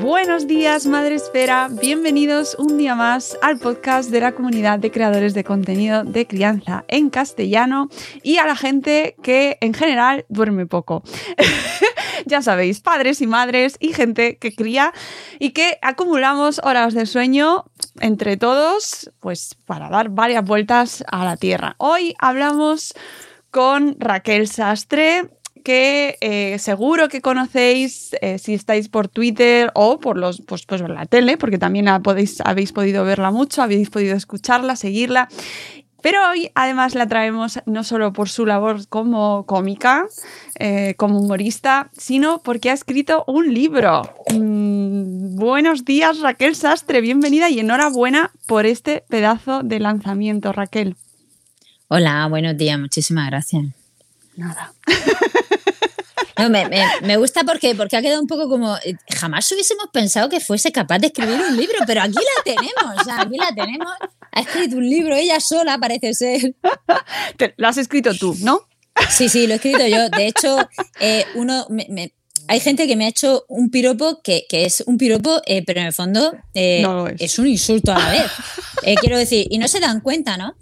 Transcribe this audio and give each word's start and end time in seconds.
Buenos 0.00 0.46
días, 0.46 0.86
Madre 0.86 1.16
Esfera. 1.16 1.68
Bienvenidos 1.68 2.54
un 2.56 2.78
día 2.78 2.94
más 2.94 3.36
al 3.42 3.58
podcast 3.58 4.10
de 4.10 4.20
la 4.20 4.32
comunidad 4.32 4.78
de 4.78 4.92
creadores 4.92 5.34
de 5.34 5.42
contenido 5.42 6.04
de 6.04 6.24
crianza 6.24 6.84
en 6.86 7.10
castellano 7.10 7.88
y 8.22 8.38
a 8.38 8.46
la 8.46 8.54
gente 8.54 9.16
que 9.24 9.58
en 9.60 9.74
general 9.74 10.24
duerme 10.28 10.66
poco. 10.66 11.02
ya 12.26 12.42
sabéis, 12.42 12.80
padres 12.80 13.20
y 13.20 13.26
madres 13.26 13.76
y 13.80 13.92
gente 13.92 14.38
que 14.38 14.54
cría 14.54 14.92
y 15.40 15.50
que 15.50 15.78
acumulamos 15.82 16.60
horas 16.62 16.94
de 16.94 17.04
sueño 17.04 17.64
entre 17.98 18.36
todos, 18.36 19.10
pues 19.18 19.56
para 19.66 19.90
dar 19.90 20.10
varias 20.10 20.44
vueltas 20.44 21.04
a 21.10 21.24
la 21.24 21.36
Tierra. 21.36 21.74
Hoy 21.78 22.14
hablamos 22.20 22.94
con 23.50 23.96
Raquel 23.98 24.46
Sastre, 24.46 25.30
que 25.62 26.16
eh, 26.20 26.58
seguro 26.58 27.08
que 27.08 27.20
conocéis 27.20 28.10
eh, 28.20 28.38
si 28.38 28.54
estáis 28.54 28.88
por 28.88 29.08
Twitter 29.08 29.70
o 29.74 30.00
por 30.00 30.16
los 30.16 30.40
pues, 30.42 30.64
pues 30.66 30.80
la 30.80 31.06
tele, 31.06 31.36
porque 31.36 31.58
también 31.58 31.86
la 31.86 32.00
podéis, 32.00 32.40
habéis 32.44 32.72
podido 32.72 33.04
verla 33.04 33.30
mucho, 33.30 33.62
habéis 33.62 33.90
podido 33.90 34.16
escucharla, 34.16 34.76
seguirla. 34.76 35.28
Pero 36.00 36.20
hoy 36.30 36.50
además 36.54 36.94
la 36.94 37.08
traemos 37.08 37.58
no 37.66 37.82
solo 37.82 38.12
por 38.12 38.28
su 38.28 38.46
labor 38.46 38.86
como 38.88 39.44
cómica, 39.46 40.06
eh, 40.58 40.94
como 40.96 41.20
humorista, 41.20 41.90
sino 41.96 42.40
porque 42.42 42.70
ha 42.70 42.72
escrito 42.72 43.24
un 43.26 43.52
libro. 43.52 44.14
Mm, 44.32 45.34
buenos 45.36 45.84
días 45.84 46.20
Raquel 46.20 46.54
Sastre, 46.54 47.00
bienvenida 47.00 47.50
y 47.50 47.58
enhorabuena 47.58 48.30
por 48.46 48.64
este 48.64 49.04
pedazo 49.08 49.62
de 49.64 49.80
lanzamiento, 49.80 50.52
Raquel. 50.52 50.94
Hola, 51.88 52.28
buenos 52.28 52.56
días, 52.56 52.78
muchísimas 52.78 53.26
gracias. 53.26 53.64
Nada. 54.36 54.72
No, 56.38 56.48
me, 56.50 56.68
me, 56.68 56.82
me, 57.02 57.16
gusta 57.16 57.42
porque, 57.44 57.74
porque 57.74 57.96
ha 57.96 58.02
quedado 58.02 58.20
un 58.20 58.26
poco 58.26 58.48
como. 58.48 58.76
eh, 58.84 58.94
Jamás 59.16 59.50
hubiésemos 59.52 59.86
pensado 59.92 60.28
que 60.28 60.40
fuese 60.40 60.70
capaz 60.72 60.98
de 61.00 61.08
escribir 61.08 61.40
un 61.40 61.56
libro, 61.56 61.78
pero 61.86 62.00
aquí 62.02 62.14
la 62.14 62.42
tenemos, 62.44 63.00
o 63.00 63.04
sea, 63.04 63.20
aquí 63.22 63.36
la 63.36 63.52
tenemos. 63.54 63.92
Ha 64.32 64.40
escrito 64.40 64.76
un 64.76 64.88
libro 64.88 65.16
ella 65.16 65.40
sola, 65.40 65.78
parece 65.78 66.14
ser. 66.14 66.54
Te, 67.36 67.54
lo 67.56 67.68
has 67.68 67.76
escrito 67.78 68.14
tú, 68.14 68.36
¿no? 68.40 68.60
Sí, 69.10 69.28
sí, 69.28 69.46
lo 69.46 69.54
he 69.54 69.56
escrito 69.56 69.86
yo. 69.86 70.08
De 70.10 70.26
hecho, 70.26 70.56
eh, 71.00 71.24
uno. 71.34 71.66
Me, 71.70 72.12
hay 72.50 72.60
gente 72.60 72.86
que 72.86 72.96
me 72.96 73.04
ha 73.04 73.08
hecho 73.08 73.44
un 73.48 73.70
piropo 73.70 74.22
que, 74.22 74.46
que 74.48 74.64
es 74.64 74.82
un 74.86 74.96
piropo, 74.96 75.42
eh, 75.46 75.62
pero 75.66 75.80
en 75.80 75.86
el 75.86 75.92
fondo 75.92 76.32
eh, 76.54 76.80
No 76.82 77.06
es. 77.06 77.38
un 77.38 77.46
insulto 77.46 77.92
a 77.92 77.98
la 77.98 78.10
vez. 78.10 78.30
Quiero 79.00 79.18
decir, 79.18 79.46
y 79.50 79.58
no 79.58 79.68
se 79.68 79.80
dan 79.80 80.00
cuenta, 80.00 80.36
¿no? 80.38 80.54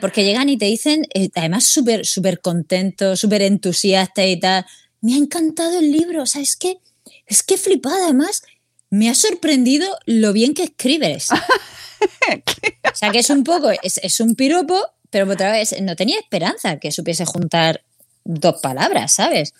Porque 0.00 0.24
llegan 0.24 0.48
y 0.48 0.56
te 0.56 0.64
dicen, 0.66 1.02
además 1.34 1.64
súper 1.64 2.06
súper 2.06 2.40
contentos, 2.40 3.20
súper 3.20 3.42
entusiastas 3.42 4.26
y 4.26 4.38
tal, 4.38 4.64
me 5.04 5.12
ha 5.12 5.18
encantado 5.18 5.78
el 5.78 5.92
libro, 5.92 6.22
o 6.22 6.26
sea, 6.26 6.40
es 6.40 6.56
que, 6.56 6.78
es 7.26 7.42
que 7.42 7.58
flipada, 7.58 8.04
además, 8.04 8.42
me 8.88 9.10
ha 9.10 9.14
sorprendido 9.14 9.86
lo 10.06 10.32
bien 10.32 10.54
que 10.54 10.62
escribes. 10.62 11.28
o 11.30 12.96
sea, 12.96 13.10
que 13.10 13.18
es 13.18 13.28
un 13.28 13.44
poco, 13.44 13.70
es, 13.82 13.98
es 13.98 14.20
un 14.20 14.34
piropo, 14.34 14.80
pero 15.10 15.30
otra 15.30 15.52
vez, 15.52 15.78
no 15.82 15.94
tenía 15.94 16.18
esperanza 16.18 16.78
que 16.78 16.90
supiese 16.90 17.26
juntar 17.26 17.84
dos 18.24 18.62
palabras, 18.62 19.12
¿sabes? 19.12 19.52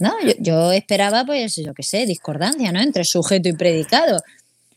No, 0.00 0.20
yo, 0.24 0.32
yo, 0.40 0.72
esperaba, 0.72 1.24
pues, 1.24 1.54
yo 1.54 1.72
qué 1.72 1.84
sé, 1.84 2.04
discordancia, 2.04 2.72
¿no? 2.72 2.80
Entre 2.80 3.04
sujeto 3.04 3.48
y 3.48 3.52
predicado. 3.52 4.20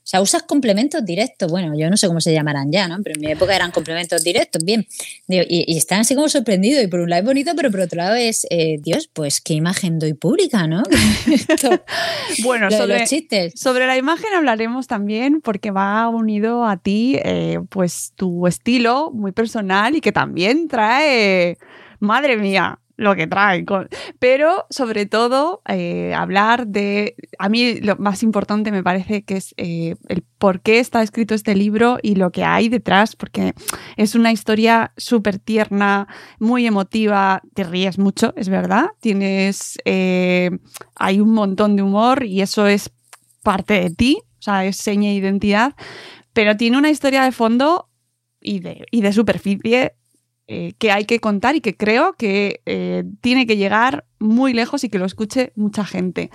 O 0.04 0.08
sea, 0.12 0.20
usas 0.20 0.44
complementos 0.44 1.06
directos. 1.06 1.52
Bueno, 1.52 1.74
yo 1.78 1.88
no 1.90 1.96
sé 1.96 2.08
cómo 2.08 2.20
se 2.22 2.34
llamarán 2.34 2.72
ya, 2.72 2.88
¿no? 2.88 2.98
Pero 3.04 3.16
en 3.16 3.22
mi 3.22 3.32
época 3.32 3.56
eran 3.56 3.70
complementos 3.72 4.24
directos, 4.24 4.66
bien. 4.66 4.88
Digo, 5.28 5.44
y, 5.48 5.64
y, 5.72 5.78
están 5.78 6.00
así 6.02 6.16
como 6.16 6.28
sorprendidos. 6.28 6.84
Y 6.84 6.88
por 6.88 7.02
un 7.02 7.10
lado 7.10 7.22
es 7.22 7.26
bonito, 7.28 7.52
pero 7.56 7.70
por 7.70 7.82
otro 7.82 7.98
lado 7.98 8.16
es, 8.16 8.48
eh, 8.50 8.78
Dios, 8.82 9.10
pues 9.14 9.42
qué 9.42 9.54
imagen 9.54 10.00
doy 10.00 10.14
pública, 10.14 10.68
¿no? 10.68 10.82
Bueno, 12.44 12.70
lo 12.70 12.78
sobre, 12.78 13.00
los 13.00 13.10
chistes. 13.10 13.54
sobre 13.56 13.86
la 13.86 13.96
imagen 13.96 14.34
hablaremos 14.36 14.88
también 14.88 15.40
porque 15.42 15.72
va 15.72 16.10
unido 16.10 16.66
a 16.66 16.78
ti, 16.78 17.18
eh, 17.24 17.60
pues 17.70 18.14
tu 18.16 18.48
estilo 18.48 19.12
muy 19.12 19.32
personal 19.32 19.96
y 19.96 20.02
que 20.02 20.12
también 20.12 20.68
trae, 20.68 21.58
madre 22.00 22.38
mía, 22.38 22.81
lo 22.98 23.16
que 23.16 23.28
trae. 23.28 23.66
Pero 24.20 24.66
sobre 24.70 25.06
todo 25.06 25.62
eh, 25.68 26.14
hablar 26.14 26.68
de, 26.68 27.16
a 27.40 27.50
mí 27.50 27.80
lo 27.82 27.96
más 27.98 28.24
importante 28.24 28.72
me 28.72 28.84
parece 28.84 29.24
que 29.24 29.38
es 29.38 29.54
eh, 29.58 29.96
el 30.08 30.24
por 30.38 30.62
qué 30.62 30.80
está 30.80 31.04
escrito 31.04 31.36
este 31.36 31.56
libro 31.56 32.00
y 32.02 32.16
lo 32.16 32.32
que 32.32 32.44
hay 32.44 32.68
detrás, 32.68 33.16
porque 33.16 33.54
es 33.96 34.16
una 34.16 34.32
historia 34.32 34.92
súper 34.98 35.38
tierna, 35.38 36.08
muy 36.40 36.66
emotiva, 36.66 37.42
te 37.54 37.64
ríes 37.64 38.00
mucho, 38.00 38.34
es 38.36 38.50
verdad, 38.50 38.88
tienes, 39.00 39.78
eh, 39.86 40.50
hay 40.96 41.20
un 41.20 41.34
montón 41.34 41.76
de 41.76 41.84
humor 41.84 42.26
y 42.26 42.42
eso 42.42 42.66
es 42.66 42.92
parte 43.44 43.76
de 43.76 43.90
ti, 43.92 44.18
o 44.40 44.42
sea, 44.42 44.66
es 44.66 44.78
seña 44.78 45.10
de 45.10 45.16
identidad, 45.16 45.76
pero 46.34 46.58
tiene 46.58 46.78
una 46.78 46.90
historia 46.90 47.24
de 47.24 47.32
fondo 47.32 47.90
y 48.42 48.60
de, 48.60 48.86
y 48.90 49.02
de 49.02 49.14
superficie 49.14 49.94
eh, 50.54 50.74
que 50.80 50.92
hay 50.92 51.06
que 51.06 51.22
contar 51.22 51.56
y 51.56 51.62
que 51.62 51.78
creo 51.78 52.12
que 52.18 52.60
eh, 52.66 53.06
tiene 53.22 53.48
que 53.48 53.56
llegar 53.56 54.04
muy 54.20 54.52
lejos 54.52 54.84
y 54.84 54.90
que 54.90 55.00
lo 55.00 55.06
escuche 55.06 55.54
mucha 55.56 55.86
gente. 55.86 56.30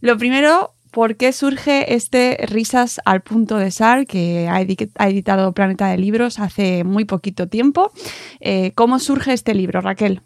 Lo 0.00 0.16
primero, 0.16 0.74
¿por 0.92 1.16
qué 1.16 1.32
surge 1.32 1.92
este 1.92 2.36
Risas 2.46 3.00
al 3.04 3.22
punto 3.22 3.56
de 3.56 3.72
sal 3.72 4.06
que 4.06 4.46
ha 4.48 5.08
editado 5.08 5.52
Planeta 5.52 5.88
de 5.88 5.98
Libros 5.98 6.38
hace 6.38 6.84
muy 6.84 7.06
poquito 7.06 7.48
tiempo? 7.48 7.90
Eh, 8.38 8.70
¿Cómo 8.76 9.00
surge 9.00 9.32
este 9.32 9.52
libro, 9.52 9.80
Raquel? 9.80 10.20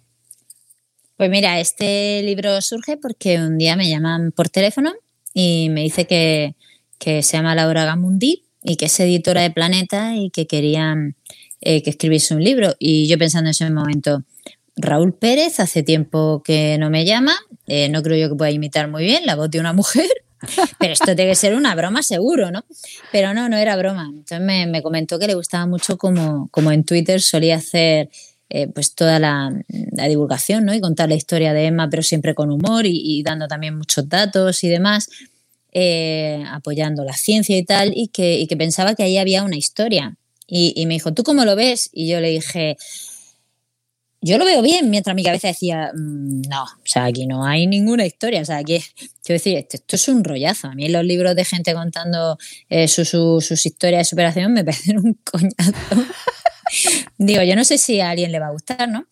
Pues 1.17 1.31
mira, 1.31 1.61
este 1.61 2.23
libro 2.23 2.61
surge 2.61 2.99
porque 2.99 3.39
un 3.39 3.57
día 3.57 3.75
me 3.75 3.89
llaman 3.89 4.33
por 4.33 4.51
teléfono 4.51 4.93
y 5.33 5.71
me 5.71 5.81
dice 5.81 6.07
que, 6.07 6.57
que 6.99 7.23
se 7.23 7.39
llama 7.39 7.55
Laura 7.55 7.87
Gamundi 7.87 8.43
y 8.63 8.77
que 8.77 8.85
es 8.85 9.01
editora 9.01 9.41
de 9.41 9.51
Planeta 9.51 10.15
y 10.15 10.29
que 10.29 10.47
querían 10.47 11.17
eh, 11.61 11.83
que 11.83 11.91
escribiese 11.91 12.35
un 12.35 12.43
libro. 12.43 12.75
Y 12.79 13.09
yo 13.09 13.19
pensando 13.19 13.49
en 13.49 13.53
ese 13.53 13.71
momento, 13.71 14.25
Raúl 14.77 15.13
Pérez, 15.15 15.61
hace 15.61 15.83
tiempo 15.83 16.43
que 16.45 16.79
no 16.79 16.91
me 16.91 17.05
llama, 17.05 17.35
eh, 17.67 17.89
no 17.89 18.03
creo 18.03 18.17
yo 18.17 18.31
que 18.31 18.37
pueda 18.37 18.51
imitar 18.51 18.89
muy 18.89 19.05
bien 19.05 19.27
la 19.27 19.37
voz 19.37 19.51
de 19.51 19.61
una 19.61 19.73
mujer, 19.75 20.09
pero 20.79 20.93
esto 20.93 21.15
tiene 21.15 21.27
que 21.27 21.35
ser 21.35 21.55
una 21.55 21.75
broma 21.75 22.03
seguro, 22.03 22.51
¿no? 22.51 22.65
Pero 23.13 23.35
no, 23.35 23.49
no 23.49 23.57
era 23.57 23.77
broma. 23.77 24.07
Entonces 24.11 24.41
me, 24.41 24.67
me 24.67 24.83
comentó 24.83 25.19
que 25.19 25.27
le 25.27 25.35
gustaba 25.35 25.67
mucho 25.67 25.99
como, 25.99 26.49
como 26.51 26.73
en 26.73 26.85
Twitter 26.85 27.21
solía 27.21 27.57
hacer 27.57 28.09
eh, 28.49 28.67
pues 28.69 28.95
toda 28.95 29.19
la, 29.19 29.53
la, 29.69 30.09
divulgación, 30.09 30.65
¿no? 30.65 30.75
Y 30.75 30.81
contar 30.81 31.09
la 31.09 31.15
historia 31.15 31.53
de 31.53 31.67
Emma, 31.67 31.89
pero 31.91 32.03
siempre 32.03 32.35
con 32.35 32.51
humor 32.51 32.87
y, 32.87 33.01
y 33.03 33.23
dando 33.23 33.47
también 33.47 33.77
muchos 33.77 34.09
datos 34.09 34.65
y 34.65 34.69
demás. 34.69 35.09
Eh, 35.73 36.43
apoyando 36.49 37.05
la 37.05 37.13
ciencia 37.13 37.57
y 37.57 37.63
tal, 37.63 37.93
y 37.95 38.09
que, 38.09 38.41
y 38.41 38.49
que 38.49 38.57
pensaba 38.57 38.97
que 38.97 39.05
ahí 39.05 39.19
había 39.19 39.45
una 39.45 39.57
historia. 39.57 40.17
Y, 40.53 40.85
me 40.87 40.95
dijo, 40.95 41.15
¿tú 41.15 41.23
cómo 41.23 41.45
lo 41.45 41.55
ves? 41.55 41.91
Y 41.93 42.09
yo 42.09 42.21
le 42.21 42.31
dije, 42.31 42.77
yo 44.21 44.37
lo 44.37 44.45
veo 44.45 44.63
bien, 44.63 44.91
mientras 44.91 45.15
mi 45.15 45.23
cabeza 45.23 45.47
decía, 45.47 45.93
mm, 45.95 46.43
no, 46.49 46.65
o 46.65 46.85
sea, 46.85 47.05
aquí 47.05 47.27
no 47.27 47.47
hay 47.47 47.69
ninguna 47.69 48.05
historia, 48.05 48.43
o 48.43 48.45
sea, 48.45 48.59
aquí, 48.59 48.81
quiero 49.23 49.39
decir, 49.39 49.57
esto, 49.57 49.97
es 49.97 50.09
un 50.09 50.25
rollazo. 50.25 50.67
A 50.67 50.75
mí 50.75 50.89
los 50.89 51.05
libros 51.05 51.37
de 51.37 51.45
gente 51.45 51.73
contando 51.73 52.37
eh, 52.69 52.89
sus 52.89 53.65
historias 53.65 54.01
de 54.01 54.05
superación 54.05 54.53
me 54.53 54.65
parecen 54.67 54.99
un 54.99 55.15
coñazo. 55.25 55.73
Digo, 57.17 57.43
yo 57.43 57.55
no 57.55 57.65
sé 57.65 57.79
si 57.79 58.01
a 58.01 58.11
alguien 58.11 58.33
le 58.33 58.41
va 58.41 58.49
a 58.49 58.53
gustar, 58.53 58.89
¿no? 58.89 59.07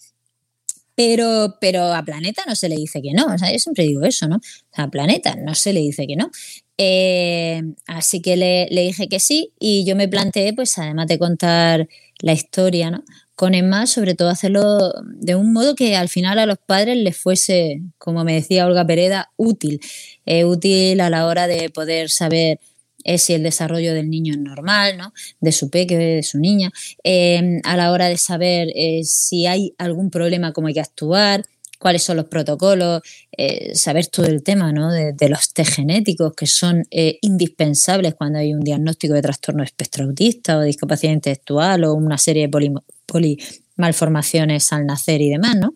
Pero, 0.96 1.56
pero 1.61 1.94
a 1.94 2.02
Planeta 2.02 2.43
no 2.49 2.56
se 2.56 2.69
le 2.69 2.75
dice 2.75 3.00
que 3.00 3.12
no, 3.12 3.26
o 3.26 3.38
sea, 3.38 3.52
yo 3.52 3.58
siempre 3.61 3.85
digo 3.85 4.02
eso, 4.02 4.26
¿no? 4.26 4.40
a 4.75 4.88
Planeta 4.88 5.37
no 5.37 5.55
se 5.55 5.73
le 5.73 5.79
dice 5.79 6.08
que 6.08 6.17
no. 6.17 6.32
Eh, 6.80 7.60
así 7.88 8.22
que 8.22 8.36
le, 8.36 8.69
dije 8.70 9.08
que 9.08 9.19
sí 9.19 9.52
y 9.58 9.84
yo 9.84 9.96
me 9.96 10.06
planteé, 10.06 10.52
pues 10.52 10.78
además 10.78 11.08
de 11.08 11.19
contar 11.19 11.88
la 12.20 12.32
historia, 12.32 12.90
¿no? 12.90 13.04
con 13.34 13.54
Emma, 13.54 13.86
sobre 13.86 14.14
todo 14.14 14.30
hacerlo 14.30 14.92
de 15.04 15.36
un 15.36 15.52
modo 15.52 15.76
que 15.76 15.96
al 15.96 16.08
final 16.08 16.38
a 16.40 16.46
los 16.46 16.58
padres 16.58 16.96
les 16.96 17.16
fuese, 17.16 17.82
como 17.98 18.25
me 18.25 18.34
decía 18.34 18.66
Olga 18.66 18.84
Pereda, 18.84 19.30
útil. 19.36 19.80
Eh, 20.26 20.44
útil 20.44 21.00
a 21.00 21.10
la 21.10 21.26
hora 21.26 21.46
de 21.46 21.70
poder 21.70 22.10
saber 22.10 22.58
eh, 23.04 23.19
si 23.19 23.34
el 23.34 23.44
desarrollo 23.44 23.94
del 23.94 24.10
niño 24.10 24.34
es 24.34 24.40
normal, 24.40 24.96
¿no? 24.98 25.12
de 25.40 25.52
su 25.52 25.70
peque, 25.70 25.96
de 25.96 26.22
su 26.25 26.38
niña, 26.38 26.70
a 27.64 27.76
la 27.76 27.92
hora 27.92 28.08
de 28.08 28.19
saber 28.19 28.69
si 29.04 29.46
hay 29.46 29.72
algún 29.78 30.10
problema, 30.10 30.52
cómo 30.52 30.66
hay 30.66 30.75
que 30.75 30.80
actuar, 30.80 31.44
cuáles 31.78 32.02
son 32.02 32.16
los 32.16 32.26
protocolos, 32.26 33.02
saber 33.75 34.06
todo 34.08 34.26
el 34.26 34.42
tema 34.42 34.72
¿no? 34.72 34.90
de, 34.90 35.28
los 35.28 35.52
test 35.52 35.75
genéticos 35.75 36.32
que 36.34 36.46
son 36.46 36.84
indispensables 36.90 38.14
cuando 38.14 38.40
hay 38.40 38.52
un 38.52 38.60
diagnóstico 38.60 39.14
de 39.14 39.22
trastorno 39.22 39.62
espectro 39.62 40.04
autista 40.04 40.58
o 40.58 40.62
discapacidad 40.62 41.12
intelectual 41.12 41.84
o 41.84 41.94
una 41.94 42.19
serie 42.19 42.48
de 42.48 43.36
malformaciones 43.76 44.72
al 44.72 44.86
nacer 44.86 45.20
y 45.22 45.30
demás, 45.30 45.56
¿no? 45.56 45.72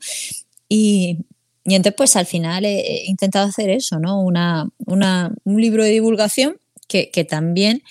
Y, 0.68 1.18
entonces, 1.64 1.94
pues 1.96 2.16
al 2.16 2.26
final 2.26 2.64
he, 2.64 3.04
intentado 3.06 3.46
hacer 3.46 3.70
eso, 3.70 3.98
¿no? 4.00 4.20
Una, 4.20 4.68
un 4.86 5.60
libro 5.60 5.84
de 5.84 5.90
divulgación 5.90 6.56
que, 6.88 7.26
también 7.28 7.82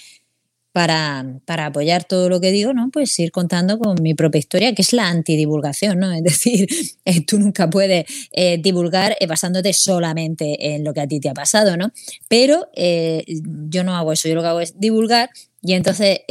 para, 0.71 1.25
para, 1.45 1.65
apoyar 1.65 2.05
todo 2.05 2.29
lo 2.29 2.39
que 2.39 2.51
digo, 2.51 2.73
¿no? 2.73 2.89
Pues 2.91 3.17
ir 3.19 3.31
contando 3.31 3.77
con 3.77 4.01
mi 4.01 4.13
propia 4.13 4.39
historia, 4.39 4.73
que 4.73 4.81
es 4.81 4.93
la 4.93 5.09
antidivulgación, 5.09 5.99
¿no? 5.99 6.11
Es 6.21 6.23
decir, 6.23 6.67
eh, 7.05 7.25
tú 7.25 7.39
nunca 7.39 7.69
puedes 7.69 8.05
eh, 8.31 8.57
divulgar 8.57 9.17
eh, 9.19 9.27
basándote 9.27 9.73
solamente 9.73 10.73
en 10.73 10.83
lo 10.83 10.93
que 10.93 11.01
a 11.01 11.07
ti 11.07 11.19
te 11.19 11.29
ha 11.29 11.33
pasado, 11.33 11.75
¿no? 11.75 11.91
Pero 12.27 12.69
yo 12.75 13.83
no 13.83 13.95
hago 13.95 14.13
eso, 14.13 14.29
yo 14.29 14.35
lo 14.35 14.41
que 14.41 14.47
hago 14.47 14.61
es 14.61 14.79
divulgar 14.79 15.29
y 15.61 15.73
entonces 15.73 16.21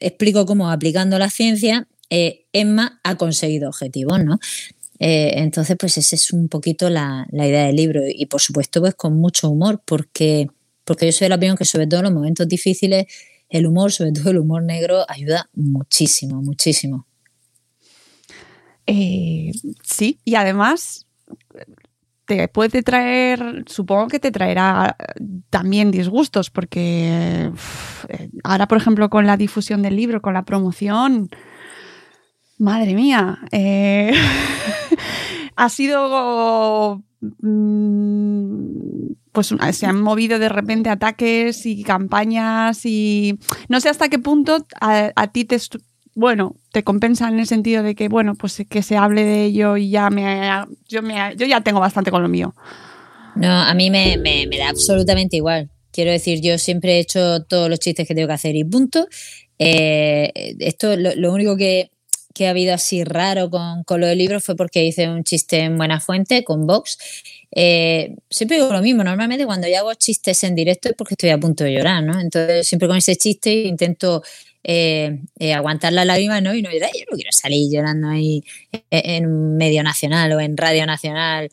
explico 0.00 0.46
cómo 0.46 0.70
aplicando 0.70 1.18
la 1.18 1.30
ciencia 1.30 1.86
Emma 2.08 3.00
ha 3.02 3.16
conseguido 3.16 3.68
objetivos, 3.68 4.22
¿no? 4.22 4.38
Entonces, 4.98 5.76
pues 5.78 5.98
esa 5.98 6.14
es 6.14 6.32
un 6.32 6.48
poquito 6.48 6.88
la, 6.88 7.26
idea 7.32 7.66
del 7.66 7.76
libro 7.76 8.02
y 8.06 8.26
por 8.26 8.40
supuesto 8.40 8.80
pues 8.80 8.94
con 8.94 9.16
mucho 9.16 9.50
humor 9.50 9.82
porque, 9.84 10.48
porque 10.84 11.06
yo 11.06 11.12
soy 11.12 11.26
de 11.26 11.30
la 11.30 11.36
opinión 11.36 11.56
que 11.56 11.64
sobre 11.64 11.86
todo 11.86 12.00
en 12.00 12.04
los 12.04 12.12
momentos 12.12 12.46
difíciles 12.46 13.06
el 13.52 13.66
humor, 13.66 13.92
sobre 13.92 14.12
todo 14.12 14.30
el 14.30 14.38
humor 14.38 14.62
negro, 14.62 15.04
ayuda 15.08 15.48
muchísimo, 15.54 16.42
muchísimo. 16.42 17.06
Eh, 18.86 19.52
sí, 19.82 20.18
y 20.24 20.34
además 20.34 21.06
te 22.24 22.48
puede 22.48 22.82
traer, 22.82 23.64
supongo 23.66 24.08
que 24.08 24.18
te 24.18 24.32
traerá 24.32 24.96
también 25.50 25.90
disgustos, 25.90 26.50
porque 26.50 27.52
ahora, 28.42 28.66
por 28.66 28.78
ejemplo, 28.78 29.10
con 29.10 29.26
la 29.26 29.36
difusión 29.36 29.82
del 29.82 29.96
libro, 29.96 30.22
con 30.22 30.34
la 30.34 30.44
promoción, 30.44 31.30
Madre 32.62 32.94
mía. 32.94 33.40
Eh, 33.50 34.12
ha 35.56 35.68
sido. 35.68 37.02
Mm, 37.40 39.14
pues 39.32 39.54
se 39.72 39.86
han 39.86 40.00
movido 40.00 40.38
de 40.38 40.48
repente 40.48 40.90
ataques 40.90 41.64
y 41.64 41.82
campañas 41.82 42.84
y 42.84 43.38
no 43.68 43.80
sé 43.80 43.88
hasta 43.88 44.08
qué 44.08 44.18
punto 44.18 44.66
a, 44.80 45.26
ti 45.32 45.44
te 45.44 45.58
bueno 46.14 46.56
te 46.70 46.84
compensa 46.84 47.28
en 47.28 47.40
el 47.40 47.46
sentido 47.46 47.82
de 47.82 47.94
que 47.94 48.08
bueno 48.08 48.34
pues 48.34 48.62
que 48.68 48.82
se 48.82 48.96
hable 48.96 49.24
de 49.24 49.44
ello 49.44 49.78
y 49.78 49.90
ya 49.90 50.10
me 50.10 50.50
yo 50.86 51.02
me 51.02 51.34
yo 51.36 51.46
ya 51.46 51.62
tengo 51.62 51.80
bastante 51.80 52.10
con 52.10 52.22
lo 52.22 52.28
mío 52.28 52.54
no 53.34 53.50
a 53.50 53.72
mí 53.72 53.90
me, 53.90 54.18
da 54.58 54.68
absolutamente 54.68 55.36
igual 55.36 55.70
quiero 55.90 56.10
decir 56.10 56.42
yo 56.42 56.58
siempre 56.58 56.96
he 56.96 57.00
hecho 57.00 57.42
todos 57.44 57.70
los 57.70 57.80
chistes 57.80 58.06
que 58.06 58.14
tengo 58.14 58.28
que 58.28 58.34
hacer 58.34 58.54
y 58.54 58.64
punto 58.64 59.06
eh, 59.58 60.54
esto 60.58 60.94
lo 60.96 61.32
único 61.32 61.56
que 61.56 61.90
que 62.34 62.46
ha 62.46 62.50
habido 62.50 62.74
así 62.74 63.04
raro 63.04 63.50
con, 63.50 63.84
con 63.84 64.00
lo 64.00 64.06
del 64.06 64.18
libro 64.18 64.40
fue 64.40 64.56
porque 64.56 64.84
hice 64.84 65.08
un 65.08 65.24
chiste 65.24 65.60
en 65.60 65.76
Buena 65.76 66.00
Fuente 66.00 66.44
con 66.44 66.66
Vox. 66.66 66.98
Eh, 67.54 68.16
siempre 68.30 68.56
digo 68.56 68.72
lo 68.72 68.80
mismo, 68.80 69.04
normalmente 69.04 69.44
cuando 69.44 69.68
yo 69.68 69.78
hago 69.78 69.94
chistes 69.94 70.42
en 70.44 70.54
directo 70.54 70.88
es 70.88 70.94
porque 70.96 71.14
estoy 71.14 71.30
a 71.30 71.38
punto 71.38 71.64
de 71.64 71.74
llorar, 71.74 72.02
¿no? 72.02 72.18
Entonces 72.18 72.66
siempre 72.66 72.88
con 72.88 72.96
ese 72.96 73.16
chiste 73.16 73.52
intento 73.52 74.22
eh, 74.64 75.20
eh, 75.38 75.52
aguantar 75.52 75.92
la 75.92 76.04
lágrima 76.06 76.40
¿no? 76.40 76.54
y 76.54 76.62
no. 76.62 76.70
Yo 76.72 76.78
no 76.80 77.16
quiero 77.16 77.32
salir 77.32 77.68
llorando 77.70 78.08
ahí 78.08 78.42
en 78.90 79.56
medio 79.56 79.82
nacional 79.82 80.32
o 80.32 80.40
en 80.40 80.56
radio 80.56 80.86
nacional 80.86 81.50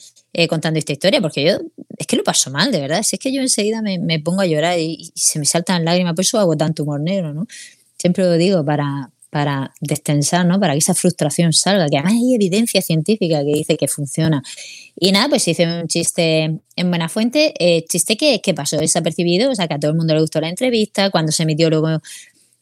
contando 0.48 0.80
esta 0.80 0.94
historia, 0.94 1.19
porque 1.19 1.44
yo 1.44 1.60
es 1.98 2.07
que 2.07 2.16
lo 2.16 2.24
paso 2.24 2.50
mal, 2.50 2.72
de 2.72 2.80
verdad. 2.80 3.04
Si 3.04 3.18
es 3.18 3.19
que 3.19 3.34
yo 3.34 3.42
enseguida 3.42 3.81
me, 3.81 4.00
me 4.00 4.19
pongo 4.19 4.42
a 4.42 4.45
llorar 4.45 4.80
y, 4.80 5.12
y, 5.13 5.19
se 5.19 5.38
me 5.38 5.45
saltan 5.45 5.84
lágrimas, 5.84 6.13
por 6.13 6.24
eso 6.24 6.40
hago 6.40 6.56
tanto 6.56 6.84
humor 6.84 7.02
negro, 7.02 7.34
¿no? 7.34 7.45
Siempre 7.98 8.24
lo 8.24 8.34
digo 8.38 8.63
para, 8.63 9.12
para 9.30 9.74
destensar, 9.80 10.46
¿no? 10.46 10.60
Para 10.60 10.74
que 10.74 10.80
esa 10.80 10.94
frustración 10.94 11.54
salga, 11.54 11.88
que 11.88 11.98
además 11.98 12.14
hay 12.14 12.36
evidencia 12.36 12.81
científica 12.81 13.40
que 13.44 13.54
dice 13.54 13.78
que 13.78 13.88
funciona. 13.88 14.42
Y 14.96 15.12
nada, 15.12 15.30
pues 15.30 15.48
hice 15.48 15.68
un 15.68 15.88
chiste 15.88 16.60
en 16.76 16.90
Buena 16.90 17.10
Fuente, 17.10 17.54
eh, 17.60 17.86
chiste 17.88 18.18
que, 18.18 18.42
que 18.42 18.54
pasó 18.54 18.78
desapercibido, 18.78 19.52
o 19.52 19.56
sea, 19.56 19.68
que 19.68 19.76
a 19.76 19.80
todo 19.80 19.92
el 19.92 19.98
mundo 19.98 20.14
le 20.14 20.22
gustó 20.22 20.42
la 20.42 20.50
entrevista, 20.50 21.10
cuando 21.12 21.31
se 21.31 21.44
emitió 21.44 21.70
luego 21.70 22.00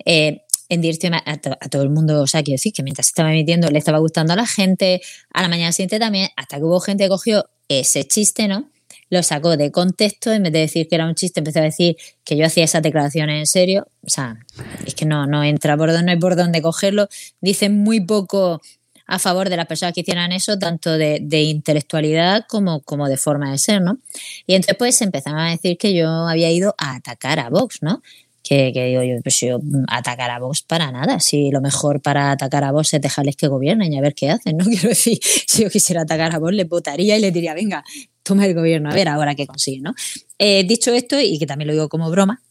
eh, 0.05 0.41
en 0.69 0.81
directo 0.81 1.07
a, 1.07 1.23
a, 1.25 1.69
todo 1.69 1.83
el 1.83 1.89
mundo, 1.89 2.21
o 2.21 2.27
sea, 2.27 2.43
quiero 2.43 2.55
decir 2.55 2.73
que 2.73 2.83
mientras 2.83 3.07
estaba 3.07 3.31
emitiendo 3.31 3.69
le 3.71 3.79
estaba 3.79 3.99
gustando 3.99 4.33
a 4.33 4.35
la 4.35 4.45
gente, 4.45 5.01
a 5.33 5.41
la 5.41 5.47
mañana 5.47 5.71
siguiente 5.71 5.99
también, 5.99 6.29
hasta 6.35 6.57
que 6.57 6.63
hubo 6.63 6.79
gente 6.81 7.05
que 7.05 7.09
cogió 7.09 7.49
ese 7.69 8.03
chiste, 8.05 8.47
¿no? 8.47 8.69
Lo 9.09 9.23
sacó 9.23 9.57
de 9.57 9.71
contexto, 9.71 10.31
en 10.33 10.43
vez 10.43 10.53
de 10.53 10.59
decir 10.59 10.87
que 10.87 10.95
era 10.95 11.07
un 11.07 11.15
chiste, 11.15 11.39
empezó 11.39 11.59
a 11.59 11.63
decir 11.63 11.95
que 12.23 12.35
yo 12.35 12.45
hacía 12.45 12.63
esas 12.63 12.81
declaraciones 12.81 13.39
en 13.39 13.47
serio. 13.47 13.87
O 14.05 14.09
sea, 14.09 14.37
es 14.85 14.95
que 14.95 15.05
no, 15.05 15.25
no 15.25 15.43
entra 15.43 15.77
por 15.77 15.91
donde, 15.91 16.05
no 16.05 16.11
hay 16.11 16.19
por 16.19 16.35
dónde 16.35 16.61
cogerlo. 16.61 17.07
Dicen 17.41 17.77
muy 17.77 18.01
poco 18.01 18.61
a 19.07 19.19
favor 19.19 19.49
de 19.49 19.57
las 19.57 19.65
personas 19.65 19.93
que 19.93 20.01
hicieran 20.01 20.31
eso, 20.33 20.59
tanto 20.59 20.97
de, 20.97 21.41
intelectualidad 21.41 22.45
como, 22.47 22.81
como 22.81 23.07
de 23.07 23.17
forma 23.17 23.51
de 23.51 23.57
ser, 23.57 23.81
¿no? 23.81 23.99
Y 24.45 24.53
entonces 24.53 24.75
pues 24.77 25.01
empezaron 25.01 25.39
a 25.39 25.49
decir 25.49 25.77
que 25.77 25.93
yo 25.93 26.09
había 26.09 26.51
ido 26.51 26.75
a 26.77 26.95
atacar 26.95 27.39
a 27.39 27.49
Vox, 27.49 27.81
¿no? 27.81 28.01
Que, 28.43 28.71
digo 28.71 29.03
yo, 29.03 29.21
pues 29.23 29.39
yo 29.39 29.59
atacar 29.87 30.29
a 30.29 30.39
Vox 30.39 30.61
para 30.61 30.91
nada. 30.91 31.19
Si 31.19 31.51
lo 31.51 31.59
mejor 31.59 32.01
para 32.01 32.31
atacar 32.31 32.63
a 32.63 32.71
Vox 32.71 32.93
es 32.93 33.01
dejarles 33.01 33.35
que 33.35 33.47
gobiernen 33.47 33.91
y 33.91 33.97
a 33.97 34.01
ver 34.01 34.13
qué 34.13 34.29
hacen, 34.29 34.57
¿no? 34.57 34.65
Quiero 34.65 34.89
decir, 34.89 35.19
si 35.21 35.63
yo 35.63 35.69
quisiera 35.69 36.01
atacar 36.01 36.35
a 36.35 36.39
Vox, 36.39 36.53
le 36.53 36.65
votaría 36.65 37.17
y 37.17 37.21
le 37.21 37.31
diría, 37.31 37.53
venga, 37.53 37.83
toma 38.27 38.45
el 38.45 38.53
gobierno, 38.53 38.89
a 38.89 38.93
ver 38.93 39.07
ahora 39.07 39.35
qué 39.35 39.47
consigue, 39.47 39.81
¿no? 39.81 39.93
Eh, 40.37 40.63
dicho 40.65 40.93
esto, 40.93 41.19
y 41.19 41.39
que 41.39 41.45
también 41.45 41.67
lo 41.67 41.73
digo 41.73 41.89
como 41.89 42.09
broma, 42.11 42.41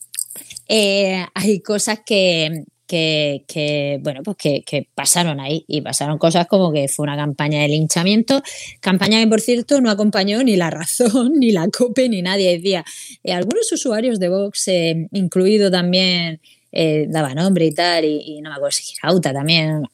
eh, 0.68 1.24
hay 1.34 1.60
cosas 1.60 2.00
que, 2.04 2.64
que, 2.86 4.00
bueno, 4.02 4.22
pues 4.22 4.36
que, 4.36 4.88
pasaron 4.94 5.40
ahí 5.40 5.64
y 5.68 5.80
pasaron 5.80 6.18
cosas 6.18 6.46
como 6.46 6.72
que 6.72 6.88
fue 6.88 7.04
una 7.04 7.16
campaña 7.16 7.60
de 7.60 7.68
linchamiento, 7.68 8.42
campaña 8.80 9.20
que 9.20 9.26
por 9.26 9.40
cierto 9.40 9.80
no 9.80 9.90
acompañó 9.90 10.42
ni 10.42 10.56
la 10.56 10.70
razón, 10.70 11.32
ni 11.38 11.52
la 11.52 11.68
COPE, 11.68 12.08
ni 12.08 12.22
nadie. 12.22 12.52
Decía, 12.56 12.84
eh, 13.22 13.32
algunos 13.32 13.70
usuarios 13.72 14.18
de 14.18 14.28
Vox, 14.28 14.68
incluido 15.12 15.70
también 15.70 16.40
eh, 16.78 17.06
daba 17.08 17.32
nombre 17.32 17.64
y 17.64 17.72
tal, 17.72 18.04
y, 18.04 18.38
no 18.42 18.50
me 18.50 18.56
acuerdo 18.56 18.72
si 18.72 18.82
Girauta 18.82 19.32
también, 19.32 19.80
no 19.80 19.88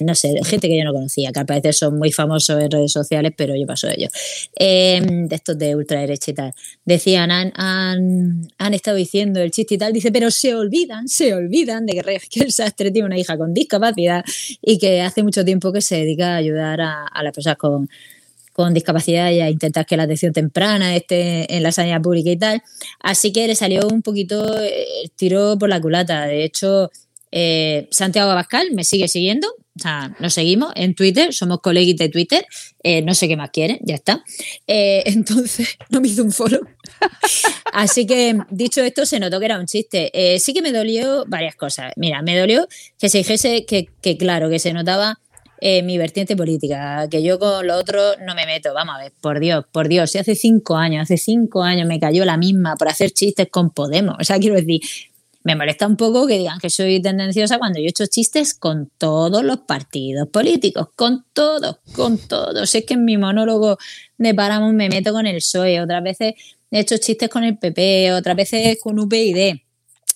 me 0.00 0.14
sé, 0.14 0.34
gente 0.42 0.68
que 0.68 0.78
yo 0.78 0.84
no 0.84 0.94
conocía, 0.94 1.30
que 1.30 1.40
al 1.40 1.44
parecer 1.44 1.74
son 1.74 1.98
muy 1.98 2.12
famosos 2.12 2.62
en 2.62 2.70
redes 2.70 2.92
sociales, 2.92 3.32
pero 3.36 3.54
yo 3.54 3.66
paso 3.66 3.88
de 3.88 3.94
ellos, 3.98 4.10
em, 4.56 5.28
de 5.28 5.36
estos 5.36 5.58
de 5.58 5.76
ultraderecha 5.76 6.30
y 6.30 6.34
tal. 6.34 6.54
Decían, 6.82 7.30
han, 7.30 7.52
han, 8.56 8.74
estado 8.74 8.96
diciendo 8.96 9.38
el 9.40 9.50
chiste 9.50 9.74
y 9.74 9.78
tal, 9.78 9.92
dice, 9.92 10.10
pero 10.10 10.30
se 10.30 10.54
olvidan, 10.54 11.08
se 11.08 11.34
olvidan 11.34 11.84
de 11.84 11.92
que 12.30 12.40
el 12.40 12.52
Sastre 12.52 12.90
tiene 12.90 13.04
una 13.04 13.18
hija 13.18 13.36
con 13.36 13.52
discapacidad 13.52 14.24
y 14.62 14.78
que 14.78 15.02
hace 15.02 15.22
mucho 15.22 15.44
tiempo 15.44 15.74
que 15.74 15.82
se 15.82 15.96
dedica 15.96 16.32
a 16.32 16.36
ayudar 16.36 16.80
a, 16.80 17.06
a 17.06 17.22
las 17.22 17.34
personas 17.34 17.58
con 17.58 17.90
con 18.54 18.72
discapacidad 18.72 19.32
y 19.32 19.40
a 19.40 19.50
intentar 19.50 19.84
que 19.84 19.96
la 19.96 20.04
atención 20.04 20.32
temprana 20.32 20.94
esté 20.94 21.56
en 21.56 21.64
la 21.64 21.72
sanidad 21.72 22.00
pública 22.00 22.30
y 22.30 22.36
tal. 22.36 22.62
Así 23.00 23.32
que 23.32 23.48
le 23.48 23.56
salió 23.56 23.88
un 23.88 24.00
poquito 24.00 24.58
el 24.62 25.10
tiro 25.16 25.58
por 25.58 25.68
la 25.68 25.80
culata. 25.80 26.26
De 26.26 26.44
hecho, 26.44 26.88
eh, 27.36 27.88
Santiago 27.90 28.30
Abascal 28.30 28.68
me 28.74 28.84
sigue 28.84 29.08
siguiendo, 29.08 29.48
o 29.48 29.82
sea, 29.82 30.14
nos 30.20 30.34
seguimos 30.34 30.72
en 30.76 30.94
Twitter, 30.94 31.34
somos 31.34 31.58
coleguis 31.60 31.96
de 31.96 32.08
Twitter, 32.08 32.46
eh, 32.84 33.02
no 33.02 33.12
sé 33.12 33.26
qué 33.26 33.36
más 33.36 33.50
quieren, 33.50 33.80
ya 33.82 33.96
está. 33.96 34.22
Eh, 34.68 35.02
entonces, 35.06 35.76
no 35.90 36.00
me 36.00 36.06
hizo 36.06 36.22
un 36.22 36.30
follow. 36.30 36.60
Así 37.72 38.06
que, 38.06 38.38
dicho 38.50 38.84
esto, 38.84 39.04
se 39.04 39.18
notó 39.18 39.40
que 39.40 39.46
era 39.46 39.58
un 39.58 39.66
chiste. 39.66 40.12
sí 40.38 40.54
que 40.54 40.62
me 40.62 40.70
dolió 40.70 41.24
varias 41.26 41.56
cosas. 41.56 41.92
Mira, 41.96 42.22
me 42.22 42.38
dolió 42.38 42.68
que 43.00 43.08
se 43.08 43.18
dijese 43.18 43.66
que, 43.66 43.88
que 44.00 44.16
claro, 44.16 44.48
que 44.48 44.60
se 44.60 44.72
notaba 44.72 45.18
eh, 45.60 45.82
mi 45.82 45.98
vertiente 45.98 46.36
política, 46.36 47.08
que 47.10 47.22
yo 47.22 47.38
con 47.38 47.66
lo 47.66 47.76
otro 47.76 48.00
no 48.24 48.34
me 48.34 48.46
meto. 48.46 48.74
Vamos 48.74 48.96
a 48.96 48.98
ver, 48.98 49.12
por 49.20 49.40
Dios, 49.40 49.64
por 49.70 49.88
Dios, 49.88 50.10
si 50.10 50.18
hace 50.18 50.34
cinco 50.34 50.76
años, 50.76 51.02
hace 51.02 51.16
cinco 51.16 51.62
años 51.62 51.86
me 51.86 52.00
cayó 52.00 52.24
la 52.24 52.36
misma 52.36 52.76
por 52.76 52.88
hacer 52.88 53.10
chistes 53.10 53.48
con 53.50 53.70
Podemos. 53.70 54.16
O 54.20 54.24
sea, 54.24 54.38
quiero 54.38 54.56
decir, 54.56 54.80
me 55.44 55.54
molesta 55.56 55.86
un 55.86 55.96
poco 55.96 56.26
que 56.26 56.38
digan 56.38 56.58
que 56.58 56.70
soy 56.70 57.02
tendenciosa 57.02 57.58
cuando 57.58 57.78
yo 57.78 57.84
he 57.84 57.90
hecho 57.90 58.06
chistes 58.06 58.54
con 58.54 58.90
todos 58.96 59.44
los 59.44 59.58
partidos 59.58 60.28
políticos, 60.28 60.88
con 60.96 61.26
todos, 61.34 61.76
con 61.94 62.16
todos. 62.16 62.74
Es 62.74 62.84
que 62.86 62.94
en 62.94 63.04
mi 63.04 63.18
monólogo 63.18 63.76
de 64.16 64.34
Paramos 64.34 64.72
me 64.72 64.88
meto 64.88 65.12
con 65.12 65.26
el 65.26 65.36
PSOE, 65.36 65.82
otras 65.82 66.02
veces 66.02 66.34
he 66.70 66.80
hecho 66.80 66.96
chistes 66.96 67.28
con 67.28 67.44
el 67.44 67.58
PP, 67.58 68.12
otras 68.14 68.36
veces 68.36 68.78
con 68.82 68.98
UPyD. 68.98 69.60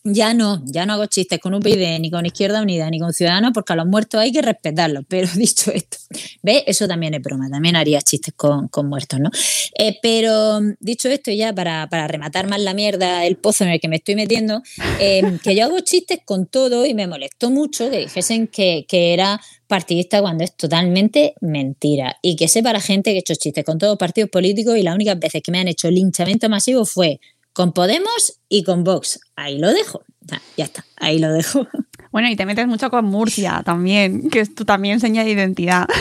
Ya 0.04 0.32
no, 0.32 0.62
ya 0.64 0.86
no 0.86 0.94
hago 0.94 1.06
chistes 1.06 1.38
con 1.38 1.54
UPyD, 1.54 1.98
ni 2.00 2.10
con 2.10 2.24
Izquierda 2.24 2.62
Unida, 2.62 2.88
ni 2.88 3.00
con 3.00 3.12
Ciudadanos, 3.12 3.50
porque 3.52 3.72
a 3.72 3.76
los 3.76 3.86
muertos 3.86 4.20
hay 4.20 4.32
que 4.32 4.42
respetarlos. 4.42 5.04
Pero 5.08 5.28
dicho 5.34 5.70
esto, 5.72 5.98
¿ves? 6.42 6.62
Eso 6.66 6.86
también 6.86 7.14
es 7.14 7.22
broma, 7.22 7.48
también 7.50 7.76
haría 7.76 8.00
chistes 8.00 8.34
con, 8.36 8.68
muertos, 8.84 9.20
¿no? 9.20 9.30
Eh, 9.76 9.98
pero 10.00 10.60
dicho 10.80 11.08
esto, 11.08 11.30
ya 11.30 11.52
para, 11.52 11.86
rematar 12.06 12.48
más 12.48 12.60
la 12.60 12.74
mierda, 12.74 13.26
el 13.26 13.36
pozo 13.36 13.64
en 13.64 13.70
el 13.70 13.80
que 13.80 13.88
me 13.88 13.96
estoy 13.96 14.14
metiendo, 14.14 14.62
eh, 15.00 15.22
que 15.42 15.54
yo 15.54 15.64
hago 15.64 15.80
chistes 15.80 16.20
con 16.24 16.46
todo 16.46 16.86
y 16.86 16.94
me 16.94 17.06
molestó 17.06 17.50
mucho 17.50 17.90
que 17.90 17.98
dijesen 17.98 18.46
que, 18.46 18.86
que 18.88 19.12
era 19.12 19.40
partidista 19.68 20.20
cuando 20.20 20.42
es 20.42 20.56
totalmente 20.56 21.34
mentira. 21.40 22.16
Y 22.22 22.34
que 22.34 22.48
sepa 22.48 22.72
la 22.72 22.80
gente 22.80 23.10
que 23.10 23.16
he 23.16 23.20
hecho 23.20 23.34
chistes 23.34 23.64
con 23.64 23.78
todos 23.78 23.92
los 23.92 23.98
partidos 23.98 24.30
políticos 24.30 24.76
y 24.76 24.82
las 24.82 24.94
únicas 24.94 25.18
veces 25.18 25.42
que 25.42 25.52
me 25.52 25.60
han 25.60 25.68
hecho 25.68 25.90
linchamiento 25.90 26.48
masivo 26.48 26.84
fue 26.84 27.20
con 27.58 27.72
Podemos 27.72 28.38
y 28.48 28.62
con 28.62 28.84
Vox. 28.84 29.18
Ahí 29.34 29.58
lo 29.58 29.72
dejo. 29.72 30.04
Ya 30.56 30.64
está, 30.64 30.84
ahí 30.96 31.18
lo 31.18 31.32
dejo. 31.32 31.66
Bueno, 32.10 32.30
y 32.30 32.36
te 32.36 32.46
metes 32.46 32.66
mucho 32.66 32.88
con 32.88 33.04
Murcia 33.04 33.62
también, 33.66 34.30
que 34.30 34.40
es 34.40 34.54
tu 34.54 34.64
también 34.64 34.98
seña 34.98 35.24
de 35.24 35.30
identidad. 35.30 35.86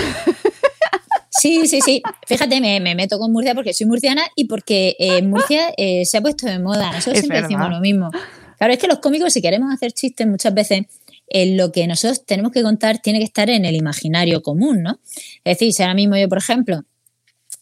Sí, 1.40 1.68
sí, 1.68 1.82
sí. 1.82 2.02
Fíjate, 2.26 2.60
me, 2.60 2.96
meto 2.96 3.20
con 3.20 3.32
Murcia 3.32 3.54
porque 3.54 3.72
soy 3.72 3.86
murciana 3.86 4.24
y 4.36 4.46
porque 4.46 4.96
eh, 4.98 5.22
Murcia 5.22 5.72
eh, 5.78 6.04
se 6.04 6.18
ha 6.18 6.22
puesto 6.22 6.48
de 6.48 6.58
moda. 6.58 6.92
Nosotros 6.92 7.20
siempre 7.20 7.44
decimos 7.44 7.70
lo 7.70 7.80
mismo. 7.80 8.10
Claro, 8.58 8.74
es 8.74 8.80
que 8.80 8.88
los 8.88 8.98
cómicos, 8.98 9.34
si 9.34 9.42
queremos 9.44 9.72
hacer 9.72 9.92
chistes, 9.92 10.26
muchas 10.26 10.52
veces 10.56 10.88
eh, 11.28 11.56
lo 11.56 11.72
que 11.72 11.86
nosotros 11.86 12.26
tenemos 12.26 12.52
que 12.52 12.64
contar 12.64 12.98
tiene 13.04 13.20
que 13.20 13.26
estar 13.26 13.52
en 13.52 13.66
el 13.66 13.76
imaginario 13.76 14.42
común, 14.42 14.82
¿no? 14.82 15.00
Es 15.44 15.60
decir, 15.60 15.72
si 15.74 15.84
ahora 15.84 15.94
mismo 15.94 16.18
yo, 16.18 16.28
por 16.28 16.40
ejemplo, 16.40 16.84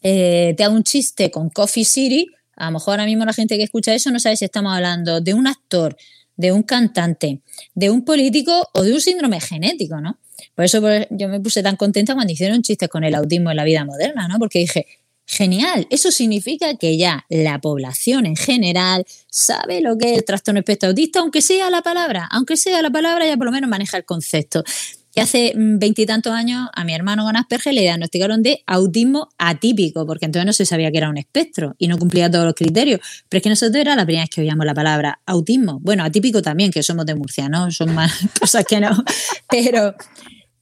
te 0.02 0.56
hago 0.64 0.74
un 0.74 0.84
chiste 0.84 1.30
con 1.30 1.50
Coffee 1.50 1.84
City, 1.84 2.30
a 2.56 2.66
lo 2.66 2.72
mejor 2.72 2.94
ahora 2.94 3.06
mismo 3.06 3.26
la 3.26 3.34
gente 3.34 3.58
que 3.58 3.64
escucha 3.64 3.94
eso 3.94 4.12
no 4.12 4.20
sabe 4.20 4.38
si 4.38 4.46
estamos 4.46 4.74
hablando 4.74 5.22
de 5.22 5.34
un 5.34 5.48
actor, 5.48 5.98
de 6.38 6.52
un 6.52 6.64
cantante, 6.64 7.42
de 7.74 7.90
un 7.90 8.04
político 8.04 8.70
o 8.74 8.84
de 8.84 8.94
un 8.94 9.02
síndrome 9.02 9.40
genético, 9.40 10.02
¿no? 10.02 10.20
Por 10.54 10.66
eso 10.66 10.82
yo 11.12 11.30
me 11.30 11.40
puse 11.40 11.64
tan 11.64 11.76
contenta 11.76 12.14
cuando 12.14 12.34
hicieron 12.34 12.62
chistes 12.62 12.90
con 12.90 13.04
el 13.04 13.16
autismo 13.16 13.52
en 13.52 13.58
la 13.58 13.64
vida 13.64 13.86
moderna, 13.86 14.28
¿no? 14.28 14.38
Porque 14.38 14.60
dije, 14.60 14.86
genial, 15.26 15.88
eso 15.90 16.12
significa 16.12 16.76
que 16.76 16.98
ya 16.98 17.26
la 17.30 17.60
población 17.60 18.26
en 18.26 18.36
general 18.36 19.06
sabe 19.30 19.82
lo 19.82 19.98
que 19.98 20.12
es 20.12 20.18
el 20.20 20.26
trastorno 20.26 20.60
espectro 20.60 20.90
autista, 20.90 21.20
aunque 21.20 21.42
sea 21.42 21.70
la 21.70 21.82
palabra, 21.82 22.28
aunque 22.32 22.58
sea 22.58 22.82
la 22.82 22.90
palabra, 22.90 23.26
ya 23.26 23.38
por 23.38 23.46
lo 23.46 23.52
menos 23.52 23.70
maneja 23.70 23.98
el 23.98 24.06
concepto. 24.06 24.64
Y 25.16 25.22
hace 25.22 25.54
mm, 25.56 25.80
veintitantos 25.80 26.34
años 26.34 26.68
a 26.74 26.84
mi 26.84 26.94
hermano 26.94 27.24
con 27.24 27.38
Asperger 27.38 27.74
le 27.74 27.82
diagnosticaron 27.82 28.44
de 28.44 28.62
autismo 28.68 29.30
atípico, 29.38 30.06
porque 30.06 30.26
entonces 30.26 30.46
no 30.46 30.52
se 30.52 30.66
sabía 30.66 30.92
que 30.92 30.98
era 30.98 31.10
un 31.10 31.18
espectro 31.18 31.74
y 31.80 31.88
no 31.88 31.98
cumplía 31.98 32.30
todos 32.30 32.44
los 32.44 32.54
criterios. 32.54 33.00
Pero 33.30 33.38
es 33.38 33.44
que 33.44 33.50
nosotros 33.50 33.78
era 33.78 33.96
la 33.96 34.06
primera 34.06 34.24
vez 34.24 34.30
que 34.30 34.42
oíamos 34.42 34.66
la 34.66 34.74
palabra 34.74 35.22
autismo. 35.26 35.80
Bueno, 35.80 36.04
atípico 36.04 36.42
también, 36.42 36.70
que 36.70 36.84
somos 36.84 37.06
de 37.06 37.16
Murcia, 37.16 37.48
¿no? 37.48 37.72
Son 37.72 37.96
más 37.96 38.12
cosas 38.40 38.66
que 38.66 38.82
no. 38.82 38.92
Pero, 39.50 39.96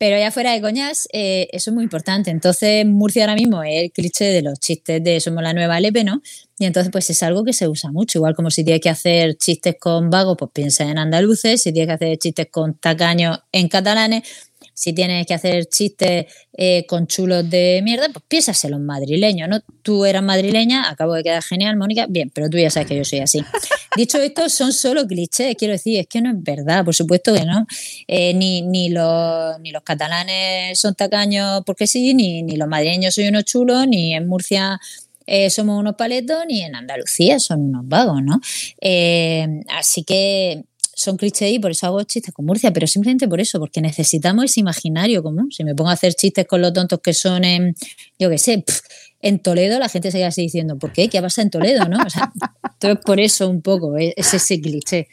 pero 0.03 0.17
ya 0.17 0.31
fuera 0.31 0.51
de 0.51 0.59
coñas, 0.59 1.07
eh, 1.13 1.47
eso 1.53 1.69
es 1.69 1.73
muy 1.73 1.85
importante. 1.85 2.29
Entonces, 2.29 2.85
Murcia 2.85 3.23
ahora 3.23 3.35
mismo 3.35 3.63
es 3.63 3.83
el 3.83 3.91
cliché 3.93 4.25
de 4.25 4.41
los 4.41 4.59
chistes 4.59 5.01
de 5.01 5.21
somos 5.21 5.41
la 5.41 5.53
nueva 5.53 5.79
Lepe, 5.79 6.03
¿no? 6.03 6.21
Y 6.59 6.65
entonces, 6.65 6.91
pues 6.91 7.09
es 7.09 7.23
algo 7.23 7.45
que 7.45 7.53
se 7.53 7.69
usa 7.69 7.89
mucho. 7.89 8.17
Igual 8.17 8.35
como 8.35 8.51
si 8.51 8.65
tienes 8.65 8.81
que 8.81 8.89
hacer 8.89 9.37
chistes 9.37 9.75
con 9.79 10.09
vagos, 10.09 10.35
pues 10.37 10.51
piensa 10.53 10.83
en 10.83 10.97
andaluces. 10.97 11.63
Si 11.63 11.71
tienes 11.71 11.87
que 11.87 11.93
hacer 11.93 12.17
chistes 12.17 12.47
con 12.51 12.73
tacaños 12.73 13.39
en 13.53 13.69
catalanes, 13.69 14.23
si 14.73 14.93
tienes 14.93 15.25
que 15.27 15.33
hacer 15.33 15.65
chistes 15.65 16.25
eh, 16.55 16.85
con 16.87 17.07
chulos 17.07 17.49
de 17.49 17.81
mierda, 17.83 18.09
pues 18.11 18.25
piénsase 18.27 18.69
los 18.69 18.79
madrileños, 18.79 19.47
¿no? 19.47 19.59
Tú 19.81 20.05
eras 20.05 20.23
madrileña, 20.23 20.89
acabo 20.89 21.13
de 21.13 21.23
quedar 21.23 21.43
genial, 21.43 21.77
Mónica, 21.77 22.05
bien, 22.09 22.31
pero 22.33 22.49
tú 22.49 22.57
ya 22.57 22.69
sabes 22.69 22.89
que 22.89 22.97
yo 22.97 23.05
soy 23.05 23.19
así. 23.19 23.43
Dicho 23.95 24.19
esto, 24.19 24.49
son 24.49 24.73
solo 24.73 25.05
clichés, 25.05 25.55
quiero 25.55 25.73
decir, 25.73 25.99
es 25.99 26.07
que 26.07 26.21
no 26.21 26.31
es 26.31 26.41
verdad, 26.41 26.83
por 26.83 26.95
supuesto 26.95 27.33
que 27.33 27.45
no. 27.45 27.67
Eh, 28.07 28.33
ni, 28.33 28.63
ni, 28.63 28.89
los, 28.89 29.59
ni 29.59 29.71
los 29.71 29.83
catalanes 29.83 30.79
son 30.79 30.95
tacaños 30.95 31.61
porque 31.65 31.85
sí, 31.85 32.13
ni, 32.13 32.41
ni 32.41 32.55
los 32.55 32.67
madrileños 32.67 33.13
son 33.13 33.27
unos 33.27 33.45
chulos, 33.45 33.87
ni 33.87 34.15
en 34.15 34.27
Murcia 34.27 34.79
eh, 35.27 35.49
somos 35.49 35.79
unos 35.79 35.95
paletos, 35.95 36.43
ni 36.47 36.61
en 36.63 36.75
Andalucía 36.75 37.39
son 37.39 37.61
unos 37.61 37.87
vagos, 37.87 38.21
¿no? 38.23 38.41
así 39.69 40.03
que 40.03 40.65
son 40.95 41.17
clichés 41.17 41.51
y 41.51 41.59
por 41.59 41.71
eso 41.71 41.87
hago 41.87 42.03
chistes 42.03 42.33
con 42.33 42.45
Murcia, 42.45 42.71
pero 42.71 42.87
simplemente 42.87 43.27
por 43.27 43.39
eso, 43.39 43.59
porque 43.59 43.81
necesitamos 43.81 44.45
ese 44.45 44.59
imaginario 44.59 45.23
común. 45.23 45.51
Si 45.51 45.63
me 45.63 45.75
pongo 45.75 45.89
a 45.89 45.93
hacer 45.93 46.13
chistes 46.13 46.47
con 46.47 46.61
los 46.61 46.73
tontos 46.73 46.99
que 47.01 47.13
son 47.13 47.43
en, 47.43 47.75
yo 48.19 48.29
qué 48.29 48.37
sé, 48.37 48.63
en 49.21 49.39
Toledo, 49.39 49.79
la 49.79 49.89
gente 49.89 50.11
se 50.11 50.23
así 50.23 50.41
diciendo, 50.41 50.77
¿por 50.77 50.91
qué? 50.91 51.07
¿Qué 51.09 51.21
pasa 51.21 51.41
en 51.41 51.49
Toledo? 51.49 51.85
¿no? 51.87 51.97
O 52.05 52.09
sea, 52.09 52.31
entonces 52.73 53.03
por 53.03 53.19
eso 53.19 53.49
un 53.49 53.61
poco, 53.61 53.97
es 53.97 54.33
ese 54.33 54.59
cliché. 54.61 55.07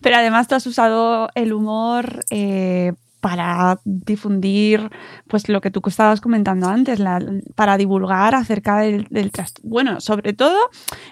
Pero 0.00 0.16
además 0.16 0.48
tú 0.48 0.54
has 0.54 0.66
usado 0.66 1.28
el 1.34 1.52
humor 1.52 2.24
eh, 2.30 2.92
para 3.22 3.78
difundir 3.84 4.90
pues 5.28 5.48
lo 5.48 5.60
que 5.60 5.70
tú 5.70 5.80
estabas 5.86 6.20
comentando 6.20 6.66
antes, 6.66 7.00
para 7.54 7.76
divulgar 7.76 8.34
acerca 8.34 8.80
del, 8.80 9.06
del 9.10 9.30
Bueno, 9.62 10.00
sobre 10.00 10.32
todo, 10.32 10.58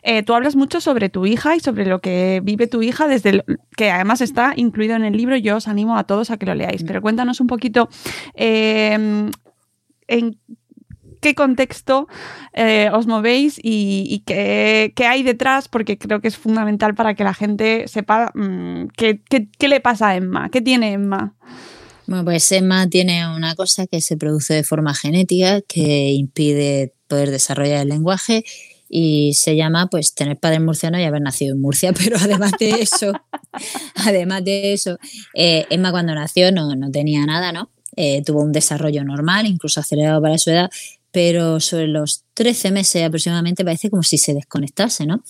eh, 0.03 0.25
tú 0.25 0.35
hablas 0.35 0.57
mucho 0.57 0.81
sobre 0.81 1.09
tu 1.09 1.25
hija 1.25 1.55
y 1.55 1.61
sobre 1.61 1.87
lo 1.87 2.01
que 2.01 2.41
vive 2.43 2.67
tu 2.67 2.83
hija, 2.83 3.07
desde 3.07 3.45
que 3.77 3.93
además 3.93 4.23
está 4.23 4.55
incluido 4.57 4.97
en 4.97 5.05
el 5.05 5.17
libro. 5.17 5.37
Yo 5.37 5.57
os 5.57 5.69
animo 5.69 5.97
a 5.97 6.03
todos 6.03 6.33
a 6.33 6.37
que 6.37 6.47
lo 6.47 6.55
leáis. 6.57 6.83
Pero 6.83 7.01
cuéntanos 7.01 7.41
un 7.41 7.47
poquito 7.47 7.89
em, 8.35 9.31
en 10.09 10.37
qué 11.21 11.37
contexto 11.37 12.09
eh, 12.55 12.91
os 12.93 13.07
movéis 13.07 13.61
y, 13.63 14.25
qué, 14.27 14.93
hay 15.07 15.23
detrás, 15.23 15.69
porque 15.69 15.97
creo 15.97 16.21
que 16.21 16.27
es 16.27 16.37
fundamental 16.37 16.97
para 16.97 17.15
que 17.15 17.23
la 17.23 17.35
gente 17.35 17.87
sepa 17.87 18.33
mm, 18.35 18.87
qué 18.97 19.69
le 19.69 19.79
pasa 19.79 20.09
a 20.09 20.17
Emma, 20.17 20.49
qué 20.49 20.61
tiene 20.61 20.93
Emma. 20.93 21.37
Bueno, 22.11 22.25
pues 22.25 22.51
Emma 22.51 22.89
tiene 22.89 23.33
una 23.33 23.55
cosa 23.55 23.87
que 23.87 24.01
se 24.01 24.17
produce 24.17 24.53
de 24.53 24.65
forma 24.65 24.97
genética 24.97 25.61
que 25.61 26.11
impide 26.11 26.93
poder 27.07 27.31
desarrollar 27.31 27.83
el 27.83 27.89
lenguaje 27.89 28.43
y 28.89 29.35
se 29.35 29.55
llama 29.55 29.87
pues 29.89 30.13
tener 30.17 30.37
padres 30.37 30.61
murcianos 30.61 31.01
y 31.01 31.05
haber 31.05 31.23
nacido 31.23 31.55
en 31.55 31.61
Murcia, 31.61 31.93
pero 31.97 32.17
además 32.21 32.51
de 32.59 32.71
eso, 32.71 33.13
además 33.95 34.43
de 34.43 34.73
eso, 34.73 34.99
eh, 35.35 35.67
Emma 35.71 35.93
cuando 35.93 36.13
nació 36.13 36.51
no, 36.51 36.75
no 36.75 36.91
tenía 36.91 37.25
nada, 37.27 37.53
¿no? 37.53 37.71
Eh, 37.95 38.25
tuvo 38.25 38.43
un 38.43 38.51
desarrollo 38.51 39.05
normal, 39.05 39.47
incluso 39.47 39.79
acelerado 39.79 40.21
para 40.21 40.37
su 40.37 40.51
edad, 40.51 40.69
pero 41.13 41.61
sobre 41.61 41.87
los 41.87 42.25
13 42.41 42.71
meses 42.71 43.05
aproximadamente 43.05 43.67
parece 43.67 43.91
como 43.91 44.03
si 44.03 44.17
se 44.17 44.33
desconectase, 44.33 45.05
¿no? 45.05 45.23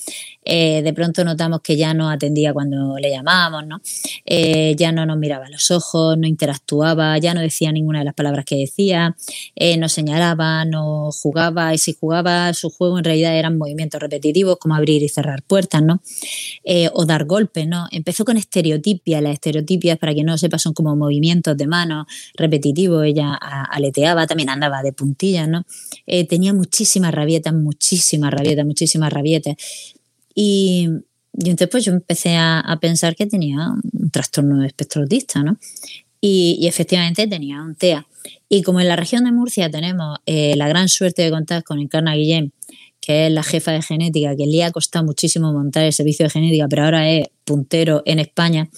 Eh, 0.45 0.81
de 0.81 0.93
pronto 0.93 1.25
notamos 1.25 1.61
que 1.61 1.76
ya 1.76 1.93
no 1.93 2.09
atendía 2.09 2.52
cuando 2.52 2.99
le 2.99 3.11
llamábamos, 3.11 3.67
¿no? 3.67 3.81
Eh, 4.25 4.76
ya 4.79 4.93
no 4.93 5.05
nos 5.05 5.19
miraba 5.19 5.47
a 5.47 5.50
los 5.50 5.73
ojos, 5.73 6.17
no 6.17 6.29
interactuaba, 6.29 7.19
ya 7.19 7.35
no 7.35 7.40
decía 7.40 7.73
ninguna 7.73 7.99
de 7.99 8.05
las 8.05 8.14
palabras 8.14 8.45
que 8.45 8.55
decía, 8.55 9.17
eh, 9.57 9.76
no 9.76 9.88
señalaba, 9.88 10.64
no 10.64 11.11
jugaba, 11.11 11.75
y 11.75 11.79
si 11.79 11.97
jugaba, 11.99 12.55
su 12.55 12.71
juego 12.71 12.97
en 12.99 13.02
realidad 13.02 13.37
eran 13.37 13.59
movimientos 13.59 14.00
repetitivos 14.00 14.59
como 14.59 14.76
abrir 14.76 15.02
y 15.02 15.09
cerrar 15.09 15.43
puertas, 15.43 15.83
¿no? 15.83 16.00
o 16.93 17.05
dar 17.05 17.25
golpes, 17.25 17.67
¿no? 17.67 17.87
Empezó 17.90 18.25
con 18.25 18.37
estereotipias, 18.37 19.21
las 19.21 19.33
estereotipias, 19.33 19.99
para 19.99 20.14
que 20.14 20.23
no 20.23 20.38
sepa, 20.38 20.59
son 20.59 20.75
como 20.75 20.95
movimientos 20.95 21.57
de 21.57 21.67
mano 21.67 22.07
repetitivos, 22.35 23.05
ella 23.05 23.35
aleteaba, 23.35 24.29
también 24.29 24.50
andaba 24.50 24.83
de 24.83 24.93
puntillas, 24.93 25.49
¿no? 25.49 25.64
tenía 26.29 26.52
muchísimas 26.52 27.00
muchísimas 27.00 27.14
rabietas, 27.14 27.54
muchísimas 27.54 28.33
rabietas, 28.33 28.66
muchísimas 28.66 29.12
rabietas. 29.12 29.57
Y, 30.35 30.88
y 31.33 31.50
entonces 31.50 31.69
pues 31.69 31.85
yo 31.85 31.92
empecé 31.92 32.37
a, 32.37 32.78
pensar 32.80 33.14
que 33.14 33.26
tenía 33.26 33.71
un 33.92 34.11
trastorno 34.11 34.61
de 34.61 34.66
espectro 34.66 35.02
autista, 35.02 35.42
¿no? 35.42 35.59
Y, 36.21 36.66
efectivamente 36.66 37.26
tenía 37.26 37.62
un 37.62 37.75
TEA. 37.75 38.07
Y 38.49 38.62
como 38.62 38.80
en 38.80 38.88
la 38.88 38.97
región 38.97 39.25
de 39.25 39.33
Murcia 39.33 39.71
tenemos 39.71 40.19
eh, 40.26 40.54
la 40.57 40.69
gran 40.69 40.88
suerte 40.88 41.23
de 41.23 41.30
contar 41.30 41.62
con 41.62 41.78
Encarna 41.78 42.14
Guillén, 42.14 42.52
que 43.00 43.26
es 43.26 43.33
la 43.33 43.42
jefa 43.42 43.73
de 43.73 43.80
genética, 43.80 44.37
que 44.37 44.47
le 44.47 44.62
ha 44.64 44.71
costado 44.71 45.04
muchísimo 45.04 45.52
montar 45.52 45.85
el 45.85 45.92
servicio 45.92 46.25
de 46.25 46.30
genética, 46.30 46.66
pero 46.69 46.85
ahora 46.85 47.11
es 47.11 47.28
puntero 47.45 48.02
en 48.04 48.19
España. 48.19 48.69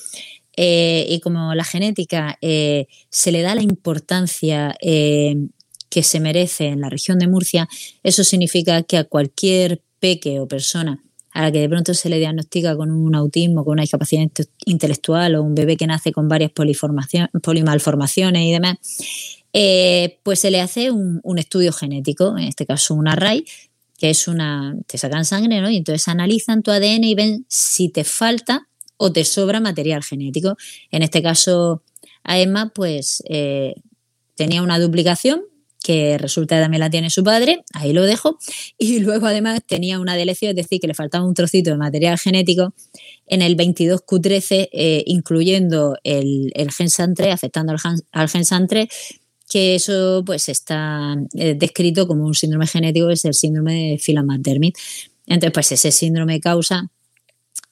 Eh, 0.56 1.06
y 1.08 1.20
como 1.20 1.54
la 1.54 1.64
genética 1.64 2.38
eh, 2.42 2.86
se 3.08 3.32
le 3.32 3.40
da 3.40 3.54
la 3.54 3.62
importancia 3.62 4.76
que 5.92 6.02
se 6.02 6.20
merece 6.20 6.68
en 6.68 6.80
la 6.80 6.88
región 6.88 7.18
de 7.18 7.28
Murcia, 7.28 7.68
eso 8.02 8.24
significa 8.24 8.82
que 8.82 8.96
a 8.96 9.04
cualquier 9.04 9.82
peque 10.00 10.40
o 10.40 10.48
persona 10.48 11.04
a 11.32 11.42
la 11.42 11.52
que 11.52 11.58
de 11.58 11.68
pronto 11.68 11.92
se 11.92 12.08
le 12.08 12.18
diagnostica 12.18 12.74
con 12.74 12.90
un 12.90 13.14
autismo, 13.14 13.62
con 13.62 13.72
una 13.72 13.82
discapacidad 13.82 14.26
intelectual 14.64 15.34
o 15.34 15.42
un 15.42 15.54
bebé 15.54 15.76
que 15.76 15.86
nace 15.86 16.10
con 16.10 16.28
varias 16.28 16.50
polimalformaciones 16.50 18.42
y 18.42 18.52
demás, 18.52 18.78
eh, 19.52 20.18
pues 20.22 20.38
se 20.38 20.50
le 20.50 20.62
hace 20.62 20.90
un, 20.90 21.38
estudio 21.38 21.74
genético, 21.74 22.38
en 22.38 22.44
este 22.44 22.64
caso 22.64 22.94
un 22.94 23.06
array, 23.06 23.44
que 23.98 24.08
es 24.08 24.28
una, 24.28 24.74
te 24.86 24.96
sacan 24.96 25.26
sangre, 25.26 25.60
¿no? 25.60 25.68
Y 25.68 25.76
entonces 25.76 26.08
analizan 26.08 26.62
tu 26.62 26.70
ADN 26.70 27.04
y 27.04 27.14
ven 27.14 27.44
si 27.48 27.90
te 27.90 28.04
falta 28.04 28.66
o 28.96 29.12
te 29.12 29.26
sobra 29.26 29.60
material 29.60 30.02
genético. 30.02 30.56
En 30.90 31.02
este 31.02 31.22
caso, 31.22 31.82
a 32.24 32.38
Emma, 32.38 32.72
pues 32.74 33.22
eh, 33.28 33.74
tenía 34.36 34.62
una 34.62 34.78
duplicación 34.78 35.51
que 35.82 36.18
resulta 36.18 36.56
que 36.56 36.62
también 36.62 36.80
la 36.80 36.90
tiene 36.90 37.10
su 37.10 37.24
padre, 37.24 37.64
ahí 37.74 37.92
lo 37.92 38.02
dejo, 38.02 38.38
y 38.78 38.98
luego 39.00 39.26
además 39.26 39.60
tenía 39.66 39.98
una 40.00 40.16
deleción, 40.16 40.50
es 40.50 40.56
decir, 40.56 40.80
que 40.80 40.86
le 40.86 40.94
faltaba 40.94 41.26
un 41.26 41.34
trocito 41.34 41.70
de 41.70 41.76
material 41.76 42.18
genético 42.18 42.74
en 43.26 43.42
el 43.42 43.56
22Q13, 43.56 44.68
eh, 44.72 45.02
incluyendo 45.06 45.96
el, 46.04 46.52
gen 46.54 46.88
SAN3, 46.88 47.32
afectando 47.32 47.72
al, 47.72 47.78
al 48.12 48.28
gen 48.28 48.42
SAN3, 48.42 48.88
que 49.48 49.74
eso 49.74 50.22
pues 50.24 50.48
está 50.48 51.14
eh, 51.34 51.54
descrito 51.54 52.06
como 52.06 52.24
un 52.24 52.34
síndrome 52.34 52.66
genético, 52.66 53.10
es 53.10 53.24
el 53.26 53.34
síndrome 53.34 53.74
de 53.74 53.98
Phelan-McDermid. 53.98 54.72
Entonces, 55.26 55.52
pues 55.52 55.72
ese 55.72 55.92
síndrome 55.92 56.40
causa 56.40 56.90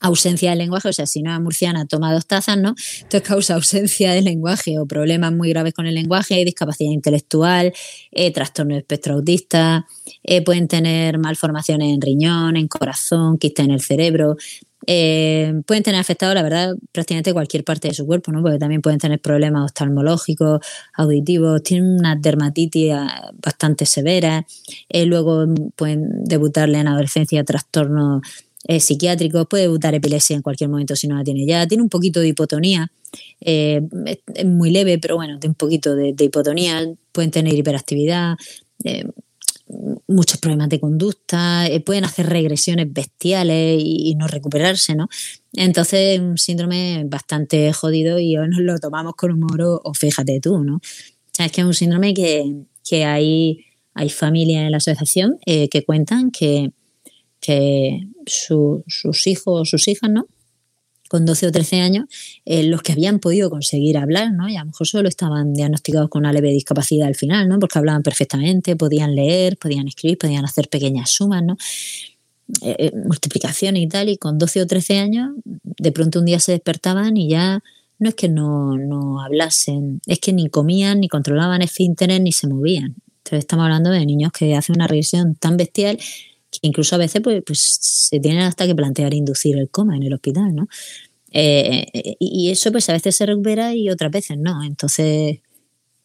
ausencia 0.01 0.51
de 0.51 0.57
lenguaje, 0.57 0.89
o 0.89 0.93
sea, 0.93 1.07
si 1.07 1.21
una 1.21 1.39
murciana 1.39 1.87
toma 1.87 2.13
dos 2.13 2.27
tazas, 2.27 2.57
¿no? 2.57 2.75
Entonces 3.03 3.23
causa 3.23 3.55
ausencia 3.55 4.13
de 4.13 4.23
lenguaje 4.23 4.79
o 4.79 4.87
problemas 4.87 5.33
muy 5.33 5.51
graves 5.51 5.75
con 5.75 5.87
el 5.87 5.95
lenguaje, 5.95 6.43
discapacidad 6.45 6.91
intelectual, 6.91 7.73
eh, 8.11 8.33
trastorno 8.33 8.75
de 8.75 8.81
espectro 8.81 9.15
autista, 9.15 9.87
eh, 10.25 10.43
pueden 10.43 10.69
tener 10.69 11.19
malformaciones 11.19 11.93
en 11.93 12.01
riñón, 12.01 12.57
en 12.57 12.67
corazón, 12.67 13.37
quistes 13.39 13.67
en 13.67 13.73
el 13.73 13.83
cerebro, 13.83 14.37
eh, 14.87 15.61
pueden 15.67 15.83
tener 15.83 16.01
afectado, 16.01 16.33
la 16.33 16.43
verdad, 16.43 16.75
prácticamente 16.91 17.35
cualquier 17.35 17.65
parte 17.65 17.89
de 17.89 17.95
su 17.95 18.07
cuerpo, 18.07 18.33
¿no? 18.33 18.41
Porque 18.41 18.59
también 18.59 18.81
pueden 18.81 18.99
tener 18.99 19.21
problemas 19.21 19.65
oftalmológicos, 19.65 20.61
auditivos, 20.95 21.63
tienen 21.63 21.99
una 21.99 22.17
dermatitis 22.17 22.93
ah, 22.95 23.31
bastante 23.43 23.85
severa, 23.85 24.47
luego 25.05 25.45
pueden 25.77 26.25
debutarle 26.25 26.79
en 26.79 26.89
adolescencia 26.89 27.45
trastornos 27.45 28.23
es 28.65 28.85
psiquiátrico, 28.85 29.47
puede 29.47 29.65
debutar 29.65 29.95
epilepsia 29.95 30.37
en 30.37 30.43
cualquier 30.43 30.71
momento 30.71 30.95
si 30.97 31.09
no 31.09 31.17
la 31.17 31.25
tiene 31.25 31.47
ya, 31.47 31.67
tiene 31.67 31.83
un 31.83 31.89
poquito 31.89 32.21
de 32.21 32.29
hipotonía, 32.29 32.91
eh, 33.41 33.81
es, 34.35 34.45
muy 34.45 34.71
leve, 34.71 34.99
pero 34.99 35.17
bueno, 35.17 35.39
tiene 35.39 35.53
un 35.53 35.57
poquito 35.57 35.95
de, 35.95 36.15
hipotonía, 36.19 36.87
pueden 37.13 37.31
tener 37.31 37.55
hiperactividad, 37.55 38.37
eh, 38.85 39.05
muchos 40.09 40.39
problemas 40.39 40.69
de 40.69 40.81
conducta, 40.81 41.67
eh, 41.67 41.81
pueden 41.81 42.05
hacer 42.05 42.27
regresiones 42.29 42.93
bestiales 42.93 43.81
y, 43.83 44.15
no 44.17 44.27
recuperarse, 44.27 44.95
¿no? 44.95 45.09
Entonces 45.53 46.19
es 46.19 46.21
un 46.21 46.39
síndrome 46.39 47.05
bastante 47.07 47.73
jodido 47.73 48.19
y 48.19 48.37
hoy 48.37 48.49
nos 48.49 48.61
lo 48.61 48.79
tomamos 48.79 49.15
con 49.15 49.33
humor 49.33 49.81
o, 49.85 49.95
fíjate 49.95 50.41
tú, 50.41 50.63
¿no? 50.65 50.77
O 50.77 50.81
sea, 51.33 51.47
es 51.47 51.53
que 51.53 51.61
es 51.61 51.67
un 51.67 51.75
síndrome 51.75 52.15
que, 52.15 53.05
hay, 53.05 53.65
hay 53.95 54.11
familias 54.11 54.65
en 54.65 54.73
la 54.73 54.79
asociación 54.79 55.39
que 55.47 55.85
cuentan 55.87 56.33
que 56.33 56.73
que 57.41 58.07
sus 58.27 59.27
hijos 59.27 59.63
o 59.63 59.65
sus 59.65 59.89
hijas, 59.89 60.11
¿no? 60.11 60.27
Con 61.09 61.27
12 61.27 61.49
o 61.49 61.53
13 61.53 61.81
años, 61.81 62.05
eh, 62.45 62.63
los 62.63 62.83
que 62.83 62.93
habían 62.93 63.19
podido 63.19 63.51
conseguir 63.51 63.99
hablar, 63.99 64.33
¿no? 64.33 64.49
Y 64.49 64.57
a 64.57 64.61
lo 64.61 64.67
mejor 64.67 64.87
solo 64.87 65.09
estaban 65.09 65.55
diagnosticados 65.55 66.09
con 66.09 66.21
una 66.21 66.33
leve 66.33 66.51
discapacidad 66.51 67.09
al 67.09 67.17
final, 67.17 67.49
¿no? 67.49 67.59
Porque 67.59 67.79
hablaban 67.79 68.03
perfectamente, 68.03 68.77
podían 68.77 69.17
leer, 69.17 69.57
podían 69.57 69.89
escribir, 69.89 70.19
podían 70.19 70.45
hacer 70.45 70.69
pequeñas 70.69 71.11
sumas, 71.11 71.43
¿no? 71.43 71.57
Eh, 72.63 72.77
eh, 72.79 72.93
multiplicaciones 73.07 73.83
y 73.83 73.89
tal, 73.89 74.09
y 74.09 74.19
con 74.19 74.39
12 74.39 74.63
o 74.63 74.67
13 74.67 74.99
años, 74.99 75.31
de 75.45 75.93
pronto 75.93 76.21
un 76.21 76.27
día 76.27 76.39
se 76.39 76.53
despertaban 76.53 77.17
y 77.17 77.29
ya 77.29 77.63
no 77.99 78.09
es 78.09 78.15
que 78.15 78.29
no, 78.29 78.77
no 78.77 79.21
hablasen, 79.21 80.01
es 80.07 80.19
que 80.21 80.33
ni 80.33 80.49
comían, 80.49 81.01
ni 81.01 81.09
controlaban 81.09 81.63
esfínteres, 81.63 82.21
ni 82.21 82.33
se 82.33 82.49
movían. 82.49 82.97
Entonces 83.19 83.41
estamos 83.41 83.65
hablando 83.65 83.91
de 83.91 84.05
niños 84.07 84.33
que 84.33 84.57
hacen 84.57 84.77
una 84.77 84.87
regresión 84.87 85.35
tan 85.35 85.57
bestial 85.57 85.99
incluso 86.63 86.95
a 86.95 86.99
veces 86.99 87.21
pues, 87.23 87.43
pues, 87.45 87.61
se 87.61 88.21
tienen 88.21 88.43
hasta 88.43 88.67
que 88.67 88.75
plantear 88.75 89.15
inducir 89.15 89.57
el 89.57 89.71
coma 89.71 89.97
en 89.97 90.03
el 90.03 90.15
hospital, 90.15 90.55
¿no? 90.55 90.69
Eh, 91.33 92.17
y 92.19 92.51
eso 92.51 92.73
pues 92.73 92.89
a 92.89 92.93
veces 92.93 93.15
se 93.15 93.27
recupera 93.27 93.75
y 93.75 93.89
otras 93.89 94.11
veces 94.11 94.37
no. 94.37 94.63
Entonces 94.65 95.39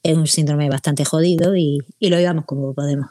es 0.03 0.17
un 0.17 0.27
síndrome 0.27 0.69
bastante 0.69 1.03
jodido 1.03 1.55
y, 1.55 1.79
lo 1.99 2.17
llevamos 2.17 2.45
como 2.45 2.73
podemos. 2.73 3.07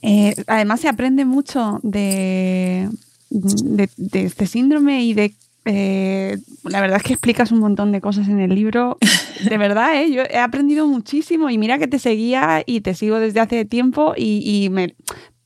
Eh, 0.00 0.34
además 0.46 0.80
se 0.80 0.88
aprende 0.88 1.24
mucho 1.24 1.78
de, 1.82 2.88
de, 3.30 3.88
este 4.24 4.46
síndrome 4.46 5.04
y 5.04 5.14
de 5.14 5.34
eh, 5.64 6.38
la 6.64 6.80
verdad 6.80 6.96
es 6.96 7.04
que 7.04 7.12
explicas 7.12 7.52
un 7.52 7.60
montón 7.60 7.92
de 7.92 8.00
cosas 8.00 8.28
en 8.28 8.40
el 8.40 8.54
libro. 8.54 8.98
De 9.48 9.58
verdad, 9.58 10.00
¿eh? 10.00 10.12
yo 10.12 10.22
he 10.22 10.38
aprendido 10.38 10.86
muchísimo 10.86 11.50
y 11.50 11.58
mira 11.58 11.78
que 11.78 11.88
te 11.88 11.98
seguía 11.98 12.62
y 12.64 12.80
te 12.80 12.94
sigo 12.94 13.18
desde 13.18 13.40
hace 13.40 13.64
tiempo 13.64 14.14
y, 14.16 14.64
y 14.64 14.70
me, 14.70 14.94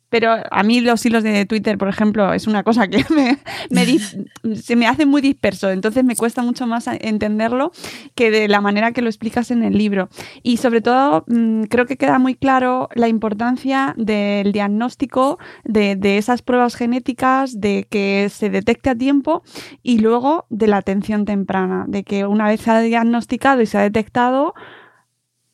pero 0.08 0.36
a 0.50 0.62
mí 0.62 0.80
los 0.80 1.04
hilos 1.04 1.22
de 1.22 1.46
Twitter, 1.46 1.78
por 1.78 1.88
ejemplo, 1.88 2.32
es 2.32 2.46
una 2.46 2.62
cosa 2.62 2.88
que 2.88 3.04
se 4.54 4.76
me 4.76 4.86
hace 4.86 5.06
muy 5.06 5.20
disperso, 5.20 5.70
entonces 5.70 6.04
me 6.04 6.16
cuesta 6.16 6.42
mucho 6.42 6.66
más 6.66 6.86
entenderlo 6.86 7.72
que 8.14 8.30
de 8.30 8.48
la 8.48 8.60
manera 8.60 8.92
que 8.92 9.02
lo 9.02 9.08
explicas 9.08 9.50
en 9.50 9.62
el 9.62 9.76
libro. 9.76 10.08
Y 10.42 10.58
sobre 10.58 10.80
todo, 10.80 11.24
mm, 11.26 11.64
creo 11.64 11.86
que 11.86 11.96
queda 11.96 12.18
muy 12.18 12.34
claro 12.34 12.88
la 12.94 13.08
importancia 13.08 13.94
del 13.96 14.52
diagnóstico, 14.52 15.38
de, 15.64 15.96
de 15.96 16.18
esas 16.18 16.42
pruebas 16.42 16.76
genéticas, 16.76 17.60
de 17.60 17.86
que 17.90 18.28
se 18.30 18.50
detecte 18.50 18.90
a 18.90 18.94
tiempo 18.94 19.42
y 19.82 19.98
luego 19.98 20.46
de 20.50 20.68
la 20.68 20.78
atención 20.78 21.24
temprana, 21.24 21.84
de 21.88 22.04
que 22.04 22.26
una 22.26 22.46
vez 22.46 22.60
se 22.60 22.70
ha 22.70 22.80
diagnosticado 22.80 23.62
y 23.62 23.66
se 23.66 23.78
ha 23.78 23.82
detectado, 23.82 24.54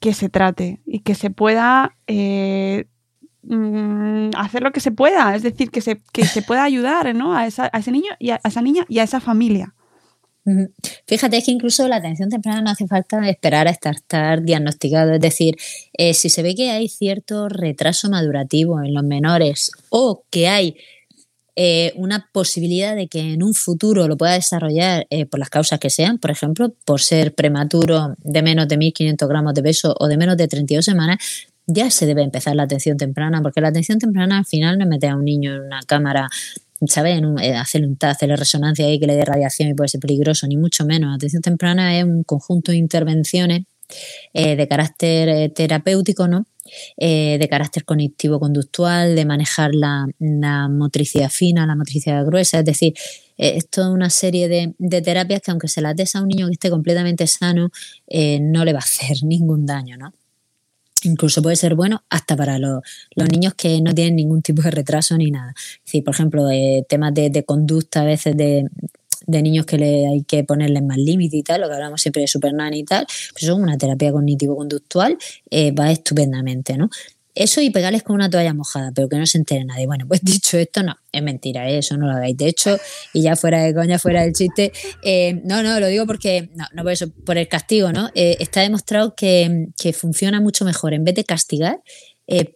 que 0.03 0.15
se 0.15 0.29
trate 0.29 0.83
y 0.85 1.01
que 1.01 1.15
se 1.15 1.31
pueda 1.31 1.97
eh, 2.09 2.87
Mm, 3.45 4.31
hacer 4.37 4.63
lo 4.63 4.71
que 4.71 4.81
se 4.81 4.93
pueda, 4.93 5.35
es 5.35 5.43
decir, 5.43 5.71
que 5.71 5.81
se, 5.81 6.01
que 6.13 6.25
se 6.25 6.43
pueda 6.43 6.63
ayudar 6.63 7.13
¿no? 7.15 7.35
a, 7.35 7.47
esa, 7.47 7.69
a, 7.73 7.79
ese 7.79 7.91
niño 7.91 8.13
y 8.21 8.31
a, 8.31 8.41
esa 8.45 8.63
niña 8.63 8.87
y 8.89 9.01
a 9.01 9.03
esa 9.03 9.21
familia. 9.21 9.75
Fíjate 11.07 11.41
que 11.43 11.53
incluso 11.53 11.87
la 11.87 11.97
atención 11.97 12.29
temprana 12.29 12.63
no 12.63 12.71
hace 12.71 12.89
falta 12.89 13.29
esperar 13.29 13.69
a 13.69 13.71
estar, 13.71 14.43
diagnosticado. 14.43 15.13
Es 15.13 15.21
decir, 15.21 15.57
eh, 15.93 16.15
si 16.15 16.31
se 16.31 16.43
ve 16.43 16.55
que 16.55 16.71
hay 16.71 16.89
cierto 16.89 17.49
retraso 17.49 18.11
madurativo 18.11 18.81
en 18.83 18.93
los 18.93 19.05
menores 19.05 19.71
o 19.89 20.25
que 20.31 20.49
hay 20.49 20.77
eh, 21.55 21.93
una 21.97 22.29
posibilidad 22.33 22.97
de 22.97 23.09
que 23.09 23.21
en 23.21 23.43
un 23.43 23.55
futuro 23.55 24.09
lo 24.09 24.17
pueda 24.17 24.33
desarrollar 24.33 25.07
eh, 25.11 25.27
por 25.27 25.39
las 25.39 25.51
causas 25.51 25.79
que 25.79 25.91
sean, 25.91 26.19
por 26.19 26.31
ejemplo, 26.31 26.75
por 26.85 27.01
ser 27.01 27.35
prematuro 27.35 28.15
de 28.19 28.43
menos 28.43 28.67
de 28.67 28.79
1.500 28.79 29.29
gramos 29.29 29.55
de 29.55 29.63
peso 29.63 29.95
o 29.99 30.09
de 30.09 30.17
menos 30.17 30.37
de 30.37 30.49
32 30.49 30.85
semanas, 30.85 31.19
ya 31.67 31.91
se 31.91 32.07
debe 32.07 32.23
empezar 32.23 32.57
la 32.57 32.65
atención 32.65 32.97
temprana, 32.97 33.41
porque 33.43 33.61
la 33.61 33.69
atención 33.69 33.99
temprana 33.99 34.39
al 34.39 34.47
final 34.47 34.79
no 34.79 34.85
es 34.85 34.91
meter 34.91 35.11
a 35.11 35.17
un 35.17 35.25
niño 35.25 35.55
en 35.55 35.63
una 35.63 35.81
cámara, 35.83 36.29
¿sabes? 36.87 37.23
Eh, 37.41 37.55
hacerle 37.55 37.87
un 37.87 37.97
taz, 37.97 38.17
hacerle 38.17 38.37
resonancia 38.37 38.87
ahí 38.87 38.99
que 38.99 39.07
le 39.07 39.15
dé 39.15 39.25
radiación 39.25 39.69
y 39.69 39.75
puede 39.75 39.89
ser 39.89 40.01
peligroso, 40.01 40.47
ni 40.47 40.57
mucho 40.57 40.85
menos. 40.85 41.11
La 41.11 41.17
atención 41.17 41.43
temprana 41.43 41.99
es 41.99 42.05
un 42.05 42.25
conjunto 42.25 42.73
de 42.73 42.79
intervenciones 42.79 43.63
eh, 44.33 44.57
de 44.57 44.69
carácter 44.69 45.29
eh, 45.29 45.49
terapéutico, 45.51 46.29
¿no? 46.29 46.47
de 46.97 47.49
carácter 47.51 47.85
cognitivo-conductual, 47.85 49.15
de 49.15 49.25
manejar 49.27 49.75
la, 49.75 50.07
motricidad 50.71 51.29
fina, 51.29 51.67
la 51.67 51.75
motricidad 51.75 52.25
gruesa, 52.25 52.61
es 52.61 52.65
decir, 52.65 52.95
es 53.37 53.69
toda 53.69 53.91
una 53.91 54.09
serie 54.09 54.49
de, 54.49 54.73
de, 54.79 55.03
terapias 55.03 55.43
que 55.43 55.51
aunque 55.51 55.69
se 55.69 55.83
las 55.83 55.97
des 55.97 56.15
a 56.15 56.23
un 56.23 56.29
niño 56.29 56.47
que 56.47 56.53
esté 56.53 56.71
completamente 56.71 57.27
sano, 57.27 57.71
no 58.09 58.65
le 58.65 58.73
va 58.73 58.79
a 58.79 58.83
hacer 58.83 59.19
ningún 59.25 59.67
daño, 59.67 59.99
¿no? 59.99 60.15
Incluso 61.03 61.43
puede 61.43 61.57
ser 61.57 61.75
bueno 61.75 62.05
hasta 62.11 62.37
para 62.37 62.59
los, 62.59 62.83
niños 63.31 63.55
que 63.55 63.81
no 63.81 63.95
tienen 63.95 64.17
ningún 64.17 64.43
tipo 64.43 64.63
de 64.63 64.71
retraso 64.71 65.17
ni 65.17 65.31
nada. 65.31 65.55
Por 66.05 66.15
ejemplo, 66.15 66.51
eh, 66.51 66.85
temas 66.89 67.13
de, 67.15 67.45
conducta 67.45 68.03
a 68.03 68.05
veces 68.05 68.37
de, 68.37 68.69
niños 69.27 69.67
que 69.67 69.79
le 69.79 70.07
hay 70.07 70.25
que 70.25 70.45
ponerles 70.45 70.83
más 70.83 70.99
límite 70.99 71.37
y 71.37 71.43
tal, 71.43 71.61
lo 71.61 71.69
que 71.69 71.75
hablamos 71.75 72.03
siempre 72.03 72.23
de 72.23 72.29
super 72.29 72.53
y 72.73 72.85
tal, 72.85 73.07
pues 73.33 73.43
eso 73.43 73.57
una 73.57 73.79
terapia 73.79 74.13
cognitivo-conductual 74.13 75.17
eh, 75.51 75.73
va 75.73 75.91
estupendamente, 75.91 76.77
¿no? 76.77 76.91
Eso 77.35 77.61
y 77.63 77.71
pegarles 77.71 78.03
con 78.03 78.15
una 78.15 78.29
toalla 78.29 78.53
mojada, 78.53 78.93
pero 78.95 79.09
que 79.09 79.17
no 79.17 79.27
se 79.27 79.39
entere 79.39 79.65
nadie. 79.65 79.87
Bueno, 79.87 80.07
pues 80.07 80.21
dicho 80.25 80.59
esto, 80.59 80.83
no, 80.83 80.97
es 81.11 81.23
mentira, 81.23 81.69
¿eh? 81.69 81.79
eso 81.79 81.97
no 81.97 82.07
lo 82.07 82.13
hagáis. 82.13 82.37
De 82.37 82.47
hecho, 82.47 82.79
y 83.13 83.23
ya 83.23 83.37
fuera 83.37 83.63
de 83.63 83.75
coña, 83.75 83.99
fuera 83.99 84.23
del 84.23 84.33
chiste, 84.33 84.73
eh, 85.03 85.41
no, 85.45 85.63
no, 85.63 85.81
lo 85.81 85.87
digo 85.87 86.07
porque, 86.07 86.51
no, 86.55 86.67
no 86.75 86.83
por 86.83 86.93
eso, 86.93 87.11
por 87.11 87.39
el 87.39 87.49
castigo, 87.49 87.93
¿no? 87.93 88.11
Eh, 88.15 88.37
está 88.41 88.61
demostrado 88.61 89.15
que, 89.15 89.71
funciona 89.93 90.41
mucho 90.41 90.65
mejor, 90.65 90.95
en 90.95 91.05
vez 91.05 91.15
de 91.15 91.25
castigar, 91.25 91.83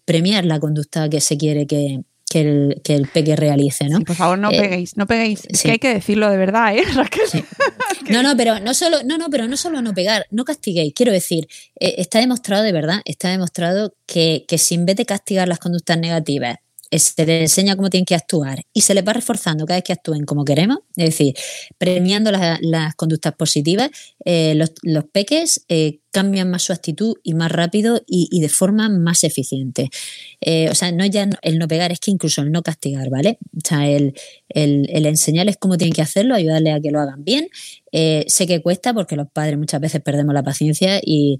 premiar 0.04 0.44
la 0.46 0.58
conducta 0.58 1.08
que 1.10 1.20
se 1.20 1.36
quiere 1.36 1.66
que, 1.66 2.00
que 2.28 2.40
el, 2.40 2.80
que 2.82 2.94
el 2.94 3.06
peque 3.06 3.36
realice, 3.36 3.88
¿no? 3.88 4.00
por 4.00 4.16
favor, 4.16 4.38
no 4.38 4.50
eh, 4.50 4.60
peguéis, 4.60 4.96
no 4.96 5.06
peguéis. 5.06 5.42
Es 5.48 5.62
que 5.62 5.72
hay 5.72 5.78
que 5.78 5.94
decirlo 5.94 6.28
de 6.30 6.36
verdad, 6.36 6.76
¿eh? 6.76 6.82
No, 8.10 8.22
no, 8.22 8.36
pero 8.36 8.60
no 8.60 8.74
solo, 8.74 8.98
no, 9.04 9.18
no, 9.18 9.30
pero 9.30 9.48
no 9.48 9.56
solo 9.56 9.82
no 9.82 9.94
pegar, 9.94 10.26
no 10.30 10.44
castiguéis. 10.44 10.92
Quiero 10.94 11.12
decir, 11.12 11.48
eh, 11.80 11.94
está 11.98 12.18
demostrado 12.20 12.62
de 12.62 12.72
verdad, 12.72 13.00
está 13.04 13.30
demostrado 13.30 13.94
que, 14.06 14.44
que 14.46 14.58
si 14.58 14.74
en 14.74 14.86
vez 14.86 14.96
de 14.96 15.06
castigar 15.06 15.48
las 15.48 15.58
conductas 15.58 15.98
negativas, 15.98 16.58
se 16.98 17.26
les 17.26 17.42
enseña 17.42 17.76
cómo 17.76 17.90
tienen 17.90 18.04
que 18.04 18.14
actuar 18.14 18.64
y 18.72 18.82
se 18.82 18.94
les 18.94 19.06
va 19.06 19.12
reforzando 19.12 19.66
cada 19.66 19.78
vez 19.78 19.85
que 19.85 19.92
actúen 19.92 20.24
como 20.24 20.44
queremos, 20.44 20.78
es 20.96 21.06
decir, 21.06 21.35
premiando 21.78 22.30
las, 22.30 22.94
conductas 22.96 23.35
positivas, 23.35 23.90
eh, 24.24 24.54
los, 24.54 25.04
peques 25.12 25.64
eh, 25.68 26.00
cambian 26.11 26.50
más 26.50 26.62
su 26.62 26.72
actitud 26.72 27.16
y 27.22 27.35
más 27.35 27.52
rápido 27.52 28.02
y, 28.06 28.40
de 28.40 28.48
forma 28.48 28.88
más 28.88 29.24
eficiente. 29.24 29.90
o 30.70 30.74
sea, 30.74 30.90
no 30.92 31.04
ya 31.04 31.28
el 31.42 31.59
no 31.59 31.68
pegar, 31.68 31.92
es 31.92 32.00
que 32.00 32.11
incluso 32.11 32.42
el 32.42 32.52
no 32.52 32.62
castigar, 32.62 33.11
¿vale? 33.11 33.38
O 33.56 33.61
sea, 33.66 33.88
el, 33.88 34.14
enseñarles 34.48 35.59
cómo 35.59 35.76
tienen 35.76 35.92
que 35.92 36.02
hacerlo, 36.02 36.35
ayudarles 36.35 36.74
a 36.74 36.80
que 36.80 36.90
lo 36.90 37.00
hagan 37.00 37.22
bien. 37.24 37.48
sé 37.92 38.46
que 38.46 38.62
cuesta 38.62 38.94
porque 38.94 39.16
los 39.16 39.28
padres 39.30 39.59
muchas 39.59 39.80
veces 39.80 40.00
perdemos 40.00 40.35
la 40.35 40.42
paciencia 40.42 41.00
y 41.04 41.38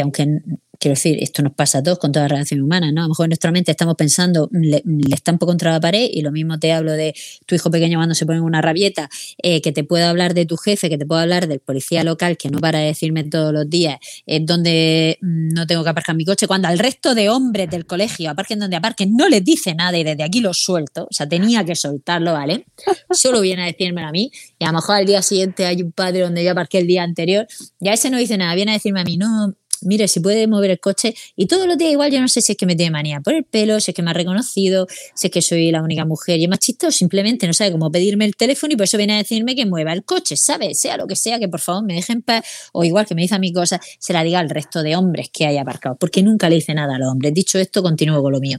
aunque 0.00 0.40
quiero 0.78 0.94
decir, 0.94 1.18
esto 1.20 1.42
nos 1.42 1.52
pasa 1.52 1.78
a 1.78 1.82
todos 1.82 1.98
con 1.98 2.12
toda 2.12 2.28
relación 2.28 2.60
humana, 2.60 2.92
¿no? 2.92 3.02
A 3.02 3.04
lo 3.04 3.08
mejor 3.10 3.26
en 3.26 3.30
nuestra 3.30 3.52
mente 3.52 3.70
estamos 3.70 3.94
pensando, 3.96 4.48
le, 4.52 4.82
le 4.84 5.14
estampo 5.14 5.46
contra 5.46 5.72
la 5.72 5.80
pared 5.80 6.08
y 6.12 6.22
lo 6.22 6.32
mismo 6.32 6.58
te 6.58 6.72
hablo 6.72 6.92
de 6.92 7.14
tu 7.46 7.54
hijo 7.54 7.70
pequeño 7.70 7.98
cuando 7.98 8.14
se 8.14 8.26
pone 8.26 8.40
una 8.40 8.60
rabieta, 8.60 9.08
eh, 9.42 9.60
que 9.60 9.72
te 9.72 9.84
puedo 9.84 10.06
hablar 10.06 10.34
de 10.34 10.46
tu 10.46 10.56
jefe, 10.56 10.88
que 10.88 10.98
te 10.98 11.06
puedo 11.06 11.20
hablar 11.20 11.48
del 11.48 11.60
policía 11.60 12.04
local 12.04 12.36
que 12.36 12.48
no 12.48 12.58
para 12.58 12.78
de 12.78 12.86
decirme 12.86 13.24
todos 13.24 13.52
los 13.52 13.68
días 13.68 13.98
eh, 14.26 14.40
donde 14.40 15.18
mm, 15.20 15.48
no 15.54 15.66
tengo 15.66 15.84
que 15.84 15.90
aparcar 15.90 16.16
mi 16.16 16.24
coche, 16.24 16.46
cuando 16.46 16.68
al 16.68 16.78
resto 16.78 17.14
de 17.14 17.28
hombres 17.28 17.70
del 17.70 17.86
colegio 17.86 18.30
aparquen 18.30 18.58
donde 18.58 18.76
aparquen, 18.76 19.16
no 19.16 19.28
les 19.28 19.44
dice 19.44 19.74
nada 19.74 19.96
y 19.98 20.04
desde 20.04 20.22
aquí 20.22 20.40
lo 20.40 20.54
suelto, 20.54 21.06
o 21.10 21.12
sea, 21.12 21.28
tenía 21.28 21.64
que 21.64 21.74
soltarlo, 21.74 22.32
¿vale? 22.32 22.66
Solo 23.10 23.40
viene 23.40 23.62
a 23.62 23.66
decírmelo 23.66 24.08
a 24.08 24.12
mí 24.12 24.30
y 24.58 24.64
a 24.64 24.68
lo 24.68 24.74
mejor 24.74 24.96
al 24.96 25.06
día 25.06 25.22
siguiente 25.22 25.66
hay 25.66 25.82
un 25.82 25.92
padre 25.92 26.20
donde 26.20 26.44
yo 26.44 26.52
aparqué 26.52 26.78
el 26.78 26.86
día 26.86 27.02
anterior 27.02 27.46
y 27.80 27.88
a 27.88 27.92
ese 27.92 28.10
no 28.10 28.18
dice 28.18 28.36
nada, 28.36 28.54
viene 28.54 28.72
a 28.72 28.74
decirme 28.74 29.00
a 29.00 29.04
mí, 29.04 29.16
no, 29.16 29.54
mire, 29.82 30.08
si 30.08 30.20
puede 30.20 30.46
mover 30.46 30.70
el 30.70 30.80
coche. 30.80 31.14
Y 31.36 31.46
todos 31.46 31.66
los 31.66 31.78
días 31.78 31.92
igual 31.92 32.10
yo 32.10 32.20
no 32.20 32.28
sé 32.28 32.40
si 32.40 32.52
es 32.52 32.58
que 32.58 32.66
me 32.66 32.76
tiene 32.76 32.90
manía 32.90 33.20
por 33.20 33.34
el 33.34 33.44
pelo, 33.44 33.80
si 33.80 33.90
es 33.90 33.94
que 33.94 34.02
me 34.02 34.10
ha 34.10 34.14
reconocido, 34.14 34.86
si 35.14 35.26
es 35.26 35.32
que 35.32 35.42
soy 35.42 35.70
la 35.70 35.82
única 35.82 36.04
mujer 36.04 36.38
y 36.38 36.44
es 36.44 36.50
machista 36.50 36.88
o 36.88 36.90
simplemente 36.90 37.46
no 37.46 37.52
sabe 37.52 37.72
cómo 37.72 37.90
pedirme 37.90 38.24
el 38.24 38.36
teléfono 38.36 38.72
y 38.72 38.76
por 38.76 38.84
eso 38.84 38.96
viene 38.96 39.14
a 39.14 39.18
decirme 39.18 39.54
que 39.54 39.66
mueva 39.66 39.92
el 39.92 40.04
coche, 40.04 40.36
¿sabes? 40.36 40.80
Sea 40.80 40.96
lo 40.96 41.06
que 41.06 41.16
sea, 41.16 41.38
que 41.38 41.48
por 41.48 41.60
favor 41.60 41.84
me 41.84 41.94
dejen 41.94 42.22
paz 42.22 42.44
o 42.72 42.84
igual 42.84 43.06
que 43.06 43.14
me 43.14 43.22
dice 43.22 43.34
a 43.34 43.38
mi 43.38 43.52
cosa, 43.52 43.80
se 43.98 44.12
la 44.12 44.22
diga 44.22 44.38
al 44.38 44.50
resto 44.50 44.82
de 44.82 44.96
hombres 44.96 45.28
que 45.32 45.46
haya 45.46 45.62
aparcado, 45.62 45.96
porque 45.96 46.22
nunca 46.22 46.48
le 46.48 46.56
dice 46.56 46.74
nada 46.74 46.96
a 46.96 46.98
los 46.98 47.08
hombres. 47.08 47.34
Dicho 47.34 47.58
esto, 47.58 47.82
continúo 47.82 48.22
con 48.22 48.32
lo 48.32 48.40
mío. 48.40 48.58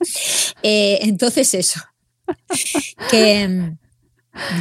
Eh, 0.64 1.00
entonces 1.02 1.54
eso, 1.54 1.82
que 3.10 3.78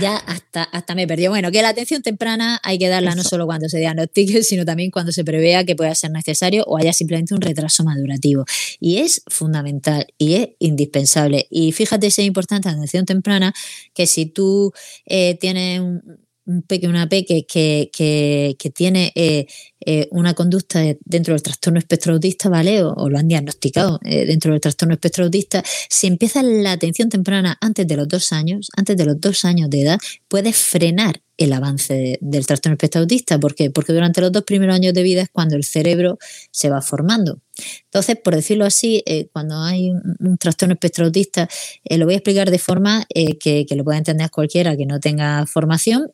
ya 0.01 0.17
hasta, 0.17 0.65
hasta 0.65 0.95
me 0.95 1.07
perdió. 1.07 1.31
Bueno, 1.31 1.51
que 1.51 1.63
la 1.63 1.71
atención 1.71 2.03
temprana 2.03 2.61
hay 2.63 2.79
que 2.79 2.89
darla 2.89 3.15
no 3.15 3.23
solo 3.23 3.47
cuando 3.47 3.69
se 3.69 3.79
diagnostique, 3.79 4.43
sino 4.43 4.65
también 4.65 4.91
cuando 4.91 5.13
se 5.13 5.25
prevea 5.25 5.65
que 5.65 5.77
pueda 5.77 5.95
ser 5.95 6.11
necesario 6.11 6.65
o 6.67 6.77
haya 6.77 6.93
simplemente 6.93 7.35
un 7.35 7.41
retraso 7.41 7.85
madurativo. 7.85 8.45
Y 8.81 8.99
es 8.99 9.23
fundamental 9.29 10.07
y 10.19 10.35
es 10.35 10.49
indispensable. 10.59 11.47
Y 11.51 11.73
fíjate 11.73 12.11
si 12.11 12.23
es 12.23 12.27
importante 12.27 12.69
la 12.69 12.75
atención 12.75 13.07
temprana, 13.07 13.55
que 13.95 14.07
si 14.07 14.27
tú 14.27 14.73
eh, 15.07 15.37
tienes 15.41 15.81
un, 15.81 16.26
un 16.47 16.63
peque, 16.63 16.89
una 16.89 17.09
peque 17.09 17.45
que, 17.47 17.91
que, 17.93 18.71
tiene 18.71 19.13
eh, 19.15 19.47
eh, 19.81 20.09
una 20.11 20.35
conducta 20.35 20.81
dentro 21.05 21.35
del 21.35 21.43
trastorno 21.43 21.79
espectro 21.79 22.15
autista, 22.15 22.49
¿vale? 22.49 22.83
O, 22.83 23.09
lo 23.09 23.19
han 23.19 23.29
diagnosticado 23.29 24.01
eh, 24.05 24.27
dentro 24.27 24.53
del 24.53 24.61
trastorno 24.61 24.95
espectro 24.95 25.25
autista, 25.25 25.63
si 25.89 26.07
empieza 26.07 26.43
la 26.43 26.73
atención 26.73 27.09
temprana 27.09 27.59
antes 27.61 27.87
de 27.87 27.97
los 27.97 28.09
dos 28.09 28.33
años, 28.33 28.71
antes 28.77 28.97
de 28.97 29.05
los 29.05 29.21
dos 29.21 29.45
años 29.45 29.69
de 29.71 29.83
edad, 29.83 29.99
puede 30.29 30.53
frenar 30.53 31.21
el 31.37 31.53
avance 31.53 32.19
del 32.21 32.47
trastorno 32.47 32.75
espectro 32.75 33.03
autista. 33.03 33.39
¿Por 33.39 33.55
qué? 33.55 33.71
Porque 33.71 33.93
durante 33.93 34.21
los 34.21 34.33
dos 34.33 34.45
primeros 34.45 34.75
años 34.75 34.95
de 34.95 35.03
vida 35.03 35.23
es 35.23 35.29
cuando 35.31 35.57
el 35.57 35.65
cerebro 35.65 36.19
se 36.51 36.71
va 36.71 36.81
formando. 36.81 37.41
Entonces, 37.85 38.17
por 38.23 38.35
decirlo 38.35 38.65
así, 38.65 39.03
eh, 39.07 39.29
cuando 39.33 39.63
hay 39.63 39.91
un, 39.91 40.37
trastorno 40.39 40.75
espectro 40.75 41.07
autista, 41.07 41.49
eh, 41.85 41.97
lo 41.97 42.05
voy 42.05 42.15
a 42.15 42.19
explicar 42.19 42.51
de 42.51 42.59
forma 42.59 43.07
eh, 43.15 43.39
que, 43.39 43.67
lo 43.77 43.85
pueda 43.85 43.99
entender 43.99 44.31
cualquiera 44.31 44.77
que 44.77 44.87
no 44.87 45.01
tenga 45.01 45.47
formación. 45.47 46.11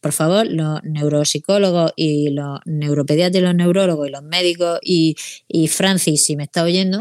por 0.00 0.12
favor, 0.12 0.46
los 0.46 0.80
neuropsicólogos 0.82 1.92
y 1.96 2.30
los 2.30 2.60
neuropediatras 2.64 3.40
y 3.40 3.44
los 3.44 3.54
neurólogos 3.54 4.08
y 4.08 4.10
los 4.10 4.22
médicos 4.22 4.78
y, 4.82 5.16
Francis, 5.68 6.24
si 6.24 6.36
me 6.36 6.44
está 6.44 6.62
oyendo, 6.62 7.00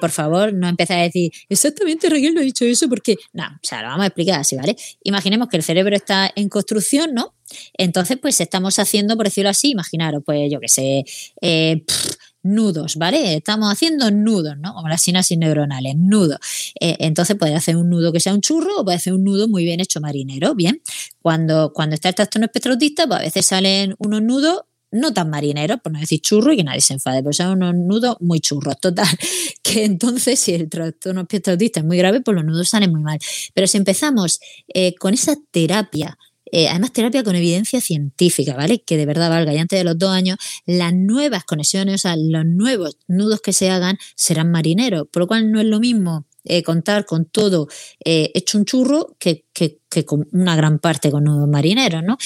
por 0.00 0.10
favor, 0.10 0.52
no 0.52 0.68
empecé 0.68 0.94
a 0.94 1.02
decir 1.02 1.32
exactamente 1.48 2.08
Raquel 2.08 2.34
no 2.34 2.40
ha 2.40 2.44
dicho 2.44 2.64
eso 2.64 2.88
porque, 2.88 3.16
no, 3.32 3.44
o 3.44 3.66
sea, 3.66 3.82
lo 3.82 3.88
vamos 3.88 4.04
a 4.04 4.06
explicar 4.06 4.40
así, 4.40 4.56
¿vale? 4.56 4.76
Imaginemos 5.02 5.48
que 5.48 5.56
el 5.56 5.62
cerebro 5.62 5.94
está 5.94 6.30
en 6.34 6.48
construcción, 6.48 7.14
¿no? 7.14 7.34
Entonces, 7.74 8.18
pues 8.20 8.40
estamos 8.40 8.78
haciendo, 8.78 9.16
por 9.16 9.26
decirlo 9.26 9.50
así, 9.50 9.70
imaginaros, 9.70 10.22
pues 10.24 10.50
yo 10.50 10.60
qué 10.60 10.68
sé, 10.68 11.04
eh, 11.40 11.84
nudos, 12.42 12.96
¿vale? 12.96 13.36
Estamos 13.36 13.72
haciendo 13.72 14.10
nudos, 14.10 14.58
¿no? 14.58 14.74
Como 14.74 14.88
las 14.88 15.02
sinapsis 15.02 15.38
neuronales, 15.38 15.94
nudos. 15.96 16.38
Eh, 16.80 16.96
entonces 17.00 17.36
puede 17.36 17.54
hacer 17.54 17.76
un 17.76 17.88
nudo 17.88 18.12
que 18.12 18.20
sea 18.20 18.34
un 18.34 18.40
churro 18.40 18.80
o 18.80 18.84
puede 18.84 18.96
hacer 18.96 19.12
un 19.12 19.24
nudo 19.24 19.48
muy 19.48 19.64
bien 19.64 19.80
hecho 19.80 20.00
marinero, 20.00 20.54
¿bien? 20.54 20.82
Cuando, 21.20 21.72
cuando 21.72 21.94
está 21.94 22.08
el 22.08 22.14
trastorno 22.14 22.46
espectro 22.46 22.72
autista, 22.72 23.06
pues 23.06 23.20
a 23.20 23.22
veces 23.22 23.46
salen 23.46 23.94
unos 23.98 24.22
nudos 24.22 24.62
no 24.92 25.14
tan 25.14 25.30
marineros, 25.30 25.80
por 25.80 25.90
no 25.90 25.98
decir 25.98 26.20
churro 26.20 26.52
y 26.52 26.58
que 26.58 26.64
nadie 26.64 26.82
se 26.82 26.92
enfade, 26.92 27.22
pero 27.22 27.32
son 27.32 27.62
unos 27.62 27.74
nudos 27.74 28.16
muy 28.20 28.40
churros, 28.40 28.78
total. 28.78 29.08
Que 29.62 29.84
entonces, 29.84 30.38
si 30.38 30.52
el 30.52 30.68
trastorno 30.68 31.22
espectro 31.22 31.52
autista 31.52 31.80
es 31.80 31.86
muy 31.86 31.96
grave, 31.96 32.20
pues 32.20 32.34
los 32.34 32.44
nudos 32.44 32.68
salen 32.68 32.90
muy 32.90 33.00
mal. 33.00 33.18
Pero 33.54 33.66
si 33.66 33.78
empezamos 33.78 34.38
eh, 34.68 34.94
con 34.96 35.14
esa 35.14 35.34
terapia 35.50 36.18
eh, 36.52 36.68
además 36.68 36.92
terapia 36.92 37.24
con 37.24 37.34
evidencia 37.34 37.80
científica, 37.80 38.54
¿vale? 38.54 38.82
Que 38.82 38.96
de 38.96 39.06
verdad 39.06 39.30
valga. 39.30 39.52
Y 39.54 39.58
antes 39.58 39.78
de 39.78 39.84
los 39.84 39.98
dos 39.98 40.10
años, 40.10 40.36
las 40.66 40.94
nuevas 40.94 41.44
conexiones, 41.44 41.94
o 41.96 41.98
sea, 41.98 42.16
los 42.16 42.44
nuevos 42.44 42.98
nudos 43.08 43.40
que 43.40 43.52
se 43.52 43.70
hagan 43.70 43.98
serán 44.14 44.50
marineros, 44.50 45.08
por 45.10 45.22
lo 45.22 45.26
cual 45.26 45.50
no 45.50 45.60
es 45.60 45.66
lo 45.66 45.80
mismo 45.80 46.26
eh, 46.44 46.62
contar 46.62 47.06
con 47.06 47.24
todo 47.24 47.68
eh, 48.04 48.30
hecho 48.34 48.58
un 48.58 48.64
churro 48.64 49.16
que, 49.18 49.46
que, 49.52 49.80
que, 49.88 50.04
con 50.04 50.28
una 50.32 50.54
gran 50.54 50.78
parte 50.78 51.10
con 51.10 51.24
nudos 51.24 51.48
marineros, 51.48 52.02
¿no? 52.02 52.18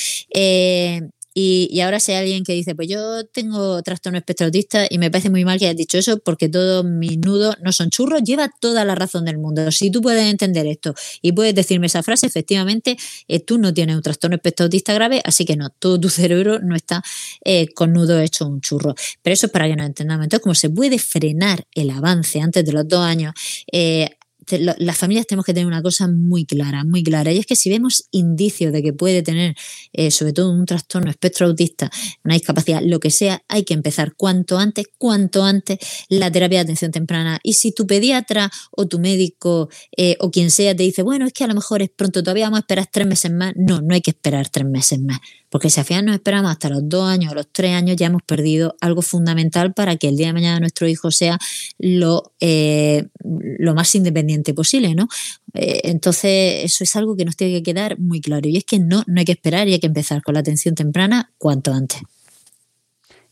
Y, 1.38 1.80
ahora 1.80 2.00
si 2.00 2.12
hay 2.12 2.18
alguien 2.20 2.44
que 2.44 2.54
dice, 2.54 2.74
pues 2.74 2.88
yo 2.88 3.26
tengo 3.26 3.82
trastorno 3.82 4.16
espectro 4.16 4.46
autista 4.46 4.86
y 4.88 4.96
me 4.96 5.10
parece 5.10 5.28
muy 5.28 5.44
mal 5.44 5.58
que 5.58 5.66
hayas 5.66 5.76
dicho 5.76 5.98
eso 5.98 6.18
porque 6.18 6.48
todos 6.48 6.82
mis 6.82 7.18
nudos 7.18 7.56
no 7.62 7.72
son 7.72 7.90
churros, 7.90 8.22
lleva 8.22 8.50
toda 8.58 8.86
la 8.86 8.94
razón 8.94 9.26
del 9.26 9.36
mundo. 9.36 9.70
Si 9.70 9.90
tú 9.90 10.00
puedes 10.00 10.30
entender 10.30 10.66
esto 10.66 10.94
y 11.20 11.32
puedes 11.32 11.54
decirme 11.54 11.88
esa 11.88 12.02
frase, 12.02 12.26
efectivamente, 12.26 12.96
eh, 13.28 13.40
tú 13.40 13.58
no 13.58 13.74
tienes 13.74 13.96
un 13.96 14.02
trastorno 14.02 14.36
espectro 14.36 14.64
autista 14.64 14.94
grave, 14.94 15.20
así 15.26 15.44
que 15.44 15.56
no, 15.56 15.68
todo 15.68 16.00
tu 16.00 16.08
cerebro 16.08 16.58
no 16.60 16.74
está 16.74 17.02
eh, 17.44 17.68
con 17.74 17.92
nudo 17.92 18.18
hecho 18.18 18.46
un 18.46 18.62
churro. 18.62 18.94
Pero 19.20 19.34
eso 19.34 19.44
es 19.44 19.52
para 19.52 19.68
que 19.68 19.76
nos 19.76 19.86
entendamos. 19.88 20.24
Entonces, 20.24 20.42
como 20.42 20.54
se 20.54 20.70
puede 20.70 20.98
frenar 20.98 21.66
el 21.74 21.90
avance 21.90 22.40
antes 22.40 22.64
de 22.64 22.72
los 22.72 22.88
dos 22.88 23.00
años, 23.00 23.34
eh, 23.70 24.08
las 24.48 24.96
familias 24.96 25.26
tenemos 25.26 25.44
que 25.44 25.54
tener 25.54 25.66
una 25.66 25.82
cosa 25.82 26.08
muy 26.08 26.44
clara, 26.44 26.84
muy 26.84 27.02
clara, 27.02 27.32
y 27.32 27.38
es 27.38 27.46
que 27.46 27.56
si 27.56 27.70
vemos 27.70 28.08
indicios 28.10 28.72
de 28.72 28.82
que 28.82 28.92
puede 28.92 29.22
tener, 29.22 29.54
eh, 29.92 30.10
sobre 30.10 30.32
todo 30.32 30.50
un 30.50 30.66
trastorno 30.66 31.10
espectro 31.10 31.46
autista, 31.46 31.90
una 32.24 32.34
discapacidad, 32.34 32.80
lo 32.82 33.00
que 33.00 33.10
sea, 33.10 33.42
hay 33.48 33.64
que 33.64 33.74
empezar 33.74 34.14
cuanto 34.16 34.58
antes, 34.58 34.86
cuanto 34.98 35.44
antes 35.44 35.78
la 36.08 36.30
terapia 36.30 36.58
de 36.58 36.62
atención 36.62 36.92
temprana. 36.92 37.38
Y 37.42 37.54
si 37.54 37.72
tu 37.72 37.86
pediatra 37.86 38.50
o 38.70 38.86
tu 38.86 38.98
médico 38.98 39.68
eh, 39.96 40.16
o 40.20 40.30
quien 40.30 40.50
sea 40.50 40.74
te 40.74 40.82
dice, 40.82 41.02
bueno, 41.02 41.26
es 41.26 41.32
que 41.32 41.44
a 41.44 41.48
lo 41.48 41.54
mejor 41.54 41.82
es 41.82 41.90
pronto, 41.90 42.22
todavía 42.22 42.46
vamos 42.46 42.58
a 42.58 42.60
esperar 42.60 42.88
tres 42.90 43.06
meses 43.06 43.32
más, 43.32 43.52
no, 43.56 43.80
no 43.80 43.94
hay 43.94 44.00
que 44.00 44.10
esperar 44.10 44.48
tres 44.48 44.66
meses 44.66 45.00
más. 45.00 45.18
Porque 45.50 45.70
si 45.70 45.80
al 45.80 45.86
final 45.86 46.06
nos 46.06 46.14
esperamos 46.14 46.50
hasta 46.50 46.68
los 46.68 46.88
dos 46.88 47.08
años 47.08 47.32
o 47.32 47.34
los 47.34 47.48
tres 47.50 47.72
años, 47.72 47.96
ya 47.96 48.06
hemos 48.06 48.22
perdido 48.22 48.76
algo 48.80 49.02
fundamental 49.02 49.72
para 49.72 49.96
que 49.96 50.08
el 50.08 50.16
día 50.16 50.28
de 50.28 50.32
mañana 50.32 50.60
nuestro 50.60 50.88
hijo 50.88 51.10
sea 51.10 51.38
lo, 51.78 52.32
eh, 52.40 53.08
lo 53.22 53.74
más 53.74 53.94
independiente 53.94 54.54
posible, 54.54 54.94
¿no? 54.94 55.08
Eh, 55.54 55.82
entonces, 55.84 56.64
eso 56.64 56.84
es 56.84 56.96
algo 56.96 57.16
que 57.16 57.24
nos 57.24 57.36
tiene 57.36 57.54
que 57.54 57.62
quedar 57.62 57.98
muy 57.98 58.20
claro. 58.20 58.48
Y 58.48 58.56
es 58.56 58.64
que 58.64 58.78
no, 58.78 59.04
no 59.06 59.20
hay 59.20 59.24
que 59.24 59.32
esperar 59.32 59.68
y 59.68 59.74
hay 59.74 59.80
que 59.80 59.86
empezar 59.86 60.22
con 60.22 60.34
la 60.34 60.40
atención 60.40 60.74
temprana 60.74 61.30
cuanto 61.38 61.72
antes. 61.72 62.00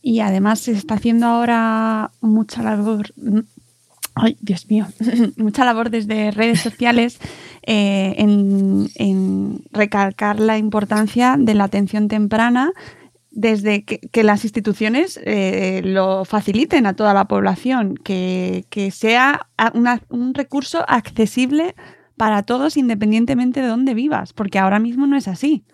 Y 0.00 0.20
además 0.20 0.61
se 0.61 0.72
está 0.72 0.94
haciendo 0.94 1.27
ahora 1.27 2.11
mucha 2.20 2.62
labor, 2.62 3.14
ay, 4.14 4.37
Dios 4.40 4.68
mío, 4.68 4.87
mucha 5.37 5.64
labor 5.64 5.90
desde 5.90 6.31
redes 6.31 6.61
sociales 6.61 7.18
eh, 7.62 8.14
en, 8.18 9.64
recalcar 9.72 10.40
la 10.40 10.59
importancia 10.59 11.37
de 11.38 11.55
la 11.55 11.64
atención 11.64 12.09
temprana 12.09 12.72
desde 13.31 13.85
que, 13.85 14.22
las 14.22 14.44
instituciones 14.44 15.18
eh, 15.24 15.83
lo 15.85 16.24
faciliten 16.24 16.87
a 16.87 16.94
toda 16.94 17.14
la 17.14 17.27
población, 17.27 17.96
que, 17.96 18.64
sea 18.92 19.48
un 20.09 20.35
recurso 20.35 20.85
accesible 20.88 21.74
para 22.16 22.44
todos 22.44 22.77
independientemente 22.77 23.61
de 23.61 23.66
dónde 23.66 23.94
vivas, 23.94 24.33
porque 24.33 24.61
ahora 24.61 24.79
mismo 24.79 25.07
no 25.09 25.16
es 25.16 25.27
así. 25.27 25.64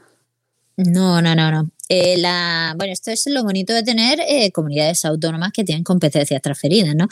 No, 0.79 1.21
no, 1.21 1.35
no, 1.35 1.51
no. 1.51 1.71
Eh, 1.91 2.17
la, 2.17 2.75
bueno, 2.79 2.93
esto 2.93 3.11
es 3.11 3.25
lo 3.27 3.43
bonito 3.43 3.75
de 3.75 3.83
tener 3.83 4.21
comunidades 4.53 5.05
autónomas 5.05 5.53
que 5.53 5.65
tienen 5.65 5.85
competencias 5.85 6.41
transferidas, 6.41 6.95
¿no? 6.95 7.09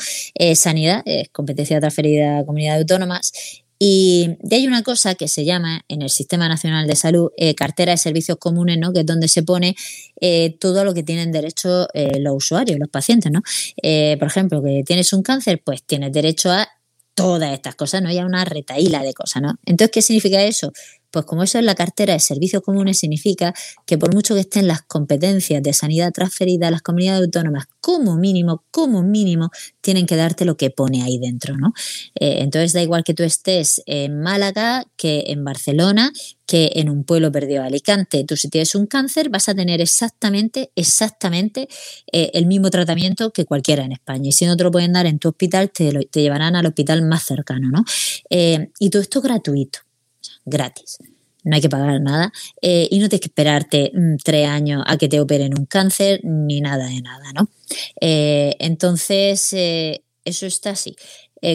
sanidad 0.55 1.03
es 1.05 1.29
competencia 1.31 1.81
transferida 1.81 2.39
a 2.39 2.45
comunidades 2.45 2.83
autónomas 2.83 3.33
y 3.79 4.37
hay 4.51 4.67
una 4.67 4.83
cosa 4.83 5.15
que 5.15 5.29
se 5.29 5.45
llama 5.45 5.85
en 5.89 6.03
el 6.03 6.11
Sistema 6.11 6.49
Nacional 6.49 6.89
de 6.89 6.97
Salud 6.97 7.31
eh, 7.37 7.55
cartera 7.55 7.93
de 7.93 7.99
servicios 7.99 8.37
comunes, 8.39 8.77
¿no? 8.79 8.93
que 8.93 9.01
es 9.01 9.07
donde 9.07 9.29
se 9.29 9.45
pone 9.45 9.77
eh, 10.21 10.57
todo 10.59 10.85
lo 10.85 10.95
que 10.95 11.05
tienen 11.05 11.31
derecho 11.31 11.87
eh, 11.95 12.19
los 12.19 12.35
usuarios, 12.35 12.79
los 12.79 12.89
pacientes. 12.89 13.31
¿no? 13.31 13.41
por 14.19 14.29
ejemplo, 14.29 14.63
que 14.63 14.83
tienes 14.85 15.13
un 15.13 15.23
cáncer, 15.23 15.63
pues 15.65 15.85
tienes 15.85 16.13
derecho 16.13 16.51
a 16.51 16.69
todas 17.15 17.53
estas 17.53 17.75
cosas, 17.75 18.01
¿no? 18.01 18.13
Ya 18.13 18.25
una 18.25 18.45
retaíla 18.45 19.03
de 19.03 19.13
cosas, 19.13 19.43
¿no? 19.43 19.55
Entonces, 19.67 19.91
¿qué 19.93 20.03
significa 20.03 20.41
eso? 20.45 20.73
Pues 21.19 21.27
como 21.27 21.43
eso 21.43 21.59
es 21.59 21.65
la 21.65 21.75
cartera 21.75 22.13
de 22.13 22.21
servicios 22.21 22.63
comunes, 22.63 22.97
significa 22.97 23.53
que 23.85 23.99
por 23.99 24.15
mucho 24.15 24.37
que 24.37 24.43
estén 24.43 24.69
las 24.69 24.83
competencias 24.83 25.61
de 25.61 25.73
sanidad 25.73 26.13
transferidas 26.13 26.69
a 26.69 26.71
las 26.71 26.81
comunidades 26.81 27.23
autónomas, 27.23 27.67
como 27.81 28.17
mínimo, 28.17 28.63
como 28.71 29.03
mínimo, 29.03 29.51
tienen 29.81 30.07
que 30.07 30.15
darte 30.15 30.45
lo 30.45 30.57
que 30.57 30.71
pone 30.71 31.03
ahí 31.03 31.19
dentro, 31.19 31.57
¿no? 31.57 31.73
Eh, 32.15 32.37
entonces 32.39 32.73
da 32.73 32.83
igual 32.83 33.03
que 33.03 33.15
tú 33.15 33.25
estés 33.25 33.83
en 33.87 34.21
Málaga, 34.21 34.85
que 34.97 35.25
en 35.27 35.43
Barcelona, 35.43 36.13
que 36.47 36.71
en 36.77 36.89
un 36.89 37.03
pueblo 37.03 37.33
perdido 37.33 37.63
de 37.63 37.67
Alicante. 37.67 38.23
Tú 38.23 38.37
si 38.37 38.49
tienes 38.49 38.77
un 38.77 38.87
cáncer 38.87 39.29
vas 39.29 39.49
a 39.49 39.57
tener 39.57 39.81
exactamente, 39.81 40.71
exactamente 40.77 41.67
eh, 42.13 42.31
el 42.33 42.47
mismo 42.47 42.71
tratamiento 42.71 43.33
que 43.33 43.45
cualquiera 43.45 43.85
en 43.85 43.91
España. 43.91 44.29
Y 44.29 44.33
si 44.33 44.47
no 44.47 44.57
te 44.57 44.63
lo 44.63 44.71
pueden 44.71 44.93
dar 44.93 45.07
en 45.07 45.19
tu 45.19 45.31
hospital, 45.31 45.73
te, 45.73 45.91
llevarán 46.13 46.55
al 46.55 46.67
hospital 46.67 47.03
más 47.03 47.25
cercano, 47.25 47.71
¿no? 47.73 47.85
Eh, 48.31 48.71
y 48.79 48.91
todo 48.91 49.03
esto 49.03 49.21
gratuito 49.21 49.81
gratis. 50.49 50.99
No 51.45 51.55
hay 51.55 51.63
que 51.63 51.69
pagar 51.69 52.01
nada 52.01 52.33
eh, 52.61 52.89
y 52.91 52.99
no 52.99 53.09
tienes 53.09 53.21
que 53.21 53.29
esperarte 53.29 53.93
mm, 53.95 54.17
tres 54.25 54.49
años 54.49 54.83
a 54.87 54.97
que 54.97 55.09
te 55.09 55.21
operen 55.21 55.59
un 55.59 55.67
cáncer 55.67 56.21
ni 56.25 56.61
nada 56.61 56.87
de 56.87 57.01
nada, 57.01 57.33
¿no? 57.33 57.49
Eh, 58.01 58.57
entonces, 58.59 59.53
eh, 59.53 60.03
eso 60.25 60.47
está 60.47 60.71
así. 60.71 60.97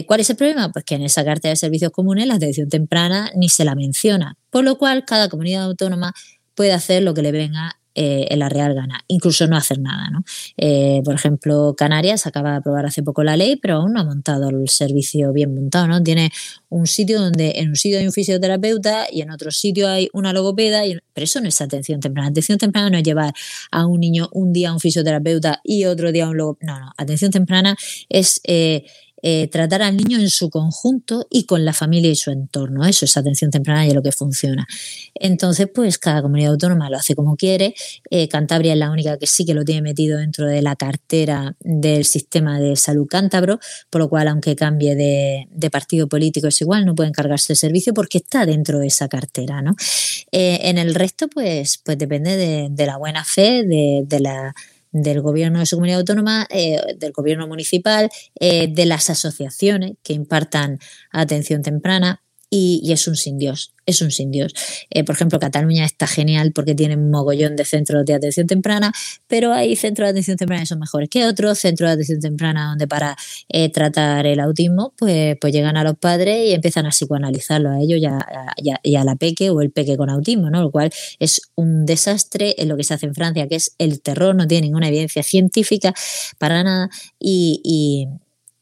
¿Cuál 0.06 0.20
es 0.20 0.30
el 0.30 0.36
problema? 0.36 0.72
Pues 0.72 0.82
que 0.86 0.94
en 0.94 1.02
esa 1.02 1.26
carta 1.26 1.50
de 1.50 1.56
servicios 1.56 1.92
comunes 1.92 2.26
la 2.26 2.36
atención 2.36 2.70
temprana 2.70 3.30
ni 3.36 3.50
se 3.50 3.66
la 3.66 3.74
menciona, 3.74 4.38
por 4.48 4.64
lo 4.64 4.78
cual 4.78 5.04
cada 5.04 5.28
comunidad 5.28 5.64
autónoma 5.64 6.14
puede 6.54 6.72
hacer 6.72 7.02
lo 7.02 7.12
que 7.12 7.20
le 7.20 7.32
venga 7.32 7.78
eh, 7.94 8.26
en 8.30 8.38
la 8.38 8.48
Real 8.48 8.74
gana, 8.74 9.00
incluso 9.08 9.46
no 9.46 9.56
hacer 9.56 9.78
nada. 9.78 10.10
¿no? 10.10 10.24
Eh, 10.56 11.02
por 11.04 11.14
ejemplo, 11.14 11.74
Canarias 11.76 12.26
acaba 12.26 12.52
de 12.52 12.56
aprobar 12.56 12.86
hace 12.86 13.02
poco 13.02 13.22
la 13.22 13.36
ley, 13.36 13.56
pero 13.56 13.76
aún 13.76 13.92
no 13.92 14.00
ha 14.00 14.04
montado 14.04 14.50
el 14.50 14.68
servicio 14.68 15.32
bien 15.32 15.54
montado. 15.54 15.86
¿no? 15.86 16.02
Tiene 16.02 16.30
un 16.68 16.86
sitio 16.86 17.20
donde 17.20 17.52
en 17.56 17.68
un 17.68 17.76
sitio 17.76 17.98
hay 17.98 18.06
un 18.06 18.12
fisioterapeuta 18.12 19.06
y 19.10 19.22
en 19.22 19.30
otro 19.30 19.50
sitio 19.50 19.88
hay 19.88 20.08
una 20.12 20.32
logopeda, 20.32 20.86
y, 20.86 20.98
pero 21.12 21.24
eso 21.24 21.40
no 21.40 21.48
es 21.48 21.60
atención 21.60 22.00
temprana. 22.00 22.28
Atención 22.28 22.58
temprana 22.58 22.90
no 22.90 22.98
es 22.98 23.04
llevar 23.04 23.32
a 23.70 23.86
un 23.86 24.00
niño 24.00 24.28
un 24.32 24.52
día 24.52 24.70
a 24.70 24.72
un 24.72 24.80
fisioterapeuta 24.80 25.60
y 25.62 25.84
otro 25.84 26.12
día 26.12 26.26
a 26.26 26.30
un 26.30 26.36
logopeda. 26.36 26.72
No, 26.72 26.80
no. 26.80 26.92
Atención 26.96 27.30
temprana 27.30 27.76
es 28.08 28.40
eh, 28.44 28.84
eh, 29.26 29.48
tratar 29.48 29.80
al 29.80 29.96
niño 29.96 30.18
en 30.18 30.28
su 30.28 30.50
conjunto 30.50 31.26
y 31.30 31.46
con 31.46 31.64
la 31.64 31.72
familia 31.72 32.10
y 32.10 32.14
su 32.14 32.30
entorno. 32.30 32.84
Eso 32.84 33.06
es 33.06 33.16
atención 33.16 33.50
temprana 33.50 33.86
y 33.86 33.88
es 33.88 33.94
lo 33.94 34.02
que 34.02 34.12
funciona. 34.12 34.66
Entonces, 35.14 35.66
pues 35.74 35.96
cada 35.96 36.20
comunidad 36.20 36.52
autónoma 36.52 36.90
lo 36.90 36.98
hace 36.98 37.14
como 37.14 37.34
quiere. 37.34 37.74
Eh, 38.10 38.28
Cantabria 38.28 38.74
es 38.74 38.78
la 38.78 38.90
única 38.90 39.16
que 39.16 39.26
sí 39.26 39.46
que 39.46 39.54
lo 39.54 39.64
tiene 39.64 39.80
metido 39.80 40.18
dentro 40.18 40.46
de 40.46 40.60
la 40.60 40.76
cartera 40.76 41.56
del 41.60 42.04
sistema 42.04 42.60
de 42.60 42.76
salud 42.76 43.06
cántabro, 43.08 43.60
por 43.88 44.02
lo 44.02 44.10
cual, 44.10 44.28
aunque 44.28 44.54
cambie 44.56 44.94
de, 44.94 45.70
partido 45.70 46.06
político, 46.06 46.48
es 46.48 46.60
igual, 46.60 46.84
no 46.84 46.94
puede 46.94 47.08
encargarse 47.08 47.54
el 47.54 47.56
servicio 47.56 47.94
porque 47.94 48.18
está 48.18 48.44
dentro 48.44 48.78
de 48.78 48.88
esa 48.88 49.08
cartera. 49.08 49.62
¿no? 49.62 49.74
Eh, 50.32 50.58
en 50.64 50.76
el 50.76 50.94
resto, 50.94 51.28
pues, 51.28 51.80
pues 51.82 51.96
depende 51.96 52.36
de, 52.36 52.86
la 52.86 52.98
buena 52.98 53.24
fe, 53.24 53.64
de 53.64 54.20
la 54.20 54.54
del 54.94 55.20
gobierno 55.20 55.58
de 55.58 55.66
su 55.66 55.76
comunidad 55.76 55.98
autónoma, 55.98 56.46
eh, 56.50 56.80
del 56.96 57.12
gobierno 57.12 57.48
municipal, 57.48 58.08
eh, 58.38 58.68
de 58.72 58.86
las 58.86 59.10
asociaciones 59.10 59.94
que 60.04 60.14
impartan 60.14 60.78
atención 61.10 61.62
temprana 61.62 62.23
y, 62.56 62.92
es 62.92 63.08
un 63.08 63.16
sin 63.16 63.36
Dios, 63.36 63.74
es 63.84 64.00
un 64.00 64.12
sin 64.12 64.30
Dios. 64.30 64.54
Eh, 64.90 65.02
por 65.02 65.16
ejemplo, 65.16 65.40
Cataluña 65.40 65.84
está 65.84 66.06
genial 66.06 66.52
porque 66.52 66.76
tiene 66.76 66.96
un 66.96 67.10
mogollón 67.10 67.56
de 67.56 67.64
centros 67.64 68.04
de 68.04 68.14
atención 68.14 68.46
temprana, 68.46 68.92
pero 69.26 69.52
hay 69.52 69.74
centros 69.74 70.06
de 70.06 70.10
atención 70.10 70.36
temprana 70.36 70.62
que 70.62 70.66
son 70.66 70.78
mejores 70.78 71.08
que 71.08 71.26
otros, 71.26 71.58
centros 71.58 71.88
de 71.88 71.94
atención 71.94 72.20
temprana 72.20 72.68
donde 72.68 72.86
para 72.86 73.16
eh, 73.48 73.70
tratar 73.70 74.26
el 74.26 74.38
autismo, 74.38 74.94
pues, 74.96 75.36
pues 75.40 75.52
llegan 75.52 75.76
a 75.76 75.82
los 75.82 75.98
padres 75.98 76.48
y 76.48 76.52
empiezan 76.52 76.86
a 76.86 76.90
psicoanalizarlo 76.90 77.70
a 77.70 77.80
ellos 77.80 77.98
y 77.98 78.06
a, 78.06 79.04
la 79.04 79.16
peque 79.16 79.50
o 79.50 79.60
el 79.60 79.72
peque 79.72 79.96
con 79.96 80.08
autismo, 80.08 80.48
¿no? 80.48 80.62
Lo 80.62 80.70
cual 80.70 80.92
es 81.18 81.42
un 81.56 81.86
desastre 81.86 82.54
en 82.58 82.68
lo 82.68 82.76
que 82.76 82.84
se 82.84 82.94
hace 82.94 83.06
en 83.06 83.16
Francia, 83.16 83.48
que 83.48 83.56
es 83.56 83.74
el 83.78 84.00
terror, 84.00 84.36
no 84.36 84.46
tiene 84.46 84.68
ninguna 84.68 84.88
evidencia 84.88 85.24
científica 85.24 85.92
para 86.38 86.62
nada 86.62 86.88
y, 87.18 88.08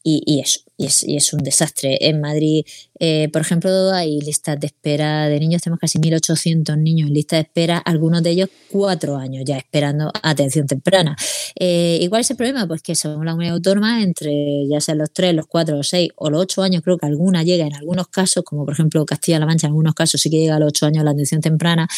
y, 0.03 0.39
eso, 0.39 0.61
y 0.77 0.85
es, 0.85 1.03
y 1.03 1.15
es, 1.15 1.33
un 1.33 1.43
desastre. 1.43 1.97
En 2.01 2.19
Madrid, 2.19 2.65
eh, 3.05 3.27
por 3.33 3.41
ejemplo, 3.41 3.91
hay 3.91 4.21
listas 4.21 4.57
de 4.57 4.67
espera 4.67 5.27
de 5.27 5.37
niños, 5.37 5.61
tenemos 5.61 5.81
casi 5.81 5.99
1.800 5.99 6.77
niños 6.77 7.09
en 7.09 7.13
lista 7.13 7.35
de 7.35 7.41
espera, 7.41 7.77
algunos 7.77 8.23
de 8.23 8.29
ellos 8.29 8.49
cuatro 8.69 9.17
años 9.17 9.43
ya 9.45 9.57
esperando 9.57 10.09
atención 10.23 10.67
temprana. 10.67 11.17
Eh, 11.59 11.97
igual 11.99 12.21
es 12.21 12.31
el 12.31 12.37
problema, 12.37 12.65
pues 12.65 12.81
que 12.81 12.95
según 12.95 13.25
la 13.25 13.33
comunidad 13.33 13.55
autónoma, 13.55 14.01
entre 14.01 14.65
ya 14.69 14.79
sean 14.79 14.99
los 14.99 15.11
tres, 15.11 15.35
los 15.35 15.47
cuatro, 15.47 15.75
los 15.75 15.89
seis 15.89 16.11
o 16.15 16.29
los 16.29 16.43
ocho 16.43 16.63
años, 16.63 16.81
creo 16.81 16.97
que 16.97 17.05
alguna 17.05 17.43
llega 17.43 17.65
en 17.65 17.75
algunos 17.75 18.07
casos, 18.07 18.45
como 18.45 18.63
por 18.63 18.73
ejemplo 18.73 19.05
Castilla-La 19.05 19.47
Mancha, 19.47 19.67
en 19.67 19.71
algunos 19.71 19.95
casos 19.95 20.21
sí 20.21 20.29
que 20.29 20.37
llega 20.37 20.55
a 20.55 20.59
los 20.59 20.69
ocho 20.69 20.85
años 20.85 21.03
la 21.03 21.11
atención 21.11 21.41
temprana, 21.41 21.89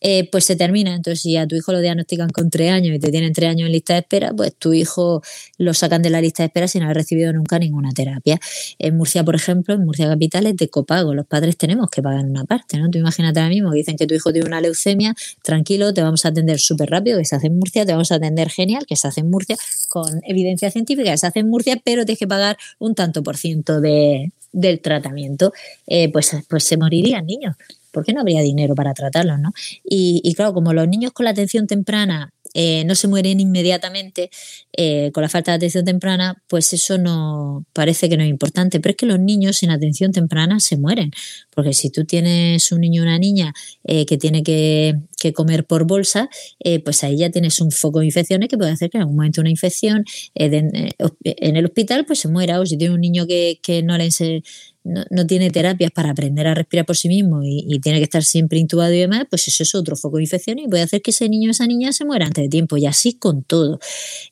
eh, 0.00 0.26
pues 0.32 0.46
se 0.46 0.56
termina. 0.56 0.94
Entonces, 0.94 1.20
si 1.20 1.36
a 1.36 1.46
tu 1.46 1.54
hijo 1.54 1.70
lo 1.70 1.80
diagnostican 1.80 2.30
con 2.30 2.48
tres 2.48 2.72
años 2.72 2.96
y 2.96 2.98
te 2.98 3.10
tienen 3.10 3.34
tres 3.34 3.50
años 3.50 3.66
en 3.66 3.72
lista 3.72 3.92
de 3.92 3.98
espera, 3.98 4.32
pues 4.34 4.54
tu 4.56 4.72
hijo 4.72 5.22
lo 5.58 5.74
sacan 5.74 6.00
de 6.00 6.08
la 6.08 6.22
lista 6.22 6.44
de 6.44 6.46
espera 6.46 6.66
sin 6.66 6.82
haber 6.82 6.96
recibido 6.96 7.30
nunca 7.34 7.58
ninguna 7.58 7.92
terapia. 7.92 8.40
En 8.78 8.96
Murcia, 8.96 9.22
por 9.22 9.34
ejemplo, 9.34 9.74
en 9.74 9.84
Murcia 9.84 10.06
Capital 10.08 10.45
de 10.54 10.68
copago. 10.68 11.14
Los 11.14 11.26
padres 11.26 11.56
tenemos 11.56 11.90
que 11.90 12.02
pagar 12.02 12.24
una 12.24 12.44
parte, 12.44 12.78
¿no? 12.78 12.90
Tú 12.90 12.98
imagínate 12.98 13.40
ahora 13.40 13.50
mismo 13.50 13.70
que 13.70 13.78
dicen 13.78 13.96
que 13.96 14.06
tu 14.06 14.14
hijo 14.14 14.32
tiene 14.32 14.46
una 14.46 14.60
leucemia, 14.60 15.14
tranquilo, 15.42 15.92
te 15.92 16.02
vamos 16.02 16.24
a 16.24 16.28
atender 16.28 16.58
súper 16.58 16.90
rápido, 16.90 17.18
que 17.18 17.24
se 17.24 17.36
hace 17.36 17.48
en 17.48 17.58
Murcia, 17.58 17.84
te 17.84 17.92
vamos 17.92 18.12
a 18.12 18.16
atender 18.16 18.50
genial, 18.50 18.86
que 18.86 18.96
se 18.96 19.08
hace 19.08 19.20
en 19.20 19.30
Murcia, 19.30 19.56
con 19.88 20.20
evidencia 20.24 20.70
científica, 20.70 21.10
que 21.10 21.18
se 21.18 21.26
hace 21.26 21.40
en 21.40 21.48
Murcia, 21.48 21.80
pero 21.82 22.04
tienes 22.04 22.18
que 22.18 22.28
pagar 22.28 22.56
un 22.78 22.94
tanto 22.94 23.22
por 23.22 23.36
ciento 23.36 23.80
de, 23.80 24.32
del 24.52 24.80
tratamiento. 24.80 25.52
Eh, 25.86 26.12
pues, 26.12 26.36
pues 26.48 26.64
se 26.64 26.76
morirían 26.76 27.26
niños. 27.26 27.56
¿Por 27.90 28.04
qué 28.04 28.12
no 28.12 28.20
habría 28.20 28.42
dinero 28.42 28.74
para 28.74 28.92
tratarlos, 28.92 29.40
no? 29.40 29.52
Y 29.82 30.34
claro, 30.34 30.52
como 30.52 30.74
los 30.74 30.86
niños 30.86 31.12
con 31.12 31.24
la 31.24 31.30
atención 31.30 31.66
temprana 31.66 32.30
eh, 32.58 32.84
no 32.86 32.94
se 32.94 33.06
mueren 33.06 33.38
inmediatamente 33.38 34.30
eh, 34.72 35.10
con 35.12 35.22
la 35.22 35.28
falta 35.28 35.50
de 35.52 35.56
atención 35.56 35.84
temprana, 35.84 36.42
pues 36.48 36.72
eso 36.72 36.96
no 36.96 37.66
parece 37.74 38.08
que 38.08 38.16
no 38.16 38.22
es 38.22 38.30
importante. 38.30 38.80
Pero 38.80 38.92
es 38.92 38.96
que 38.96 39.04
los 39.04 39.20
niños 39.20 39.58
sin 39.58 39.68
atención 39.68 40.10
temprana 40.10 40.58
se 40.58 40.78
mueren. 40.78 41.10
Porque 41.54 41.74
si 41.74 41.90
tú 41.90 42.06
tienes 42.06 42.72
un 42.72 42.80
niño 42.80 43.02
o 43.02 43.04
una 43.04 43.18
niña 43.18 43.52
eh, 43.84 44.06
que 44.06 44.16
tiene 44.16 44.42
que, 44.42 44.94
comer 45.34 45.66
por 45.66 45.88
bolsa, 45.88 46.30
pues 46.84 47.02
ahí 47.02 47.18
ya 47.18 47.30
tienes 47.30 47.60
un 47.60 47.72
foco 47.72 47.98
de 47.98 48.06
infecciones 48.06 48.48
que 48.48 48.56
puede 48.56 48.70
hacer 48.70 48.90
que 48.90 48.98
en 48.98 49.02
algún 49.02 49.16
momento 49.16 49.40
una 49.40 49.50
infección 49.50 50.04
en 50.36 51.56
el 51.56 51.64
hospital 51.64 52.06
pues 52.06 52.20
se 52.20 52.28
muera. 52.28 52.60
O 52.60 52.64
si 52.64 52.78
tiene 52.78 52.94
un 52.94 53.00
niño 53.00 53.26
que, 53.26 53.58
que 53.60 53.82
no 53.82 53.98
le 53.98 54.04
enseña 54.86 55.06
no, 55.10 55.26
tiene 55.26 55.50
terapias 55.50 55.90
para 55.90 56.10
aprender 56.10 56.46
a 56.46 56.54
respirar 56.54 56.86
por 56.86 56.96
sí 56.96 57.08
mismo 57.08 57.42
y, 57.42 57.78
tiene 57.80 57.98
que 57.98 58.04
estar 58.04 58.24
siempre 58.24 58.58
intubado 58.58 58.92
y 58.92 58.98
demás, 58.98 59.24
pues 59.28 59.46
eso 59.48 59.62
es 59.62 59.74
otro 59.74 59.96
foco 59.96 60.16
de 60.16 60.24
infección 60.24 60.58
y 60.58 60.66
puede 60.66 60.82
hacer 60.82 61.02
que 61.02 61.10
ese 61.10 61.28
niño 61.28 61.50
o 61.50 61.52
esa 61.52 61.66
niña 61.66 61.92
se 61.92 62.04
muera 62.04 62.26
antes 62.26 62.42
de 62.42 62.48
tiempo 62.48 62.76
y 62.76 62.86
así 62.86 63.14
con 63.14 63.42
todo. 63.42 63.78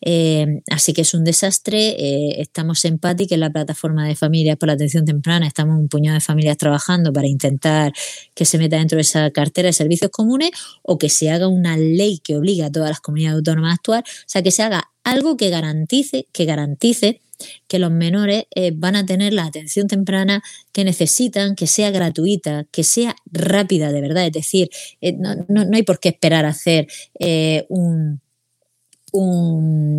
Eh, 0.00 0.62
así 0.70 0.92
que 0.92 1.02
es 1.02 1.14
un 1.14 1.24
desastre. 1.24 1.90
Eh, 1.98 2.40
estamos 2.40 2.84
en 2.84 2.98
PATI, 2.98 3.26
que 3.26 3.34
es 3.34 3.40
la 3.40 3.50
plataforma 3.50 4.06
de 4.06 4.16
familias 4.16 4.56
por 4.56 4.68
la 4.68 4.74
atención 4.74 5.04
temprana. 5.04 5.46
Estamos 5.46 5.78
un 5.78 5.88
puñado 5.88 6.14
de 6.14 6.20
familias 6.20 6.56
trabajando 6.56 7.12
para 7.12 7.26
intentar 7.26 7.92
que 8.34 8.44
se 8.44 8.58
meta 8.58 8.78
dentro 8.78 8.96
de 8.96 9.02
esa 9.02 9.30
cartera 9.30 9.66
de 9.66 9.72
servicios 9.72 10.10
comunes 10.10 10.50
o 10.82 10.98
que 10.98 11.08
se 11.08 11.30
haga 11.30 11.48
una 11.48 11.76
ley 11.76 12.18
que 12.18 12.36
obliga 12.36 12.66
a 12.66 12.72
todas 12.72 12.88
las 12.88 13.00
comunidades 13.00 13.36
autónomas 13.36 13.72
a 13.72 13.74
actuar. 13.74 14.04
O 14.06 14.24
sea, 14.26 14.42
que 14.42 14.50
se 14.50 14.62
haga 14.62 14.90
algo 15.04 15.36
que 15.36 15.50
garantice, 15.50 16.26
que 16.32 16.46
garantice 16.46 17.20
que 17.68 17.78
los 17.78 17.90
menores 17.90 18.44
eh, 18.54 18.72
van 18.74 18.96
a 18.96 19.06
tener 19.06 19.32
la 19.32 19.44
atención 19.44 19.88
temprana 19.88 20.42
que 20.72 20.84
necesitan, 20.84 21.54
que 21.54 21.66
sea 21.66 21.90
gratuita, 21.90 22.66
que 22.70 22.84
sea 22.84 23.16
rápida 23.30 23.92
de 23.92 24.00
verdad. 24.00 24.26
Es 24.26 24.32
decir, 24.32 24.70
eh, 25.00 25.12
no, 25.12 25.46
hay 25.72 25.82
por 25.82 26.00
qué 26.00 26.10
esperar 26.10 26.44
a 26.44 26.50
hacer 26.50 26.86
eh, 27.18 27.66
un, 27.68 28.20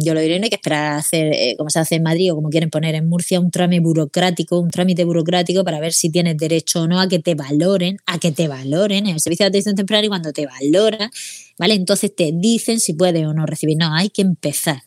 yo 0.01 0.13
lo 0.13 0.19
diré, 0.19 0.39
no 0.39 0.43
hay 0.43 0.49
que 0.49 0.57
esperar 0.57 0.91
a 0.91 0.97
hacer, 0.97 1.33
como 1.57 1.69
se 1.69 1.79
hace 1.79 1.95
en 1.95 2.03
Madrid 2.03 2.33
o 2.33 2.35
como 2.35 2.49
quieren 2.49 2.69
poner 2.69 2.95
en 2.95 3.07
Murcia, 3.07 3.39
un 3.39 3.49
trámite 3.49 3.81
burocrático, 3.81 4.59
un 4.59 4.69
trámite 4.69 5.05
burocrático 5.05 5.63
para 5.63 5.79
ver 5.79 5.93
si 5.93 6.09
tienes 6.09 6.35
derecho 6.35 6.81
o 6.81 6.87
no 6.87 6.99
a 6.99 7.07
que 7.07 7.19
te 7.19 7.33
valoren, 7.33 7.97
a 8.05 8.19
que 8.19 8.33
te 8.33 8.49
valoren 8.49 9.07
en 9.07 9.13
el 9.13 9.21
servicio 9.21 9.45
de 9.45 9.49
atención 9.49 9.75
temprana 9.75 10.05
y 10.05 10.09
cuando 10.09 10.33
te 10.33 10.45
valoran, 10.45 11.09
¿vale? 11.57 11.75
Entonces 11.75 12.13
te 12.13 12.31
dicen 12.33 12.81
si 12.81 12.93
puedes 12.93 13.25
o 13.25 13.33
no 13.33 13.45
recibir. 13.45 13.77
No, 13.77 13.93
hay 13.93 14.09
que 14.09 14.21
empezar. 14.21 14.81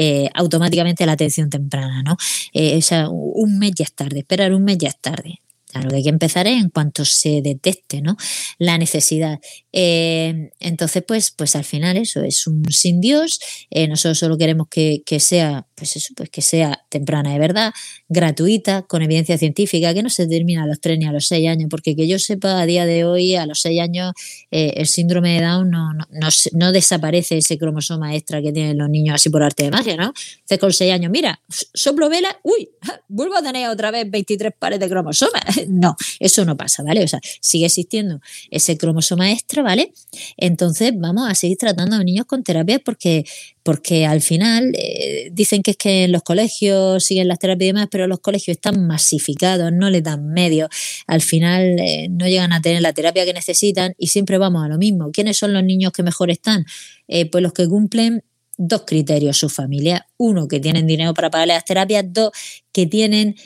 Eh, 0.00 0.30
automáticamente 0.34 1.04
la 1.06 1.12
atención 1.12 1.50
temprana, 1.50 2.04
¿no? 2.04 2.16
Eh, 2.52 2.76
o 2.76 2.82
sea, 2.82 3.08
un 3.10 3.58
mes 3.58 3.72
ya 3.76 3.84
es 3.84 3.92
tarde, 3.92 4.20
esperar 4.20 4.54
un 4.54 4.62
mes 4.62 4.78
ya 4.78 4.88
es 4.88 5.00
tarde. 5.00 5.40
lo 5.74 5.90
que 5.90 5.96
hay 5.96 6.02
que 6.04 6.08
empezar 6.08 6.46
es 6.46 6.62
en 6.62 6.70
cuanto 6.70 7.04
se 7.04 7.42
detecte 7.42 8.00
¿no? 8.00 8.16
la 8.58 8.78
necesidad. 8.78 9.40
Eh, 9.72 10.50
entonces, 10.60 11.02
pues, 11.06 11.32
pues 11.32 11.56
al 11.56 11.64
final 11.64 11.96
eso 11.96 12.22
es 12.22 12.46
un 12.46 12.64
sin 12.70 13.00
Dios. 13.00 13.40
Nosotros 13.88 14.18
solo 14.18 14.38
queremos 14.38 14.68
que, 14.68 15.02
que, 15.04 15.20
sea, 15.20 15.67
pues 15.78 15.96
eso, 15.96 16.12
pues 16.16 16.28
que 16.30 16.42
sea 16.42 16.84
temprana 16.88 17.32
de 17.32 17.38
verdad, 17.38 17.72
gratuita, 18.08 18.82
con 18.82 19.02
evidencia 19.02 19.38
científica, 19.38 19.94
que 19.94 20.02
no 20.02 20.10
se 20.10 20.26
termina 20.26 20.64
a 20.64 20.66
los 20.66 20.80
tres 20.80 20.98
ni 20.98 21.06
a 21.06 21.12
los 21.12 21.26
seis 21.26 21.48
años, 21.48 21.68
porque 21.70 21.94
que 21.94 22.08
yo 22.08 22.18
sepa 22.18 22.60
a 22.60 22.66
día 22.66 22.84
de 22.84 23.04
hoy, 23.04 23.34
a 23.36 23.46
los 23.46 23.60
seis 23.60 23.80
años, 23.80 24.12
eh, 24.50 24.74
el 24.76 24.86
síndrome 24.86 25.34
de 25.34 25.46
Down 25.46 25.70
no, 25.70 25.94
no, 25.94 26.04
no, 26.52 26.72
desaparece 26.72 27.38
ese 27.38 27.58
cromosoma 27.58 28.14
extra 28.14 28.42
que 28.42 28.52
tienen 28.52 28.78
los 28.78 28.88
niños 28.88 29.14
así 29.14 29.30
por 29.30 29.42
arte 29.42 29.64
de 29.64 29.70
magia, 29.70 29.96
¿no? 29.96 30.06
Entonces 30.06 30.58
con 30.58 30.72
seis 30.72 30.92
años, 30.92 31.10
mira, 31.10 31.40
soplo 31.48 32.08
vela, 32.08 32.38
uy, 32.42 32.68
vuelvo 33.08 33.36
a 33.36 33.42
tener 33.42 33.68
otra 33.68 33.90
vez 33.90 34.10
23 34.10 34.52
pares 34.58 34.80
de 34.80 34.88
cromosomas. 34.88 35.42
No, 35.68 35.96
eso 36.18 36.44
no 36.44 36.56
pasa, 36.56 36.82
¿vale? 36.82 37.04
O 37.04 37.08
sea, 37.08 37.20
sigue 37.40 37.66
existiendo 37.66 38.20
ese 38.50 38.76
cromosoma 38.76 39.30
extra, 39.30 39.62
¿vale? 39.62 39.92
Entonces 40.36 40.92
vamos 40.96 41.30
a 41.30 41.34
seguir 41.34 41.56
tratando 41.58 41.94
a 41.94 41.98
los 41.98 42.04
niños 42.04 42.26
con 42.26 42.42
terapias 42.42 42.80
porque, 42.84 43.24
porque 43.62 44.06
al 44.06 44.22
final 44.22 44.72
eh, 44.74 45.30
dicen 45.32 45.62
que 45.62 45.67
es 45.72 45.76
que 45.76 46.04
en 46.04 46.12
los 46.12 46.22
colegios 46.22 47.04
siguen 47.04 47.28
las 47.28 47.38
terapias 47.38 47.66
y 47.66 47.72
demás, 47.72 47.88
pero 47.90 48.06
los 48.06 48.20
colegios 48.20 48.56
están 48.56 48.86
masificados, 48.86 49.72
no 49.72 49.90
le 49.90 50.02
dan 50.02 50.28
medios, 50.28 50.68
al 51.06 51.20
final 51.20 51.78
eh, 51.78 52.08
no 52.10 52.26
llegan 52.26 52.52
a 52.52 52.60
tener 52.60 52.82
la 52.82 52.92
terapia 52.92 53.24
que 53.24 53.32
necesitan 53.32 53.94
y 53.98 54.08
siempre 54.08 54.38
vamos 54.38 54.64
a 54.64 54.68
lo 54.68 54.78
mismo. 54.78 55.10
¿Quiénes 55.12 55.36
son 55.36 55.52
los 55.52 55.64
niños 55.64 55.92
que 55.92 56.02
mejor 56.02 56.30
están? 56.30 56.64
Eh, 57.06 57.26
pues 57.26 57.42
los 57.42 57.52
que 57.52 57.66
cumplen 57.66 58.24
dos 58.56 58.82
criterios 58.86 59.36
su 59.36 59.48
familia. 59.48 60.06
Uno, 60.16 60.48
que 60.48 60.60
tienen 60.60 60.86
dinero 60.86 61.14
para 61.14 61.30
pagar 61.30 61.48
las 61.48 61.64
terapias. 61.64 62.04
Dos, 62.08 62.32
que 62.72 62.86
tienen 62.86 63.36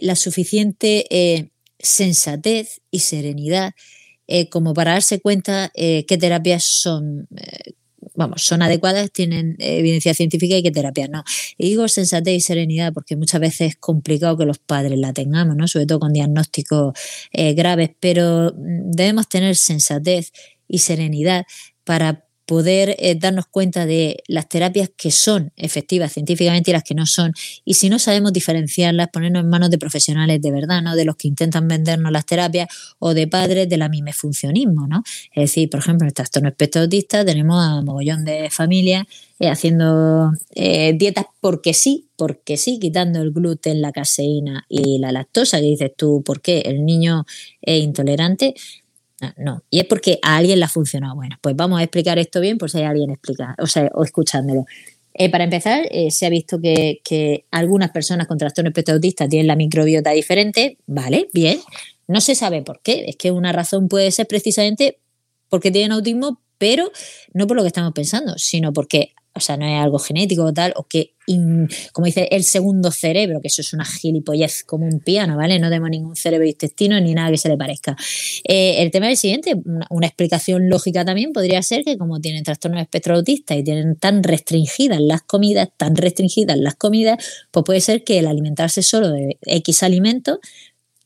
la 0.00 0.16
suficiente 0.16 1.50
sensatez 1.78 2.80
y 2.90 2.98
serenidad 2.98 3.74
eh, 4.28 4.48
como 4.48 4.74
para 4.74 4.92
darse 4.92 5.20
cuenta 5.20 5.70
eh, 5.74 6.04
qué 6.06 6.18
terapias 6.18 6.64
son, 6.64 7.28
eh, 7.36 7.74
vamos, 8.16 8.42
son 8.42 8.62
adecuadas, 8.62 9.10
tienen 9.12 9.56
evidencia 9.58 10.14
científica 10.14 10.56
y 10.56 10.62
qué 10.62 10.70
terapias 10.70 11.10
no. 11.10 11.24
Y 11.58 11.68
digo 11.68 11.88
sensatez 11.88 12.34
y 12.34 12.40
serenidad 12.40 12.92
porque 12.92 13.16
muchas 13.16 13.40
veces 13.40 13.68
es 13.68 13.76
complicado 13.76 14.36
que 14.36 14.46
los 14.46 14.58
padres 14.58 14.98
la 14.98 15.12
tengamos, 15.12 15.56
¿no? 15.56 15.68
sobre 15.68 15.86
todo 15.86 16.00
con 16.00 16.12
diagnósticos 16.12 16.94
graves, 17.32 17.90
pero 18.00 18.52
mm, 18.56 18.90
debemos 18.90 19.28
tener 19.28 19.56
sensatez 19.56 20.32
y 20.68 20.78
serenidad 20.78 21.44
para 21.84 22.25
poder 22.46 22.94
eh, 22.98 23.16
darnos 23.16 23.46
cuenta 23.46 23.86
de 23.86 24.22
las 24.28 24.48
terapias 24.48 24.90
que 24.96 25.10
son 25.10 25.52
efectivas 25.56 26.12
científicamente 26.12 26.70
y 26.70 26.74
las 26.74 26.84
que 26.84 26.94
no 26.94 27.04
son. 27.04 27.32
Y 27.64 27.74
si 27.74 27.90
no 27.90 27.98
sabemos 27.98 28.32
diferenciarlas, 28.32 29.08
ponernos 29.08 29.42
en 29.42 29.50
manos 29.50 29.70
de 29.70 29.78
profesionales 29.78 30.40
de 30.40 30.52
verdad, 30.52 30.80
¿no? 30.80 30.94
De 30.94 31.04
los 31.04 31.16
que 31.16 31.28
intentan 31.28 31.66
vendernos 31.66 32.12
las 32.12 32.24
terapias 32.24 32.68
o 33.00 33.14
de 33.14 33.26
padres 33.26 33.68
de 33.68 33.76
la 33.76 33.88
mimefuncionismo, 33.88 34.86
¿no? 34.86 35.02
Es 35.34 35.50
decir, 35.50 35.68
por 35.68 35.80
ejemplo, 35.80 36.04
en 36.04 36.08
el 36.08 36.14
trastorno 36.14 36.48
espectro 36.48 36.82
autista 36.82 37.24
tenemos 37.24 37.62
a 37.62 37.82
mogollón 37.82 38.24
de 38.24 38.48
familias 38.50 39.06
eh, 39.38 39.48
haciendo 39.48 40.32
eh, 40.54 40.94
dietas 40.96 41.26
porque 41.40 41.74
sí, 41.74 42.08
porque 42.16 42.56
sí, 42.56 42.78
quitando 42.78 43.20
el 43.20 43.32
gluten, 43.32 43.82
la 43.82 43.92
caseína 43.92 44.64
y 44.68 44.98
la 44.98 45.12
lactosa, 45.12 45.58
que 45.58 45.66
dices 45.66 45.90
tú, 45.96 46.22
¿por 46.24 46.40
qué? 46.40 46.60
El 46.60 46.86
niño 46.86 47.26
es 47.60 47.82
intolerante. 47.82 48.54
Ah, 49.20 49.34
no, 49.38 49.62
y 49.70 49.80
es 49.80 49.86
porque 49.86 50.18
a 50.22 50.36
alguien 50.36 50.58
le 50.58 50.64
ha 50.66 50.68
funcionado. 50.68 51.14
Bueno, 51.14 51.36
pues 51.40 51.56
vamos 51.56 51.80
a 51.80 51.82
explicar 51.82 52.18
esto 52.18 52.40
bien 52.40 52.58
por 52.58 52.70
si 52.70 52.78
hay 52.78 52.84
alguien 52.84 53.10
explica, 53.10 53.54
o, 53.58 53.66
sea, 53.66 53.90
o 53.94 54.04
escuchándolo. 54.04 54.66
Eh, 55.14 55.30
para 55.30 55.44
empezar, 55.44 55.86
eh, 55.90 56.10
se 56.10 56.26
ha 56.26 56.28
visto 56.28 56.60
que, 56.60 57.00
que, 57.02 57.46
algunas 57.50 57.90
personas 57.90 58.26
con 58.26 58.36
trastorno 58.36 58.68
espectro 58.68 58.94
autista 58.94 59.26
tienen 59.26 59.46
la 59.46 59.56
microbiota 59.56 60.10
diferente, 60.10 60.76
¿vale? 60.86 61.28
Bien. 61.32 61.58
No 62.06 62.20
se 62.20 62.34
sabe 62.34 62.62
por 62.62 62.80
qué. 62.82 63.06
Es 63.08 63.16
que 63.16 63.30
una 63.30 63.52
razón 63.52 63.88
puede 63.88 64.10
ser 64.10 64.26
precisamente 64.26 64.98
porque 65.48 65.70
tienen 65.70 65.92
autismo, 65.92 66.40
pero 66.58 66.90
no 67.32 67.46
por 67.46 67.56
lo 67.56 67.62
que 67.62 67.68
estamos 67.68 67.92
pensando, 67.92 68.34
sino 68.36 68.72
porque 68.72 69.14
o 69.36 69.40
sea, 69.40 69.56
no 69.56 69.66
es 69.66 69.78
algo 69.80 69.98
genético 69.98 70.44
o 70.44 70.52
tal, 70.52 70.72
o 70.76 70.84
que, 70.84 71.12
como 71.92 72.06
dice, 72.06 72.28
el 72.30 72.44
segundo 72.44 72.90
cerebro, 72.90 73.40
que 73.40 73.48
eso 73.48 73.60
es 73.60 73.72
una 73.72 73.84
gilipollez 73.84 74.64
como 74.64 74.86
un 74.86 75.00
piano, 75.00 75.36
¿vale? 75.36 75.58
No 75.58 75.68
tenemos 75.68 75.90
ningún 75.90 76.16
cerebro 76.16 76.46
intestino 76.46 76.98
ni 77.00 77.14
nada 77.14 77.30
que 77.30 77.36
se 77.36 77.48
le 77.48 77.56
parezca. 77.56 77.96
Eh, 78.44 78.82
el 78.82 78.90
tema 78.90 79.06
es 79.06 79.12
el 79.12 79.16
siguiente, 79.18 79.54
una, 79.90 80.06
explicación 80.06 80.68
lógica 80.68 81.04
también 81.04 81.32
podría 81.32 81.62
ser 81.62 81.84
que 81.84 81.98
como 81.98 82.20
tienen 82.20 82.44
trastorno 82.44 82.76
de 82.78 82.84
espectro 82.84 83.16
autista 83.16 83.54
y 83.54 83.62
tienen 83.62 83.96
tan 83.96 84.22
restringidas 84.22 85.00
las 85.00 85.22
comidas, 85.22 85.68
tan 85.76 85.96
restringidas 85.96 86.56
las 86.56 86.76
comidas, 86.76 87.18
pues 87.50 87.64
puede 87.64 87.80
ser 87.80 88.04
que 88.04 88.18
el 88.18 88.26
alimentarse 88.26 88.82
solo 88.82 89.10
de 89.10 89.36
X 89.42 89.82
alimentos 89.82 90.38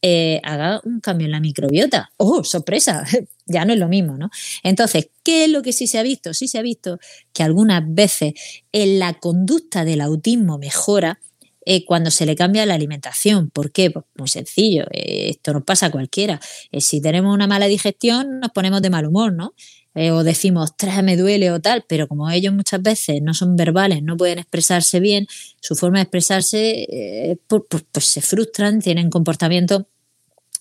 eh, 0.02 0.40
haga 0.44 0.80
un 0.84 1.00
cambio 1.00 1.26
en 1.26 1.32
la 1.32 1.40
microbiota. 1.40 2.10
¡Oh, 2.16 2.42
sorpresa! 2.44 3.04
Ya 3.50 3.64
no 3.64 3.72
es 3.72 3.78
lo 3.78 3.88
mismo, 3.88 4.16
¿no? 4.16 4.30
Entonces, 4.62 5.10
¿qué 5.22 5.44
es 5.44 5.50
lo 5.50 5.62
que 5.62 5.72
sí 5.72 5.86
se 5.86 5.98
ha 5.98 6.02
visto? 6.02 6.34
Sí 6.34 6.48
se 6.48 6.58
ha 6.58 6.62
visto 6.62 6.98
que 7.32 7.42
algunas 7.42 7.82
veces 7.86 8.34
en 8.72 8.98
la 8.98 9.14
conducta 9.14 9.84
del 9.84 10.00
autismo 10.00 10.58
mejora 10.58 11.20
eh, 11.66 11.84
cuando 11.84 12.10
se 12.10 12.26
le 12.26 12.36
cambia 12.36 12.64
la 12.64 12.74
alimentación. 12.74 13.50
¿Por 13.50 13.70
qué? 13.70 13.90
Pues 13.90 14.04
muy 14.16 14.28
sencillo, 14.28 14.84
eh, 14.90 15.28
esto 15.30 15.52
nos 15.52 15.64
pasa 15.64 15.86
a 15.86 15.90
cualquiera. 15.90 16.40
si 16.78 17.00
tenemos 17.00 17.34
una 17.34 17.46
mala 17.46 17.66
digestión, 17.66 18.40
nos 18.40 18.50
ponemos 18.50 18.82
de 18.82 18.90
mal 18.90 19.06
humor, 19.06 19.32
¿no? 19.32 19.54
o 19.92 20.22
decimos, 20.22 20.76
tras 20.76 21.02
me 21.02 21.16
duele 21.16 21.50
o 21.50 21.60
tal, 21.60 21.84
pero 21.88 22.06
como 22.06 22.30
ellos 22.30 22.54
muchas 22.54 22.80
veces 22.80 23.20
no 23.22 23.34
son 23.34 23.56
verbales, 23.56 24.04
no 24.04 24.16
pueden 24.16 24.38
expresarse 24.38 25.00
bien, 25.00 25.26
su 25.60 25.74
forma 25.74 25.98
de 25.98 26.02
expresarse, 26.04 27.36
pues, 27.48 27.62
pues, 27.68 27.84
pues, 27.90 28.04
se 28.04 28.20
frustran, 28.20 28.80
tienen 28.80 29.10
comportamientos 29.10 29.86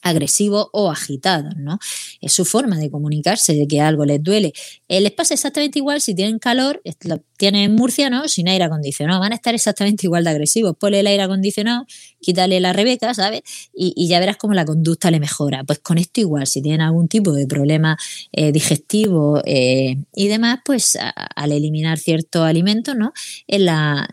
agresivos 0.02 0.68
o 0.72 0.90
agitados, 0.90 1.56
¿no? 1.58 1.80
Es 2.22 2.34
su 2.34 2.46
forma 2.46 2.78
de 2.78 2.90
comunicarse 2.90 3.54
de 3.54 3.68
que 3.68 3.82
algo 3.82 4.06
les 4.06 4.22
duele. 4.24 4.54
Eh, 4.88 5.02
les 5.02 5.12
pasa 5.12 5.34
exactamente 5.34 5.80
igual 5.80 6.02
si 6.02 6.16
tienen 6.16 6.40
calor, 6.40 6.82
lo 7.04 7.22
tienen 7.38 7.64
en 7.64 7.76
Murcia, 7.76 8.10
¿no? 8.10 8.28
Sin 8.28 8.48
aire 8.48 8.64
acondicionado, 8.64 9.20
van 9.20 9.32
a 9.32 9.36
estar 9.36 9.54
exactamente 9.54 10.08
igual 10.08 10.24
de 10.24 10.32
agresivos. 10.32 10.76
Ponle 10.78 11.02
el 11.02 11.08
aire 11.08 11.24
acondicionado, 11.24 11.86
quítale 12.22 12.60
la 12.60 12.74
Rebeca, 12.74 13.14
¿sabes? 13.14 13.42
Y, 13.74 14.08
ya 14.10 14.20
verás 14.20 14.38
cómo 14.38 14.54
la 14.54 14.66
conducta 14.66 15.12
le 15.12 15.20
mejora. 15.20 15.64
Pues 15.64 15.80
con 15.80 15.98
esto 15.98 16.22
igual, 16.22 16.48
si 16.48 16.62
tienen 16.62 16.82
algún 16.82 17.08
tipo 17.08 17.32
de 17.34 17.46
problema 17.46 17.98
eh, 18.32 18.52
digestivo 18.52 19.42
eh, 19.46 19.98
y 20.16 20.28
demás, 20.28 20.60
pues 20.66 20.98
al 21.36 21.52
eliminar 21.52 22.00
ciertos 22.00 22.44
alimentos, 22.44 22.96
¿no? 22.96 23.14
la, 23.48 24.08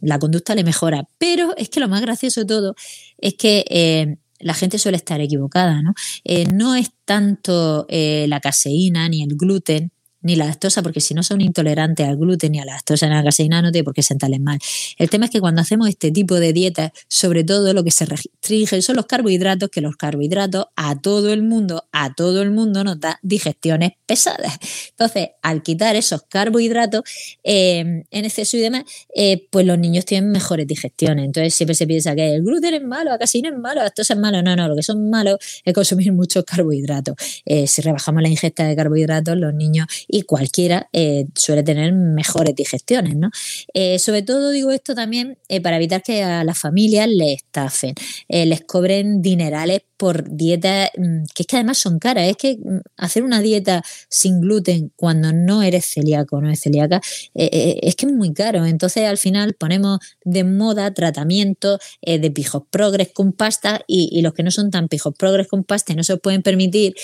la 0.00 0.18
conducta 0.18 0.54
le 0.54 0.64
mejora. 0.64 1.08
Pero 1.18 1.54
es 1.56 1.68
que 1.68 1.80
lo 1.80 1.88
más 1.88 2.00
gracioso 2.00 2.40
de 2.40 2.46
todo 2.46 2.74
es 3.18 3.34
que 3.34 4.18
la 4.40 4.54
gente 4.54 4.78
suele 4.78 4.96
estar 4.96 5.20
equivocada, 5.20 5.82
¿no? 5.82 5.94
Eh, 6.24 6.46
no 6.52 6.74
es 6.74 6.90
tanto 7.04 7.86
eh, 7.88 8.26
la 8.28 8.40
caseína 8.40 9.08
ni 9.08 9.22
el 9.22 9.36
gluten 9.36 9.92
ni 10.22 10.36
la 10.36 10.46
lactosa, 10.46 10.82
porque 10.82 11.00
si 11.00 11.14
no 11.14 11.22
son 11.22 11.40
intolerantes 11.40 12.06
al 12.06 12.16
gluten 12.16 12.52
ni 12.52 12.60
a 12.60 12.64
la 12.64 12.74
lactosa 12.74 13.06
ni 13.06 13.12
a 13.12 13.16
la 13.16 13.24
caseína, 13.24 13.62
no 13.62 13.70
tiene 13.70 13.84
por 13.84 13.94
qué 13.94 14.02
sentarles 14.02 14.40
mal. 14.40 14.58
El 14.98 15.10
tema 15.10 15.26
es 15.26 15.30
que 15.30 15.40
cuando 15.40 15.60
hacemos 15.60 15.88
este 15.88 16.10
tipo 16.10 16.34
de 16.36 16.52
dieta, 16.52 16.92
sobre 17.08 17.44
todo 17.44 17.72
lo 17.72 17.84
que 17.84 17.90
se 17.90 18.06
restringe 18.06 18.82
son 18.82 18.96
los 18.96 19.06
carbohidratos, 19.06 19.70
que 19.70 19.80
los 19.80 19.96
carbohidratos 19.96 20.66
a 20.76 21.00
todo 21.00 21.32
el 21.32 21.42
mundo, 21.42 21.84
a 21.92 22.14
todo 22.14 22.42
el 22.42 22.50
mundo 22.50 22.84
nos 22.84 23.00
da 23.00 23.18
digestiones 23.22 23.92
pesadas. 24.06 24.58
Entonces, 24.90 25.30
al 25.42 25.62
quitar 25.62 25.96
esos 25.96 26.22
carbohidratos 26.28 27.02
em, 27.42 28.04
en 28.10 28.24
exceso 28.24 28.56
y 28.56 28.60
demás, 28.60 28.84
eh, 29.14 29.46
pues 29.50 29.66
los 29.66 29.78
niños 29.78 30.04
tienen 30.04 30.30
mejores 30.30 30.66
digestiones. 30.66 31.24
Entonces, 31.24 31.54
siempre 31.54 31.74
se 31.74 31.86
piensa 31.86 32.14
que 32.14 32.34
el 32.34 32.42
gluten 32.42 32.74
es 32.74 32.82
malo, 32.82 33.10
la 33.10 33.18
caseína 33.18 33.50
es 33.50 33.56
malo, 33.56 33.76
la 33.76 33.84
lactosa 33.84 34.14
es 34.14 34.20
malo. 34.20 34.42
No, 34.42 34.56
no, 34.56 34.68
lo 34.68 34.76
que 34.76 34.82
son 34.82 35.10
malos 35.10 35.38
es 35.64 35.74
consumir 35.74 36.12
muchos 36.12 36.44
carbohidratos. 36.44 37.16
Eh, 37.44 37.66
si 37.66 37.82
rebajamos 37.82 38.22
la 38.22 38.28
ingesta 38.28 38.64
de 38.64 38.76
carbohidratos, 38.76 39.36
los 39.36 39.54
niños 39.54 39.86
y 40.08 40.22
cualquiera 40.22 40.88
eh, 40.92 41.26
suele 41.34 41.62
tener 41.62 41.92
mejores 41.92 42.54
digestiones, 42.54 43.16
¿no? 43.16 43.30
Eh, 43.74 43.98
sobre 43.98 44.22
todo 44.22 44.50
digo 44.50 44.70
esto 44.70 44.94
también 44.94 45.38
eh, 45.48 45.60
para 45.60 45.76
evitar 45.76 46.02
que 46.02 46.22
a 46.22 46.44
las 46.44 46.58
familias 46.58 47.08
les 47.08 47.36
estafen, 47.36 47.94
les 48.28 48.60
cobren 48.62 49.22
dinerales 49.22 49.82
por 49.96 50.30
dietas 50.30 50.90
mm, 50.96 51.24
que 51.34 51.42
es 51.42 51.46
que 51.46 51.56
además 51.56 51.78
son 51.78 51.98
caras. 51.98 52.28
Es 52.28 52.36
que 52.36 52.56
mm, 52.56 52.80
hacer 52.96 53.22
una 53.22 53.40
dieta 53.40 53.82
sin 54.08 54.40
gluten 54.40 54.92
cuando 54.96 55.32
no 55.32 55.62
eres 55.62 55.86
celíaco 55.86 56.40
no 56.40 56.50
es 56.50 56.60
celíaca 56.60 57.00
es 57.34 57.96
que 57.96 58.06
es 58.06 58.12
muy 58.12 58.32
caro. 58.32 58.66
Entonces 58.66 59.04
al 59.04 59.18
final 59.18 59.54
ponemos 59.54 59.98
de 60.24 60.44
moda 60.44 60.92
tratamientos 60.92 61.80
de 62.02 62.30
pijos 62.30 62.62
progres 62.70 63.08
con 63.12 63.32
pasta 63.32 63.82
y, 63.86 64.20
los 64.22 64.34
que 64.34 64.42
no 64.42 64.50
son 64.50 64.70
tan 64.70 64.88
pijos 64.88 65.14
progres 65.16 65.46
con 65.48 65.64
pasta 65.64 65.92
y 65.92 65.96
no 65.96 66.02
se 66.02 66.14
lo 66.14 66.18
pueden 66.18 66.42
permitir, 66.42 66.94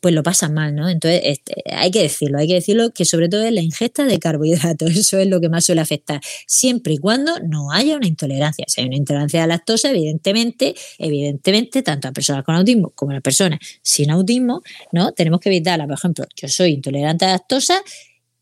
pues 0.00 0.14
lo 0.14 0.22
pasan 0.22 0.54
mal, 0.54 0.74
¿no? 0.74 0.88
Entonces 0.88 1.20
este, 1.24 1.62
hay 1.72 1.90
que 1.90 2.02
decirlo, 2.02 2.38
hay 2.38 2.46
que 2.46 2.54
decirlo 2.54 2.90
que 2.92 3.04
sobre 3.04 3.28
todo 3.28 3.42
es 3.42 3.52
la 3.52 3.60
ingesta 3.60 4.04
de 4.04 4.18
carbohidratos, 4.18 4.90
eso 4.96 5.18
es 5.18 5.28
lo 5.28 5.40
que 5.40 5.48
más 5.48 5.64
suele 5.64 5.80
afectar, 5.80 6.20
siempre 6.46 6.94
y 6.94 6.98
cuando 6.98 7.38
no 7.40 7.72
haya 7.72 7.96
una 7.96 8.06
intolerancia. 8.06 8.64
Si 8.68 8.80
hay 8.80 8.86
una 8.86 8.96
intolerancia 8.96 9.44
a 9.44 9.46
la 9.46 9.54
lactosa, 9.54 9.90
evidentemente, 9.90 10.74
evidentemente, 10.98 11.82
tanto 11.82 12.08
a 12.08 12.12
personas 12.12 12.29
con 12.44 12.54
autismo 12.54 12.90
como 12.94 13.12
las 13.12 13.22
personas 13.22 13.58
sin 13.82 14.10
autismo, 14.10 14.62
¿no? 14.92 15.12
Tenemos 15.12 15.40
que 15.40 15.48
evitarla. 15.48 15.86
Por 15.86 15.94
ejemplo, 15.94 16.24
yo 16.36 16.48
soy 16.48 16.72
intolerante 16.72 17.24
a 17.24 17.28
la 17.28 17.34
lactosa 17.34 17.82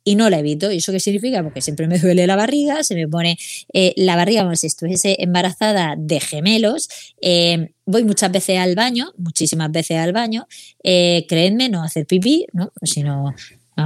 y 0.08 0.14
no 0.14 0.30
la 0.30 0.38
evito. 0.38 0.72
¿Y 0.72 0.78
eso 0.78 0.90
qué 0.90 1.00
significa? 1.00 1.42
Porque 1.42 1.60
siempre 1.60 1.86
me 1.86 1.98
duele 1.98 2.26
la 2.26 2.34
barriga, 2.34 2.82
se 2.82 2.94
me 2.94 3.06
pone 3.06 3.36
eh, 3.74 3.92
la 3.96 4.16
barriga 4.16 4.42
como 4.42 4.56
si 4.56 4.66
estuviese 4.66 5.16
embarazada 5.18 5.96
de 5.98 6.18
gemelos. 6.18 6.88
Eh, 7.20 7.72
voy 7.84 8.04
muchas 8.04 8.32
veces 8.32 8.58
al 8.58 8.74
baño, 8.74 9.12
muchísimas 9.18 9.70
veces 9.70 9.98
al 9.98 10.12
baño. 10.12 10.46
Eh, 10.82 11.26
creedme, 11.28 11.68
no 11.68 11.82
hacer 11.82 12.06
pipí, 12.06 12.46
¿no? 12.54 12.72
sino 12.82 13.34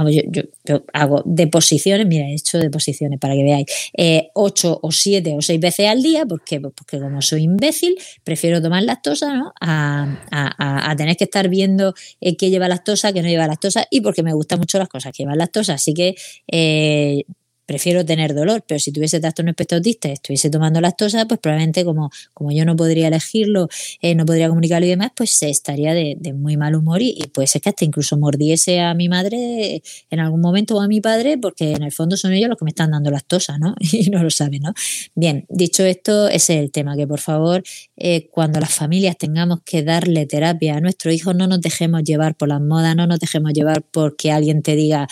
yo, 0.09 0.83
hago 0.93 1.21
deposiciones, 1.25 2.07
mira, 2.07 2.25
he 2.25 2.33
hecho 2.33 2.57
deposiciones 2.57 3.19
para 3.19 3.35
que 3.35 3.43
veáis, 3.43 3.65
eh, 3.95 4.29
ocho 4.33 4.79
o 4.81 4.91
siete 4.91 5.33
o 5.37 5.41
seis 5.41 5.59
veces 5.59 5.87
al 5.87 6.01
día, 6.01 6.25
porque, 6.25 6.59
porque 6.59 6.99
como 6.99 7.21
soy 7.21 7.43
imbécil, 7.43 7.95
prefiero 8.23 8.61
tomar 8.61 8.83
lactosa 8.83 9.35
¿no? 9.35 9.53
a, 9.61 10.95
tener 10.97 11.17
que 11.17 11.25
estar 11.25 11.49
viendo 11.49 11.93
eh, 12.21 12.35
qué 12.37 12.49
lleva 12.49 12.67
lactosa, 12.67 13.13
qué 13.13 13.21
no 13.21 13.27
lleva 13.27 13.47
lactosa, 13.47 13.85
y 13.89 14.01
porque 14.01 14.23
me 14.23 14.33
gustan 14.33 14.59
mucho 14.59 14.77
las 14.79 14.89
cosas 14.89 15.11
que 15.11 15.23
llevan 15.23 15.37
lactosa. 15.37 15.73
Así 15.73 15.93
que 15.93 16.15
eh, 16.47 17.23
prefiero 17.65 18.05
tener 18.05 18.33
dolor, 18.33 18.63
pero 18.67 18.79
si 18.79 18.91
tuviese 18.91 19.19
trastorno 19.19 19.51
espectro 19.51 19.77
autista 19.77 20.09
y 20.09 20.13
estuviese 20.13 20.49
tomando 20.49 20.81
lactosa, 20.81 21.25
pues 21.25 21.39
probablemente 21.39 21.85
como, 21.85 22.11
como 22.33 22.51
yo 22.51 22.65
no 22.65 22.75
podría 22.75 23.07
elegirlo, 23.07 23.69
eh, 24.01 24.15
no 24.15 24.25
podría 24.25 24.49
comunicarlo 24.49 24.85
y 24.85 24.89
demás, 24.89 25.11
pues 25.15 25.41
estaría 25.43 25.93
de, 25.93 26.17
muy 26.33 26.57
mal 26.57 26.75
humor 26.75 27.01
y, 27.01 27.23
puede 27.33 27.47
ser 27.47 27.61
que 27.61 27.69
hasta 27.69 27.85
incluso 27.85 28.17
mordiese 28.17 28.81
a 28.81 28.93
mi 28.93 29.09
madre 29.09 29.81
en 30.09 30.19
algún 30.19 30.41
momento 30.41 30.75
o 30.75 30.81
a 30.81 30.87
mi 30.87 31.01
padre, 31.01 31.37
porque 31.37 31.71
en 31.71 31.83
el 31.83 31.91
fondo 31.91 32.17
son 32.17 32.33
ellos 32.33 32.49
los 32.49 32.57
que 32.57 32.65
me 32.65 32.69
están 32.69 32.91
dando 32.91 33.11
lactosa, 33.11 33.57
¿no? 33.57 33.75
Y 33.93 34.09
no 34.09 34.23
lo 34.23 34.29
saben, 34.29 34.63
¿no? 34.63 34.73
Bien, 35.15 35.45
dicho 35.49 35.83
esto, 35.85 36.27
ese 36.27 36.55
es 36.55 36.61
el 36.61 36.71
tema, 36.71 36.95
que 36.95 37.07
por 37.07 37.19
favor, 37.19 37.63
eh, 37.95 38.27
cuando 38.31 38.59
las 38.59 38.73
familias 38.73 39.17
tengamos 39.17 39.59
que 39.63 39.83
darle 39.83 40.25
terapia 40.25 40.75
a 40.77 40.81
nuestros 40.81 41.13
hijos, 41.13 41.35
no 41.35 41.47
nos 41.47 41.61
dejemos 41.61 42.03
llevar 42.03 42.35
por 42.35 42.49
las 42.49 42.61
modas, 42.61 42.95
no 42.95 43.07
nos 43.07 43.19
dejemos 43.19 43.53
llevar 43.53 43.83
porque 43.83 44.31
alguien 44.31 44.61
te 44.61 44.75
diga 44.75 45.07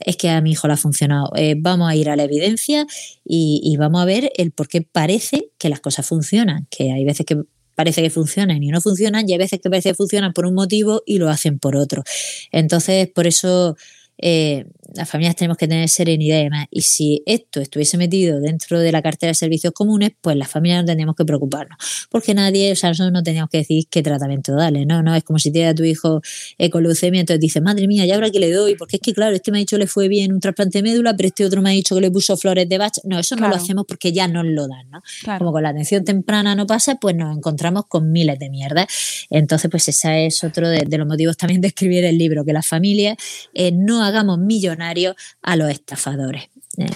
es 0.00 0.16
que 0.16 0.30
a 0.30 0.40
mi 0.40 0.52
hijo 0.52 0.66
le 0.66 0.74
ha 0.74 0.76
funcionado. 0.76 1.30
Eh, 1.36 1.54
vamos 1.58 1.88
a 1.88 1.94
ir 1.94 2.08
a 2.08 2.16
la 2.16 2.24
evidencia 2.24 2.86
y, 3.24 3.76
vamos 3.78 4.00
a 4.00 4.04
ver 4.04 4.32
el 4.36 4.52
por 4.52 4.68
qué 4.68 4.82
parece 4.82 5.50
que 5.58 5.68
las 5.68 5.80
cosas 5.80 6.06
funcionan, 6.06 6.66
que 6.70 6.92
hay 6.92 7.04
veces 7.04 7.26
que 7.26 7.42
parece 7.74 8.02
que 8.02 8.10
funcionan 8.10 8.62
y 8.62 8.68
no 8.68 8.80
funcionan 8.80 9.28
y 9.28 9.32
hay 9.32 9.38
veces 9.38 9.60
que 9.60 9.68
parece 9.68 9.90
que 9.90 9.94
funcionan 9.94 10.32
por 10.32 10.46
un 10.46 10.54
motivo 10.54 11.02
y 11.06 11.18
lo 11.18 11.28
hacen 11.28 11.58
por 11.58 11.76
otro. 11.76 12.04
Entonces, 12.50 13.08
por 13.08 13.26
eso 13.26 13.76
eh, 14.18 14.66
las 14.94 15.08
familias 15.08 15.36
tenemos 15.36 15.56
que 15.56 15.66
tener 15.66 15.88
serenidad 15.88 16.38
y 16.38 16.44
demás. 16.44 16.66
Y 16.70 16.82
si 16.82 17.22
esto 17.26 17.60
estuviese 17.60 17.98
metido 17.98 18.40
dentro 18.40 18.78
de 18.80 18.92
la 18.92 19.02
cartera 19.02 19.30
de 19.30 19.34
servicios 19.34 19.72
comunes, 19.72 20.12
pues 20.20 20.36
las 20.36 20.48
familias 20.48 20.82
no 20.82 20.86
tendríamos 20.86 21.16
que 21.16 21.24
preocuparnos. 21.24 21.78
Porque 22.10 22.34
nadie, 22.34 22.72
o 22.72 22.76
sea, 22.76 22.90
nosotros 22.90 23.12
no 23.12 23.22
teníamos 23.22 23.50
que 23.50 23.58
decir 23.58 23.84
qué 23.90 24.02
tratamiento 24.02 24.54
darle. 24.54 24.86
No, 24.86 25.02
no, 25.02 25.14
es 25.14 25.24
como 25.24 25.38
si 25.38 25.50
te 25.50 25.66
a 25.66 25.74
tu 25.74 25.84
hijo 25.84 26.20
eh, 26.58 26.70
con 26.70 26.82
leucemia, 26.82 27.20
entonces 27.20 27.40
dices, 27.40 27.62
madre 27.62 27.86
mía, 27.88 28.06
ya 28.06 28.14
ahora 28.14 28.30
que 28.30 28.38
le 28.38 28.52
doy, 28.52 28.76
porque 28.76 28.96
es 28.96 29.02
que, 29.02 29.12
claro, 29.12 29.34
este 29.34 29.50
me 29.50 29.58
ha 29.58 29.60
dicho 29.60 29.78
le 29.78 29.86
fue 29.86 30.08
bien 30.08 30.32
un 30.32 30.40
trasplante 30.40 30.78
de 30.78 30.82
médula, 30.82 31.16
pero 31.16 31.28
este 31.28 31.44
otro 31.44 31.62
me 31.62 31.70
ha 31.70 31.72
dicho 31.72 31.94
que 31.94 32.00
le 32.00 32.10
puso 32.10 32.36
flores 32.36 32.68
de 32.68 32.78
Bach. 32.78 32.94
No, 33.04 33.18
eso 33.18 33.36
no 33.36 33.48
lo 33.48 33.56
hacemos 33.56 33.84
porque 33.86 34.12
ya 34.12 34.28
nos 34.28 34.44
lo 34.46 34.68
dan, 34.68 34.90
¿no? 34.90 35.02
Como 35.38 35.52
con 35.52 35.62
la 35.62 35.70
atención 35.70 36.04
temprana 36.04 36.54
no 36.54 36.66
pasa, 36.66 36.96
pues 36.96 37.16
nos 37.16 37.36
encontramos 37.36 37.84
con 37.88 38.12
miles 38.12 38.38
de 38.38 38.50
mierdas. 38.50 38.86
Entonces, 39.30 39.70
pues 39.70 39.88
ese 39.88 40.26
es 40.26 40.44
otro 40.44 40.68
de, 40.68 40.86
los 40.96 41.06
motivos 41.06 41.36
también 41.36 41.60
de 41.60 41.68
escribir 41.68 42.04
el 42.04 42.16
libro, 42.16 42.44
que 42.44 42.52
las 42.52 42.66
familias 42.66 43.16
eh, 43.54 43.72
no 43.72 44.02
hagamos 44.02 44.38
millonarios 44.76 45.16
a 45.42 45.56
los 45.56 45.70
estafadores. 45.70 46.50
Eh, 46.78 46.90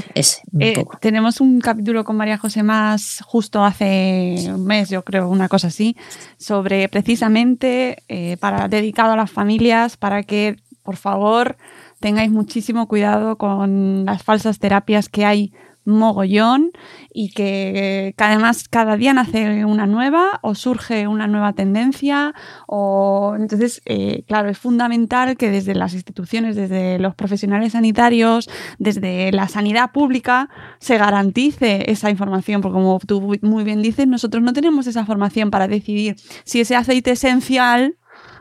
eh, 0.60 0.84
tenemos 1.00 1.40
un 1.40 1.58
capítulo 1.60 2.04
con 2.04 2.16
María 2.16 2.36
José 2.36 2.62
Más 2.62 3.22
justo 3.24 3.64
hace 3.64 4.50
un 4.52 4.66
mes, 4.66 4.90
yo 4.90 5.02
creo, 5.02 5.28
una 5.30 5.48
cosa 5.48 5.68
así, 5.68 5.96
sobre 6.36 6.88
precisamente 6.90 8.02
eh, 8.08 8.36
para 8.38 8.68
dedicado 8.68 9.12
a 9.12 9.16
las 9.16 9.30
familias 9.30 9.96
para 9.96 10.22
que, 10.22 10.56
por 10.82 10.96
favor, 10.96 11.56
tengáis 11.98 12.30
muchísimo 12.30 12.88
cuidado 12.88 13.38
con 13.38 14.04
las 14.04 14.22
falsas 14.22 14.58
terapias 14.58 15.08
que 15.08 15.24
hay 15.24 15.52
mogollón 15.90 16.72
y 17.12 17.30
que, 17.30 18.14
además 18.16 18.68
cada 18.68 18.96
día 18.96 19.12
nace 19.12 19.64
una 19.64 19.86
nueva 19.86 20.38
o 20.42 20.54
surge 20.54 21.08
una 21.08 21.26
nueva 21.26 21.52
tendencia 21.52 22.34
o 22.66 23.34
entonces 23.38 23.82
eh, 23.84 24.24
claro 24.26 24.48
es 24.48 24.58
fundamental 24.58 25.36
que 25.36 25.50
desde 25.50 25.74
las 25.74 25.94
instituciones 25.94 26.56
desde 26.56 26.98
los 26.98 27.14
profesionales 27.14 27.72
sanitarios 27.72 28.48
desde 28.78 29.32
la 29.32 29.48
sanidad 29.48 29.92
pública 29.92 30.48
se 30.78 30.98
garantice 30.98 31.90
esa 31.90 32.10
información 32.10 32.60
porque 32.60 32.74
como 32.74 32.98
tú 33.00 33.38
muy 33.42 33.64
bien 33.64 33.82
dices 33.82 34.06
nosotros 34.06 34.42
no 34.42 34.52
tenemos 34.52 34.86
esa 34.86 35.04
formación 35.04 35.50
para 35.50 35.68
decidir 35.68 36.16
si 36.44 36.60
ese 36.60 36.76
aceite 36.76 37.12
esencial 37.12 37.96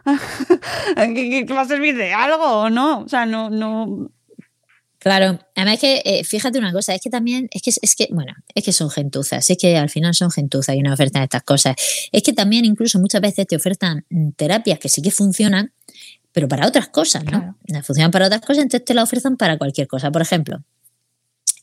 va 1.56 1.62
a 1.62 1.66
servir 1.66 1.96
de 1.96 2.14
algo 2.14 2.44
o 2.44 2.70
no. 2.70 3.00
O 3.02 3.10
sea 3.10 3.26
no 3.26 3.50
no 3.50 4.12
Claro, 5.00 5.40
además 5.56 5.76
es 5.76 5.80
que, 5.80 6.02
eh, 6.04 6.24
fíjate 6.26 6.60
una 6.60 6.74
cosa, 6.74 6.94
es 6.94 7.00
que 7.02 7.10
también, 7.10 7.48
es 7.52 7.62
que, 7.62 7.72
es 7.82 7.96
que, 7.96 8.10
bueno, 8.12 8.34
es 8.54 8.64
que 8.66 8.74
son 8.74 8.90
gentuzas, 8.90 9.50
es 9.50 9.58
que 9.58 9.78
al 9.78 9.90
final 9.90 10.14
son 10.14 10.30
gentuzas 10.30 10.76
y 10.76 10.82
no 10.82 10.94
ofertan 10.94 11.24
estas 11.24 11.44
cosas. 11.44 11.76
Es 12.12 12.22
que 12.22 12.34
también 12.34 12.66
incluso 12.66 13.00
muchas 13.00 13.22
veces 13.22 13.48
te 13.48 13.56
ofertan 13.56 14.06
terapias 14.36 14.78
que 14.78 14.90
sí 14.90 15.02
que 15.02 15.12
funcionan, 15.12 15.72
pero 16.34 16.50
para 16.50 16.68
otras 16.68 16.90
cosas, 16.90 17.24
¿no? 17.24 17.58
Funcionan 17.82 18.12
para 18.12 18.26
otras 18.28 18.42
cosas, 18.42 18.64
entonces 18.64 18.86
te 18.86 18.94
la 18.94 19.04
ofrecen 19.04 19.38
para 19.38 19.58
cualquier 19.58 19.88
cosa. 19.88 20.12
Por 20.12 20.22
ejemplo, 20.22 20.64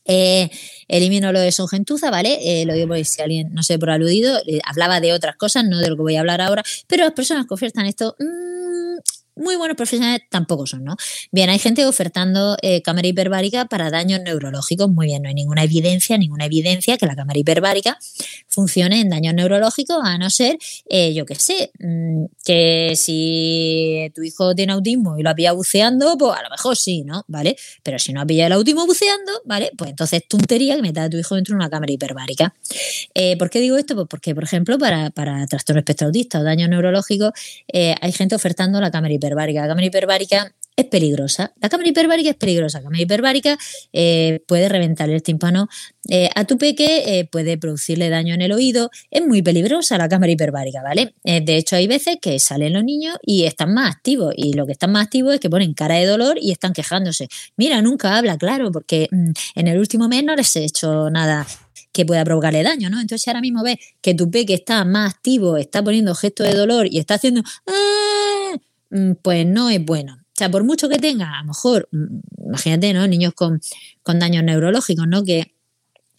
eh, 0.05 0.49
elimino 0.87 1.31
lo 1.31 1.39
de 1.39 1.51
son 1.51 1.67
gentuza, 1.67 2.09
¿vale? 2.09 2.39
Eh, 2.41 2.65
lo 2.65 2.73
digo 2.73 2.87
por 2.87 3.05
si 3.05 3.21
alguien 3.21 3.53
no 3.53 3.61
sé 3.61 3.77
por 3.77 3.91
aludido, 3.91 4.39
hablaba 4.65 4.99
de 4.99 5.13
otras 5.13 5.35
cosas, 5.35 5.63
no 5.65 5.77
de 5.79 5.89
lo 5.89 5.95
que 5.95 6.01
voy 6.01 6.15
a 6.15 6.21
hablar 6.21 6.41
ahora, 6.41 6.63
pero 6.87 7.03
las 7.03 7.13
personas 7.13 7.45
que 7.45 7.53
ofertan 7.53 7.85
esto, 7.85 8.15
mmm, 8.19 8.97
muy 9.37 9.55
buenos 9.55 9.77
profesionales 9.77 10.21
tampoco 10.29 10.65
son, 10.65 10.83
¿no? 10.83 10.95
Bien, 11.31 11.49
hay 11.49 11.59
gente 11.59 11.85
ofertando 11.85 12.57
eh, 12.61 12.81
cámara 12.81 13.07
hiperbárica 13.07 13.65
para 13.65 13.89
daños 13.89 14.21
neurológicos. 14.21 14.89
Muy 14.89 15.07
bien, 15.07 15.21
no 15.21 15.29
hay 15.29 15.35
ninguna 15.35 15.63
evidencia, 15.63 16.17
ninguna 16.17 16.45
evidencia 16.45 16.97
que 16.97 17.05
la 17.05 17.15
cámara 17.15 17.39
hiperbárica 17.39 17.97
funcione 18.47 18.99
en 19.01 19.09
daños 19.09 19.33
neurológicos, 19.35 19.97
a 20.03 20.17
no 20.17 20.29
ser, 20.29 20.57
eh, 20.89 21.13
yo 21.13 21.25
qué 21.25 21.35
sé, 21.35 21.71
mm, 21.79 22.25
que 22.43 22.93
si 22.95 24.11
tu 24.15 24.23
hijo 24.23 24.55
tiene 24.55 24.73
autismo 24.73 25.17
y 25.17 25.23
lo 25.23 25.29
ha 25.29 25.35
pillado 25.35 25.57
buceando, 25.57 26.17
pues 26.17 26.37
a 26.37 26.43
lo 26.43 26.49
mejor 26.49 26.75
sí, 26.75 27.03
¿no? 27.03 27.23
¿Vale? 27.27 27.55
Pero 27.83 27.99
si 27.99 28.13
no 28.13 28.21
ha 28.21 28.25
pillado 28.25 28.47
el 28.47 28.53
autismo 28.53 28.85
buceando, 28.85 29.31
¿vale? 29.45 29.71
Pues 29.77 29.91
entonces 29.91 30.21
es 30.23 30.27
tontería 30.27 30.75
que 30.75 30.81
metas 30.81 31.05
a 31.05 31.09
tu 31.09 31.17
hijo 31.17 31.35
dentro 31.35 31.53
de 31.53 31.57
una 31.57 31.69
cámara 31.69 31.91
hiperbárica. 31.91 32.55
Eh, 33.13 33.37
¿Por 33.37 33.49
qué 33.49 33.59
digo 33.59 33.77
esto? 33.77 33.95
Pues 33.95 34.07
porque, 34.09 34.33
por 34.33 34.43
ejemplo, 34.43 34.77
para, 34.77 35.11
para 35.11 35.45
trastorno 35.47 35.79
espectro 35.79 36.07
autista 36.07 36.39
o 36.39 36.43
daños 36.43 36.69
neurológicos, 36.69 37.31
hay 37.73 38.11
gente 38.11 38.35
ofertando 38.35 38.81
la 38.81 38.91
cámara 38.91 39.13
hiperbárica 39.13 39.26
hiperbárica. 39.27 39.61
La 39.61 39.67
cámara 39.67 39.87
hiperbárica 39.87 40.55
es 40.77 40.85
peligrosa. 40.85 41.53
La 41.59 41.69
cámara 41.69 41.89
hiperbárica 41.89 42.29
es 42.29 42.35
peligrosa. 42.35 42.77
La 42.77 42.83
cámara 42.83 43.01
hiperbárica 43.01 43.57
eh, 43.93 44.43
puede 44.47 44.69
reventar 44.69 45.09
el 45.09 45.23
tímpano 45.23 45.67
eh, 46.07 46.29
a 46.35 46.45
tu 46.45 46.59
peque, 46.59 47.19
eh, 47.19 47.25
puede 47.25 47.57
producirle 47.57 48.09
daño 48.09 48.35
en 48.35 48.43
el 48.43 48.51
oído. 48.51 48.91
Es 49.09 49.25
muy 49.25 49.41
peligrosa 49.41 49.97
la 49.97 50.07
cámara 50.07 50.31
hiperbárica, 50.31 50.83
¿vale? 50.83 51.15
de 51.23 51.57
hecho, 51.57 51.75
hay 51.75 51.87
veces 51.87 52.17
que 52.21 52.39
salen 52.39 52.73
los 52.73 52.83
niños 52.83 53.17
y 53.23 53.45
están 53.45 53.73
más 53.73 53.93
activos. 53.93 54.33
Y 54.37 54.53
lo 54.53 54.67
que 54.67 54.73
están 54.73 54.91
más 54.91 55.05
activos 55.05 55.33
es 55.33 55.39
que 55.39 55.49
ponen 55.49 55.73
cara 55.73 55.95
de 55.95 56.05
dolor 56.05 56.37
y 56.39 56.51
están 56.51 56.73
quejándose. 56.73 57.27
Mira, 57.57 57.81
nunca 57.81 58.15
habla, 58.15 58.37
claro, 58.37 58.71
porque 58.71 59.07
mm, 59.11 59.31
en 59.55 59.67
el 59.67 59.79
último 59.79 60.07
mes 60.07 60.23
no 60.23 60.35
les 60.35 60.55
he 60.55 60.63
hecho 60.63 61.09
nada 61.09 61.47
que 61.91 62.05
pueda 62.05 62.23
provocarle 62.23 62.61
daño, 62.61 62.91
¿no? 62.91 63.01
Entonces 63.01 63.27
ahora 63.27 63.41
mismo 63.41 63.63
ves 63.63 63.77
que 64.01 64.13
tu 64.13 64.29
peque 64.29 64.53
está 64.53 64.85
más 64.85 65.15
activo, 65.15 65.57
está 65.57 65.83
poniendo 65.83 66.13
gestos 66.13 66.47
de 66.47 66.53
dolor 66.53 66.87
y 66.87 66.99
está 66.99 67.15
haciendo... 67.15 67.41
¡Ah! 67.65 68.06
Mm, 68.89 69.13
pues 69.21 69.45
no 69.45 69.69
es 69.69 69.83
bueno. 69.83 70.17
O 70.19 70.37
sea, 70.37 70.51
por 70.51 70.63
mucho 70.63 70.87
que 70.87 70.99
tenga, 70.99 71.39
a 71.39 71.41
lo 71.41 71.47
mejor, 71.47 71.89
mm, 71.91 72.45
imagínate, 72.47 72.93
¿no? 72.93 73.07
Niños 73.07 73.33
con, 73.33 73.59
daños 74.05 74.43
neurológicos, 74.43 75.07
¿no? 75.07 75.23
Que 75.23 75.53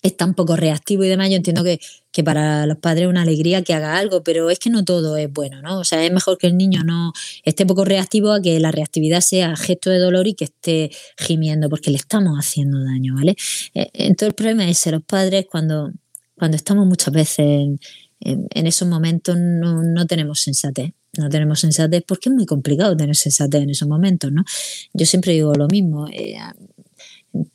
es 0.03 0.17
tan 0.17 0.35
poco 0.35 0.57
reactivo 0.57 1.05
y 1.05 1.09
demás, 1.09 1.31
yo 1.31 1.37
entiendo 1.37 1.65
que, 1.65 1.81
para 2.25 2.67
los 2.67 2.79
padres 2.79 3.05
es 3.05 3.11
una 3.11 3.23
alegría 3.23 3.63
que 3.63 3.75
haga 3.75 3.97
algo, 3.97 4.25
pero 4.25 4.51
es 4.51 4.59
que 4.59 4.71
no 4.71 4.85
todo 4.85 5.17
es 5.17 5.33
bueno, 5.33 5.63
¿no? 5.63 5.79
O 5.79 5.85
sea, 5.85 6.05
es 6.05 6.13
mejor 6.13 6.37
que 6.37 6.49
el 6.49 6.57
niño 6.57 6.83
no 6.83 7.13
esté 7.45 7.65
poco 7.65 7.85
reactivo 7.85 8.33
a 8.33 8.43
que 8.43 8.59
la 8.59 8.73
reactividad 8.73 9.21
sea 9.21 9.55
gesto 9.57 9.91
de 9.91 9.99
dolor 9.99 10.27
y 10.27 10.35
que 10.35 10.47
esté 10.47 10.91
gimiendo, 11.17 11.69
porque 11.69 11.93
le 11.93 11.97
estamos 11.97 12.37
haciendo 12.37 12.83
daño, 12.83 13.15
¿vale? 13.15 13.37
Eh, 13.75 13.91
entonces 13.95 14.31
el 14.31 14.35
problema 14.35 14.69
es 14.69 14.83
que 14.83 14.91
los 14.91 15.03
padres 15.05 15.47
cuando, 15.49 15.93
cuando 16.37 16.57
estamos 16.57 16.87
muchas 16.87 17.15
veces 17.15 17.39
en, 17.39 17.79
en, 18.21 18.67
esos 18.67 18.89
momentos 18.89 19.37
no, 19.39 19.85
no 19.85 20.07
tenemos 20.07 20.41
sensatez 20.41 20.93
no 21.19 21.29
tenemos 21.29 21.61
sensatez 21.61 22.03
porque 22.07 22.29
es 22.29 22.35
muy 22.35 22.47
complicado 22.47 22.97
tener 22.97 23.17
sensatez 23.17 23.63
en 23.63 23.71
esos 23.71 23.89
momentos, 23.89 24.33
¿no? 24.33 24.45
Yo 24.93 25.07
siempre 25.07 25.33
digo 25.33 25.55
lo 25.55 25.67
mismo. 25.69 26.09
Eh, 26.09 26.37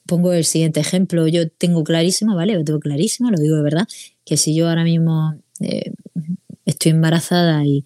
pongo 0.05 0.33
el 0.33 0.45
siguiente 0.45 0.79
ejemplo. 0.79 1.27
Yo 1.27 1.49
tengo 1.49 1.83
clarísimo, 1.83 2.35
¿vale? 2.35 2.53
Yo 2.53 2.63
tengo 2.63 2.79
clarísimo, 2.79 3.31
lo 3.31 3.37
digo 3.37 3.55
de 3.55 3.63
verdad, 3.63 3.87
que 4.25 4.37
si 4.37 4.55
yo 4.55 4.69
ahora 4.69 4.83
mismo 4.83 5.35
eh, 5.59 5.91
estoy 6.65 6.91
embarazada 6.91 7.65
y, 7.65 7.83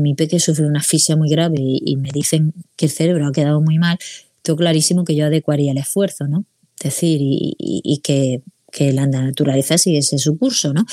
mi 0.00 0.14
peque 0.14 0.38
sufre 0.38 0.64
una 0.64 0.78
asfixia 0.78 1.16
muy 1.16 1.28
grave 1.28 1.56
y, 1.58 1.96
me 1.96 2.10
dicen 2.12 2.52
que 2.76 2.86
el 2.86 2.92
cerebro 2.92 3.26
ha 3.26 3.32
quedado 3.32 3.60
muy 3.60 3.78
mal, 3.78 3.98
tengo 4.42 4.58
clarísimo 4.58 5.04
que 5.04 5.16
yo 5.16 5.26
adecuaría 5.26 5.72
el 5.72 5.78
esfuerzo, 5.78 6.28
¿no? 6.28 6.44
Es 6.78 6.84
decir, 6.84 7.18
y, 7.20 8.00
que, 8.04 8.42
que 8.70 8.92
la 8.92 9.06
naturaleza 9.06 9.76
siguiese 9.76 10.18
su 10.18 10.38
curso, 10.38 10.72
¿no? 10.72 10.84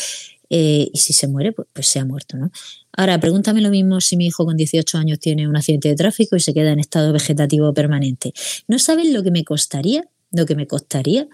Eh, 0.56 0.92
y 0.94 0.98
si 1.00 1.14
se 1.14 1.28
muere, 1.28 1.52
pues, 1.52 1.68
pues, 1.74 1.88
se 1.88 2.00
ha 2.00 2.06
muerto, 2.06 2.38
¿no? 2.38 2.52
Ahora, 2.96 3.20
pregúntame 3.20 3.60
lo 3.60 3.72
mismo 3.72 4.00
si 4.02 4.18
mi 4.18 4.28
hijo 4.28 4.46
con 4.46 4.56
18 4.56 5.00
años 5.00 5.18
tiene 5.18 5.48
un 5.48 5.56
accidente 5.56 5.90
de 5.90 5.96
tráfico 5.96 6.36
y 6.36 6.40
se 6.40 6.54
queda 6.54 6.72
en 6.72 6.80
estado 6.80 7.12
vegetativo 7.12 7.74
permanente. 7.74 8.34
¿No 8.68 8.78
saben 8.78 9.14
lo 9.14 9.24
que 9.24 9.32
me 9.32 9.44
costaría 9.44 10.08
lo 10.34 10.46
que 10.46 10.56
me 10.56 10.68
costaría 10.68 11.28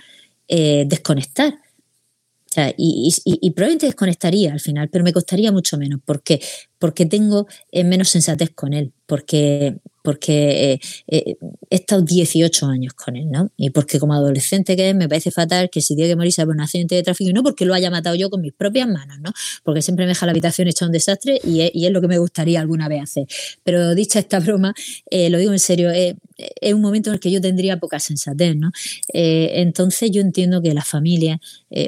eh, 0.48 0.86
desconectar. 0.88 1.54
O 1.54 2.52
sea, 2.52 2.74
y, 2.78 3.14
y, 3.24 3.52
probablemente 3.52 3.86
desconectaría 3.86 4.52
al 4.52 4.60
final, 4.60 4.90
pero 4.90 5.04
me 5.04 5.14
costaría 5.14 5.52
mucho 5.52 5.78
menos. 5.78 6.00
¿Por 6.04 6.24
qué? 6.24 6.42
Porque 6.80 7.06
tengo 7.06 7.48
eh, 7.72 7.84
menos 7.84 8.10
sensatez 8.10 8.50
con 8.56 8.74
él, 8.74 8.92
porque 9.06 9.78
porque 10.10 10.74
eh, 10.74 10.80
eh, 11.08 11.36
he 11.70 11.76
estado 11.76 12.02
18 12.02 12.66
años 12.66 12.96
con 12.96 13.16
él, 13.16 13.30
¿no? 13.30 13.52
Y 13.58 13.70
porque 13.70 14.00
como 14.00 14.16
adolescente 14.16 14.76
que 14.76 14.90
es, 14.90 14.96
me 14.96 15.08
parece 15.08 15.30
fatal 15.30 15.70
que 15.70 15.82
si 15.82 15.96
tiene 15.96 16.10
que 16.10 16.16
morirse 16.16 16.44
por 16.48 16.56
un 16.56 16.62
accidente 16.62 16.96
de 16.96 17.04
tráfico, 17.04 17.30
y 17.30 17.34
no 17.34 17.44
porque 17.44 17.64
lo 17.64 17.76
haya 17.76 17.92
matado 17.92 18.16
yo 18.16 18.32
con 18.32 18.42
mis 18.42 18.54
propias 18.54 18.88
manos, 18.88 19.20
¿no? 19.20 19.32
Porque 19.64 19.84
siempre 19.84 20.06
me 20.06 20.10
deja 20.10 20.26
la 20.26 20.32
habitación 20.32 20.68
hecha 20.68 20.88
un 20.88 20.92
desastre 20.92 21.40
y 21.44 21.62
es, 21.62 21.92
lo 21.92 22.02
que 22.02 22.08
me 22.08 22.18
gustaría 22.18 22.60
alguna 22.60 22.88
vez 22.88 23.04
hacer. 23.04 23.28
Pero 23.64 23.94
dicha 23.94 24.18
esta 24.18 24.40
broma, 24.40 24.74
eh, 25.12 25.30
lo 25.30 25.38
digo 25.38 25.52
en 25.52 25.60
serio, 25.60 25.92
es 25.92 26.74
un 26.74 26.82
momento 26.82 27.12
en 27.12 27.16
el 27.16 27.20
que 27.20 27.30
yo 27.30 27.40
tendría 27.40 27.80
poca 27.80 28.00
sensatez, 28.00 28.56
¿no? 28.56 28.72
entonces 29.14 30.10
yo 30.10 30.22
entiendo 30.22 30.62
que 30.62 30.74
las 30.74 30.88
familias, 30.88 31.40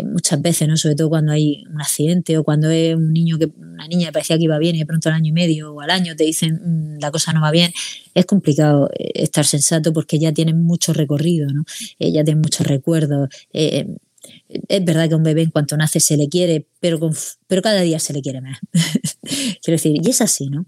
muchas 0.03 0.41
veces, 0.41 0.67
¿no? 0.67 0.77
Sobre 0.77 0.95
todo 0.95 1.09
cuando 1.09 1.31
hay 1.31 1.63
un 1.73 1.81
accidente 1.81 2.37
o 2.37 2.43
cuando 2.43 2.69
es 2.69 2.95
un 2.95 3.13
niño 3.13 3.39
que, 3.39 3.49
una 3.81 3.87
niña 3.87 4.11
parecía 4.11 4.37
que 4.37 4.43
iba 4.43 4.59
bien 4.59 4.75
y 4.75 4.79
de 4.79 4.85
pronto 4.85 5.09
al 5.09 5.15
año 5.15 5.29
y 5.29 5.31
medio 5.31 5.73
o 5.73 5.81
al 5.81 5.89
año 5.89 6.15
te 6.15 6.23
dicen 6.23 6.61
mm, 6.63 6.99
la 6.99 7.11
cosa 7.11 7.33
no 7.33 7.41
va 7.41 7.51
bien, 7.51 7.71
es 8.13 8.25
complicado 8.25 8.89
eh, 8.97 9.11
estar 9.15 9.45
sensato 9.45 9.93
porque 9.93 10.19
ya 10.19 10.31
tienen 10.31 10.63
mucho 10.63 10.93
recorrido, 10.93 11.47
¿no? 11.51 11.63
Eh, 11.99 12.11
ya 12.11 12.23
tienen 12.23 12.41
muchos 12.41 12.65
recuerdos. 12.67 13.29
Eh, 13.53 13.87
es 14.67 14.85
verdad 14.85 15.07
que 15.07 15.15
a 15.15 15.17
un 15.17 15.23
bebé 15.23 15.41
en 15.41 15.49
cuanto 15.49 15.75
nace 15.77 15.99
se 15.99 16.15
le 16.15 16.29
quiere, 16.29 16.67
pero, 16.79 16.99
pero 17.47 17.61
cada 17.61 17.81
día 17.81 17.99
se 17.99 18.13
le 18.13 18.21
quiere 18.21 18.41
más. 18.41 18.59
Quiero 19.63 19.75
decir, 19.75 19.95
y 19.99 20.09
es 20.09 20.21
así, 20.21 20.47
¿no? 20.47 20.65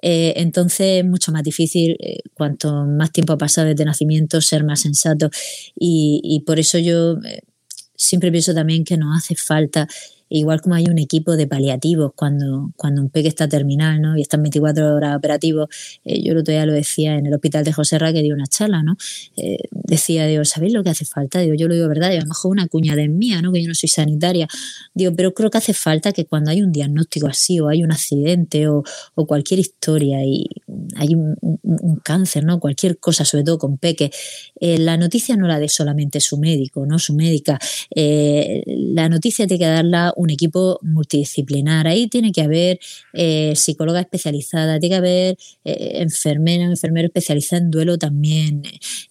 entonces 0.00 0.98
es 0.98 1.04
mucho 1.04 1.32
más 1.32 1.42
difícil, 1.42 1.96
cuanto 2.34 2.84
más 2.86 3.10
tiempo 3.10 3.32
ha 3.32 3.38
pasado 3.38 3.68
desde 3.68 3.84
nacimiento, 3.84 4.40
ser 4.40 4.64
más 4.64 4.80
sensato. 4.80 5.30
Y, 5.74 6.20
y 6.22 6.40
por 6.40 6.60
eso 6.60 6.78
yo 6.78 7.16
siempre 7.96 8.30
pienso 8.30 8.54
también 8.54 8.84
que 8.84 8.96
nos 8.96 9.16
hace 9.16 9.34
falta 9.34 9.88
igual 10.38 10.60
como 10.62 10.74
hay 10.74 10.86
un 10.88 10.98
equipo 10.98 11.36
de 11.36 11.46
paliativos 11.46 12.12
cuando, 12.16 12.72
cuando 12.76 13.02
un 13.02 13.10
peque 13.10 13.28
está 13.28 13.48
terminal 13.48 14.00
¿no? 14.00 14.16
y 14.16 14.22
están 14.22 14.42
24 14.42 14.96
horas 14.96 15.16
operativos, 15.16 15.68
eh, 16.04 16.22
yo 16.22 16.32
el 16.32 16.38
otro 16.38 16.52
día 16.52 16.64
lo 16.64 16.72
decía 16.72 17.16
en 17.16 17.26
el 17.26 17.34
hospital 17.34 17.64
de 17.64 17.72
José 17.72 17.98
Ra 17.98 18.12
que 18.12 18.22
dio 18.22 18.34
una 18.34 18.46
charla, 18.46 18.82
¿no? 18.82 18.96
Eh, 19.36 19.58
decía, 19.70 20.26
digo, 20.26 20.44
¿sabéis 20.44 20.72
lo 20.72 20.82
que 20.82 20.90
hace 20.90 21.04
falta? 21.04 21.40
Digo, 21.40 21.54
yo 21.54 21.68
lo 21.68 21.74
digo 21.74 21.88
verdad, 21.88 22.12
y 22.12 22.16
a 22.16 22.20
lo 22.20 22.26
mejor 22.26 22.50
una 22.50 22.66
cuñada 22.66 23.02
en 23.02 23.18
mía, 23.18 23.42
¿no? 23.42 23.52
que 23.52 23.62
yo 23.62 23.68
no 23.68 23.74
soy 23.74 23.88
sanitaria, 23.88 24.48
digo, 24.94 25.12
pero 25.14 25.34
creo 25.34 25.50
que 25.50 25.58
hace 25.58 25.74
falta 25.74 26.12
que 26.12 26.24
cuando 26.24 26.50
hay 26.50 26.62
un 26.62 26.72
diagnóstico 26.72 27.26
así 27.26 27.60
o 27.60 27.68
hay 27.68 27.84
un 27.84 27.92
accidente 27.92 28.68
o, 28.68 28.82
cualquier 29.14 29.60
historia 29.60 30.24
y 30.24 30.46
hay 30.96 31.14
un, 31.14 31.36
un, 31.40 31.96
cáncer, 32.02 32.44
¿no? 32.44 32.58
cualquier 32.58 32.98
cosa, 32.98 33.24
sobre 33.24 33.44
todo 33.44 33.56
con 33.58 33.78
peque, 33.78 34.10
eh, 34.60 34.78
la 34.78 34.96
noticia 34.96 35.36
no 35.36 35.46
la 35.46 35.60
dé 35.60 35.68
solamente 35.68 36.20
su 36.20 36.38
médico, 36.38 36.84
¿no? 36.86 36.98
su 36.98 37.14
médica, 37.14 37.58
la 37.94 39.08
noticia 39.08 39.46
tiene 39.46 39.60
que 39.60 39.70
darla 39.70 40.12
un 40.22 40.30
equipo 40.30 40.78
multidisciplinar. 40.82 41.86
Ahí 41.86 42.06
tiene 42.06 42.32
que 42.32 42.42
haber 42.42 42.78
eh, 43.12 43.54
psicóloga 43.56 44.00
especializada, 44.00 44.78
tiene 44.78 44.94
que 44.94 44.98
haber 44.98 45.38
eh, 45.64 46.02
enfermera, 46.02 46.64
enfermero 46.64 47.06
especializado 47.06 47.62
en 47.62 47.70
duelo 47.70 47.98
también, 47.98 48.62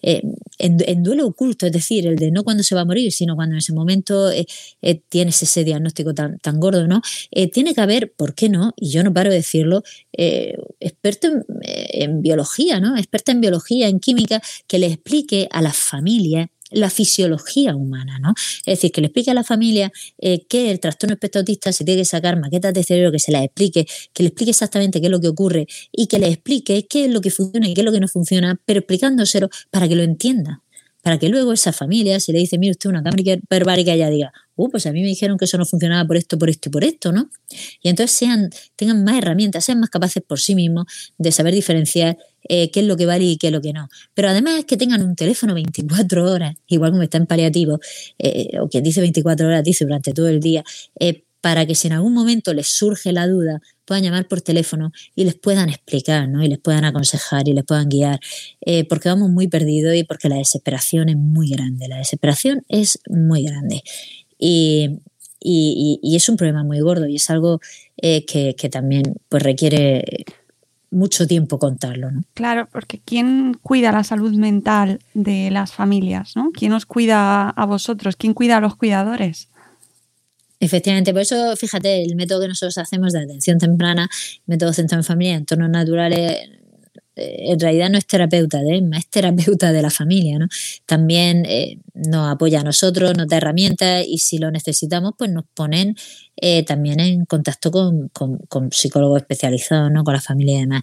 eh, 0.02 0.22
en, 0.58 1.02
duelo 1.02 1.26
oculto, 1.26 1.66
es 1.66 1.72
decir, 1.72 2.06
el 2.06 2.16
de 2.16 2.30
no 2.30 2.44
cuando 2.44 2.62
se 2.62 2.74
va 2.74 2.82
a 2.82 2.84
morir, 2.84 3.12
sino 3.12 3.34
cuando 3.34 3.54
en 3.54 3.58
ese 3.58 3.72
momento 3.72 4.30
tienes 5.08 5.42
ese 5.42 5.64
diagnóstico 5.64 6.14
tan, 6.14 6.38
tan 6.38 6.60
gordo, 6.60 6.86
¿no? 6.86 7.02
tiene 7.52 7.74
que 7.74 7.80
haber, 7.80 8.12
¿por 8.12 8.34
qué 8.34 8.48
no? 8.48 8.72
Y 8.76 8.90
yo 8.90 9.02
no 9.02 9.12
paro 9.12 9.30
de 9.30 9.36
decirlo, 9.36 9.82
experto 10.80 11.28
en, 11.28 11.44
en 11.62 12.22
biología, 12.22 12.80
¿no? 12.80 12.96
Experta 12.96 13.32
en 13.32 13.40
biología, 13.40 13.88
en 13.88 13.98
química, 13.98 14.40
que 14.66 14.78
le 14.78 14.86
explique 14.86 15.48
a 15.50 15.62
las 15.62 15.76
familias 15.76 16.48
la 16.72 16.90
fisiología 16.90 17.74
humana, 17.76 18.18
¿no? 18.18 18.34
Es 18.66 18.78
decir, 18.78 18.92
que 18.92 19.00
le 19.00 19.08
explique 19.08 19.30
a 19.30 19.34
la 19.34 19.44
familia 19.44 19.92
eh, 20.18 20.46
que 20.46 20.70
el 20.70 20.80
trastorno 20.80 21.14
espectro 21.14 21.40
autista 21.40 21.72
se 21.72 21.84
tiene 21.84 22.02
que 22.02 22.04
sacar 22.04 22.38
maquetas 22.38 22.74
de 22.74 22.82
cerebro, 22.82 23.12
que 23.12 23.18
se 23.18 23.32
las 23.32 23.44
explique, 23.44 23.86
que 24.12 24.22
le 24.22 24.28
explique 24.28 24.50
exactamente 24.50 25.00
qué 25.00 25.06
es 25.06 25.10
lo 25.10 25.20
que 25.20 25.28
ocurre 25.28 25.66
y 25.90 26.06
que 26.06 26.18
le 26.18 26.28
explique 26.28 26.86
qué 26.86 27.06
es 27.06 27.10
lo 27.10 27.20
que 27.20 27.30
funciona 27.30 27.68
y 27.68 27.74
qué 27.74 27.80
es 27.80 27.84
lo 27.84 27.92
que 27.92 28.00
no 28.00 28.08
funciona, 28.08 28.60
pero 28.64 28.80
explicándoselo 28.80 29.48
para 29.70 29.88
que 29.88 29.96
lo 29.96 30.02
entienda 30.02 30.62
para 31.02 31.18
que 31.18 31.28
luego 31.28 31.52
esa 31.52 31.72
familia, 31.72 32.20
si 32.20 32.32
le 32.32 32.38
dice, 32.38 32.58
mire 32.58 32.70
usted 32.70 32.88
una 32.88 33.02
cámara 33.02 33.20
hiperbárica, 33.20 33.92
ella 33.92 34.08
diga, 34.08 34.32
uh, 34.54 34.70
pues 34.70 34.86
a 34.86 34.92
mí 34.92 35.00
me 35.00 35.08
dijeron 35.08 35.36
que 35.36 35.46
eso 35.46 35.58
no 35.58 35.66
funcionaba 35.66 36.06
por 36.06 36.16
esto, 36.16 36.38
por 36.38 36.48
esto 36.48 36.68
y 36.68 36.72
por 36.72 36.84
esto, 36.84 37.12
¿no? 37.12 37.28
Y 37.82 37.88
entonces 37.88 38.16
sean, 38.16 38.50
tengan 38.76 39.02
más 39.02 39.18
herramientas, 39.18 39.64
sean 39.64 39.80
más 39.80 39.90
capaces 39.90 40.22
por 40.22 40.38
sí 40.38 40.54
mismos 40.54 40.86
de 41.18 41.32
saber 41.32 41.54
diferenciar 41.54 42.18
eh, 42.48 42.70
qué 42.70 42.80
es 42.80 42.86
lo 42.86 42.96
que 42.96 43.06
vale 43.06 43.24
y 43.24 43.36
qué 43.36 43.48
es 43.48 43.52
lo 43.52 43.60
que 43.60 43.72
no. 43.72 43.88
Pero 44.14 44.28
además 44.28 44.58
es 44.58 44.64
que 44.64 44.76
tengan 44.76 45.02
un 45.02 45.16
teléfono 45.16 45.54
24 45.54 46.30
horas, 46.30 46.56
igual 46.66 46.90
como 46.90 47.02
está 47.02 47.18
en 47.18 47.26
paliativo, 47.26 47.80
eh, 48.18 48.58
o 48.60 48.68
quien 48.68 48.84
dice 48.84 49.00
24 49.00 49.46
horas 49.46 49.64
dice 49.64 49.84
durante 49.84 50.12
todo 50.12 50.28
el 50.28 50.40
día, 50.40 50.64
eh, 50.98 51.24
para 51.40 51.66
que 51.66 51.74
si 51.74 51.88
en 51.88 51.94
algún 51.94 52.14
momento 52.14 52.54
les 52.54 52.68
surge 52.68 53.12
la 53.12 53.26
duda, 53.26 53.60
puedan 53.84 54.04
llamar 54.04 54.28
por 54.28 54.40
teléfono 54.42 54.92
y 55.16 55.24
les 55.24 55.34
puedan 55.34 55.68
explicar, 55.68 56.28
¿no? 56.28 56.42
Y 56.44 56.48
les 56.48 56.58
puedan 56.58 56.84
aconsejar 56.84 57.48
y 57.48 57.52
les 57.52 57.64
puedan 57.64 57.88
guiar, 57.88 58.20
porque 58.88 59.08
vamos 59.08 59.28
muy 59.28 59.48
perdidos 59.48 59.96
y 59.96 60.04
porque 60.04 60.28
la 60.28 60.36
desesperación 60.36 61.08
es 61.08 61.16
muy 61.16 61.50
grande. 61.50 61.88
La 61.88 61.96
desesperación 61.96 62.62
es 62.68 63.00
muy 63.08 63.42
grande. 63.42 63.82
Y, 65.44 66.16
es 66.16 66.28
un 66.28 66.36
problema 66.36 66.62
muy 66.64 66.80
gordo 66.80 67.06
y 67.06 67.16
es 67.16 67.30
algo 67.30 67.60
eh, 67.96 68.24
que, 68.24 68.68
también 68.68 69.14
pues, 69.28 69.42
requiere 69.42 70.24
mucho 70.92 71.26
tiempo 71.26 71.58
contarlo. 71.58 72.10
¿no? 72.10 72.22
Claro, 72.34 72.68
porque 72.70 73.00
¿quién 73.04 73.54
cuida 73.54 73.90
la 73.90 74.04
salud 74.04 74.34
mental 74.34 75.00
de 75.14 75.50
las 75.50 75.72
familias? 75.72 76.36
¿no? 76.36 76.50
¿Quién 76.52 76.72
os 76.72 76.86
cuida 76.86 77.50
a 77.50 77.66
vosotros? 77.66 78.16
¿Quién 78.16 78.34
cuida 78.34 78.58
a 78.58 78.60
los 78.60 78.76
cuidadores? 78.76 79.48
Efectivamente, 80.60 81.12
por 81.12 81.22
eso, 81.22 81.56
fíjate, 81.56 82.04
el 82.04 82.14
método 82.14 82.42
que 82.42 82.48
nosotros 82.48 82.78
hacemos 82.78 83.12
de 83.12 83.20
atención 83.20 83.58
temprana, 83.58 84.08
método 84.46 84.72
centrado 84.72 85.00
en 85.00 85.04
familia, 85.04 85.32
en 85.32 85.38
entornos 85.40 85.70
naturales, 85.70 86.38
en 87.16 87.60
realidad 87.60 87.90
no 87.90 87.98
es 87.98 88.06
terapeuta 88.06 88.60
de 88.60 88.82
es 88.96 89.06
terapeuta 89.08 89.72
de 89.72 89.82
la 89.82 89.90
familia, 89.90 90.38
¿no? 90.38 90.46
También 90.86 91.44
eh, 91.46 91.78
nos 91.94 92.30
apoya 92.30 92.60
a 92.60 92.64
nosotros, 92.64 93.16
nos 93.16 93.28
da 93.28 93.36
herramientas 93.36 94.04
y 94.06 94.18
si 94.18 94.38
lo 94.38 94.50
necesitamos, 94.50 95.12
pues 95.18 95.30
nos 95.30 95.44
ponen 95.54 95.96
eh, 96.36 96.64
también 96.64 97.00
en 97.00 97.24
contacto 97.24 97.70
con, 97.70 98.08
con, 98.08 98.72
psicólogos 98.72 99.20
especializados, 99.20 99.90
¿no? 99.90 100.04
Con 100.04 100.14
la 100.14 100.20
familia 100.20 100.56
y 100.56 100.60
demás 100.60 100.82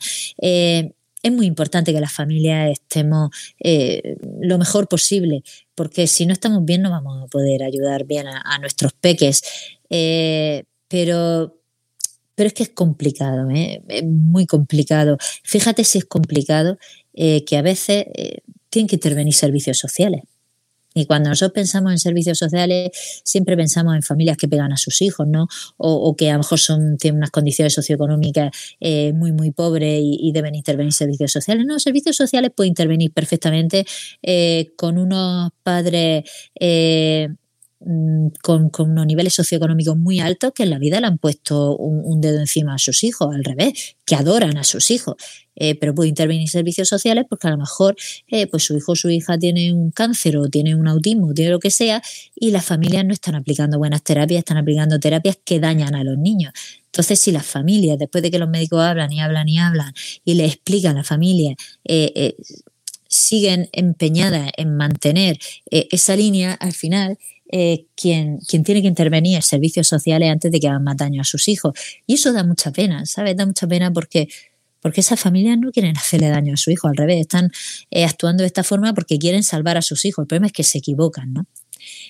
es 1.22 1.32
muy 1.32 1.46
importante 1.46 1.94
que 1.94 2.00
las 2.00 2.14
familias 2.14 2.72
estemos 2.72 3.30
eh, 3.60 4.18
lo 4.40 4.58
mejor 4.58 4.88
posible, 4.88 5.44
porque 5.76 6.08
si 6.08 6.26
no 6.26 6.34
estamos 6.34 6.64
bien 6.64 6.82
no 6.82 6.92
vamos 6.92 7.24
a 7.24 7.28
poder 7.28 7.64
ayudar 7.64 8.06
bien 8.06 8.28
a, 8.28 8.58
nuestros 8.60 8.94
peques. 8.94 9.44
Eh, 9.90 10.64
pero, 10.88 11.59
pero 12.40 12.48
es 12.48 12.54
que 12.54 12.64
es 12.64 12.70
complicado, 12.70 13.50
¿eh? 13.50 13.84
es 13.90 14.06
muy 14.06 14.46
complicado. 14.46 15.18
Fíjate 15.44 15.84
si 15.84 15.98
es 15.98 16.06
complicado 16.06 16.78
que 17.14 17.58
a 17.58 17.62
veces 17.62 18.06
tienen 18.70 18.88
que 18.88 18.96
intervenir 18.96 19.34
servicios 19.34 19.78
sociales. 19.78 20.22
Y 20.96 21.06
cuando 21.06 21.30
nosotros 21.30 21.54
pensamos 21.54 21.92
en 21.92 22.00
servicios 22.00 22.38
sociales, 22.38 22.90
siempre 23.24 23.56
pensamos 23.56 23.96
en 23.96 24.02
familias 24.02 24.38
que 24.38 24.48
pegan 24.48 24.74
a 24.74 24.78
sus 24.78 25.02
hijos, 25.02 25.28
¿no? 25.28 25.48
O, 25.78 26.16
que 26.16 26.30
a 26.30 26.34
lo 26.34 26.40
mejor 26.40 26.60
son, 26.60 26.98
tienen 26.98 27.18
unas 27.18 27.30
condiciones 27.30 27.74
socioeconómicas 27.74 28.52
eh, 28.80 29.14
muy, 29.14 29.32
muy 29.32 29.52
pobres 29.52 30.02
y, 30.04 30.32
deben 30.34 30.56
intervenir 30.56 30.94
servicios 30.94 31.32
sociales. 31.32 31.66
No, 31.66 31.80
servicios 31.80 32.16
sociales 32.16 32.52
pueden 32.56 32.70
intervenir 32.70 33.12
perfectamente 33.12 33.86
eh, 34.24 34.72
con 34.76 34.98
unos 34.98 35.52
padres 35.64 36.24
eh, 36.60 37.30
Mm, 37.82 38.32
con, 38.44 38.70
unos 38.78 39.06
niveles 39.06 39.34
socioeconómicos 39.34 39.96
muy 39.96 40.20
altos 40.20 40.52
que 40.54 40.64
en 40.64 40.70
la 40.70 40.80
vida 40.80 41.00
le 41.00 41.08
han 41.08 41.18
puesto 41.18 41.78
un, 41.78 42.20
dedo 42.20 42.40
encima 42.40 42.74
a 42.76 42.78
sus 42.78 43.06
hijos, 43.06 43.34
al 43.34 43.44
revés, 43.46 43.96
que 44.06 44.16
adoran 44.16 44.58
a 44.58 44.66
sus 44.66 44.92
hijos. 44.92 45.16
Eh, 45.56 45.76
pero 45.76 45.96
puede 45.96 46.10
intervenir 46.10 46.50
servicios 46.50 46.90
sociales 46.90 47.26
porque 47.30 47.48
a 47.48 47.52
lo 47.52 47.58
mejor 47.58 47.96
eh, 48.28 48.48
pues 48.48 48.64
su 48.64 48.78
hijo 48.78 48.94
o 48.94 48.96
su 48.96 49.10
hija 49.10 49.38
tiene 49.38 49.74
un 49.74 49.92
cáncer 49.92 50.38
o 50.38 50.50
tiene 50.50 50.76
un 50.76 50.88
autismo 50.88 51.28
o 51.28 51.34
tiene 51.34 51.52
lo 51.52 51.60
que 51.60 51.70
sea 51.70 52.02
y 52.36 52.52
las 52.52 52.66
familias 52.66 53.06
no 53.06 53.14
están 53.14 53.36
aplicando 53.36 53.78
buenas 53.78 54.04
terapias, 54.04 54.40
están 54.40 54.58
aplicando 54.58 55.00
terapias 55.00 55.38
que 55.44 55.60
dañan 55.60 55.96
a 55.96 56.04
los 56.04 56.18
niños. 56.18 56.54
Entonces, 56.86 57.20
si 57.20 57.32
las 57.32 57.46
familias, 57.46 57.98
después 58.00 58.22
de 58.22 58.32
que 58.32 58.40
los 58.40 58.50
médicos 58.50 58.82
hablan 58.82 59.12
y 59.12 59.22
hablan 59.22 59.48
y 59.48 59.60
hablan 59.60 59.94
y 60.26 60.34
le 60.34 60.46
explican 60.46 60.96
a 60.96 61.00
la 61.00 61.04
familia, 61.04 61.56
eh, 61.86 62.36
siguen 63.10 63.68
empeñadas 63.74 64.52
en 64.56 64.78
mantener 64.78 65.38
esa 65.70 66.16
línea, 66.16 66.54
al 66.54 66.74
final 66.74 67.18
eh, 67.52 67.88
quien, 67.96 68.38
quien 68.48 68.64
tiene 68.64 68.84
que 68.84 68.88
intervenir 68.88 69.36
en 69.36 69.42
servicios 69.42 69.88
sociales 69.88 70.30
antes 70.30 70.52
de 70.52 70.60
que 70.60 70.68
hagan 70.68 70.84
más 70.84 70.98
daño 70.98 71.22
a 71.22 71.26
sus 71.26 71.48
hijos. 71.48 71.74
Y 72.06 72.14
eso 72.14 72.32
da 72.32 72.44
mucha 72.44 72.72
pena, 72.72 73.08
¿sabes? 73.08 73.36
Da 73.36 73.46
mucha 73.48 73.66
pena 73.66 73.92
porque, 73.92 74.30
porque 74.82 75.02
esas 75.02 75.20
familias 75.20 75.58
no 75.58 75.72
quieren 75.72 75.98
hacerle 75.98 76.30
daño 76.30 76.54
a 76.54 76.58
su 76.58 76.70
hijo, 76.70 76.88
al 76.88 76.96
revés, 76.96 77.22
están 77.22 77.52
eh, 77.90 78.06
actuando 78.06 78.44
de 78.44 78.48
esta 78.48 78.64
forma 78.64 78.94
porque 78.94 79.18
quieren 79.18 79.42
salvar 79.42 79.78
a 79.78 79.82
sus 79.82 80.06
hijos. 80.06 80.24
El 80.24 80.28
problema 80.28 80.46
es 80.48 80.54
que 80.54 80.64
se 80.64 80.78
equivocan, 80.78 81.34
¿no? 81.34 81.48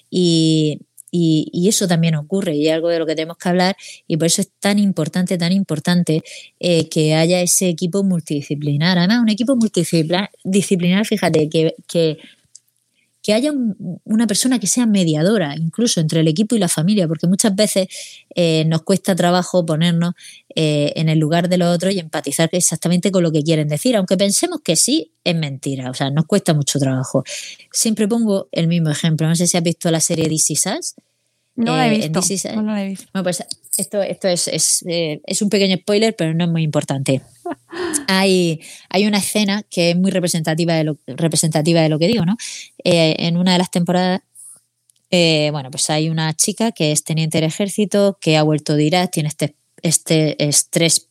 Y, 0.10 0.82
y, 1.12 1.68
eso 1.70 1.88
también 1.88 2.16
ocurre 2.16 2.56
y 2.56 2.68
es 2.68 2.74
algo 2.74 2.90
de 2.90 3.00
lo 3.00 3.06
que 3.06 3.16
tenemos 3.16 3.38
que 3.38 3.50
hablar 3.50 3.78
y 4.08 4.18
por 4.18 4.28
eso 4.28 4.42
es 4.42 4.50
tan 4.60 4.80
importante, 4.80 5.38
tan 5.38 5.52
importante 5.52 6.24
eh, 6.60 6.90
que 6.90 7.16
haya 7.16 7.42
ese 7.42 7.70
equipo 7.70 8.04
multidisciplinar. 8.04 8.98
Además, 8.98 9.20
un 9.22 9.30
equipo 9.30 9.56
multidisciplinar, 9.56 11.06
fíjate, 11.06 11.50
que, 11.50 11.76
que 11.88 12.18
que 13.22 13.34
haya 13.34 13.52
una 14.04 14.28
persona 14.28 14.60
que 14.60 14.68
sea 14.68 14.86
mediadora, 14.86 15.56
incluso 15.56 16.00
entre 16.00 16.22
el 16.22 16.28
equipo 16.28 16.56
y 16.56 16.60
la 16.60 16.70
familia, 16.70 17.08
porque 17.08 17.28
muchas 17.28 17.56
veces 17.56 17.88
eh, 18.34 18.64
nos 18.66 18.84
cuesta 18.84 19.16
trabajo 19.16 19.66
ponernos 19.66 20.14
eh, 20.56 20.94
en 20.96 21.10
el 21.10 21.20
lugar 21.20 21.50
de 21.50 21.58
los 21.58 21.76
otros 21.76 21.94
y 21.94 22.00
empatizar 22.00 22.50
exactamente 22.54 23.12
con 23.12 23.24
lo 23.24 23.32
que 23.32 23.44
quieren 23.44 23.68
decir, 23.68 23.96
aunque 23.96 24.18
pensemos 24.18 24.62
que 24.64 24.76
sí, 24.76 25.12
es 25.24 25.36
mentira, 25.36 25.90
o 25.90 25.94
sea, 25.94 26.10
nos 26.10 26.26
cuesta 26.26 26.54
mucho 26.54 26.80
trabajo. 26.80 27.24
Siempre 27.72 28.08
pongo 28.08 28.48
el 28.52 28.68
mismo 28.68 28.90
ejemplo, 28.90 29.28
no 29.28 29.36
sé 29.36 29.48
si 29.48 29.58
has 29.58 29.64
visto 29.64 29.92
la 29.92 30.00
serie 30.00 30.30
DC 30.30 30.56
Sass. 30.56 30.96
No 31.60 31.76
la 31.76 31.88
he 31.88 31.90
visto. 31.90 32.22
No 32.56 32.62
la 32.74 32.84
he 32.84 32.88
visto. 32.88 33.06
Bueno, 33.14 33.24
pues 33.24 33.44
esto, 33.78 34.02
esto 34.02 34.28
es, 34.30 34.48
es, 34.48 34.84
es, 34.86 35.42
un 35.42 35.50
pequeño 35.50 35.76
spoiler, 35.78 36.16
pero 36.16 36.34
no 36.34 36.46
es 36.46 36.50
muy 36.50 36.64
importante. 36.64 37.22
hay, 38.08 38.62
hay 38.90 39.06
una 39.06 39.18
escena 39.18 39.64
que 39.70 39.92
es 39.92 39.98
muy 39.98 40.10
representativa 40.10 40.74
de 40.74 40.86
lo, 40.86 40.98
representativa 41.06 41.82
de 41.82 41.90
lo 41.90 42.00
que 42.00 42.08
digo, 42.08 42.26
¿no? 42.26 42.38
Eh, 42.86 43.16
en 43.20 43.36
una 43.36 43.52
de 43.52 43.58
las 43.58 43.72
temporadas, 43.72 44.22
eh, 45.12 45.50
bueno, 45.52 45.70
pues 45.70 45.90
hay 45.90 46.10
una 46.10 46.34
chica 46.34 46.72
que 46.72 46.94
es 46.94 47.04
teniente 47.04 47.40
del 47.40 47.48
ejército, 47.48 48.18
que 48.22 48.38
ha 48.38 48.44
vuelto 48.44 48.76
de 48.76 48.86
Irak, 48.86 49.12
tiene 49.12 49.28
este 49.28 49.56
este 49.84 50.44
estrés 50.44 51.06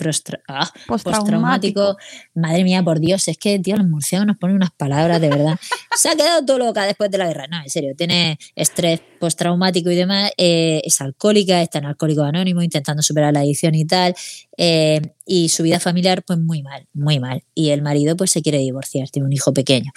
ah, 0.49 0.71
postraumático. 0.87 1.97
Madre 2.35 2.65
mía, 2.65 2.83
por 2.83 3.01
Dios, 3.01 3.29
es 3.29 3.39
que, 3.39 3.59
tío, 3.59 3.77
los 3.77 3.87
murciélagos 3.87 4.27
nos 4.27 4.39
ponen 4.39 4.57
unas 4.57 4.71
palabras 4.71 5.21
de 5.21 5.29
verdad. 5.29 5.59
Se 5.97 6.09
ha 6.09 6.17
quedado 6.17 6.45
todo 6.45 6.59
loca 6.59 6.85
después 6.85 7.11
de 7.11 7.19
la 7.19 7.27
guerra. 7.27 7.47
No, 7.49 7.61
en 7.63 7.71
serio, 7.71 7.95
tiene 7.97 8.39
estrés 8.55 9.01
postraumático 9.19 9.91
y 9.91 9.97
demás. 9.97 10.31
Eh, 10.37 10.81
es 10.85 11.01
alcohólica, 11.01 11.61
está 11.63 11.79
en 11.79 11.87
alcohólico 11.87 12.23
anónimo, 12.23 12.63
intentando 12.63 13.03
superar 13.03 13.33
la 13.33 13.41
adicción 13.41 13.75
y 13.75 13.85
tal. 13.85 14.15
Eh, 14.57 15.01
y 15.25 15.49
su 15.51 15.63
vida 15.63 15.79
familiar, 15.79 16.23
pues 16.25 16.39
muy 16.39 16.63
mal, 16.63 16.87
muy 16.93 17.21
mal. 17.21 17.43
Y 17.55 17.71
el 17.71 17.83
marido, 17.83 18.17
pues 18.17 18.31
se 18.31 18.43
quiere 18.43 18.59
divorciar, 18.59 19.09
tiene 19.11 19.27
un 19.27 19.33
hijo 19.33 19.53
pequeño. 19.53 19.93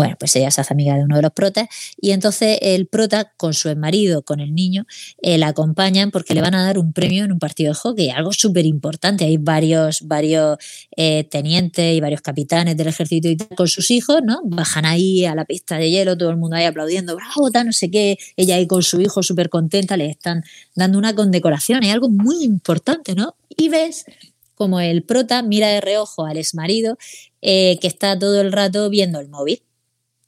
Bueno, 0.00 0.16
pues 0.18 0.34
ella 0.34 0.50
se 0.50 0.62
hace 0.62 0.72
amiga 0.72 0.96
de 0.96 1.04
uno 1.04 1.16
de 1.16 1.20
los 1.20 1.32
protas 1.32 1.68
y 2.00 2.12
entonces 2.12 2.58
el 2.62 2.86
prota 2.86 3.34
con 3.36 3.52
su 3.52 3.76
marido, 3.76 4.22
con 4.22 4.40
el 4.40 4.54
niño, 4.54 4.86
eh, 5.20 5.36
la 5.36 5.48
acompañan 5.48 6.10
porque 6.10 6.32
le 6.32 6.40
van 6.40 6.54
a 6.54 6.64
dar 6.64 6.78
un 6.78 6.94
premio 6.94 7.22
en 7.22 7.32
un 7.32 7.38
partido 7.38 7.72
de 7.72 7.74
hockey, 7.74 8.08
algo 8.08 8.32
súper 8.32 8.64
importante. 8.64 9.26
Hay 9.26 9.36
varios, 9.36 10.00
varios 10.08 10.56
eh, 10.96 11.24
tenientes 11.24 11.94
y 11.94 12.00
varios 12.00 12.22
capitanes 12.22 12.78
del 12.78 12.86
ejército 12.86 13.28
y 13.28 13.36
tal 13.36 13.48
con 13.54 13.68
sus 13.68 13.90
hijos, 13.90 14.22
¿no? 14.24 14.40
Bajan 14.42 14.86
ahí 14.86 15.26
a 15.26 15.34
la 15.34 15.44
pista 15.44 15.76
de 15.76 15.90
hielo, 15.90 16.16
todo 16.16 16.30
el 16.30 16.38
mundo 16.38 16.56
ahí 16.56 16.64
aplaudiendo, 16.64 17.16
bravo, 17.16 17.50
no 17.62 17.72
sé 17.72 17.90
qué. 17.90 18.16
Ella 18.38 18.54
ahí 18.54 18.66
con 18.66 18.82
su 18.82 19.02
hijo 19.02 19.22
súper 19.22 19.50
contenta, 19.50 19.98
le 19.98 20.08
están 20.08 20.44
dando 20.74 20.96
una 20.96 21.14
condecoración, 21.14 21.82
es 21.82 21.92
algo 21.92 22.08
muy 22.08 22.42
importante, 22.42 23.14
¿no? 23.14 23.36
Y 23.54 23.68
ves 23.68 24.06
como 24.54 24.80
el 24.80 25.02
prota 25.02 25.42
mira 25.42 25.68
de 25.68 25.82
reojo 25.82 26.24
al 26.24 26.38
exmarido 26.38 26.96
eh, 27.42 27.76
que 27.82 27.86
está 27.86 28.18
todo 28.18 28.40
el 28.40 28.50
rato 28.50 28.88
viendo 28.88 29.20
el 29.20 29.28
móvil 29.28 29.62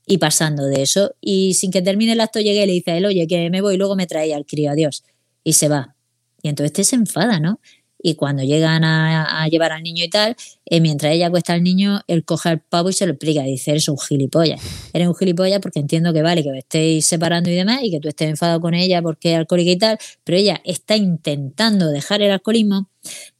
y 0.07 0.19
pasando 0.19 0.67
de 0.67 0.83
eso. 0.83 1.15
Y 1.21 1.55
sin 1.55 1.71
que 1.71 1.83
termine 1.83 2.13
el 2.13 2.21
acto 2.21 2.41
llegue 2.41 2.63
y 2.65 2.67
le 2.67 2.73
dice 2.73 2.93
a 2.93 2.97
él, 2.97 3.07
oye, 3.07 3.27
que 3.27 3.51
me 3.51 3.61
voy, 3.61 3.77
luego 3.77 3.97
me 3.97 4.07
trae 4.07 4.35
al 4.35 4.47
crío, 4.47 4.71
adiós. 4.71 5.05
Y 5.45 5.55
se 5.55 5.69
va. 5.69 5.97
Y 6.43 6.49
entonces 6.49 6.71
este 6.73 6.85
se 6.85 6.97
enfada, 6.97 7.41
¿no? 7.41 7.61
Y 8.05 8.17
cuando 8.17 8.43
llegan 8.43 8.83
a, 8.83 9.47
llevar 9.49 9.71
al 9.71 9.85
niño 9.85 10.05
y 10.05 10.11
tal, 10.11 10.35
eh, 10.67 10.81
mientras 10.81 11.13
ella 11.13 11.31
cuesta 11.31 11.53
al 11.53 11.63
niño, 11.63 12.01
él 12.09 12.25
coge 12.25 12.49
al 12.49 12.61
pavo 12.61 12.91
y 12.91 12.93
se 12.93 13.07
lo 13.07 13.13
explica. 13.13 13.45
Dice, 13.45 13.71
eres 13.71 13.89
un 13.89 13.97
gilipollas. 13.97 14.61
Eres 14.93 15.07
un 15.07 15.15
gilipollas 15.15 15.61
porque 15.61 15.79
entiendo 15.79 16.13
que 16.13 16.21
vale, 16.21 16.43
que 16.43 16.51
os 16.51 16.57
estéis 16.57 17.07
separando 17.07 17.49
y 17.49 17.55
demás, 17.55 17.81
y 17.85 17.93
que 17.93 18.01
tú 18.01 18.09
estés 18.09 18.29
enfadado 18.29 18.61
con 18.61 18.75
ella 18.75 19.01
porque 19.03 19.33
es 19.33 19.39
alcohólica 19.39 19.71
y 19.71 19.79
tal, 19.79 19.99
pero 20.25 20.37
ella 20.37 20.61
está 20.65 20.97
intentando 20.97 21.91
dejar 21.91 22.23
el 22.23 22.33
alcoholismo. 22.33 22.89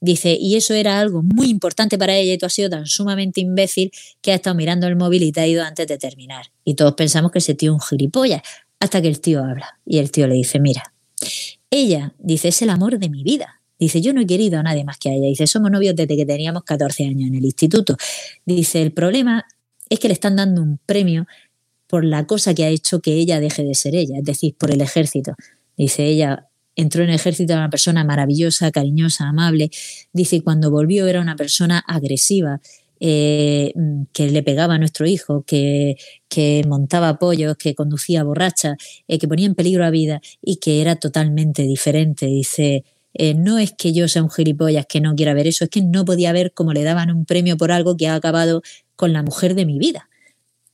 Dice, 0.01 0.37
y 0.39 0.57
eso 0.57 0.75
era 0.75 0.99
algo 0.99 1.23
muy 1.23 1.49
importante 1.49 1.97
para 1.99 2.17
ella 2.17 2.35
y 2.35 2.39
tú 2.39 2.47
has 2.47 2.53
sido 2.53 2.71
tan 2.71 2.87
sumamente 2.87 3.41
imbécil 3.41 3.93
que 4.21 4.33
has 4.33 4.37
estado 4.37 4.57
mirando 4.57 4.87
el 4.87 4.97
móvil 4.97 5.23
y 5.23 5.33
te 5.33 5.41
ha 5.41 5.47
ido 5.47 5.63
antes 5.63 5.87
de 5.87 5.99
terminar. 5.99 6.47
Y 6.65 6.75
todos 6.75 6.95
pensamos 6.95 7.31
que 7.31 7.39
ese 7.39 7.55
tío 7.55 7.73
es 7.73 7.75
un 7.75 7.81
gilipollas, 7.81 8.43
hasta 8.81 9.01
que 9.01 9.09
el 9.09 9.21
tío 9.21 9.45
habla. 9.45 9.79
Y 9.87 9.99
el 9.99 10.11
tío 10.11 10.27
le 10.27 10.35
dice, 10.35 10.59
mira, 10.59 10.93
ella, 11.71 12.15
dice, 12.19 12.49
es 12.49 12.63
el 12.63 12.71
amor 12.71 12.99
de 12.99 13.09
mi 13.09 13.23
vida. 13.23 13.63
Dice, 13.79 14.01
yo 14.01 14.13
no 14.13 14.21
he 14.21 14.27
querido 14.27 14.59
a 14.59 14.63
nadie 14.63 14.85
más 14.85 14.99
que 14.99 15.09
a 15.09 15.13
ella. 15.13 15.27
Dice, 15.27 15.47
somos 15.47 15.71
novios 15.71 15.97
desde 15.97 16.17
que 16.17 16.27
teníamos 16.27 16.65
14 16.65 17.05
años 17.05 17.29
en 17.29 17.35
el 17.35 17.45
instituto. 17.45 17.97
Dice, 18.45 18.83
el 18.83 18.93
problema 18.93 19.45
es 19.89 19.99
que 19.99 20.09
le 20.09 20.15
están 20.15 20.37
dando 20.37 20.63
un 20.63 20.79
premio 20.85 21.27
por 21.87 22.05
la 22.05 22.27
cosa 22.27 22.55
que 22.55 22.65
ha 22.65 22.69
hecho 22.69 23.01
que 23.01 23.15
ella 23.15 23.39
deje 23.39 23.65
de 23.65 23.75
ser 23.75 23.95
ella, 23.95 24.19
es 24.19 24.25
decir, 24.25 24.55
por 24.57 24.71
el 24.71 24.81
ejército. 24.81 25.35
Dice, 25.77 26.07
ella 26.07 26.49
entró 26.77 27.03
en 27.03 27.11
el 27.11 27.17
ejército, 27.17 27.53
era 27.53 27.63
una 27.63 27.71
persona 27.71 28.05
maravillosa, 28.05 28.71
cariñosa, 28.71 29.29
amable. 29.29 29.71
Dice, 30.13 30.43
cuando 30.43 30.71
volvió 30.71 31.07
era 31.07 31.21
una 31.21 31.37
persona 31.37 31.85
agresiva, 31.87 32.61
eh, 33.05 33.73
que 34.13 34.31
le 34.31 34.45
pegaba 34.45 34.75
a 34.75 34.79
nuestro 34.79 35.07
hijo, 35.07 35.43
que, 35.45 35.97
que 36.29 36.63
montaba 36.69 37.19
pollos, 37.19 37.57
que 37.57 37.75
conducía 37.75 38.23
borracha, 38.23 38.77
eh, 39.09 39.19
que 39.19 39.27
ponía 39.27 39.47
en 39.47 39.57
peligro 39.57 39.83
la 39.83 39.91
vida 39.91 40.21
y 40.41 40.57
que 40.57 40.81
era 40.81 40.95
totalmente 40.95 41.63
diferente. 41.63 42.27
Dice, 42.27 42.85
eh, 43.15 43.35
no 43.35 43.59
es 43.59 43.73
que 43.73 43.93
yo 43.93 44.07
sea 44.07 44.23
un 44.23 44.31
gilipollas 44.31 44.87
que 44.87 45.01
no 45.01 45.17
quiera 45.17 45.35
ver 45.35 45.49
eso, 45.49 45.65
es 45.65 45.71
que 45.71 45.83
no 45.83 46.05
podía 46.05 46.33
ver 46.33 46.53
cómo 46.55 46.73
le 46.73 46.85
daban 46.85 47.11
un 47.11 47.25
premio 47.25 47.57
por 47.57 47.73
algo 47.73 47.97
que 47.97 48.07
ha 48.07 48.15
acabado 48.15 48.63
con 48.95 49.13
la 49.13 49.25
mujer 49.25 49.57
de 49.57 49.67
mi 49.67 49.79
vida. 49.79 50.09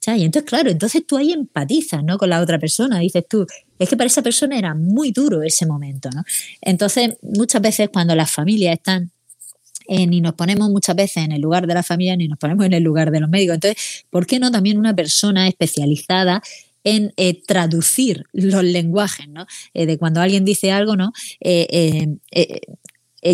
Y 0.06 0.24
entonces, 0.24 0.48
claro, 0.48 0.70
entonces 0.70 1.06
tú 1.06 1.16
ahí 1.16 1.32
empatizas, 1.32 2.02
¿no? 2.02 2.16
Con 2.16 2.30
la 2.30 2.40
otra 2.40 2.58
persona, 2.58 2.98
dices 3.00 3.24
tú, 3.28 3.46
es 3.78 3.88
que 3.88 3.96
para 3.96 4.06
esa 4.06 4.22
persona 4.22 4.58
era 4.58 4.74
muy 4.74 5.12
duro 5.12 5.42
ese 5.42 5.66
momento, 5.66 6.08
¿no? 6.14 6.22
Entonces, 6.62 7.16
muchas 7.20 7.60
veces 7.60 7.90
cuando 7.92 8.14
las 8.14 8.30
familias 8.30 8.74
están 8.74 9.10
ni 9.88 10.20
nos 10.20 10.34
ponemos 10.34 10.68
muchas 10.68 10.94
veces 10.94 11.24
en 11.24 11.32
el 11.32 11.40
lugar 11.40 11.66
de 11.66 11.72
la 11.72 11.82
familia 11.82 12.14
ni 12.14 12.28
nos 12.28 12.38
ponemos 12.38 12.66
en 12.66 12.74
el 12.74 12.82
lugar 12.82 13.10
de 13.10 13.20
los 13.20 13.28
médicos. 13.30 13.54
Entonces, 13.54 14.04
¿por 14.10 14.26
qué 14.26 14.38
no 14.38 14.50
también 14.50 14.76
una 14.76 14.94
persona 14.94 15.48
especializada 15.48 16.42
en 16.84 17.12
eh, 17.16 17.42
traducir 17.42 18.24
los 18.32 18.62
lenguajes, 18.62 19.28
¿no? 19.28 19.46
Eh, 19.74 19.86
de 19.86 19.98
cuando 19.98 20.20
alguien 20.20 20.44
dice 20.44 20.72
algo, 20.72 20.96
¿no? 20.96 21.12
Eh, 21.40 22.16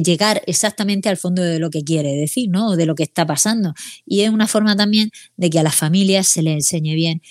llegar 0.03 0.43
exactamente 0.47 1.09
al 1.09 1.17
fondo 1.17 1.43
de 1.43 1.59
lo 1.59 1.71
que 1.71 1.83
quiere 1.83 2.13
decir, 2.15 2.49
¿no? 2.51 2.77
De 2.77 2.87
lo 2.87 2.95
que 2.95 3.03
está 3.03 3.27
pasando. 3.27 3.75
Y 4.07 4.21
es 4.21 4.31
una 4.31 4.47
forma 4.47 4.77
también 4.77 5.11
de 5.37 5.51
que 5.51 5.59
a 5.59 5.63
las 5.63 5.75
familias 5.75 6.29
se 6.29 6.43
les 6.43 6.55
enseñe 6.55 6.95
bien 6.95 7.23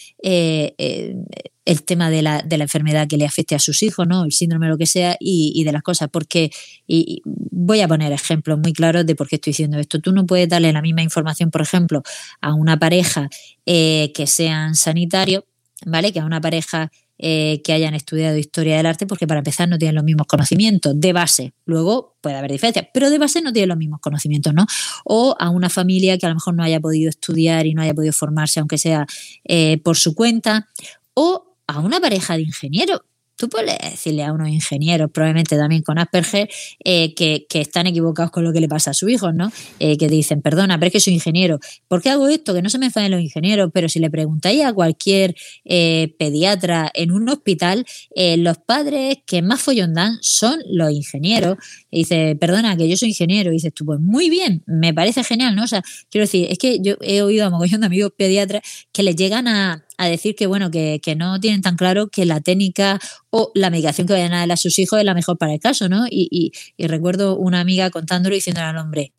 el 1.65 1.83
tema 1.83 2.09
de 2.09 2.21
la, 2.21 2.41
de 2.41 2.57
la, 2.57 2.65
enfermedad 2.65 3.07
que 3.07 3.17
le 3.17 3.25
afecte 3.25 3.55
a 3.55 3.59
sus 3.59 3.83
hijos, 3.83 4.07
¿no? 4.07 4.25
El 4.25 4.31
síndrome, 4.31 4.67
lo 4.67 4.77
que 4.77 4.85
sea, 4.85 5.15
y, 5.19 5.63
de 5.63 5.71
las 5.71 5.81
cosas. 5.81 6.09
Porque, 6.11 6.51
y 6.87 7.21
voy 7.25 7.81
a 7.81 7.87
poner 7.87 8.11
ejemplos 8.11 8.59
muy 8.59 8.73
claros 8.73 9.05
de 9.05 9.15
por 9.15 9.27
qué 9.27 9.35
estoy 9.35 9.51
diciendo 9.51 9.79
esto. 9.79 9.99
Tú 9.99 10.11
no 10.11 10.25
puedes 10.25 10.49
darle 10.49 10.73
la 10.73 10.81
misma 10.81 11.03
información, 11.03 11.51
por 11.51 11.61
ejemplo, 11.61 12.03
a 12.41 12.53
una 12.53 12.77
pareja 12.77 13.29
que 13.65 14.25
sean 14.27 14.75
sanitarios 14.75 15.43
¿vale? 15.85 16.11
Que 16.11 16.19
a 16.19 16.25
una 16.25 16.41
pareja 16.41 16.91
eh, 17.25 17.61
que 17.63 17.71
hayan 17.71 17.93
estudiado 17.93 18.37
historia 18.37 18.75
del 18.75 18.85
arte, 18.85 19.07
porque 19.07 19.25
para 19.27 19.39
empezar 19.39 19.69
no 19.69 19.77
tienen 19.77 19.95
los 19.95 20.03
mismos 20.03 20.27
conocimientos 20.27 20.99
de 20.99 21.13
base. 21.13 21.53
Luego 21.63 22.17
puede 22.19 22.35
haber 22.35 22.51
diferencias, 22.51 22.87
pero 22.93 23.09
de 23.09 23.17
base 23.17 23.41
no 23.41 23.53
tienen 23.53 23.69
los 23.69 23.77
mismos 23.77 24.01
conocimientos, 24.01 24.53
¿no? 24.53 24.65
O 25.05 25.33
a 25.39 25.49
una 25.49 25.69
familia 25.69 26.17
que 26.17 26.25
a 26.25 26.29
lo 26.29 26.35
mejor 26.35 26.53
no 26.53 26.63
haya 26.63 26.81
podido 26.81 27.09
estudiar 27.09 27.65
y 27.65 27.75
no 27.75 27.81
haya 27.81 27.93
podido 27.93 28.11
formarse, 28.11 28.59
aunque 28.59 28.77
sea 28.77 29.07
eh, 29.45 29.77
por 29.77 29.95
su 29.95 30.15
cuenta. 30.15 30.67
O 31.13 31.55
a 31.65 31.79
una 31.79 32.01
pareja 32.01 32.35
de 32.35 32.41
ingenieros 32.41 32.99
tú 33.35 33.49
puedes 33.49 33.77
decirle 33.79 34.23
a 34.23 34.31
unos 34.31 34.49
ingenieros, 34.49 35.09
probablemente 35.11 35.57
también 35.57 35.81
con 35.81 35.97
Asperger, 35.97 36.49
eh, 36.83 37.13
que, 37.13 37.45
están 37.53 37.87
equivocados 37.87 38.31
con 38.31 38.43
lo 38.43 38.51
que 38.51 38.59
le 38.59 38.67
pasa 38.67 38.91
a 38.91 38.93
su 38.93 39.07
hijo, 39.09 39.31
¿no? 39.31 39.51
Eh, 39.79 39.97
que 39.97 40.09
dicen, 40.09 40.41
perdona, 40.41 40.77
pero 40.77 40.87
es 40.87 40.93
que 40.93 40.99
soy 40.99 41.13
ingeniero. 41.13 41.59
¿Por 41.87 42.01
qué 42.01 42.09
hago 42.09 42.27
esto? 42.27 42.53
Que 42.53 42.61
no 42.61 42.69
se 42.69 42.77
me 42.77 42.87
enfaden 42.87 43.11
los 43.11 43.21
ingenieros, 43.21 43.69
pero 43.73 43.87
si 43.89 43.99
le 43.99 44.09
preguntáis 44.09 44.63
a 44.65 44.73
cualquier 44.73 45.35
eh, 45.65 46.13
pediatra 46.19 46.91
en 46.93 47.11
un 47.11 47.29
hospital, 47.29 47.85
los 48.15 48.57
padres 48.57 49.17
que 49.25 49.41
más 49.41 49.61
follón 49.61 49.93
dan 49.93 50.17
son 50.21 50.59
los 50.69 50.91
ingenieros. 50.91 51.57
Y 51.89 51.99
dice, 51.99 52.35
perdona, 52.39 52.75
que 52.75 52.87
yo 52.89 52.97
soy 52.97 53.09
ingeniero. 53.09 53.51
Y 53.51 53.55
dices 53.55 53.73
tú, 53.73 53.85
pues 53.85 53.99
muy 53.99 54.29
bien, 54.29 54.63
me 54.65 54.93
parece 54.93 55.23
genial, 55.23 55.55
¿no? 55.55 55.63
O 55.63 55.67
sea, 55.67 55.81
quiero 56.09 56.23
decir, 56.23 56.47
es 56.49 56.57
que 56.57 56.79
yo 56.81 56.95
he 57.01 57.21
oído 57.21 57.45
a 57.45 57.49
mogollón 57.49 57.81
de 57.81 57.87
amigos 57.87 58.11
pediatras 58.17 58.61
que 58.91 59.03
les 59.03 59.15
llegan 59.15 59.47
a, 59.47 59.85
a 59.97 60.07
decir 60.07 60.35
que, 60.35 60.47
bueno, 60.47 60.71
que, 60.71 60.99
no 61.15 61.39
tienen 61.39 61.61
tan 61.61 61.75
claro 61.75 62.07
que 62.07 62.25
la 62.25 62.41
técnica 62.41 62.99
o 63.29 63.51
la 63.55 63.69
medicación 63.69 64.07
que 64.07 64.13
vayan 64.13 64.33
a 64.33 64.39
dar 64.39 64.51
a 64.51 64.57
sus 64.57 64.77
hijos 64.79 64.99
es 64.99 65.05
la 65.05 65.13
mejor 65.13 65.37
para 65.37 65.53
el 65.53 65.59
caso, 65.59 65.89
¿no? 65.89 66.05
Y, 66.09 66.51
recuerdo 66.77 67.37
una 67.37 67.59
amiga 67.59 67.89
contándolo 67.89 68.35
y 68.35 68.39
diciéndole 68.39 68.67
al 68.67 68.77
hombre, 68.77 69.11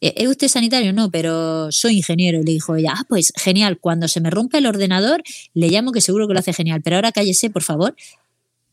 ¿E-, 0.00 0.12
¿es 0.16 0.28
usted 0.28 0.48
sanitario? 0.48 0.92
No, 0.92 1.10
pero 1.10 1.72
soy 1.72 1.96
ingeniero. 1.96 2.40
Y 2.40 2.44
le 2.44 2.52
dijo 2.52 2.76
ella, 2.76 2.94
ah, 2.96 3.04
pues 3.08 3.32
genial, 3.36 3.78
cuando 3.80 4.08
se 4.08 4.20
me 4.20 4.30
rompe 4.30 4.58
el 4.58 4.66
ordenador, 4.66 5.22
le 5.54 5.68
llamo 5.68 5.92
que 5.92 6.00
seguro 6.00 6.28
que 6.28 6.34
lo 6.34 6.40
hace 6.40 6.52
genial, 6.52 6.82
pero 6.82 6.96
ahora 6.96 7.12
cállese, 7.12 7.48
por 7.50 7.62
favor, 7.62 7.94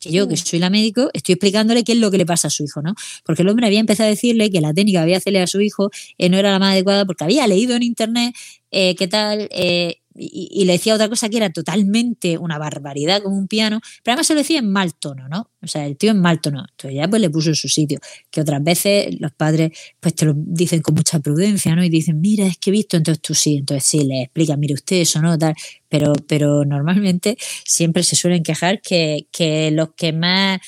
que 0.04 0.12
yo, 0.12 0.28
que 0.28 0.36
soy 0.36 0.60
la 0.60 0.70
médico, 0.70 1.10
estoy 1.14 1.34
explicándole 1.34 1.84
qué 1.84 1.94
es 1.94 1.98
lo 1.98 2.12
que 2.12 2.18
le 2.18 2.26
pasa 2.26 2.50
a 2.50 2.52
su 2.52 2.64
hijo, 2.64 2.82
¿no? 2.82 2.94
Porque 3.24 3.44
el 3.44 3.50
hombre 3.50 3.68
había 3.68 3.80
empezado 3.80 4.08
a 4.08 4.10
decirle 4.10 4.52
que 4.52 4.60
la 4.60 4.74
técnica 4.74 5.00
que 5.00 5.04
había 5.04 5.18
hacerle 5.18 5.42
a 5.42 5.48
su 5.48 5.62
hijo 5.62 5.92
eh, 6.18 6.30
no 6.30 6.38
era 6.38 6.52
la 6.52 6.60
más 6.60 6.74
adecuada 6.74 7.06
porque 7.06 7.24
había 7.24 7.48
leído 7.48 7.76
en 7.76 7.84
internet 7.84 8.36
eh, 8.72 8.96
qué 8.96 9.08
tal, 9.08 9.48
eh, 9.52 10.02
y, 10.16 10.66
le 10.66 10.74
decía 10.74 10.94
otra 10.94 11.10
cosa 11.10 11.30
que 11.30 11.38
era 11.38 11.52
totalmente 11.52 12.38
una 12.38 12.58
barbaridad 12.58 13.22
como 13.22 13.38
un 13.38 13.48
piano, 13.48 13.82
pero 14.04 14.14
además 14.14 14.28
se 14.28 14.34
lo 14.34 14.40
decía 14.40 14.60
en 14.60 14.72
mal 14.72 14.94
tono, 14.96 15.28
¿no? 15.28 15.50
O 15.62 15.68
sea, 15.68 15.86
el 15.86 15.98
tío 15.98 16.12
en 16.12 16.20
mal 16.20 16.42
tono. 16.42 16.66
Entonces 16.70 16.96
ya 16.96 17.08
pues 17.08 17.22
le 17.22 17.30
puso 17.30 17.50
en 17.50 17.56
su 17.56 17.68
sitio, 17.70 18.00
que 18.30 18.42
otras 18.42 18.64
veces 18.64 19.20
los 19.20 19.32
padres 19.32 19.72
pues 20.00 20.16
te 20.16 20.26
lo 20.26 20.34
dicen 20.36 20.82
con 20.82 20.96
mucha 20.96 21.20
prudencia, 21.20 21.76
¿no? 21.76 21.84
Y 21.84 21.90
dicen, 21.90 22.22
mira, 22.22 22.46
es 22.46 22.58
que 22.58 22.70
he 22.70 22.74
visto, 22.74 22.98
entonces 22.98 23.22
tú 23.22 23.34
sí, 23.34 23.58
entonces 23.58 23.84
sí, 23.86 24.04
le 24.04 24.24
explica, 24.24 24.56
mire 24.58 24.74
usted 24.74 24.98
eso, 24.98 25.22
¿no? 25.22 25.38
Tal, 25.38 25.56
pero, 25.90 26.14
pero 26.28 26.66
normalmente 26.66 27.38
siempre 27.66 28.04
se 28.04 28.16
suelen 28.16 28.44
quejar 28.44 28.82
que, 28.82 29.28
que 29.32 29.72
los 29.72 29.94
que 29.96 30.14
más, 30.14 30.60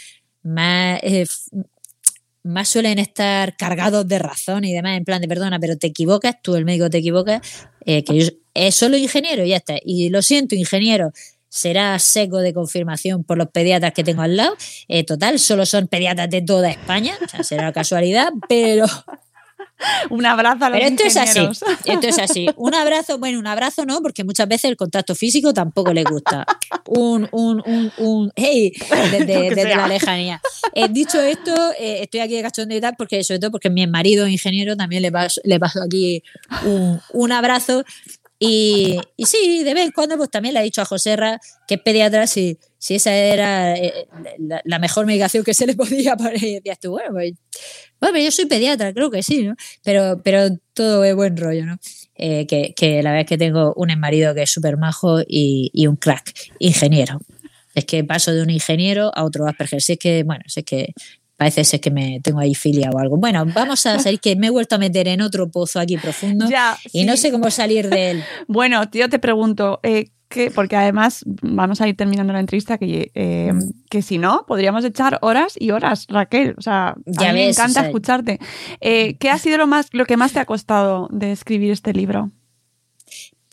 más 0.43 0.99
eh, 1.03 1.25
más 2.45 2.69
suelen 2.69 2.99
estar 2.99 3.57
cargados 3.57 4.07
de 4.07 4.19
razón 4.19 4.63
y 4.63 4.73
demás, 4.73 4.97
en 4.97 5.03
plan 5.03 5.21
de 5.21 5.27
perdona, 5.27 5.59
pero 5.59 5.77
te 5.77 5.87
equivocas, 5.87 6.35
tú 6.41 6.55
el 6.55 6.63
médico 6.63 6.89
te 6.89 6.99
equivocas, 6.99 7.41
eh, 7.85 8.03
que 8.03 8.19
yo 8.19 8.29
es 8.53 8.75
solo 8.75 8.97
ingeniero 8.97 9.43
y 9.43 9.49
ya 9.49 9.57
está. 9.57 9.75
Y 9.83 10.09
lo 10.09 10.21
siento, 10.21 10.55
ingeniero, 10.55 11.11
será 11.49 11.97
seco 11.99 12.39
de 12.39 12.53
confirmación 12.53 13.23
por 13.23 13.37
los 13.37 13.49
pediatras 13.49 13.93
que 13.93 14.03
tengo 14.03 14.21
al 14.21 14.37
lado. 14.37 14.55
Eh, 14.87 15.03
total, 15.03 15.39
solo 15.39 15.65
son 15.65 15.87
pediatras 15.87 16.29
de 16.29 16.41
toda 16.41 16.69
España, 16.69 17.17
o 17.23 17.27
sea, 17.27 17.43
será 17.43 17.73
casualidad, 17.73 18.29
pero 18.47 18.85
un 20.09 20.25
abrazo 20.25 20.65
a 20.65 20.69
los 20.69 20.79
Pero 20.79 20.91
esto 20.91 21.03
es 21.03 21.17
así, 21.17 21.39
esto 21.85 22.07
es 22.07 22.19
así. 22.19 22.47
Un 22.55 22.73
abrazo, 22.73 23.17
bueno, 23.17 23.39
un 23.39 23.47
abrazo 23.47 23.85
no, 23.85 24.01
porque 24.01 24.23
muchas 24.23 24.47
veces 24.47 24.69
el 24.69 24.77
contacto 24.77 25.15
físico 25.15 25.53
tampoco 25.53 25.93
le 25.93 26.03
gusta. 26.03 26.45
Un, 26.85 27.27
un, 27.31 27.61
un, 27.65 27.91
un 27.97 28.31
hey, 28.35 28.71
desde, 29.11 29.75
la 29.75 29.87
lejanía. 29.87 30.41
Eh, 30.73 30.87
dicho 30.89 31.19
esto, 31.21 31.53
eh, 31.79 32.03
estoy 32.03 32.21
aquí 32.21 32.35
de 32.35 32.41
cachondeo 32.41 32.77
y 32.77 32.81
tal, 32.81 32.95
porque 32.97 33.23
sobre 33.23 33.39
todo 33.39 33.51
porque 33.51 33.69
mi 33.69 33.85
marido 33.87 34.27
ingeniero 34.27 34.75
también 34.75 35.01
le 35.01 35.11
paso, 35.11 35.41
le 35.43 35.59
paso 35.59 35.81
aquí 35.83 36.23
un, 36.65 36.99
un 37.13 37.31
abrazo 37.31 37.83
y, 38.37 38.99
y, 39.15 39.25
sí, 39.25 39.63
de 39.63 39.73
vez 39.73 39.85
en 39.85 39.91
cuando 39.91 40.17
pues 40.17 40.29
también 40.29 40.53
le 40.53 40.59
ha 40.59 40.63
dicho 40.63 40.81
a 40.81 40.85
Joserra 40.85 41.39
que 41.67 41.75
es 41.75 41.81
pediatra 41.81 42.27
si, 42.27 42.59
si 42.77 42.95
esa 42.95 43.15
era 43.15 43.75
eh, 43.75 44.07
la, 44.65 44.79
mejor 44.79 45.05
medicación 45.05 45.43
que 45.43 45.53
se 45.53 45.65
le 45.65 45.73
podía 45.75 46.17
poner. 46.17 46.43
Y 46.43 46.55
decías 46.55 46.79
tú, 46.79 46.91
bueno, 46.91 47.11
pues, 47.11 47.33
bueno, 47.99 48.19
yo 48.19 48.31
soy 48.31 48.45
pediatra, 48.45 48.93
creo 48.93 49.09
que 49.09 49.23
sí, 49.23 49.43
¿no? 49.43 49.55
Pero, 49.83 50.21
pero 50.23 50.49
todo 50.73 51.03
es 51.05 51.15
buen 51.15 51.37
rollo, 51.37 51.65
¿no? 51.65 51.77
Eh, 52.15 52.45
que, 52.45 52.73
que, 52.75 53.01
la 53.01 53.11
verdad 53.11 53.21
es 53.21 53.27
que 53.27 53.37
tengo 53.37 53.73
un 53.75 53.97
marido 53.99 54.35
que 54.35 54.43
es 54.43 54.51
súper 54.51 54.77
majo 54.77 55.21
y, 55.21 55.71
y, 55.73 55.87
un 55.87 55.95
crack, 55.95 56.33
ingeniero. 56.59 57.19
Es 57.73 57.85
que 57.85 58.03
paso 58.03 58.33
de 58.33 58.41
un 58.41 58.49
ingeniero 58.49 59.11
a 59.15 59.23
otro 59.23 59.47
Asperger. 59.47 59.81
Si 59.81 59.93
es 59.93 59.99
que, 59.99 60.23
bueno, 60.23 60.43
si 60.47 60.61
es 60.61 60.65
que 60.65 60.93
parece 61.37 61.63
ser 61.63 61.81
que 61.81 61.91
me 61.91 62.19
tengo 62.21 62.39
ahí 62.39 62.55
filia 62.55 62.89
o 62.91 62.99
algo. 62.99 63.17
Bueno, 63.17 63.45
vamos 63.53 63.85
a 63.85 63.99
salir 63.99 64.19
que 64.19 64.35
me 64.35 64.47
he 64.47 64.49
vuelto 64.49 64.75
a 64.75 64.77
meter 64.77 65.07
en 65.07 65.21
otro 65.21 65.49
pozo 65.49 65.79
aquí 65.79 65.97
profundo 65.97 66.47
y 66.93 67.03
no 67.03 67.17
sé 67.17 67.31
cómo 67.31 67.51
salir 67.51 67.89
de 67.89 68.11
él. 68.11 68.23
Bueno, 68.47 68.89
tío, 68.89 69.09
te 69.09 69.19
pregunto, 69.19 69.79
eh, 69.83 70.11
que, 70.29 70.51
porque 70.51 70.75
además 70.75 71.23
vamos 71.41 71.81
a 71.81 71.87
ir 71.87 71.95
terminando 71.95 72.33
la 72.33 72.39
entrevista, 72.39 72.77
que, 72.77 73.11
eh, 73.13 73.51
que 73.89 74.01
si 74.01 74.17
no, 74.17 74.45
podríamos 74.47 74.83
echar 74.85 75.19
horas 75.21 75.55
y 75.59 75.71
horas, 75.71 76.05
Raquel. 76.09 76.55
O 76.57 76.61
sea, 76.61 76.89
a 76.89 76.95
mí 76.95 77.33
me 77.33 77.49
encanta 77.49 77.85
escucharte. 77.85 78.39
Eh, 78.81 79.17
¿Qué 79.17 79.29
ha 79.29 79.37
sido 79.37 79.57
lo, 79.57 79.67
más, 79.67 79.89
lo 79.91 80.05
que 80.05 80.17
más 80.17 80.33
te 80.33 80.39
ha 80.39 80.45
costado 80.45 81.07
de 81.11 81.31
escribir 81.31 81.71
este 81.71 81.93
libro? 81.93 82.31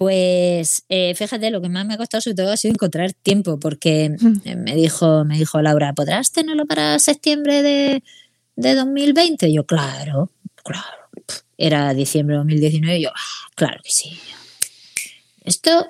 Pues 0.03 0.85
eh, 0.89 1.15
fíjate, 1.15 1.53
lo 1.53 1.63
que 1.63 1.69
más 1.69 1.87
me 1.87 1.95
ha 1.95 1.97
costado 1.97 2.21
sobre 2.21 2.35
todo 2.35 2.51
ha 2.51 2.57
sido 2.57 2.75
encontrar 2.75 3.13
tiempo, 3.13 3.61
porque 3.61 4.11
eh, 4.45 4.57
me 4.57 4.75
dijo, 4.75 5.25
me 5.25 5.39
dijo 5.39 5.63
Laura, 5.63 5.93
¿podrás 5.93 6.33
tenerlo 6.33 6.67
para 6.67 6.99
septiembre 6.99 7.63
de, 7.63 8.03
de 8.57 8.75
2020? 8.75 9.49
Y 9.49 9.55
yo, 9.55 9.65
claro, 9.65 10.33
claro. 10.65 11.09
Era 11.57 11.95
diciembre 11.95 12.35
de 12.35 12.39
2019 12.39 12.99
y 12.99 13.03
yo, 13.05 13.11
ah, 13.15 13.49
claro 13.55 13.79
que 13.85 13.93
sí. 13.93 14.19
Esto, 15.45 15.87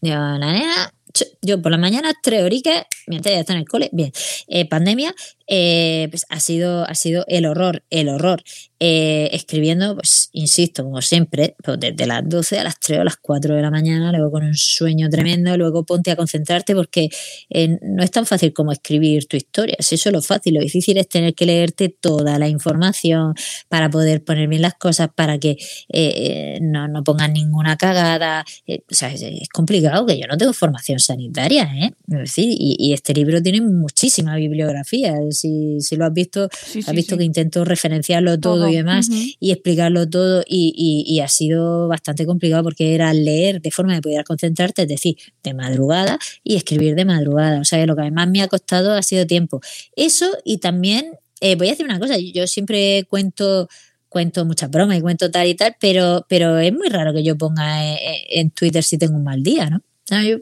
yo, 0.00 0.14
la 0.14 0.52
nena, 0.52 0.94
yo 1.42 1.60
por 1.60 1.72
la 1.72 1.78
mañana 1.78 2.12
tres 2.22 2.42
horitas, 2.42 2.84
mientras 3.06 3.34
ya 3.34 3.40
está 3.40 3.52
en 3.52 3.60
el 3.60 3.68
cole, 3.68 3.88
bien. 3.92 4.12
Eh, 4.48 4.68
pandemia, 4.68 5.14
pues 5.46 6.24
ha 6.28 6.40
sido, 6.40 6.84
ha 6.88 6.94
sido 6.94 7.24
el 7.28 7.46
horror, 7.46 7.84
el 7.90 8.08
horror. 8.08 8.42
Eh, 8.84 9.30
escribiendo, 9.36 9.94
pues 9.94 10.28
insisto, 10.32 10.82
como 10.82 11.00
siempre, 11.02 11.54
pues 11.62 11.78
desde 11.78 12.04
las 12.04 12.28
12 12.28 12.58
a 12.58 12.64
las 12.64 12.80
3 12.80 12.98
o 12.98 13.04
las 13.04 13.16
4 13.16 13.54
de 13.54 13.62
la 13.62 13.70
mañana, 13.70 14.10
luego 14.10 14.32
con 14.32 14.42
un 14.42 14.56
sueño 14.56 15.08
tremendo, 15.08 15.56
luego 15.56 15.86
ponte 15.86 16.10
a 16.10 16.16
concentrarte 16.16 16.74
porque 16.74 17.08
eh, 17.50 17.78
no 17.80 18.02
es 18.02 18.10
tan 18.10 18.26
fácil 18.26 18.52
como 18.52 18.72
escribir 18.72 19.28
tu 19.28 19.36
historia, 19.36 19.76
si 19.78 19.94
eso 19.94 20.08
es 20.08 20.12
lo 20.12 20.20
fácil, 20.20 20.54
lo 20.54 20.60
difícil 20.60 20.98
es 20.98 21.08
tener 21.08 21.32
que 21.34 21.46
leerte 21.46 21.90
toda 21.90 22.40
la 22.40 22.48
información 22.48 23.34
para 23.68 23.88
poder 23.88 24.24
poner 24.24 24.48
bien 24.48 24.62
las 24.62 24.74
cosas, 24.74 25.10
para 25.14 25.38
que 25.38 25.58
eh, 25.88 26.58
no, 26.60 26.88
no 26.88 27.04
pongas 27.04 27.30
ninguna 27.30 27.76
cagada, 27.76 28.44
o 28.66 28.94
sea, 28.94 29.12
es, 29.12 29.48
complicado, 29.52 30.06
que 30.06 30.18
yo 30.18 30.26
no 30.26 30.36
tengo 30.36 30.52
formación 30.52 30.98
sanitaria, 31.02 31.64
¿eh? 31.64 31.92
decir, 32.06 32.46
y, 32.48 32.92
este 32.92 33.14
libro 33.14 33.42
tiene 33.42 33.60
muchísima 33.60 34.36
bibliografía, 34.36 35.14
si, 35.30 35.80
si 35.80 35.96
lo 35.96 36.04
has 36.04 36.12
visto, 36.12 36.48
has 36.86 36.94
visto 36.94 37.16
que 37.16 37.24
intento 37.24 37.64
referenciarlo 37.64 38.38
todo 38.38 38.68
y 38.68 38.76
demás, 38.76 39.08
y 39.10 39.50
explicarlo 39.50 40.08
todo, 40.08 40.42
y, 40.46 41.04
y, 41.06 41.20
ha 41.20 41.28
sido 41.28 41.88
bastante 41.88 42.26
complicado 42.26 42.62
porque 42.62 42.94
era 42.94 43.12
leer 43.12 43.60
de 43.60 43.70
forma 43.70 43.94
de 43.94 44.02
poder 44.02 44.24
concentrarte, 44.24 44.82
es 44.82 44.88
decir, 44.88 45.16
de 45.42 45.54
madrugada, 45.54 46.18
y 46.42 46.56
escribir 46.56 46.94
de 46.94 47.04
madrugada. 47.04 47.60
O 47.60 47.64
sea, 47.64 47.78
que 47.80 47.86
lo 47.86 47.94
que 47.94 48.02
además 48.02 48.28
me 48.28 48.42
ha 48.42 48.48
costado 48.48 48.92
ha 48.92 49.02
sido 49.02 49.26
tiempo. 49.26 49.60
Eso, 49.96 50.26
y 50.44 50.58
también, 50.58 51.12
eh, 51.40 51.56
voy 51.56 51.68
a 51.68 51.70
decir 51.70 51.86
una 51.86 51.98
cosa, 51.98 52.16
yo 52.18 52.46
siempre 52.46 53.04
cuento 53.08 53.68
cuento 54.12 54.44
muchas 54.44 54.70
bromas 54.70 54.98
y 54.98 55.00
cuento 55.00 55.30
tal 55.30 55.48
y 55.48 55.54
tal, 55.54 55.74
pero, 55.80 56.26
pero 56.28 56.58
es 56.58 56.72
muy 56.72 56.88
raro 56.88 57.14
que 57.14 57.24
yo 57.24 57.36
ponga 57.36 57.82
eh, 57.82 57.94
eh, 57.94 58.40
en, 58.40 58.50
Twitter 58.50 58.84
si 58.84 58.98
tengo 58.98 59.16
un 59.16 59.24
mal 59.24 59.42
día, 59.42 59.70
¿no? 59.70 59.80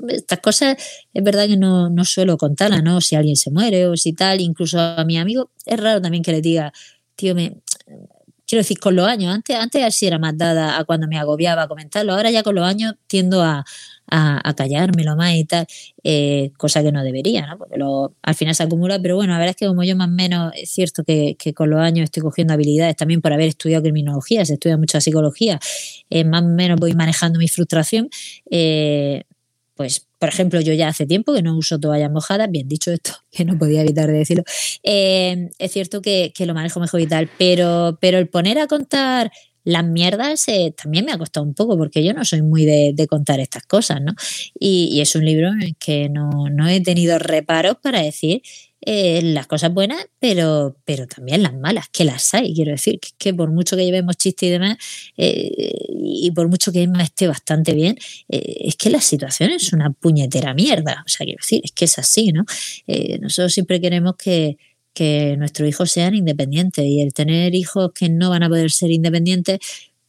Estas 0.08 0.40
cosas 0.40 0.76
es 1.12 1.24
verdad 1.24 1.46
que 1.46 1.56
no, 1.56 1.90
no 1.90 2.04
suelo 2.04 2.36
contarlas, 2.36 2.82
¿no? 2.82 3.00
Si 3.00 3.16
alguien 3.16 3.36
se 3.36 3.50
muere 3.50 3.86
o 3.86 3.96
si 3.96 4.12
tal, 4.12 4.40
incluso 4.40 4.78
a 4.80 5.04
mi 5.04 5.18
amigo, 5.18 5.50
es 5.66 5.80
raro 5.80 6.00
también 6.00 6.22
que 6.22 6.32
le 6.32 6.40
diga, 6.40 6.72
tío, 7.16 7.34
me, 7.34 7.56
quiero 8.50 8.60
decir, 8.60 8.80
con 8.80 8.96
los 8.96 9.06
años, 9.06 9.32
antes, 9.32 9.54
antes 9.56 9.84
así 9.84 10.08
era 10.08 10.18
más 10.18 10.36
dada 10.36 10.76
a 10.76 10.84
cuando 10.84 11.06
me 11.06 11.16
agobiaba 11.18 11.62
a 11.62 11.68
comentarlo, 11.68 12.14
ahora 12.14 12.32
ya 12.32 12.42
con 12.42 12.56
los 12.56 12.64
años 12.64 12.94
tiendo 13.06 13.42
a, 13.42 13.64
a, 14.08 14.54
callármelo 14.54 15.14
más 15.14 15.34
y 15.34 15.44
tal, 15.44 15.66
eh, 16.02 16.50
cosa 16.56 16.82
que 16.82 16.90
no 16.90 17.04
debería, 17.04 17.46
¿no? 17.46 17.58
Porque 17.58 17.78
lo, 17.78 18.16
al 18.22 18.34
final 18.34 18.56
se 18.56 18.64
acumula, 18.64 19.00
pero 19.00 19.14
bueno, 19.14 19.34
la 19.34 19.38
verdad 19.38 19.50
es 19.50 19.56
que 19.56 19.68
como 19.68 19.84
yo 19.84 19.94
más 19.94 20.08
o 20.08 20.10
menos, 20.10 20.52
es 20.56 20.68
cierto 20.70 21.04
que, 21.04 21.36
que 21.38 21.54
con 21.54 21.70
los 21.70 21.78
años 21.78 22.04
estoy 22.04 22.24
cogiendo 22.24 22.52
habilidades 22.52 22.96
también 22.96 23.20
por 23.20 23.32
haber 23.32 23.46
estudiado 23.46 23.84
criminología, 23.84 24.44
se 24.44 24.54
estudia 24.54 24.76
mucha 24.76 25.00
psicología, 25.00 25.60
eh, 26.10 26.24
más 26.24 26.42
o 26.42 26.48
menos 26.48 26.80
voy 26.80 26.92
manejando 26.94 27.38
mi 27.38 27.46
frustración, 27.46 28.10
eh, 28.50 29.22
pues 29.80 30.10
por 30.18 30.28
ejemplo, 30.28 30.60
yo 30.60 30.74
ya 30.74 30.88
hace 30.88 31.06
tiempo 31.06 31.32
que 31.32 31.40
no 31.40 31.56
uso 31.56 31.80
toallas 31.80 32.10
mojadas, 32.10 32.50
bien 32.50 32.68
dicho 32.68 32.92
esto, 32.92 33.12
que 33.30 33.46
no 33.46 33.56
podía 33.56 33.80
evitar 33.80 34.08
de 34.08 34.18
decirlo. 34.18 34.44
Eh, 34.82 35.48
es 35.58 35.72
cierto 35.72 36.02
que, 36.02 36.34
lo 36.40 36.52
manejo 36.52 36.80
mejor 36.80 37.00
y 37.00 37.06
tal, 37.06 37.30
pero, 37.38 37.96
pero 37.98 38.18
el 38.18 38.28
poner 38.28 38.58
a 38.58 38.66
contar 38.66 39.32
las 39.64 39.82
mierdas 39.82 40.46
eh, 40.48 40.74
también 40.76 41.06
me 41.06 41.12
ha 41.12 41.16
costado 41.16 41.46
un 41.46 41.54
poco 41.54 41.78
porque 41.78 42.04
yo 42.04 42.12
no 42.12 42.26
soy 42.26 42.42
muy 42.42 42.66
de, 42.66 43.06
contar 43.08 43.40
estas 43.40 43.62
cosas, 43.62 44.02
¿no? 44.02 44.12
Y, 44.58 45.00
es 45.00 45.16
un 45.16 45.24
libro 45.24 45.48
en 45.48 45.62
el 45.62 45.76
que 45.76 46.10
no, 46.10 46.28
no 46.50 46.68
he 46.68 46.82
tenido 46.82 47.18
reparos 47.18 47.76
para 47.82 48.02
decir 48.02 48.42
eh, 48.82 49.20
las 49.22 49.46
cosas 49.46 49.72
buenas, 49.72 50.06
pero, 50.18 50.76
pero 50.84 51.06
también 51.06 51.42
las 51.42 51.54
malas, 51.54 51.88
que 51.90 52.04
las 52.04 52.32
hay, 52.32 52.54
quiero 52.54 52.72
decir, 52.72 52.98
que, 53.18 53.34
por 53.34 53.50
mucho 53.50 53.76
que 53.76 53.84
llevemos 53.84 54.16
chiste 54.16 54.46
y 54.46 54.50
demás, 54.50 54.78
eh, 55.16 55.72
y 56.02 56.30
por 56.30 56.48
mucho 56.48 56.72
que 56.72 56.82
Emma 56.82 57.02
esté 57.02 57.26
bastante 57.26 57.74
bien, 57.74 57.98
eh, 58.28 58.56
es 58.64 58.76
que 58.76 58.88
la 58.88 59.00
situación 59.00 59.50
es 59.50 59.72
una 59.72 59.90
puñetera 59.90 60.54
mierda, 60.54 61.02
o 61.04 61.08
sea, 61.08 61.24
quiero 61.24 61.40
decir, 61.42 61.60
es 61.64 61.72
que 61.72 61.84
es 61.84 61.98
así, 61.98 62.32
¿no? 62.32 62.44
nosotros 63.20 63.52
siempre 63.52 63.80
queremos 63.80 64.16
que, 64.16 64.56
que 64.94 65.36
nuestros 65.38 65.68
hijos 65.68 65.92
sean 65.92 66.14
independientes 66.14 66.84
y 66.84 67.00
el 67.00 67.12
tener 67.14 67.54
hijos 67.54 67.92
que 67.94 68.08
no 68.08 68.30
van 68.30 68.42
a 68.42 68.48
poder 68.48 68.70
ser 68.70 68.90
independientes 68.90 69.58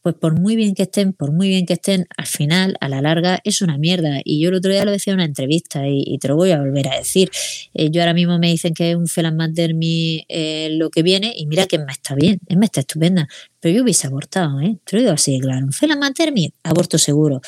pues 0.02 0.16
por 0.16 0.38
muy 0.38 0.56
bien 0.56 0.74
que 0.74 0.82
estén, 0.82 1.12
por 1.12 1.32
muy 1.32 1.48
bien 1.48 1.64
que 1.64 1.74
estén, 1.74 2.06
al 2.16 2.26
final, 2.26 2.76
a 2.80 2.88
la 2.88 3.00
larga, 3.00 3.40
es 3.44 3.62
una 3.62 3.78
mierda. 3.78 4.20
Y 4.24 4.40
yo 4.40 4.48
el 4.48 4.56
otro 4.56 4.72
día 4.72 4.84
lo 4.84 4.90
decía 4.90 5.12
en 5.12 5.18
una 5.18 5.24
entrevista 5.24 5.86
y, 5.86 6.18
te 6.18 6.28
lo 6.28 6.34
voy 6.34 6.50
a 6.50 6.58
volver 6.58 6.88
a 6.88 6.96
decir. 6.96 7.30
Eh, 7.72 7.88
yo 7.90 8.02
ahora 8.02 8.12
mismo 8.12 8.38
me 8.38 8.48
dicen 8.48 8.74
que 8.74 8.90
es 8.90 8.96
un 8.96 9.06
Felan 9.06 9.36
Matermi 9.36 10.24
eh, 10.28 10.70
lo 10.72 10.90
que 10.90 11.02
viene 11.02 11.32
y 11.36 11.46
mira 11.46 11.66
que 11.66 11.78
me 11.78 11.92
está 11.92 12.16
bien, 12.16 12.40
me 12.48 12.66
está 12.66 12.80
estupenda. 12.80 13.28
Pero 13.60 13.76
yo 13.76 13.84
hubiese 13.84 14.08
abortado, 14.08 14.60
¿eh? 14.60 14.78
Te 14.84 14.96
lo 14.96 15.02
digo 15.02 15.14
así, 15.14 15.38
claro. 15.38 15.64
Un 15.64 15.72
Felan 15.72 16.00
Matermi, 16.00 16.52
aborto 16.64 16.98
seguro. 16.98 17.40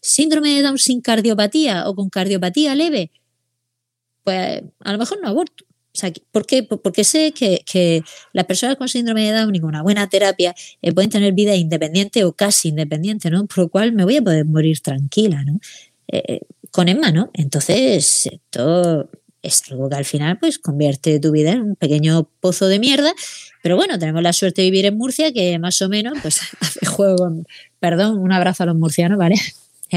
Síndrome 0.00 0.50
de 0.50 0.62
Down 0.62 0.78
sin 0.78 1.00
cardiopatía 1.00 1.88
o 1.88 1.94
con 1.94 2.10
cardiopatía 2.10 2.74
leve, 2.74 3.10
pues 4.22 4.62
a 4.80 4.92
lo 4.92 4.98
mejor 4.98 5.18
no 5.22 5.28
aborto. 5.28 5.64
O 5.94 5.98
sea, 5.98 6.10
¿por 6.30 6.46
qué? 6.46 6.62
Porque 6.62 7.04
sé 7.04 7.32
que, 7.32 8.02
las 8.32 8.46
personas 8.46 8.76
con 8.76 8.88
síndrome 8.88 9.30
de 9.30 9.38
Down 9.38 9.54
y 9.54 9.60
una 9.60 9.82
buena 9.82 10.08
terapia 10.08 10.54
eh, 10.80 10.92
pueden 10.92 11.10
tener 11.10 11.34
vida 11.34 11.54
independiente 11.54 12.24
o 12.24 12.32
casi 12.32 12.68
independiente, 12.68 13.30
¿no? 13.30 13.46
Por 13.46 13.58
lo 13.58 13.68
cual 13.68 13.92
me 13.92 14.04
voy 14.04 14.16
a 14.16 14.22
poder 14.22 14.46
morir 14.46 14.80
tranquila, 14.80 15.42
¿no? 15.44 15.60
Eh, 16.08 16.22
eh, 16.28 16.40
con 16.70 16.88
Emma, 16.88 17.12
¿no? 17.12 17.30
Entonces, 17.34 18.26
esto 18.26 19.10
es 19.42 19.62
algo 19.70 19.90
que 19.90 19.96
al 19.96 20.04
final 20.04 20.38
pues 20.38 20.58
convierte 20.58 21.18
tu 21.20 21.32
vida 21.32 21.52
en 21.52 21.62
un 21.62 21.76
pequeño 21.76 22.28
pozo 22.40 22.68
de 22.68 22.78
mierda. 22.78 23.12
Pero 23.62 23.76
bueno, 23.76 23.98
tenemos 23.98 24.22
la 24.22 24.32
suerte 24.32 24.62
de 24.62 24.70
vivir 24.70 24.86
en 24.86 24.96
Murcia, 24.96 25.32
que 25.32 25.58
más 25.58 25.80
o 25.82 25.88
menos 25.88 26.14
pues 26.22 26.40
juego. 26.88 27.44
Perdón, 27.80 28.18
un 28.18 28.32
abrazo 28.32 28.62
a 28.62 28.66
los 28.66 28.76
murcianos, 28.76 29.18
¿vale? 29.18 29.36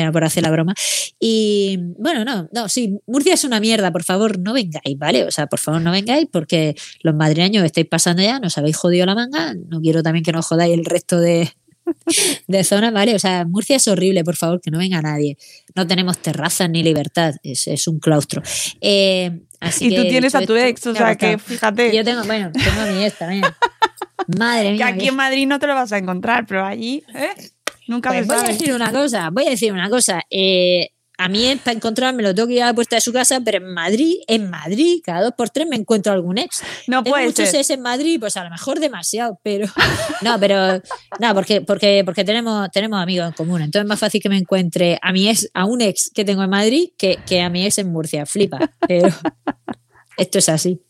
Era 0.02 0.12
por 0.12 0.24
hacer 0.24 0.44
la 0.44 0.52
broma. 0.52 0.74
Y 1.20 1.78
bueno, 1.98 2.26
no, 2.26 2.50
no, 2.52 2.70
sí, 2.70 3.00
Murcia 3.08 3.34
es 3.34 3.44
una 3.44 3.60
mierda, 3.60 3.92
por 3.92 4.04
favor, 4.04 4.40
no 4.40 4.54
vengáis, 4.54 4.98
¿vale? 4.98 5.24
O 5.24 5.32
sea, 5.32 5.48
por 5.48 5.60
favor, 5.60 5.82
no 5.82 5.92
vengáis 5.92 6.28
porque 6.32 6.76
los 7.02 7.16
madrileños 7.16 7.64
estáis 7.64 7.88
pasando 7.88 8.22
ya, 8.22 8.40
nos 8.40 8.58
habéis 8.58 8.78
jodido 8.78 9.06
la 9.06 9.16
manga, 9.16 9.54
no 9.54 9.82
quiero 9.82 10.04
también 10.04 10.24
que 10.24 10.32
nos 10.32 10.46
jodáis 10.46 10.74
el 10.74 10.86
resto 10.86 11.20
de, 11.20 11.52
de 12.48 12.64
zonas, 12.64 12.94
¿vale? 12.94 13.16
O 13.16 13.20
sea, 13.20 13.46
Murcia 13.46 13.76
es 13.76 13.88
horrible, 13.88 14.24
por 14.24 14.36
favor, 14.36 14.62
que 14.62 14.72
no 14.72 14.78
venga 14.78 15.02
nadie. 15.02 15.38
No 15.76 15.88
tenemos 15.88 16.18
terrazas 16.20 16.70
ni 16.70 16.84
libertad, 16.84 17.36
es, 17.44 17.88
un 17.88 18.00
claustro. 18.00 18.42
Eh, 18.82 19.42
así 19.60 19.88
y 19.88 19.96
tú 19.96 20.04
tienes 20.04 20.36
a 20.36 20.42
tu 20.42 20.56
ex, 20.56 20.86
o 20.88 20.96
sea, 20.96 21.16
que 21.16 21.38
fíjate. 21.38 21.96
Yo 21.96 22.04
tengo, 22.04 22.24
bueno, 22.24 22.52
tengo 22.52 22.82
a 22.82 22.86
mi 22.86 23.06
ex 23.06 23.18
también. 23.18 23.44
Madre 24.40 24.72
mía. 24.72 24.78
Que 24.78 24.94
aquí 24.94 25.08
en 25.08 25.16
Madrid 25.16 25.48
no 25.48 25.60
te 25.60 25.68
lo 25.68 25.76
vas 25.76 25.92
a 25.92 25.98
encontrar, 25.98 26.46
pero 26.48 26.66
allí, 26.66 27.04
¿eh? 27.14 27.52
Nunca 27.88 28.10
pues 28.10 28.28
voy 28.28 28.38
a 28.38 28.44
decir 28.44 28.74
una 28.74 28.92
cosa, 28.92 29.30
voy 29.32 29.48
a 29.48 29.50
decir 29.52 29.72
una 29.72 29.90
cosa. 29.90 30.22
Eh, 30.30 30.90
a 31.18 31.30
mí 31.30 31.60
para 31.64 31.76
encontrarme 31.76 32.24
lo 32.24 32.36
tengo 32.36 32.48
que 32.48 32.56
ir 32.56 32.64
a 32.64 32.68
la 32.68 32.74
puerta 32.74 32.98
de 32.98 33.02
su 33.02 33.14
casa, 33.14 33.40
pero 33.44 33.58
en 33.58 33.74
Madrid, 33.74 34.16
en 34.28 34.50
Madrid, 34.50 35.00
cada 35.04 35.24
dos 35.24 35.34
por 35.38 35.50
tres 35.50 35.68
me 35.68 35.76
encuentro 35.76 36.12
algún 36.12 36.38
ex. 36.38 36.62
No 36.88 37.04
puede 37.04 37.26
muchos 37.26 37.54
ex 37.54 37.70
en 37.70 37.82
Madrid, 37.82 38.20
pues 38.20 38.36
a 38.38 38.44
lo 38.44 38.50
mejor 38.50 38.80
demasiado, 38.80 39.40
pero 39.44 39.68
no, 40.22 40.40
pero 40.40 40.82
no, 41.20 41.34
porque, 41.34 41.62
porque, 41.62 42.04
porque 42.04 42.24
tenemos, 42.24 42.70
tenemos 42.72 43.02
amigos 43.02 43.28
en 43.28 43.34
común. 43.34 43.62
Entonces 43.62 43.86
es 43.86 43.90
más 43.90 44.00
fácil 44.00 44.22
que 44.22 44.30
me 44.30 44.38
encuentre 44.38 45.00
a 45.02 45.12
mi 45.14 45.30
ex, 45.30 45.50
a 45.54 45.66
un 45.66 45.82
ex 45.82 46.12
que 46.14 46.26
tengo 46.26 46.44
en 46.44 46.50
Madrid 46.50 46.90
que, 46.98 47.20
que 47.26 47.42
a 47.42 47.50
mi 47.50 47.66
ex 47.66 47.78
en 47.78 47.92
Murcia. 47.92 48.26
Flipa. 48.26 48.60
Pero 48.88 49.08
esto 50.18 50.40
es 50.40 50.50
así. 50.50 50.82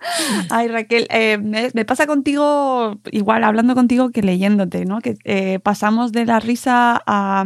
Ay, 0.50 0.68
Raquel, 0.68 1.06
eh, 1.10 1.38
me, 1.38 1.84
pasa 1.84 2.06
contigo, 2.06 2.98
igual 3.10 3.44
hablando 3.44 3.74
contigo 3.74 4.10
que 4.10 4.22
leyéndote, 4.22 4.84
¿no? 4.84 5.00
Que 5.00 5.16
eh, 5.24 5.58
pasamos 5.60 6.12
de 6.12 6.26
la 6.26 6.40
risa 6.40 7.02
a 7.06 7.44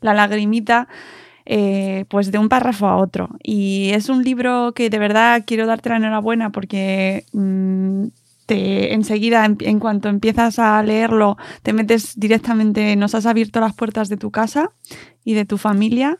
la 0.00 0.14
lagrimita. 0.14 0.88
Eh, 1.46 2.06
pues 2.08 2.32
de 2.32 2.38
un 2.38 2.48
párrafo 2.48 2.86
a 2.86 2.96
otro. 2.96 3.28
Y 3.42 3.90
es 3.90 4.08
un 4.08 4.24
libro 4.24 4.72
que 4.72 4.88
de 4.88 4.98
verdad 4.98 5.44
quiero 5.46 5.66
darte 5.66 5.90
la 5.90 5.96
enhorabuena 5.96 6.50
porque 6.50 7.26
mm, 7.34 8.06
te, 8.46 8.94
enseguida, 8.94 9.44
en, 9.44 9.78
cuanto 9.78 10.08
empiezas 10.08 10.58
a 10.58 10.82
leerlo, 10.82 11.36
te 11.62 11.74
metes 11.74 12.18
directamente, 12.18 12.96
nos 12.96 13.14
has 13.14 13.26
abierto 13.26 13.60
las 13.60 13.74
puertas 13.74 14.08
de 14.08 14.16
tu 14.16 14.30
casa 14.30 14.70
y 15.22 15.34
de 15.34 15.44
tu 15.44 15.58
familia. 15.58 16.18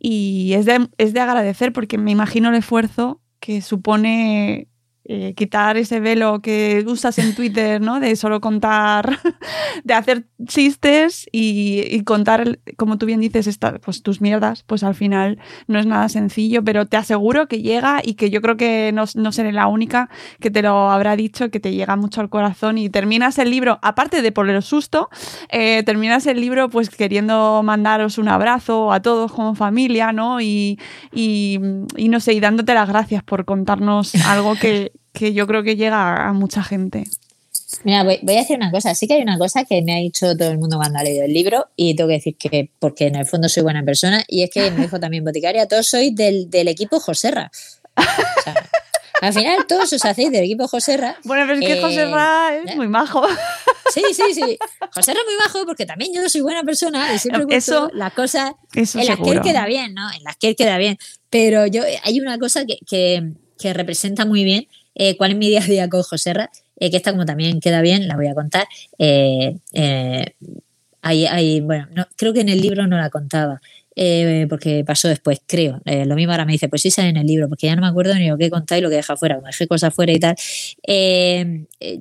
Y 0.00 0.54
es 0.54 0.66
de, 0.66 0.88
es 0.98 1.12
de 1.12 1.20
agradecer 1.20 1.72
porque 1.72 1.96
me 1.96 2.10
imagino 2.10 2.48
el 2.48 2.56
esfuerzo 2.56 3.20
que 3.38 3.60
supone 3.60 4.66
eh, 5.08 5.34
quitar 5.34 5.76
ese 5.76 6.00
velo 6.00 6.40
que 6.40 6.84
usas 6.84 7.18
en 7.18 7.32
Twitter, 7.36 7.80
¿no? 7.80 8.00
De 8.00 8.16
solo 8.16 8.40
contar, 8.40 9.20
de 9.84 9.94
hacer 9.94 10.24
chistes 10.46 11.28
y, 11.30 12.02
contar, 12.02 12.58
como 12.76 12.98
tú 12.98 13.06
bien 13.06 13.20
dices, 13.20 13.46
esta, 13.46 13.78
pues 13.78 14.02
tus 14.02 14.20
mierdas, 14.20 14.64
pues 14.64 14.82
al 14.82 14.96
final 14.96 15.38
no 15.68 15.78
es 15.78 15.86
nada 15.86 16.08
sencillo, 16.08 16.64
pero 16.64 16.86
te 16.86 16.96
aseguro 16.96 17.46
que 17.46 17.62
llega 17.62 18.00
y 18.02 18.14
que 18.14 18.30
yo 18.30 18.42
creo 18.42 18.56
que 18.56 18.90
no, 18.92 19.06
seré 19.06 19.52
la 19.52 19.68
única 19.68 20.10
que 20.40 20.50
te 20.50 20.60
lo 20.60 20.90
habrá 20.90 21.14
dicho, 21.14 21.50
que 21.50 21.60
te 21.60 21.72
llega 21.72 21.94
mucho 21.94 22.20
al 22.20 22.28
corazón 22.28 22.76
y 22.76 22.90
terminas 22.90 23.38
el 23.38 23.50
libro, 23.50 23.78
aparte 23.82 24.22
de 24.22 24.32
por 24.32 24.50
el 24.50 24.60
susto, 24.60 25.08
eh, 25.50 25.84
terminas 25.84 26.26
el 26.26 26.40
libro 26.40 26.68
pues 26.68 26.90
queriendo 26.90 27.62
mandaros 27.62 28.18
un 28.18 28.28
abrazo 28.28 28.90
a 28.90 29.00
todos 29.02 29.30
como 29.30 29.54
familia, 29.54 30.10
¿no? 30.12 30.40
Y, 30.40 30.80
y, 31.12 31.60
y 31.96 32.08
no 32.08 32.18
sé, 32.18 32.32
y 32.32 32.40
dándote 32.40 32.74
las 32.74 32.88
gracias 32.88 33.22
por 33.22 33.44
contarnos 33.44 34.12
algo 34.26 34.56
que, 34.56 34.90
que 35.16 35.32
yo 35.32 35.46
creo 35.46 35.62
que 35.62 35.76
llega 35.76 36.28
a 36.28 36.32
mucha 36.34 36.62
gente. 36.62 37.04
Mira, 37.84 38.04
voy, 38.04 38.18
a 38.22 38.40
decir 38.40 38.56
una 38.56 38.70
cosa. 38.70 38.94
Sí 38.94 39.08
que 39.08 39.14
hay 39.14 39.22
una 39.22 39.38
cosa 39.38 39.64
que 39.64 39.80
me 39.80 39.94
ha 39.94 39.96
dicho 39.96 40.36
todo 40.36 40.50
el 40.50 40.58
mundo 40.58 40.76
cuando 40.76 40.98
ha 40.98 41.02
leído 41.02 41.24
el 41.24 41.32
libro 41.32 41.68
y 41.74 41.96
tengo 41.96 42.08
que 42.08 42.14
decir 42.14 42.36
que, 42.36 42.70
porque 42.78 43.06
en 43.06 43.16
el 43.16 43.24
fondo 43.24 43.48
soy 43.48 43.62
buena 43.62 43.82
persona, 43.82 44.22
y 44.28 44.42
es 44.42 44.50
que 44.50 44.70
me 44.70 44.82
dijo 44.82 45.00
también 45.00 45.24
Boticaria, 45.24 45.66
todos 45.66 45.88
sois 45.88 46.14
del, 46.14 46.48
equipo 46.68 47.00
Joserra. 47.00 47.50
al 49.22 49.32
final 49.32 49.66
todos 49.66 49.90
os 49.90 50.04
hacéis 50.04 50.30
del 50.30 50.44
equipo 50.44 50.68
Joserra. 50.68 51.16
Bueno, 51.24 51.44
pero 51.46 51.58
es 51.58 51.66
que 51.66 51.78
eh, 51.78 51.82
Joserra 51.82 52.54
es 52.66 52.76
muy 52.76 52.88
majo. 52.88 53.26
Sí, 53.94 54.02
sí, 54.12 54.34
sí. 54.34 54.58
Joserra 54.94 55.20
es 55.20 55.26
muy 55.26 55.36
majo 55.38 55.64
porque 55.64 55.86
también 55.86 56.12
yo 56.12 56.28
soy 56.28 56.42
buena 56.42 56.62
persona 56.62 57.14
y 57.14 57.18
siempre 57.18 57.44
cuento 57.44 57.88
las 57.94 58.12
cosas 58.12 58.52
en 58.74 59.06
las 59.06 59.18
que 59.18 59.30
él 59.30 59.40
queda 59.40 59.64
bien, 59.64 59.94
¿no? 59.94 60.12
En 60.12 60.24
las 60.24 60.36
que 60.36 60.48
él 60.48 60.56
queda 60.56 60.76
bien. 60.76 60.98
Pero 61.30 61.66
yo 61.66 61.82
hay 62.02 62.20
una 62.20 62.38
cosa 62.38 62.64
que, 62.66 63.32
que 63.58 63.72
representa 63.72 64.26
muy 64.26 64.44
bien 64.44 64.66
eh, 64.98 65.16
cuál 65.16 65.32
es 65.32 65.36
mi 65.36 65.48
día 65.48 65.60
a 65.60 65.66
día 65.66 65.88
con 65.88 66.02
Joserra, 66.02 66.50
eh, 66.80 66.90
que 66.90 66.96
esta 66.96 67.12
como 67.12 67.26
también 67.26 67.60
queda 67.60 67.82
bien, 67.82 68.08
la 68.08 68.16
voy 68.16 68.28
a 68.28 68.34
contar. 68.34 68.66
Eh, 68.98 69.54
hay, 71.02 71.60
bueno, 71.60 71.86
creo 72.16 72.32
que 72.32 72.40
en 72.40 72.48
el 72.48 72.60
libro 72.60 72.86
no 72.86 72.96
la 72.96 73.10
contaba. 73.10 73.60
porque 74.48 74.84
pasó 74.84 75.08
después, 75.08 75.40
creo. 75.46 75.80
lo 75.84 76.14
mismo 76.16 76.32
ahora 76.32 76.44
me 76.44 76.52
dice, 76.52 76.68
pues 76.68 76.82
sí 76.82 76.90
sale 76.90 77.10
en 77.10 77.16
el 77.18 77.26
libro, 77.26 77.48
porque 77.48 77.66
ya 77.66 77.76
no 77.76 77.82
me 77.82 77.88
acuerdo 77.88 78.14
ni 78.14 78.28
lo 78.28 78.36
que 78.38 78.50
contar 78.50 78.78
y 78.78 78.80
lo 78.80 78.90
que 78.90 78.96
deja 78.96 79.16
fuera, 79.16 79.36
como 79.36 79.46
dejé 79.46 79.66
cosas 79.68 79.94
fuera 79.94 80.12
y 80.12 80.18
tal. 80.18 80.34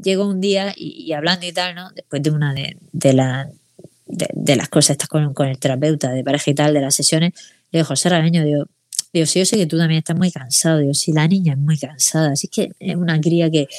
llegó 0.03 0.27
un 0.27 0.41
día 0.41 0.73
y, 0.75 1.11
hablando 1.13 1.45
y 1.45 1.51
tal, 1.51 1.75
¿no? 1.75 1.91
Después 1.91 2.23
de 2.23 2.31
una 2.31 2.53
de, 2.53 2.77
de, 2.91 3.13
de, 4.07 4.55
las 4.55 4.69
cosas 4.69 4.91
estas 4.91 5.09
con, 5.09 5.47
el 5.47 5.59
terapeuta 5.59 6.11
de 6.11 6.23
pareja 6.23 6.51
y 6.51 6.55
tal, 6.55 6.73
de 6.73 6.81
las 6.81 6.95
sesiones, 6.95 7.33
le 7.71 7.79
dijo, 7.79 7.89
José 7.89 8.09
Rabeño, 8.09 8.43
digo, 8.43 8.65
Digo, 9.15 9.27
sí, 9.27 9.39
yo 9.39 9.45
sé 9.45 9.55
que 9.55 9.65
tú 9.65 9.77
también 9.77 9.99
estás 9.99 10.17
muy 10.17 10.29
cansado. 10.29 10.79
Digo, 10.79 10.93
sí, 10.93 11.13
la 11.13 11.25
niña 11.25 11.53
es 11.53 11.59
muy 11.59 11.77
cansada. 11.77 12.33
Así 12.33 12.49
que 12.49 12.73
es 12.79 12.97
una 12.97 13.21
cría 13.21 13.49
que, 13.49 13.69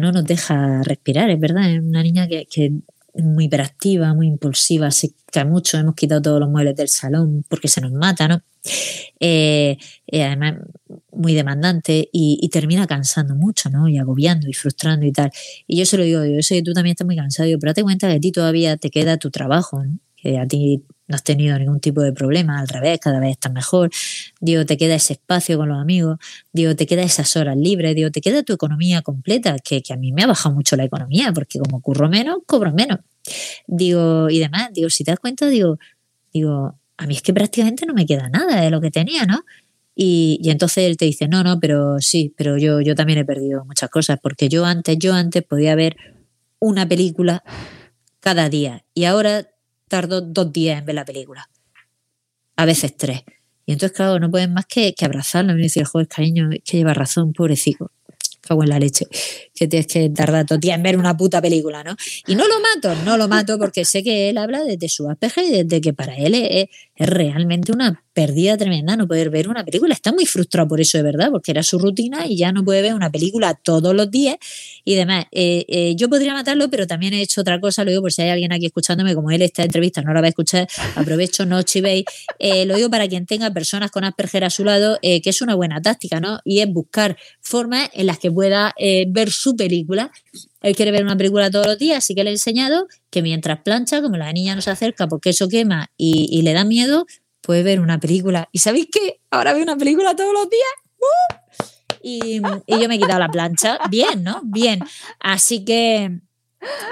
no 0.00 0.10
nos 0.12 0.24
deja 0.24 0.82
respirar, 0.82 1.28
es 1.28 1.38
verdad. 1.38 1.70
Es 1.70 1.80
una 1.80 2.02
niña 2.02 2.26
que, 2.26 2.46
es 2.50 3.22
muy 3.22 3.44
hiperactiva, 3.44 4.14
muy 4.14 4.28
impulsiva, 4.28 4.90
se 4.90 5.12
cae 5.30 5.44
mucho. 5.44 5.76
Hemos 5.76 5.94
quitado 5.94 6.22
todos 6.22 6.40
los 6.40 6.48
muebles 6.48 6.74
del 6.74 6.88
salón 6.88 7.44
porque 7.50 7.68
se 7.68 7.82
nos 7.82 7.92
mata, 7.92 8.28
¿no? 8.28 8.40
Eh, 9.20 9.76
eh, 10.06 10.24
además, 10.24 10.54
muy 11.12 11.34
demandante 11.34 12.08
y, 12.10 12.48
termina 12.48 12.86
cansando 12.86 13.34
mucho, 13.34 13.68
¿no? 13.68 13.88
Y 13.88 13.98
agobiando 13.98 14.48
y 14.48 14.54
frustrando 14.54 15.04
y 15.04 15.12
tal. 15.12 15.30
Y 15.66 15.76
yo 15.76 15.84
se 15.84 15.98
lo 15.98 16.04
digo, 16.04 16.24
yo 16.24 16.40
sé 16.40 16.54
que 16.54 16.62
tú 16.62 16.72
también 16.72 16.92
estás 16.92 17.04
muy 17.04 17.16
cansado, 17.16 17.46
digo, 17.46 17.60
pero 17.60 17.72
date 17.72 17.82
cuenta 17.82 18.08
que 18.08 18.14
a 18.14 18.20
ti 18.20 18.32
todavía 18.32 18.78
te 18.78 18.88
queda 18.88 19.18
tu 19.18 19.30
trabajo, 19.30 19.84
¿no? 19.84 19.98
Que 20.16 20.38
a 20.38 20.46
ti 20.46 20.82
no 21.08 21.16
has 21.16 21.24
tenido 21.24 21.58
ningún 21.58 21.80
tipo 21.80 22.00
de 22.00 22.12
problema, 22.12 22.60
al 22.60 22.68
revés, 22.68 22.98
cada 23.00 23.20
vez 23.20 23.32
estás 23.32 23.52
mejor, 23.52 23.90
digo, 24.40 24.64
te 24.64 24.76
queda 24.76 24.94
ese 24.94 25.14
espacio 25.14 25.58
con 25.58 25.68
los 25.68 25.80
amigos, 25.80 26.18
digo, 26.52 26.74
te 26.76 26.86
queda 26.86 27.02
esas 27.02 27.36
horas 27.36 27.56
libres, 27.56 27.94
digo, 27.94 28.10
te 28.10 28.20
queda 28.20 28.42
tu 28.42 28.52
economía 28.52 29.02
completa, 29.02 29.56
que, 29.58 29.82
a 29.90 29.96
mí 29.96 30.12
me 30.12 30.22
ha 30.22 30.26
bajado 30.26 30.54
mucho 30.54 30.76
la 30.76 30.84
economía, 30.84 31.32
porque 31.32 31.58
como 31.58 31.80
curro 31.80 32.08
menos, 32.08 32.38
cobro 32.46 32.72
menos. 32.72 33.00
Digo, 33.66 34.30
y 34.30 34.38
demás, 34.38 34.70
digo, 34.72 34.90
si 34.90 35.04
te 35.04 35.10
das 35.10 35.20
cuenta, 35.20 35.48
digo, 35.48 35.78
digo, 36.32 36.78
a 36.96 37.06
mí 37.06 37.14
es 37.14 37.22
que 37.22 37.32
prácticamente 37.32 37.84
no 37.86 37.94
me 37.94 38.06
queda 38.06 38.28
nada 38.28 38.60
de 38.60 38.70
lo 38.70 38.80
que 38.80 38.90
tenía, 38.90 39.26
¿no? 39.26 39.44
Y, 39.94 40.38
y, 40.42 40.50
entonces 40.50 40.84
él 40.84 40.96
te 40.96 41.04
dice, 41.04 41.28
no, 41.28 41.42
no, 41.44 41.60
pero 41.60 42.00
sí, 42.00 42.32
pero 42.36 42.56
yo, 42.56 42.80
yo 42.80 42.94
también 42.94 43.18
he 43.18 43.24
perdido 43.26 43.64
muchas 43.66 43.90
cosas, 43.90 44.18
porque 44.22 44.48
yo 44.48 44.64
antes, 44.64 44.96
yo 44.98 45.12
antes 45.12 45.42
podía 45.42 45.74
ver 45.74 45.96
una 46.58 46.88
película 46.88 47.42
cada 48.20 48.48
día 48.48 48.84
y 48.94 49.04
ahora 49.04 49.51
tardo 49.92 50.22
dos 50.22 50.50
días 50.50 50.78
en 50.78 50.86
ver 50.86 50.94
la 50.94 51.04
película. 51.04 51.50
A 52.56 52.64
veces 52.64 52.96
tres. 52.96 53.24
Y 53.66 53.72
entonces, 53.72 53.94
claro, 53.94 54.18
no 54.18 54.30
pueden 54.30 54.54
más 54.54 54.64
que, 54.64 54.94
que 54.94 55.04
abrazarlo 55.04 55.52
y 55.58 55.62
decir, 55.62 55.84
joder, 55.84 56.08
cariño, 56.08 56.48
que 56.64 56.78
lleva 56.78 56.94
razón, 56.94 57.34
pobrecito 57.34 57.90
cago 58.42 58.64
en 58.64 58.70
la 58.70 58.78
leche, 58.78 59.06
que 59.54 59.68
tienes 59.68 59.86
que 59.86 60.10
tardar 60.10 60.44
todo 60.44 60.56
el 60.56 60.60
día 60.60 60.74
en 60.74 60.82
ver 60.82 60.98
una 60.98 61.16
puta 61.16 61.40
película, 61.40 61.84
¿no? 61.84 61.96
Y 62.26 62.34
no 62.34 62.46
lo 62.48 62.60
mato, 62.60 62.94
no 63.04 63.16
lo 63.16 63.28
mato 63.28 63.56
porque 63.56 63.84
sé 63.84 64.02
que 64.02 64.28
él 64.30 64.36
habla 64.36 64.64
desde 64.64 64.88
su 64.88 65.08
aspecto 65.08 65.40
y 65.40 65.62
desde 65.62 65.80
que 65.80 65.92
para 65.92 66.16
él 66.16 66.34
es, 66.34 66.66
realmente 66.96 67.72
una 67.72 68.02
pérdida 68.12 68.56
tremenda 68.56 68.96
no 68.96 69.06
poder 69.06 69.30
ver 69.30 69.48
una 69.48 69.64
película. 69.64 69.94
Está 69.94 70.12
muy 70.12 70.26
frustrado 70.26 70.68
por 70.68 70.80
eso, 70.80 70.98
de 70.98 71.04
verdad, 71.04 71.30
porque 71.30 71.50
era 71.50 71.62
su 71.62 71.78
rutina 71.78 72.26
y 72.26 72.36
ya 72.36 72.52
no 72.52 72.64
puede 72.64 72.82
ver 72.82 72.94
una 72.94 73.10
película 73.10 73.54
todos 73.54 73.94
los 73.94 74.10
días 74.10 74.36
y 74.84 74.94
demás. 74.94 75.26
Eh, 75.30 75.64
eh, 75.68 75.94
yo 75.96 76.08
podría 76.08 76.32
matarlo, 76.34 76.68
pero 76.70 76.86
también 76.86 77.14
he 77.14 77.22
hecho 77.22 77.40
otra 77.40 77.60
cosa, 77.60 77.84
lo 77.84 77.90
digo 77.90 78.02
por 78.02 78.12
si 78.12 78.22
hay 78.22 78.30
alguien 78.30 78.52
aquí 78.52 78.66
escuchándome, 78.66 79.14
como 79.14 79.30
él 79.30 79.42
esta 79.42 79.62
entrevista 79.62 80.02
no 80.02 80.12
la 80.12 80.20
va 80.20 80.26
a 80.26 80.30
escuchar, 80.30 80.68
aprovecho, 80.94 81.46
no 81.46 81.62
chivéis. 81.62 82.04
Eh, 82.38 82.66
lo 82.66 82.76
digo 82.76 82.90
para 82.90 83.08
quien 83.08 83.26
tenga 83.26 83.50
personas 83.50 83.90
con 83.90 84.04
Asperger 84.04 84.44
a 84.44 84.50
su 84.50 84.64
lado, 84.64 84.98
que 85.02 85.22
es 85.24 85.42
una 85.42 85.54
buena 85.54 85.80
táctica, 85.80 86.20
¿no? 86.20 86.40
Y 86.44 86.60
es 86.60 86.72
buscar 86.72 87.16
formas 87.40 87.90
en 87.94 88.06
las 88.06 88.18
que 88.18 88.30
pueda 88.30 88.74
ver 89.08 89.30
su 89.30 89.56
película 89.56 90.10
él 90.62 90.76
quiere 90.76 90.92
ver 90.92 91.02
una 91.02 91.16
película 91.16 91.50
todos 91.50 91.66
los 91.66 91.78
días, 91.78 91.98
así 91.98 92.14
que 92.14 92.22
le 92.24 92.30
he 92.30 92.32
enseñado 92.32 92.86
que 93.10 93.20
mientras 93.20 93.60
plancha, 93.62 94.00
como 94.00 94.16
la 94.16 94.32
niña 94.32 94.54
no 94.54 94.62
se 94.62 94.70
acerca 94.70 95.08
porque 95.08 95.30
eso 95.30 95.48
quema 95.48 95.90
y, 95.96 96.40
le 96.42 96.52
da 96.52 96.64
miedo, 96.64 97.06
puede 97.42 97.62
ver 97.62 97.80
una 97.80 97.98
película. 98.00 98.48
¿Y 98.52 98.60
sabéis 98.60 98.88
qué? 98.90 99.20
Ahora 99.30 99.52
ve 99.52 99.62
una 99.62 99.76
película 99.76 100.16
todos 100.16 100.32
los 100.32 100.48
días. 100.48 100.62
¡Uh! 100.98 101.66
Y, 102.02 102.40
y, 102.66 102.80
yo 102.80 102.88
me 102.88 102.96
he 102.96 102.98
quitado 102.98 103.20
la 103.20 103.28
plancha. 103.28 103.78
Bien, 103.90 104.24
¿no? 104.24 104.40
Bien. 104.44 104.80
Así 105.20 105.64
que 105.64 106.22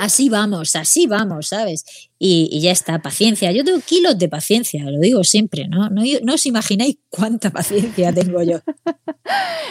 Así 0.00 0.28
vamos, 0.28 0.74
así 0.74 1.06
vamos, 1.06 1.48
¿sabes? 1.48 1.84
Y, 2.18 2.60
ya 2.60 2.72
está, 2.72 3.00
paciencia. 3.00 3.52
Yo 3.52 3.64
tengo 3.64 3.80
kilos 3.80 4.18
de 4.18 4.28
paciencia, 4.28 4.82
lo 4.84 4.98
digo 4.98 5.22
siempre, 5.24 5.68
¿no? 5.68 5.88
No, 5.90 6.02
no 6.22 6.34
os 6.34 6.46
imagináis 6.46 6.98
cuánta 7.08 7.50
paciencia 7.50 8.12
tengo 8.12 8.42
yo. 8.42 8.60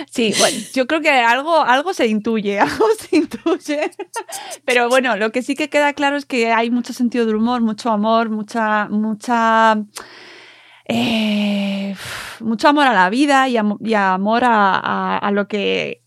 Sí, 0.10 0.34
bueno, 0.40 0.58
yo 0.74 0.88
creo 0.88 1.02
que 1.02 1.10
algo, 1.10 1.62
algo 1.62 1.94
se 1.94 2.08
intuye, 2.08 2.60
algo 2.60 2.86
se 2.98 3.18
intuye. 3.18 3.92
Pero 4.66 4.88
bueno, 4.88 5.18
lo 5.18 5.32
que 5.32 5.42
sí 5.42 5.56
que 5.56 5.70
queda 5.70 5.94
claro 5.94 6.16
es 6.16 6.26
que 6.26 6.52
hay 6.52 6.70
mucho 6.72 6.94
sentido 6.94 7.26
del 7.26 7.36
humor, 7.36 7.62
mucho 7.62 7.90
amor, 7.90 8.30
mucha, 8.30 8.88
mucha 8.90 9.84
eh, 10.92 11.96
mucho 12.40 12.68
amor 12.68 12.88
a 12.88 12.94
la 12.94 13.10
vida 13.12 13.48
y, 13.48 13.58
amor 13.58 14.42
a, 14.44 15.32
lo 15.32 15.48
que, 15.48 16.02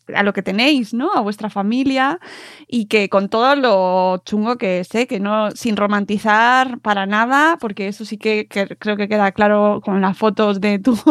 tenéis, 0.44 0.92
¿no? 0.92 1.12
A 1.14 1.20
vuestra 1.20 1.50
familia 1.50 2.18
y 2.66 2.86
que 2.86 3.08
con 3.08 3.28
todo 3.28 3.54
lo 3.54 4.22
chungo 4.24 4.58
que 4.58 4.82
sé, 4.82 5.06
que 5.06 5.20
no, 5.20 5.52
sin 5.52 5.76
romantizar 5.76 6.80
para 6.80 7.06
nada, 7.06 7.58
porque 7.60 7.86
eso 7.86 8.04
sí 8.04 8.18
que, 8.18 8.48
creo 8.48 8.96
que 8.96 9.08
queda 9.08 9.30
claro 9.30 9.80
con 9.84 10.00
las 10.00 10.18
fotos 10.18 10.60
de 10.60 10.78
tus 10.80 11.04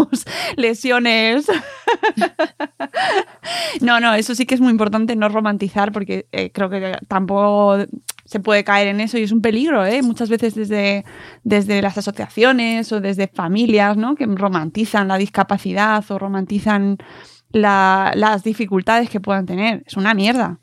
lesiones. 0.57 1.45
no, 3.81 4.01
no, 4.01 4.13
eso 4.13 4.35
sí 4.35 4.45
que 4.45 4.55
es 4.55 4.61
muy 4.61 4.71
importante 4.71 5.15
no 5.15 5.29
romantizar 5.29 5.93
porque 5.93 6.27
eh, 6.33 6.51
creo 6.51 6.69
que 6.69 6.97
tampoco 7.07 7.77
se 8.31 8.39
puede 8.39 8.63
caer 8.63 8.87
en 8.87 9.01
eso 9.01 9.17
y 9.17 9.23
es 9.23 9.33
un 9.33 9.41
peligro, 9.41 9.85
¿eh? 9.85 10.01
Muchas 10.01 10.29
veces 10.29 10.55
desde, 10.55 11.03
desde 11.43 11.81
las 11.81 11.97
asociaciones 11.97 12.89
o 12.93 13.01
desde 13.01 13.27
familias, 13.27 13.97
¿no? 13.97 14.15
Que 14.15 14.25
romantizan 14.25 15.09
la 15.09 15.17
discapacidad 15.17 16.09
o 16.09 16.17
romantizan 16.17 16.97
las 17.51 18.43
dificultades 18.45 19.09
que 19.09 19.19
puedan 19.19 19.45
tener. 19.45 19.83
Es 19.85 19.97
una 19.97 20.13
mierda. 20.13 20.61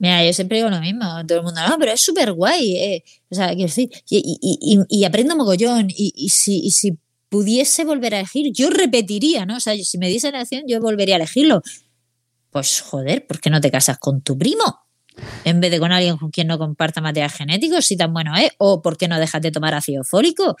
Mira, 0.00 0.24
yo 0.26 0.32
siempre 0.32 0.56
digo 0.56 0.70
lo 0.70 0.80
mismo, 0.80 1.04
todo 1.24 1.38
el 1.38 1.44
mundo, 1.44 1.60
no, 1.68 1.78
pero 1.78 1.92
es 1.92 2.00
súper 2.00 2.32
guay, 2.32 2.76
eh". 2.78 3.04
o 3.30 3.34
sea, 3.36 3.46
quiero 3.50 3.62
decir, 3.62 3.90
y, 4.10 5.04
aprendo 5.04 5.36
mogollón, 5.36 5.86
y, 5.88 6.28
si, 6.30 6.68
si 6.72 6.98
pudiese 7.28 7.84
volver 7.84 8.16
a 8.16 8.18
elegir, 8.18 8.52
yo 8.52 8.70
repetiría, 8.70 9.46
¿no? 9.46 9.58
O 9.58 9.60
sea, 9.60 9.76
si 9.76 9.98
me 9.98 10.08
diese 10.08 10.32
la 10.32 10.38
elección, 10.38 10.64
yo 10.66 10.80
volvería 10.80 11.14
a 11.14 11.18
elegirlo. 11.18 11.62
Pues 12.50 12.80
joder, 12.80 13.24
¿por 13.24 13.40
qué 13.40 13.50
no 13.50 13.60
te 13.60 13.70
casas 13.70 13.98
con 13.98 14.20
tu 14.20 14.36
primo? 14.36 14.83
En 15.44 15.60
vez 15.60 15.70
de 15.70 15.78
con 15.78 15.92
alguien 15.92 16.16
con 16.16 16.30
quien 16.30 16.48
no 16.48 16.58
comparta 16.58 17.00
material 17.00 17.30
genético, 17.30 17.80
si 17.82 17.96
tan 17.96 18.12
bueno 18.12 18.34
es, 18.36 18.50
o 18.58 18.82
por 18.82 18.96
qué 18.96 19.08
no 19.08 19.18
dejas 19.18 19.42
de 19.42 19.50
tomar 19.50 19.74
ácido 19.74 20.04
fólico 20.04 20.56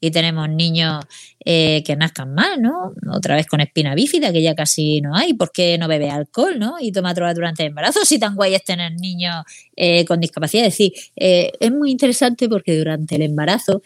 y 0.00 0.10
tenemos 0.10 0.50
niños 0.50 1.02
eh, 1.44 1.82
que 1.82 1.96
nazcan 1.96 2.34
mal, 2.34 2.60
¿no? 2.60 2.92
Otra 3.10 3.36
vez 3.36 3.46
con 3.46 3.62
espina 3.62 3.94
bífida, 3.94 4.32
que 4.32 4.42
ya 4.42 4.54
casi 4.54 5.00
no 5.00 5.16
hay, 5.16 5.32
¿por 5.32 5.50
qué 5.50 5.78
no 5.78 5.88
bebe 5.88 6.10
alcohol, 6.10 6.58
¿no? 6.58 6.74
Y 6.78 6.92
toma 6.92 7.14
droga 7.14 7.32
durante 7.32 7.62
el 7.62 7.68
embarazo, 7.68 8.04
si 8.04 8.18
tan 8.18 8.34
guay 8.34 8.54
es 8.54 8.64
tener 8.64 8.92
niños 8.92 9.44
eh, 9.76 10.04
con 10.04 10.20
discapacidad. 10.20 10.66
Es 10.66 10.74
decir, 10.74 10.92
eh, 11.16 11.52
es 11.58 11.72
muy 11.72 11.90
interesante 11.90 12.50
porque 12.50 12.76
durante 12.76 13.16
el 13.16 13.22
embarazo 13.22 13.82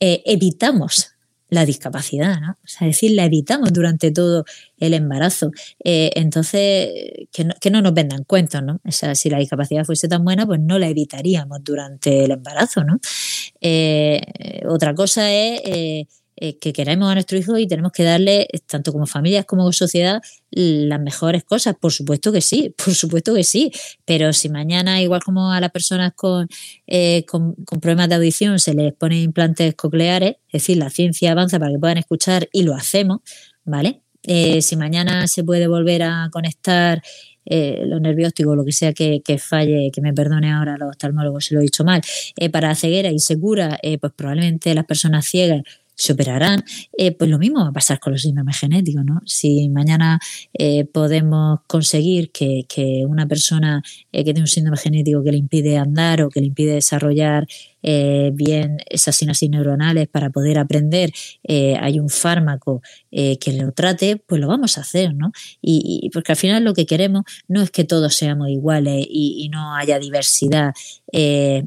evitamos 0.00 1.17
la 1.50 1.64
discapacidad, 1.64 2.40
¿no? 2.40 2.52
O 2.52 2.66
sea, 2.66 2.88
es 2.88 2.96
decir, 2.96 3.12
la 3.12 3.24
evitamos 3.24 3.72
durante 3.72 4.10
todo 4.10 4.44
el 4.78 4.94
embarazo. 4.94 5.50
Eh, 5.82 6.10
entonces, 6.14 6.88
que 7.32 7.44
no, 7.44 7.54
que 7.60 7.70
no, 7.70 7.80
nos 7.82 7.94
vendan 7.94 8.24
cuentos, 8.24 8.62
¿no? 8.62 8.80
O 8.84 8.92
sea, 8.92 9.14
si 9.14 9.30
la 9.30 9.38
discapacidad 9.38 9.84
fuese 9.84 10.08
tan 10.08 10.24
buena, 10.24 10.46
pues 10.46 10.60
no 10.60 10.78
la 10.78 10.88
evitaríamos 10.88 11.64
durante 11.64 12.24
el 12.24 12.32
embarazo, 12.32 12.84
¿no? 12.84 12.98
Eh, 13.60 14.20
otra 14.68 14.94
cosa 14.94 15.32
es 15.32 15.60
eh, 15.64 16.06
eh, 16.40 16.56
que 16.56 16.72
queremos 16.72 17.10
a 17.10 17.14
nuestro 17.14 17.36
hijo 17.36 17.58
y 17.58 17.66
tenemos 17.66 17.90
que 17.90 18.04
darle, 18.04 18.46
tanto 18.66 18.92
como 18.92 19.06
familias 19.06 19.44
como 19.44 19.72
sociedad, 19.72 20.22
las 20.50 21.00
mejores 21.00 21.42
cosas. 21.42 21.74
Por 21.80 21.92
supuesto 21.92 22.30
que 22.30 22.40
sí, 22.40 22.72
por 22.84 22.94
supuesto 22.94 23.34
que 23.34 23.42
sí. 23.42 23.72
Pero 24.04 24.32
si 24.32 24.48
mañana, 24.48 25.02
igual 25.02 25.20
como 25.24 25.50
a 25.50 25.60
las 25.60 25.72
personas 25.72 26.12
con, 26.14 26.48
eh, 26.86 27.24
con, 27.26 27.56
problemas 27.80 28.08
de 28.08 28.14
audición, 28.14 28.60
se 28.60 28.74
les 28.74 28.92
ponen 28.92 29.18
implantes 29.18 29.74
cocleares, 29.74 30.36
es 30.46 30.52
decir, 30.52 30.76
la 30.76 30.90
ciencia 30.90 31.32
avanza 31.32 31.58
para 31.58 31.72
que 31.72 31.78
puedan 31.80 31.98
escuchar 31.98 32.48
y 32.52 32.62
lo 32.62 32.74
hacemos, 32.74 33.20
¿vale? 33.64 34.02
Eh, 34.22 34.62
si 34.62 34.76
mañana 34.76 35.26
se 35.26 35.42
puede 35.42 35.66
volver 35.66 36.04
a 36.04 36.28
conectar 36.30 37.02
los 37.50 38.00
nervios 38.02 38.28
ópticos, 38.28 38.54
lo 38.54 38.64
que 38.64 38.72
sea 38.72 38.92
que, 38.92 39.22
falle, 39.38 39.90
que 39.90 40.02
me 40.02 40.12
perdone 40.12 40.52
ahora 40.52 40.76
los 40.76 40.90
oftalmólogos 40.90 41.46
si 41.46 41.54
lo 41.54 41.60
he 41.60 41.62
dicho 41.62 41.82
mal, 41.82 42.02
para 42.52 42.74
ceguera 42.74 43.10
insegura, 43.10 43.80
pues 44.00 44.12
probablemente 44.14 44.74
las 44.74 44.84
personas 44.84 45.24
ciegas 45.24 45.62
se 45.98 46.12
operarán. 46.12 46.64
Eh, 46.96 47.12
pues 47.12 47.28
lo 47.28 47.38
mismo 47.38 47.60
va 47.60 47.68
a 47.68 47.72
pasar 47.72 47.98
con 47.98 48.12
los 48.12 48.22
síndromes 48.22 48.58
genéticos, 48.58 49.04
¿no? 49.04 49.20
Si 49.26 49.68
mañana 49.68 50.20
eh, 50.54 50.84
podemos 50.84 51.60
conseguir 51.66 52.30
que, 52.30 52.64
una 53.06 53.26
persona 53.26 53.82
eh, 54.12 54.24
que 54.24 54.32
tiene 54.32 54.42
un 54.42 54.46
síndrome 54.46 54.78
genético 54.78 55.22
que 55.24 55.32
le 55.32 55.38
impide 55.38 55.76
andar 55.76 56.22
o 56.22 56.30
que 56.30 56.40
le 56.40 56.46
impide 56.46 56.74
desarrollar 56.74 57.46
eh, 57.82 58.30
bien 58.34 58.78
esas 58.86 59.16
sinapsis 59.16 59.48
neuronales 59.50 60.08
para 60.08 60.30
poder 60.30 60.58
aprender, 60.58 61.12
eh, 61.44 61.76
hay 61.80 62.00
un 62.00 62.08
fármaco 62.08 62.82
eh, 63.12 63.38
que 63.38 63.52
lo 63.52 63.70
trate, 63.72 64.16
pues 64.16 64.40
lo 64.40 64.48
vamos 64.48 64.78
a 64.78 64.80
hacer, 64.80 65.14
¿no? 65.14 65.30
Y, 65.62 66.10
porque 66.12 66.32
al 66.32 66.36
final 66.36 66.64
lo 66.64 66.74
que 66.74 66.86
queremos 66.86 67.22
no 67.46 67.62
es 67.62 67.70
que 67.70 67.84
todos 67.84 68.14
seamos 68.14 68.48
iguales 68.48 69.06
y, 69.08 69.48
no 69.48 69.74
haya 69.76 69.98
diversidad 69.98 70.74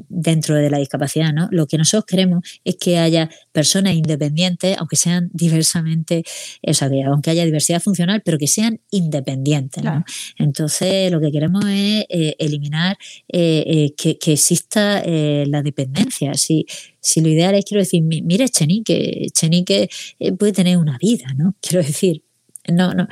dentro 0.08 0.54
de 0.54 0.70
la 0.70 0.78
discapacidad, 0.78 1.32
¿no? 1.32 1.48
Lo 1.50 1.66
que 1.66 1.76
nosotros 1.76 2.04
queremos 2.06 2.44
es 2.64 2.76
que 2.76 2.98
haya 2.98 3.28
personas 3.50 3.94
independientes, 3.94 4.76
aunque 4.78 4.94
sean 4.94 5.30
diversamente, 5.32 6.22
o 6.64 6.72
sea, 6.72 6.88
aunque 7.06 7.30
haya 7.30 7.44
diversidad 7.44 7.82
funcional, 7.82 8.22
pero 8.24 8.38
que 8.38 8.46
sean 8.46 8.80
independientes, 8.90 9.82
¿no? 9.82 10.04
Entonces, 10.38 11.10
lo 11.10 11.20
que 11.20 11.32
queremos 11.32 11.64
es 11.66 12.04
eliminar 12.38 12.96
que, 13.28 13.94
que, 13.96 14.32
exista 14.32 15.02
la 15.04 15.62
dependencia 15.62 16.01
si, 16.10 16.66
si 17.00 17.20
lo 17.20 17.28
ideal 17.28 17.54
es, 17.54 17.64
quiero 17.64 17.80
decir, 17.80 18.02
mire 18.02 18.48
Chenique, 18.48 19.28
Chenique 19.32 19.88
eh, 20.18 20.32
puede 20.32 20.52
tener 20.52 20.76
una 20.76 20.98
vida, 20.98 21.34
¿no? 21.36 21.54
Quiero 21.60 21.84
decir, 21.84 22.22
no, 22.68 22.94
no, 22.94 23.08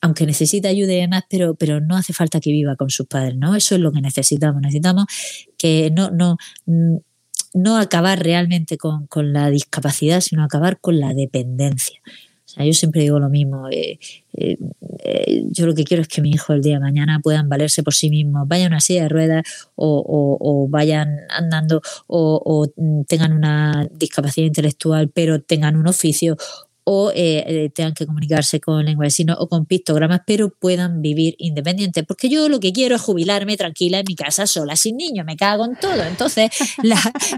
aunque 0.00 0.26
necesita 0.26 0.68
ayuda 0.68 0.92
y 0.92 1.00
demás, 1.00 1.24
pero, 1.28 1.54
pero 1.54 1.80
no 1.80 1.96
hace 1.96 2.12
falta 2.12 2.40
que 2.40 2.50
viva 2.50 2.76
con 2.76 2.90
sus 2.90 3.06
padres, 3.06 3.36
¿no? 3.36 3.54
Eso 3.54 3.74
es 3.74 3.80
lo 3.80 3.92
que 3.92 4.00
necesitamos. 4.00 4.62
Necesitamos 4.62 5.06
que 5.58 5.90
no, 5.90 6.10
no, 6.10 6.38
no 7.54 7.76
acabar 7.76 8.22
realmente 8.22 8.78
con, 8.78 9.06
con 9.06 9.32
la 9.32 9.50
discapacidad, 9.50 10.20
sino 10.20 10.42
acabar 10.42 10.80
con 10.80 11.00
la 11.00 11.12
dependencia 11.12 12.00
yo 12.56 12.72
siempre 12.72 13.02
digo 13.02 13.18
lo 13.18 13.28
mismo. 13.28 13.68
Eh, 13.70 13.98
eh, 14.34 14.56
eh, 15.00 15.44
yo 15.50 15.66
lo 15.66 15.74
que 15.74 15.84
quiero 15.84 16.02
es 16.02 16.08
que 16.08 16.20
mi 16.20 16.30
hijo 16.30 16.52
el 16.52 16.62
día 16.62 16.74
de 16.74 16.80
mañana 16.80 17.20
puedan 17.22 17.48
valerse 17.48 17.82
por 17.82 17.94
sí 17.94 18.10
mismos, 18.10 18.46
vayan 18.46 18.72
a 18.72 18.76
una 18.76 18.80
silla 18.80 19.02
de 19.02 19.08
ruedas 19.08 19.42
o, 19.74 20.66
vayan 20.68 21.18
andando 21.30 21.80
o, 22.06 22.66
tengan 23.06 23.32
una 23.32 23.88
discapacidad 23.92 24.46
intelectual, 24.46 25.08
pero 25.08 25.40
tengan 25.40 25.76
un 25.76 25.86
oficio 25.86 26.36
o 26.84 27.12
tengan 27.12 27.94
que 27.94 28.04
comunicarse 28.04 28.60
con 28.60 28.84
lengua 28.84 29.04
de 29.04 29.10
signos 29.10 29.36
o 29.38 29.48
con 29.48 29.64
pictogramas, 29.64 30.22
pero 30.26 30.50
puedan 30.50 31.02
vivir 31.02 31.36
independientes. 31.38 32.04
Porque 32.04 32.28
yo 32.28 32.48
lo 32.48 32.58
que 32.58 32.72
quiero 32.72 32.96
es 32.96 33.02
jubilarme 33.02 33.56
tranquila 33.56 34.00
en 34.00 34.04
mi 34.08 34.16
casa 34.16 34.46
sola, 34.46 34.74
sin 34.74 34.96
niños, 34.96 35.24
me 35.24 35.36
cago 35.36 35.64
en 35.64 35.76
todo. 35.76 36.02
Entonces, 36.02 36.50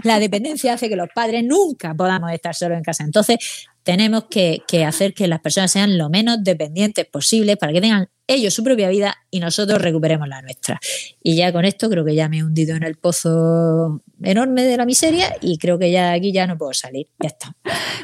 la 0.03 0.19
dependencia 0.19 0.73
hace 0.73 0.89
que 0.89 0.95
los 0.95 1.09
padres 1.13 1.43
nunca 1.43 1.93
podamos 1.93 2.31
estar 2.31 2.55
solos 2.55 2.77
en 2.77 2.83
casa. 2.83 3.03
Entonces, 3.03 3.67
tenemos 3.83 4.25
que, 4.29 4.63
hacer 4.85 5.13
que 5.13 5.27
las 5.27 5.41
personas 5.41 5.71
sean 5.71 5.97
lo 5.97 6.09
menos 6.09 6.43
dependientes 6.43 7.05
posible 7.05 7.57
para 7.57 7.73
que 7.73 7.81
tengan 7.81 8.09
ellos 8.25 8.53
su 8.53 8.63
propia 8.63 8.87
vida 8.87 9.15
y 9.29 9.41
nosotros 9.41 9.81
recuperemos 9.81 10.29
la 10.29 10.41
nuestra. 10.41 10.79
Y 11.21 11.35
ya 11.35 11.51
con 11.51 11.65
esto 11.65 11.89
creo 11.89 12.05
que 12.05 12.15
ya 12.15 12.29
me 12.29 12.37
he 12.37 12.43
hundido 12.43 12.75
en 12.75 12.83
el 12.83 12.95
pozo 12.95 14.01
enorme 14.21 14.63
de 14.63 14.77
la 14.77 14.85
miseria 14.85 15.35
y 15.41 15.57
creo 15.57 15.77
que 15.77 15.91
ya 15.91 16.13
aquí 16.13 16.31
ya 16.31 16.47
no 16.47 16.57
puedo 16.57 16.73
salir. 16.73 17.07
Ya 17.19 17.27
está. 17.27 17.53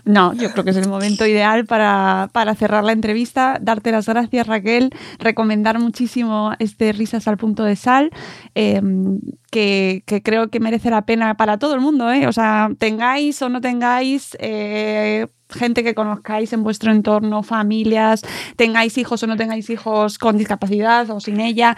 No, 0.03 0.34
yo 0.34 0.51
creo 0.51 0.65
que 0.65 0.71
es 0.71 0.77
el 0.77 0.89
momento 0.89 1.25
ideal 1.25 1.65
para, 1.65 2.30
cerrar 2.57 2.84
la 2.84 2.91
entrevista. 2.91 3.57
Darte 3.61 3.93
las 3.93 4.07
gracias, 4.07 4.45
Raquel. 4.45 4.89
Recomendar 5.19 5.80
muchísimo 5.80 6.51
este 6.59 6.91
Risas 6.91 7.27
al 7.30 7.38
punto 7.38 7.63
de 7.63 7.77
sal. 7.77 8.11
Em, 8.55 9.21
que, 9.51 10.03
creo 10.23 10.49
que 10.49 10.59
merece 10.59 10.89
la 10.89 11.05
pena 11.05 11.38
para 11.38 11.57
todo 11.59 11.75
el 11.75 11.82
mundo, 11.82 12.11
¿eh? 12.11 12.27
O 12.27 12.34
sea, 12.34 12.69
tengáis 12.77 13.41
o 13.41 13.47
no 13.47 13.61
tengáis 13.61 14.36
eh, 14.39 15.27
gente 15.49 15.83
que 15.83 15.95
conozcáis 15.95 16.53
en 16.53 16.63
vuestro 16.63 16.91
entorno, 16.91 17.43
familias, 17.43 18.21
tengáis 18.55 18.97
hijos 18.97 19.23
o 19.23 19.27
no 19.27 19.37
tengáis 19.37 19.69
hijos 19.69 20.17
con 20.17 20.37
discapacidad 20.37 21.09
o 21.09 21.19
sin 21.19 21.39
ella, 21.39 21.75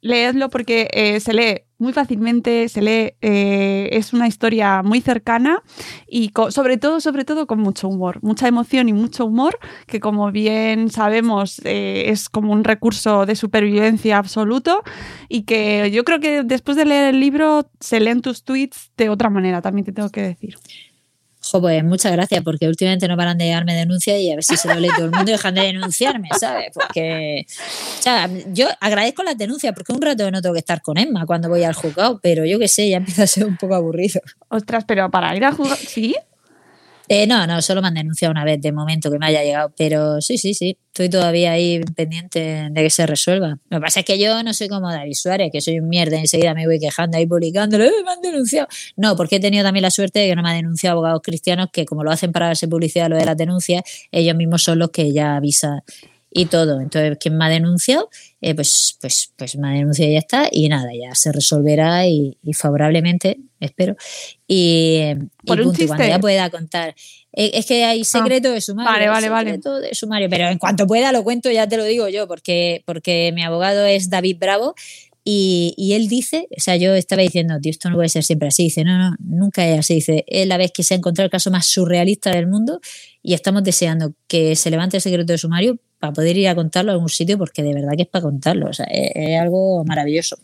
leedlo 0.00 0.48
porque 0.50 0.88
eh, 0.92 1.20
se 1.20 1.34
lee 1.34 1.62
muy 1.78 1.92
fácilmente, 1.92 2.68
se 2.68 2.82
lee, 2.82 3.14
eh, 3.20 3.88
es 3.92 4.12
una 4.12 4.26
historia 4.26 4.82
muy 4.82 5.00
cercana 5.00 5.62
y 6.08 6.32
sobre 6.50 6.76
todo, 6.76 7.00
sobre 7.00 7.24
todo 7.24 7.46
con 7.46 7.60
mucho 7.60 7.88
humor, 7.88 8.18
mucha 8.22 8.48
emoción 8.48 8.88
y 8.88 8.92
mucho 8.92 9.26
humor, 9.26 9.58
que 9.86 10.00
como 10.00 10.32
bien 10.32 10.90
sabemos 10.90 11.60
eh, 11.64 12.10
es 12.10 12.28
como 12.28 12.52
un 12.52 12.64
recurso 12.64 13.26
de 13.26 13.36
supervivencia 13.36 14.18
absoluto 14.18 14.82
y 15.28 15.42
que 15.42 15.90
yo 15.92 16.02
creo 16.04 16.18
que 16.18 16.42
después 16.42 16.76
de 16.76 16.84
leer 16.84 17.14
el 17.14 17.20
libro 17.20 17.70
se 17.78 18.00
leen 18.00 18.22
tus 18.22 18.42
tweets 18.42 18.90
de 18.96 19.08
otra 19.08 19.30
manera, 19.30 19.62
también 19.62 19.84
te 19.84 19.92
tengo 19.92 20.10
que 20.10 20.22
decir 20.22 20.56
pues 21.52 21.82
muchas 21.84 22.12
gracias, 22.12 22.42
porque 22.42 22.68
últimamente 22.68 23.08
no 23.08 23.16
paran 23.16 23.38
de 23.38 23.48
darme 23.48 23.74
denuncias 23.74 24.20
y 24.20 24.30
a 24.30 24.36
ver 24.36 24.44
si 24.44 24.56
se 24.56 24.68
lo 24.68 24.78
lee 24.78 24.88
todo 24.94 25.06
el 25.06 25.10
mundo 25.10 25.30
y 25.30 25.32
dejan 25.32 25.54
de 25.54 25.62
denunciarme, 25.62 26.28
¿sabes? 26.38 26.70
Porque, 26.74 27.46
o 27.48 28.02
sea, 28.02 28.28
yo 28.52 28.68
agradezco 28.80 29.22
las 29.22 29.38
denuncias 29.38 29.72
porque 29.74 29.92
un 29.92 30.02
rato 30.02 30.30
no 30.30 30.42
tengo 30.42 30.52
que 30.52 30.60
estar 30.60 30.82
con 30.82 30.98
Emma 30.98 31.26
cuando 31.26 31.48
voy 31.48 31.64
al 31.64 31.74
juzgado, 31.74 32.20
pero 32.22 32.44
yo 32.44 32.58
qué 32.58 32.68
sé, 32.68 32.88
ya 32.88 32.98
empieza 32.98 33.22
a 33.22 33.26
ser 33.26 33.44
un 33.44 33.56
poco 33.56 33.74
aburrido. 33.74 34.20
Ostras, 34.48 34.84
pero 34.86 35.10
para 35.10 35.34
ir 35.36 35.44
al 35.44 35.54
juzgado, 35.54 35.80
¿sí? 35.86 36.14
Eh, 37.10 37.26
no, 37.26 37.46
no, 37.46 37.62
solo 37.62 37.80
me 37.80 37.88
han 37.88 37.94
denunciado 37.94 38.32
una 38.32 38.44
vez 38.44 38.60
de 38.60 38.70
momento 38.70 39.10
que 39.10 39.18
me 39.18 39.26
haya 39.26 39.42
llegado, 39.42 39.72
pero 39.76 40.20
sí, 40.20 40.36
sí, 40.36 40.52
sí, 40.52 40.76
estoy 40.88 41.08
todavía 41.08 41.52
ahí 41.52 41.80
pendiente 41.96 42.68
de 42.70 42.82
que 42.82 42.90
se 42.90 43.06
resuelva. 43.06 43.58
Lo 43.70 43.78
que 43.78 43.80
pasa 43.80 44.00
es 44.00 44.06
que 44.06 44.18
yo 44.18 44.42
no 44.42 44.52
soy 44.52 44.68
como 44.68 44.90
David 44.90 45.14
Suárez, 45.14 45.50
que 45.50 45.62
soy 45.62 45.80
un 45.80 45.88
mierda 45.88 46.18
y 46.18 46.20
enseguida 46.20 46.52
me 46.52 46.66
voy 46.66 46.78
quejando 46.78 47.16
ahí 47.16 47.26
publicándolo, 47.26 47.84
¡eh, 47.84 47.92
me 48.04 48.12
han 48.12 48.20
denunciado! 48.20 48.68
No, 48.96 49.16
porque 49.16 49.36
he 49.36 49.40
tenido 49.40 49.64
también 49.64 49.82
la 49.82 49.90
suerte 49.90 50.18
de 50.18 50.28
que 50.28 50.36
no 50.36 50.42
me 50.42 50.50
han 50.50 50.56
denunciado 50.56 50.98
abogados 50.98 51.22
cristianos 51.22 51.68
que 51.72 51.86
como 51.86 52.04
lo 52.04 52.10
hacen 52.10 52.30
para 52.30 52.48
darse 52.48 52.68
publicidad 52.68 53.08
lo 53.08 53.16
de 53.16 53.24
las 53.24 53.38
denuncias, 53.38 53.82
ellos 54.12 54.36
mismos 54.36 54.62
son 54.62 54.78
los 54.78 54.90
que 54.90 55.10
ya 55.10 55.36
avisan 55.36 55.80
y 56.30 56.46
todo. 56.46 56.80
Entonces, 56.80 57.16
quien 57.18 57.36
me 57.36 57.46
ha 57.46 57.48
denunciado, 57.48 58.10
eh, 58.40 58.54
pues, 58.54 58.96
pues, 59.00 59.32
pues 59.36 59.56
me 59.56 59.68
ha 59.68 59.72
denunciado 59.72 60.10
y 60.10 60.14
ya 60.14 60.18
está, 60.18 60.48
y 60.50 60.68
nada, 60.68 60.90
ya 60.94 61.14
se 61.14 61.32
resolverá 61.32 62.06
y, 62.06 62.36
favorablemente, 62.54 63.38
espero. 63.60 63.96
Y, 64.46 65.14
Por 65.46 65.60
un 65.60 65.74
cuando 65.74 66.06
ya 66.06 66.18
pueda 66.18 66.50
contar. 66.50 66.94
Eh, 67.32 67.50
es 67.54 67.66
que 67.66 67.84
hay 67.84 68.02
ah, 68.02 68.04
secreto 68.04 68.52
de 68.52 68.60
sumario. 68.60 68.90
Vale, 68.90 69.08
vale, 69.08 69.28
vale. 69.28 69.58
de 69.58 69.94
sumario, 69.94 70.28
pero 70.28 70.48
en 70.48 70.58
cuanto 70.58 70.86
pueda 70.86 71.12
lo 71.12 71.24
cuento, 71.24 71.50
ya 71.50 71.66
te 71.66 71.76
lo 71.76 71.84
digo 71.84 72.08
yo, 72.08 72.26
porque, 72.26 72.82
porque 72.86 73.32
mi 73.34 73.42
abogado 73.42 73.84
es 73.86 74.10
David 74.10 74.38
Bravo. 74.38 74.74
Y, 75.30 75.74
y, 75.76 75.92
él 75.92 76.08
dice, 76.08 76.48
o 76.56 76.60
sea, 76.60 76.76
yo 76.76 76.94
estaba 76.94 77.20
diciendo, 77.20 77.58
tío, 77.60 77.70
esto 77.70 77.90
no 77.90 77.96
puede 77.96 78.08
ser 78.08 78.24
siempre 78.24 78.48
así. 78.48 78.64
Dice, 78.64 78.82
no, 78.82 78.96
no, 78.96 79.14
nunca 79.18 79.66
es 79.66 79.78
así. 79.78 79.96
Dice, 79.96 80.24
es 80.26 80.46
la 80.46 80.56
vez 80.56 80.72
que 80.72 80.82
se 80.82 80.94
ha 80.94 80.96
encontrado 80.96 81.26
el 81.26 81.30
caso 81.30 81.50
más 81.50 81.66
surrealista 81.66 82.30
del 82.30 82.46
mundo 82.46 82.80
y 83.22 83.34
estamos 83.34 83.62
deseando 83.62 84.14
que 84.26 84.56
se 84.56 84.70
levante 84.70 84.96
el 84.96 85.02
secreto 85.02 85.32
de 85.32 85.38
sumario 85.38 85.78
para 85.98 86.12
poder 86.12 86.36
ir 86.36 86.48
a 86.48 86.54
contarlo 86.54 86.90
a 86.92 86.94
algún 86.94 87.08
sitio, 87.08 87.38
porque 87.38 87.62
de 87.62 87.74
verdad 87.74 87.92
que 87.96 88.02
es 88.02 88.08
para 88.08 88.22
contarlo. 88.22 88.68
O 88.68 88.72
sea, 88.72 88.86
es 88.90 89.40
algo 89.40 89.84
maravilloso 89.84 90.38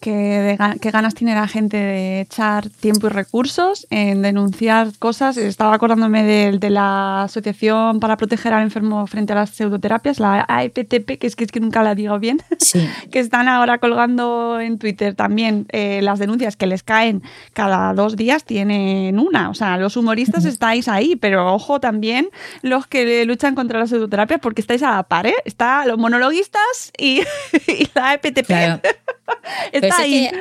qué, 0.00 0.56
ganas 0.92 1.14
tiene 1.14 1.34
la 1.34 1.48
gente 1.48 1.76
de 1.76 2.20
echar 2.20 2.68
tiempo 2.68 3.08
y 3.08 3.10
recursos 3.10 3.86
en 3.90 4.22
denunciar 4.22 4.96
cosas. 4.98 5.36
Estaba 5.36 5.74
acordándome 5.74 6.22
de, 6.22 6.70
la 6.70 7.22
Asociación 7.24 7.98
para 7.98 8.16
Proteger 8.16 8.52
al 8.52 8.62
Enfermo 8.62 9.06
frente 9.06 9.32
a 9.32 9.36
las 9.36 9.50
Pseudoterapias, 9.50 10.20
la 10.20 10.44
AEPTP, 10.48 11.18
que 11.18 11.26
es 11.26 11.34
que, 11.34 11.44
es 11.44 11.52
que 11.52 11.60
nunca 11.60 11.82
la 11.82 11.94
digo 11.94 12.18
bien, 12.18 12.42
que 13.10 13.18
están 13.18 13.48
ahora 13.48 13.78
colgando 13.78 14.60
en 14.60 14.78
Twitter 14.78 15.14
también 15.14 15.66
eh, 15.70 16.00
las 16.02 16.18
denuncias 16.18 16.56
que 16.56 16.66
les 16.66 16.82
caen 16.82 17.22
cada 17.52 17.94
dos 17.94 18.16
días, 18.16 18.44
tienen 18.44 19.18
una. 19.18 19.50
O 19.50 19.54
sea, 19.54 19.78
los 19.78 19.96
humoristas 19.96 20.44
estáis 20.44 20.88
ahí, 20.88 21.16
pero 21.16 21.54
ojo 21.54 21.80
también 21.80 22.28
los 22.62 22.86
que 22.86 23.24
luchan 23.24 23.54
contra 23.54 23.78
las 23.78 23.90
pseudoterapias 23.90 24.40
porque 24.40 24.60
estáis 24.60 24.82
a 24.82 24.90
la 24.90 25.02
par, 25.02 25.26
¿eh? 25.26 25.34
Está 25.44 25.86
los 25.86 25.98
monologuistas 25.98 26.92
y, 26.96 27.22
la 27.94 28.10
AEPTP. 28.10 28.50
Ahí. 29.96 30.30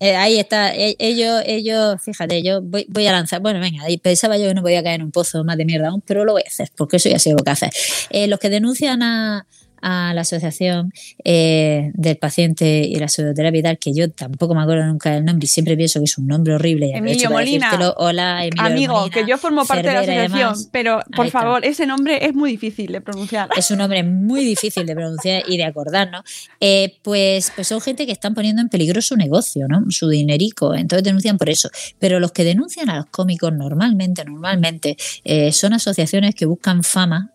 Eh, 0.00 0.14
ahí 0.14 0.38
está, 0.38 0.72
e, 0.76 0.94
ellos, 1.00 1.42
ellos, 1.44 2.00
fíjate, 2.00 2.40
yo 2.44 2.62
voy, 2.62 2.86
voy, 2.88 3.08
a 3.08 3.12
lanzar, 3.12 3.40
bueno, 3.40 3.58
venga, 3.58 3.82
pensaba 4.00 4.38
yo 4.38 4.46
que 4.46 4.54
no 4.54 4.62
podía 4.62 4.80
caer 4.80 5.00
en 5.00 5.06
un 5.06 5.10
pozo 5.10 5.42
más 5.42 5.56
de 5.56 5.64
mierda 5.64 5.88
aún, 5.88 6.02
pero 6.02 6.24
lo 6.24 6.34
voy 6.34 6.42
a 6.44 6.48
hacer, 6.48 6.70
porque 6.76 6.98
eso 6.98 7.08
ya 7.08 7.18
sé 7.18 7.32
lo 7.32 7.38
que 7.38 7.50
hacer. 7.50 7.70
Eh, 8.10 8.28
los 8.28 8.38
que 8.38 8.48
denuncian 8.48 9.02
a, 9.02 9.44
a 9.82 10.12
la 10.14 10.22
asociación 10.22 10.92
eh, 11.24 11.90
del 11.94 12.16
paciente 12.16 12.80
y 12.80 12.94
la 12.96 13.08
pseudoterapia 13.08 13.60
y 13.60 13.62
tal, 13.62 13.78
que 13.78 13.92
yo 13.94 14.10
tampoco 14.10 14.54
me 14.54 14.62
acuerdo 14.62 14.86
nunca 14.86 15.12
del 15.12 15.24
nombre 15.24 15.44
y 15.44 15.48
siempre 15.48 15.76
pienso 15.76 16.00
que 16.00 16.04
es 16.04 16.18
un 16.18 16.26
nombre 16.26 16.54
horrible. 16.54 16.92
Emilio 16.94 17.30
Molina. 17.30 17.70
Hola, 17.96 18.44
Emilio 18.44 18.64
Amigo, 18.64 19.10
que 19.10 19.26
yo 19.26 19.38
formo 19.38 19.64
parte 19.64 19.88
de 19.88 19.94
la 19.94 20.00
asociación, 20.00 20.54
pero 20.72 21.00
por 21.14 21.30
favor, 21.30 21.64
ese 21.64 21.86
nombre 21.86 22.24
es 22.24 22.34
muy 22.34 22.50
difícil 22.50 22.92
de 22.92 23.00
pronunciar. 23.00 23.48
Es 23.56 23.70
un 23.70 23.78
nombre 23.78 24.02
muy 24.02 24.44
difícil 24.44 24.86
de 24.86 24.94
pronunciar 24.94 25.42
y 25.46 25.56
de 25.56 25.64
acordarnos. 25.64 26.22
Eh, 26.60 26.98
pues, 27.02 27.52
pues 27.54 27.68
son 27.68 27.80
gente 27.80 28.06
que 28.06 28.12
están 28.12 28.34
poniendo 28.34 28.62
en 28.62 28.68
peligro 28.68 29.00
su 29.02 29.16
negocio, 29.16 29.66
¿no? 29.68 29.84
Su 29.90 30.08
dinerico. 30.08 30.74
Entonces 30.74 31.04
denuncian 31.04 31.38
por 31.38 31.48
eso. 31.48 31.68
Pero 31.98 32.20
los 32.20 32.32
que 32.32 32.44
denuncian 32.44 32.90
a 32.90 32.96
los 32.96 33.06
cómicos 33.06 33.52
normalmente, 33.52 34.24
normalmente, 34.24 34.96
eh, 35.24 35.52
son 35.52 35.72
asociaciones 35.72 36.34
que 36.34 36.46
buscan 36.46 36.82
fama 36.82 37.32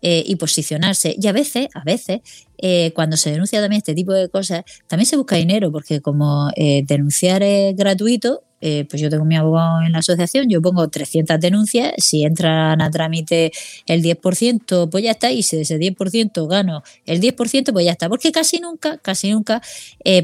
eh, 0.00 0.22
y 0.24 0.36
posicionarse. 0.36 1.16
Y 1.20 1.26
a 1.26 1.32
veces, 1.32 1.66
a 1.74 1.82
veces, 1.82 2.20
eh, 2.58 2.92
cuando 2.94 3.16
se 3.16 3.32
denuncia 3.32 3.60
también 3.60 3.78
este 3.78 3.94
tipo 3.94 4.12
de 4.12 4.28
cosas, 4.28 4.62
también 4.86 5.06
se 5.06 5.16
busca 5.16 5.34
dinero, 5.34 5.72
porque 5.72 6.00
como 6.00 6.50
eh, 6.54 6.82
denunciar 6.86 7.42
es 7.42 7.74
gratuito, 7.76 8.44
pues 8.60 9.00
yo 9.00 9.08
tengo 9.08 9.24
mi 9.24 9.36
abogado 9.36 9.82
en 9.82 9.92
la 9.92 9.98
asociación, 9.98 10.48
yo 10.48 10.60
pongo 10.60 10.88
300 10.88 11.38
denuncias, 11.38 11.92
si 11.98 12.24
entran 12.24 12.82
a 12.82 12.90
trámite 12.90 13.52
el 13.86 14.02
10%, 14.02 14.90
pues 14.90 15.04
ya 15.04 15.12
está, 15.12 15.30
y 15.30 15.44
si 15.44 15.54
de 15.54 15.62
ese 15.62 15.78
10% 15.78 16.48
gano 16.48 16.82
el 17.06 17.20
10%, 17.20 17.72
pues 17.72 17.84
ya 17.84 17.92
está, 17.92 18.08
porque 18.08 18.32
casi 18.32 18.58
nunca, 18.58 18.98
casi 18.98 19.30
nunca, 19.30 19.62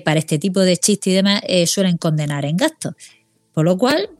para 0.04 0.18
este 0.18 0.40
tipo 0.40 0.58
de 0.60 0.76
chistes 0.76 1.12
y 1.12 1.14
demás, 1.14 1.42
suelen 1.66 1.96
condenar 1.96 2.44
en 2.44 2.56
gastos. 2.56 2.94
Por 3.52 3.64
lo 3.64 3.78
cual, 3.78 4.10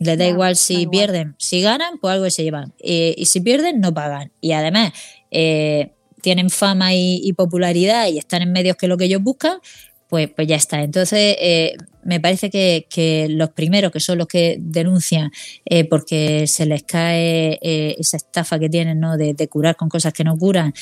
les 0.00 0.18
da 0.18 0.26
igual 0.26 0.56
si 0.56 0.86
pierden, 0.86 1.34
si 1.38 1.60
ganan, 1.60 1.98
pues 2.00 2.14
algo 2.14 2.28
se 2.30 2.42
llevan. 2.42 2.72
Eh, 2.80 3.14
y 3.16 3.26
si 3.26 3.40
pierden, 3.40 3.80
no 3.80 3.92
pagan. 3.94 4.32
Y 4.40 4.52
además, 4.52 4.92
eh, 5.30 5.92
tienen 6.20 6.48
fama 6.48 6.94
y, 6.94 7.32
popularidad 7.34 8.08
y 8.08 8.18
están 8.18 8.42
en 8.42 8.52
medios 8.52 8.76
que 8.76 8.86
es 8.86 8.90
lo 8.90 8.96
que 8.96 9.04
ellos 9.04 9.22
buscan, 9.22 9.58
pues, 10.08 10.30
pues 10.34 10.46
ya 10.46 10.56
está. 10.56 10.82
Entonces, 10.82 11.36
eh, 11.40 11.76
me 12.04 12.20
parece 12.20 12.50
que, 12.50 13.26
los 13.30 13.50
primeros, 13.50 13.90
que 13.90 14.00
son 14.00 14.18
los 14.18 14.26
que 14.26 14.56
denuncian 14.60 15.30
eh, 15.64 15.84
porque 15.84 16.46
se 16.46 16.66
les 16.66 16.82
cae 16.82 17.58
eh, 17.62 17.96
esa 17.98 18.18
estafa 18.18 18.58
que 18.58 18.68
tienen 18.68 19.00
¿no? 19.00 19.16
de, 19.16 19.34
curar 19.48 19.76
con 19.76 19.88
cosas 19.88 20.12
que 20.12 20.24
no 20.24 20.36
curan, 20.36 20.74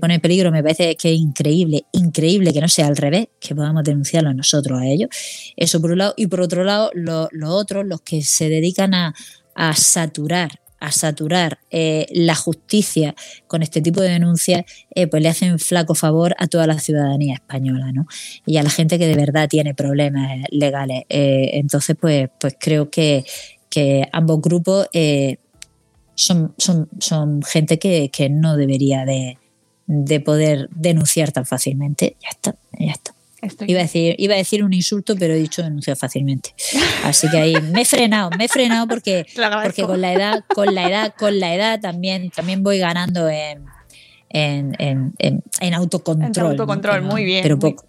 pone 0.00 0.14
en 0.14 0.20
peligro, 0.20 0.50
me 0.50 0.62
parece 0.62 0.96
que 0.96 1.12
es 1.12 1.18
increíble, 1.18 1.84
increíble 1.92 2.52
que 2.52 2.60
no 2.60 2.68
sea 2.68 2.86
al 2.86 2.96
revés, 2.96 3.28
que 3.40 3.54
podamos 3.54 3.84
denunciarlo 3.84 4.34
nosotros 4.34 4.80
a 4.80 4.86
ellos. 4.86 5.08
Eso 5.56 5.80
por 5.80 5.92
un 5.92 5.98
lado. 5.98 6.14
Y 6.16 6.26
por 6.26 6.40
otro 6.40 6.64
lado, 6.64 6.90
los 6.94 7.28
otros, 7.46 7.86
los 7.86 8.00
que 8.00 8.22
se 8.22 8.48
dedican 8.48 8.94
a, 8.94 9.14
a 9.54 9.74
saturar 9.74 10.63
a 10.84 10.92
saturar 10.92 11.60
eh, 11.70 12.06
la 12.10 12.34
justicia 12.34 13.14
con 13.46 13.62
este 13.62 13.80
tipo 13.80 14.02
de 14.02 14.10
denuncias, 14.10 14.64
eh, 14.94 15.06
pues 15.06 15.22
le 15.22 15.30
hacen 15.30 15.58
flaco 15.58 15.94
favor 15.94 16.36
a 16.38 16.46
toda 16.46 16.66
la 16.66 16.78
ciudadanía 16.78 17.34
española, 17.34 17.90
¿no? 17.90 18.06
Y 18.44 18.58
a 18.58 18.62
la 18.62 18.68
gente 18.68 18.98
que 18.98 19.06
de 19.06 19.14
verdad 19.16 19.48
tiene 19.48 19.74
problemas 19.74 20.42
legales. 20.50 21.04
Eh, 21.08 21.52
entonces, 21.54 21.96
pues, 21.98 22.28
pues 22.38 22.54
creo 22.60 22.90
que, 22.90 23.24
que 23.70 24.06
ambos 24.12 24.42
grupos 24.42 24.88
son, 26.14 26.54
son, 26.58 26.88
son, 27.00 27.42
gente 27.42 27.78
que, 27.78 28.10
que 28.10 28.28
no 28.28 28.56
debería 28.56 29.06
de, 29.06 29.38
de 29.86 30.20
poder 30.20 30.68
denunciar 30.70 31.32
tan 31.32 31.46
fácilmente. 31.46 32.16
Ya 32.22 32.28
está, 32.28 32.56
ya 32.78 32.92
está. 32.92 33.13
Iba, 33.66 33.80
a 33.80 33.82
decir, 33.82 34.14
iba 34.18 34.34
a 34.34 34.38
decir 34.38 34.64
un 34.64 34.72
insulto, 34.72 35.14
pero 35.16 35.34
he 35.34 35.38
dicho 35.38 35.62
denunciar 35.62 35.96
fácilmente. 35.96 36.54
Así 37.04 37.28
que 37.30 37.36
ahí 37.38 37.54
me 37.72 37.82
he 37.82 37.84
frenado, 37.84 38.30
me 38.36 38.44
he 38.44 38.48
frenado 38.48 38.86
porque, 38.86 39.26
porque 39.62 39.82
con 39.82 40.00
la 40.00 40.12
edad, 40.12 40.44
con 40.54 40.74
la 40.74 40.88
edad, 40.88 41.14
con 41.16 41.38
la 41.38 41.54
edad 41.54 41.80
también, 41.80 42.30
también 42.30 42.62
voy 42.62 42.78
ganando 42.78 43.28
en, 43.28 43.64
en, 44.30 44.74
en, 44.78 45.42
en 45.60 45.74
autocontrol. 45.74 46.46
En 46.46 46.52
autocontrol, 46.52 47.02
muy 47.02 47.24
bien. 47.24 47.42
Pero 47.42 47.58
poco. 47.58 47.84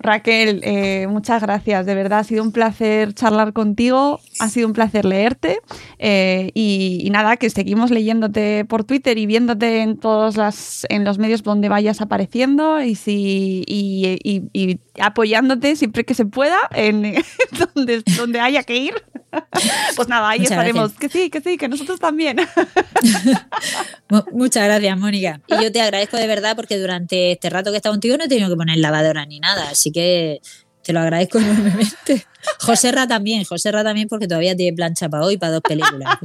Raquel, 0.00 0.60
eh, 0.62 1.06
muchas 1.08 1.42
gracias. 1.42 1.86
De 1.86 1.94
verdad, 1.94 2.20
ha 2.20 2.24
sido 2.24 2.42
un 2.42 2.52
placer 2.52 3.14
charlar 3.14 3.52
contigo, 3.52 4.20
ha 4.38 4.48
sido 4.48 4.66
un 4.66 4.72
placer 4.72 5.04
leerte. 5.04 5.60
Eh, 5.98 6.50
y, 6.54 7.08
nada, 7.10 7.36
que 7.36 7.50
seguimos 7.50 7.90
leyéndote 7.90 8.64
por 8.64 8.84
Twitter 8.84 9.18
y 9.18 9.26
viéndote 9.26 9.82
en 9.82 9.98
todos 9.98 10.36
las, 10.36 10.86
en 10.88 11.04
los 11.04 11.18
medios 11.18 11.42
donde 11.42 11.68
vayas 11.68 12.00
apareciendo 12.00 12.80
y, 12.80 12.94
si, 12.94 13.64
y, 13.66 14.80
apoyándote 15.00 15.76
siempre 15.76 16.04
que 16.04 16.14
se 16.14 16.26
pueda 16.26 16.58
en 16.74 17.14
donde, 17.74 18.02
donde 18.16 18.40
haya 18.40 18.62
que 18.62 18.76
ir. 18.76 18.94
Pues 19.96 20.08
nada, 20.08 20.30
ahí 20.30 20.42
estaremos. 20.42 20.92
Que 20.92 21.08
sí, 21.08 21.28
que 21.30 21.40
sí, 21.40 21.58
que 21.58 21.68
nosotros 21.68 22.00
también. 22.00 22.38
Muchas 24.32 24.64
gracias, 24.64 24.98
Mónica. 24.98 25.40
Y 25.46 25.62
yo 25.62 25.70
te 25.70 25.80
agradezco 25.80 26.16
de 26.16 26.26
verdad 26.26 26.56
porque 26.56 26.78
durante 26.78 27.32
este 27.32 27.50
rato 27.50 27.70
que 27.70 27.76
he 27.76 27.78
estado 27.78 27.92
contigo 27.92 28.16
no 28.16 28.24
he 28.24 28.28
tenido 28.28 28.48
que 28.48 28.56
poner 28.56 28.78
lavadora 28.78 29.26
ni 29.26 29.40
nada, 29.40 29.47
así 29.56 29.90
que 29.92 30.40
te 30.82 30.92
lo 30.92 31.00
agradezco 31.00 31.38
enormemente. 31.38 32.26
José 32.60 32.92
Ra 32.92 33.06
también, 33.06 33.44
José 33.44 33.72
Ra 33.72 33.84
también 33.84 34.08
porque 34.08 34.26
todavía 34.26 34.56
tiene 34.56 34.74
plancha 34.74 35.08
para 35.08 35.24
hoy 35.24 35.36
para 35.36 35.52
dos 35.52 35.62
películas. 35.62 36.18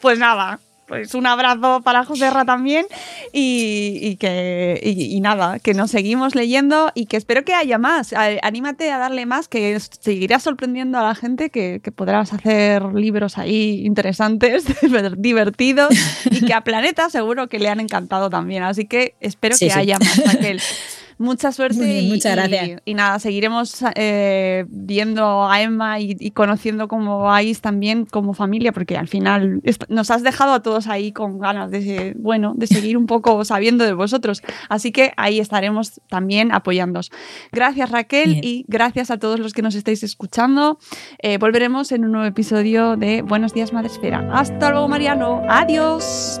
Pues 0.00 0.18
nada, 0.18 0.58
pues 0.90 1.14
un 1.14 1.24
abrazo 1.24 1.82
para 1.82 2.04
José 2.04 2.30
Ra 2.30 2.44
también 2.44 2.84
y, 3.32 4.16
que 4.16 4.80
y, 4.82 5.20
nada, 5.20 5.60
que 5.60 5.72
nos 5.72 5.92
seguimos 5.92 6.34
leyendo 6.34 6.90
y 6.96 7.06
que 7.06 7.16
espero 7.16 7.44
que 7.44 7.54
haya 7.54 7.78
más. 7.78 8.12
Anímate 8.42 8.90
a 8.90 8.98
darle 8.98 9.24
más, 9.24 9.46
que 9.46 9.78
seguirás 9.78 10.42
sorprendiendo 10.42 10.98
a 10.98 11.02
la 11.02 11.14
gente, 11.14 11.50
que, 11.50 11.80
podrás 11.94 12.32
hacer 12.32 12.82
libros 12.92 13.38
ahí 13.38 13.86
interesantes, 13.86 14.64
divertidos 15.16 15.94
y 16.28 16.44
que 16.44 16.54
a 16.54 16.62
Planeta 16.62 17.08
seguro 17.08 17.48
que 17.48 17.60
le 17.60 17.68
han 17.68 17.78
encantado 17.78 18.28
también. 18.28 18.64
Así 18.64 18.86
que 18.86 19.14
espero 19.20 19.56
que 19.56 19.72
haya 19.72 19.96
más, 20.00 20.26
Raquel. 20.26 20.60
Mucha 21.20 21.52
suerte 21.52 22.00
y, 22.00 22.08
muchas 22.08 22.34
gracias. 22.34 22.80
Y, 22.86 22.94
nada, 22.94 23.18
seguiremos 23.18 23.84
eh, 23.94 24.64
viendo 24.70 25.46
a 25.46 25.60
Emma 25.60 26.00
y, 26.00 26.30
conociendo 26.30 26.88
cómo 26.88 27.18
vais 27.18 27.60
también 27.60 28.06
como 28.06 28.32
familia, 28.32 28.72
porque 28.72 28.96
al 28.96 29.06
final 29.06 29.60
nos 29.90 30.10
has 30.10 30.22
dejado 30.22 30.54
a 30.54 30.62
todos 30.62 30.86
ahí 30.86 31.12
con 31.12 31.38
ganas 31.38 31.70
de, 31.70 32.14
bueno, 32.16 32.54
de 32.56 32.66
seguir 32.66 32.96
un 32.96 33.04
poco 33.04 33.44
sabiendo 33.44 33.84
de 33.84 33.92
vosotros. 33.92 34.40
Así 34.70 34.92
que 34.92 35.12
ahí 35.18 35.40
estaremos 35.40 36.00
también 36.08 36.52
apoyándoos. 36.52 37.10
Gracias 37.52 37.90
Raquel 37.90 38.42
y 38.42 38.64
gracias 38.66 39.10
a 39.10 39.18
todos 39.18 39.38
los 39.40 39.52
que 39.52 39.60
nos 39.60 39.74
estáis 39.74 40.02
escuchando. 40.02 40.78
Eh, 41.18 41.36
volveremos 41.36 41.92
en 41.92 42.06
un 42.06 42.12
nuevo 42.12 42.26
episodio 42.26 42.96
de 42.96 43.20
Buenos 43.20 43.52
días 43.52 43.74
Madre 43.74 43.88
Esfera. 43.88 44.26
Hasta 44.32 44.70
luego 44.70 44.88
Mariano. 44.88 45.42
Adiós. 45.50 46.40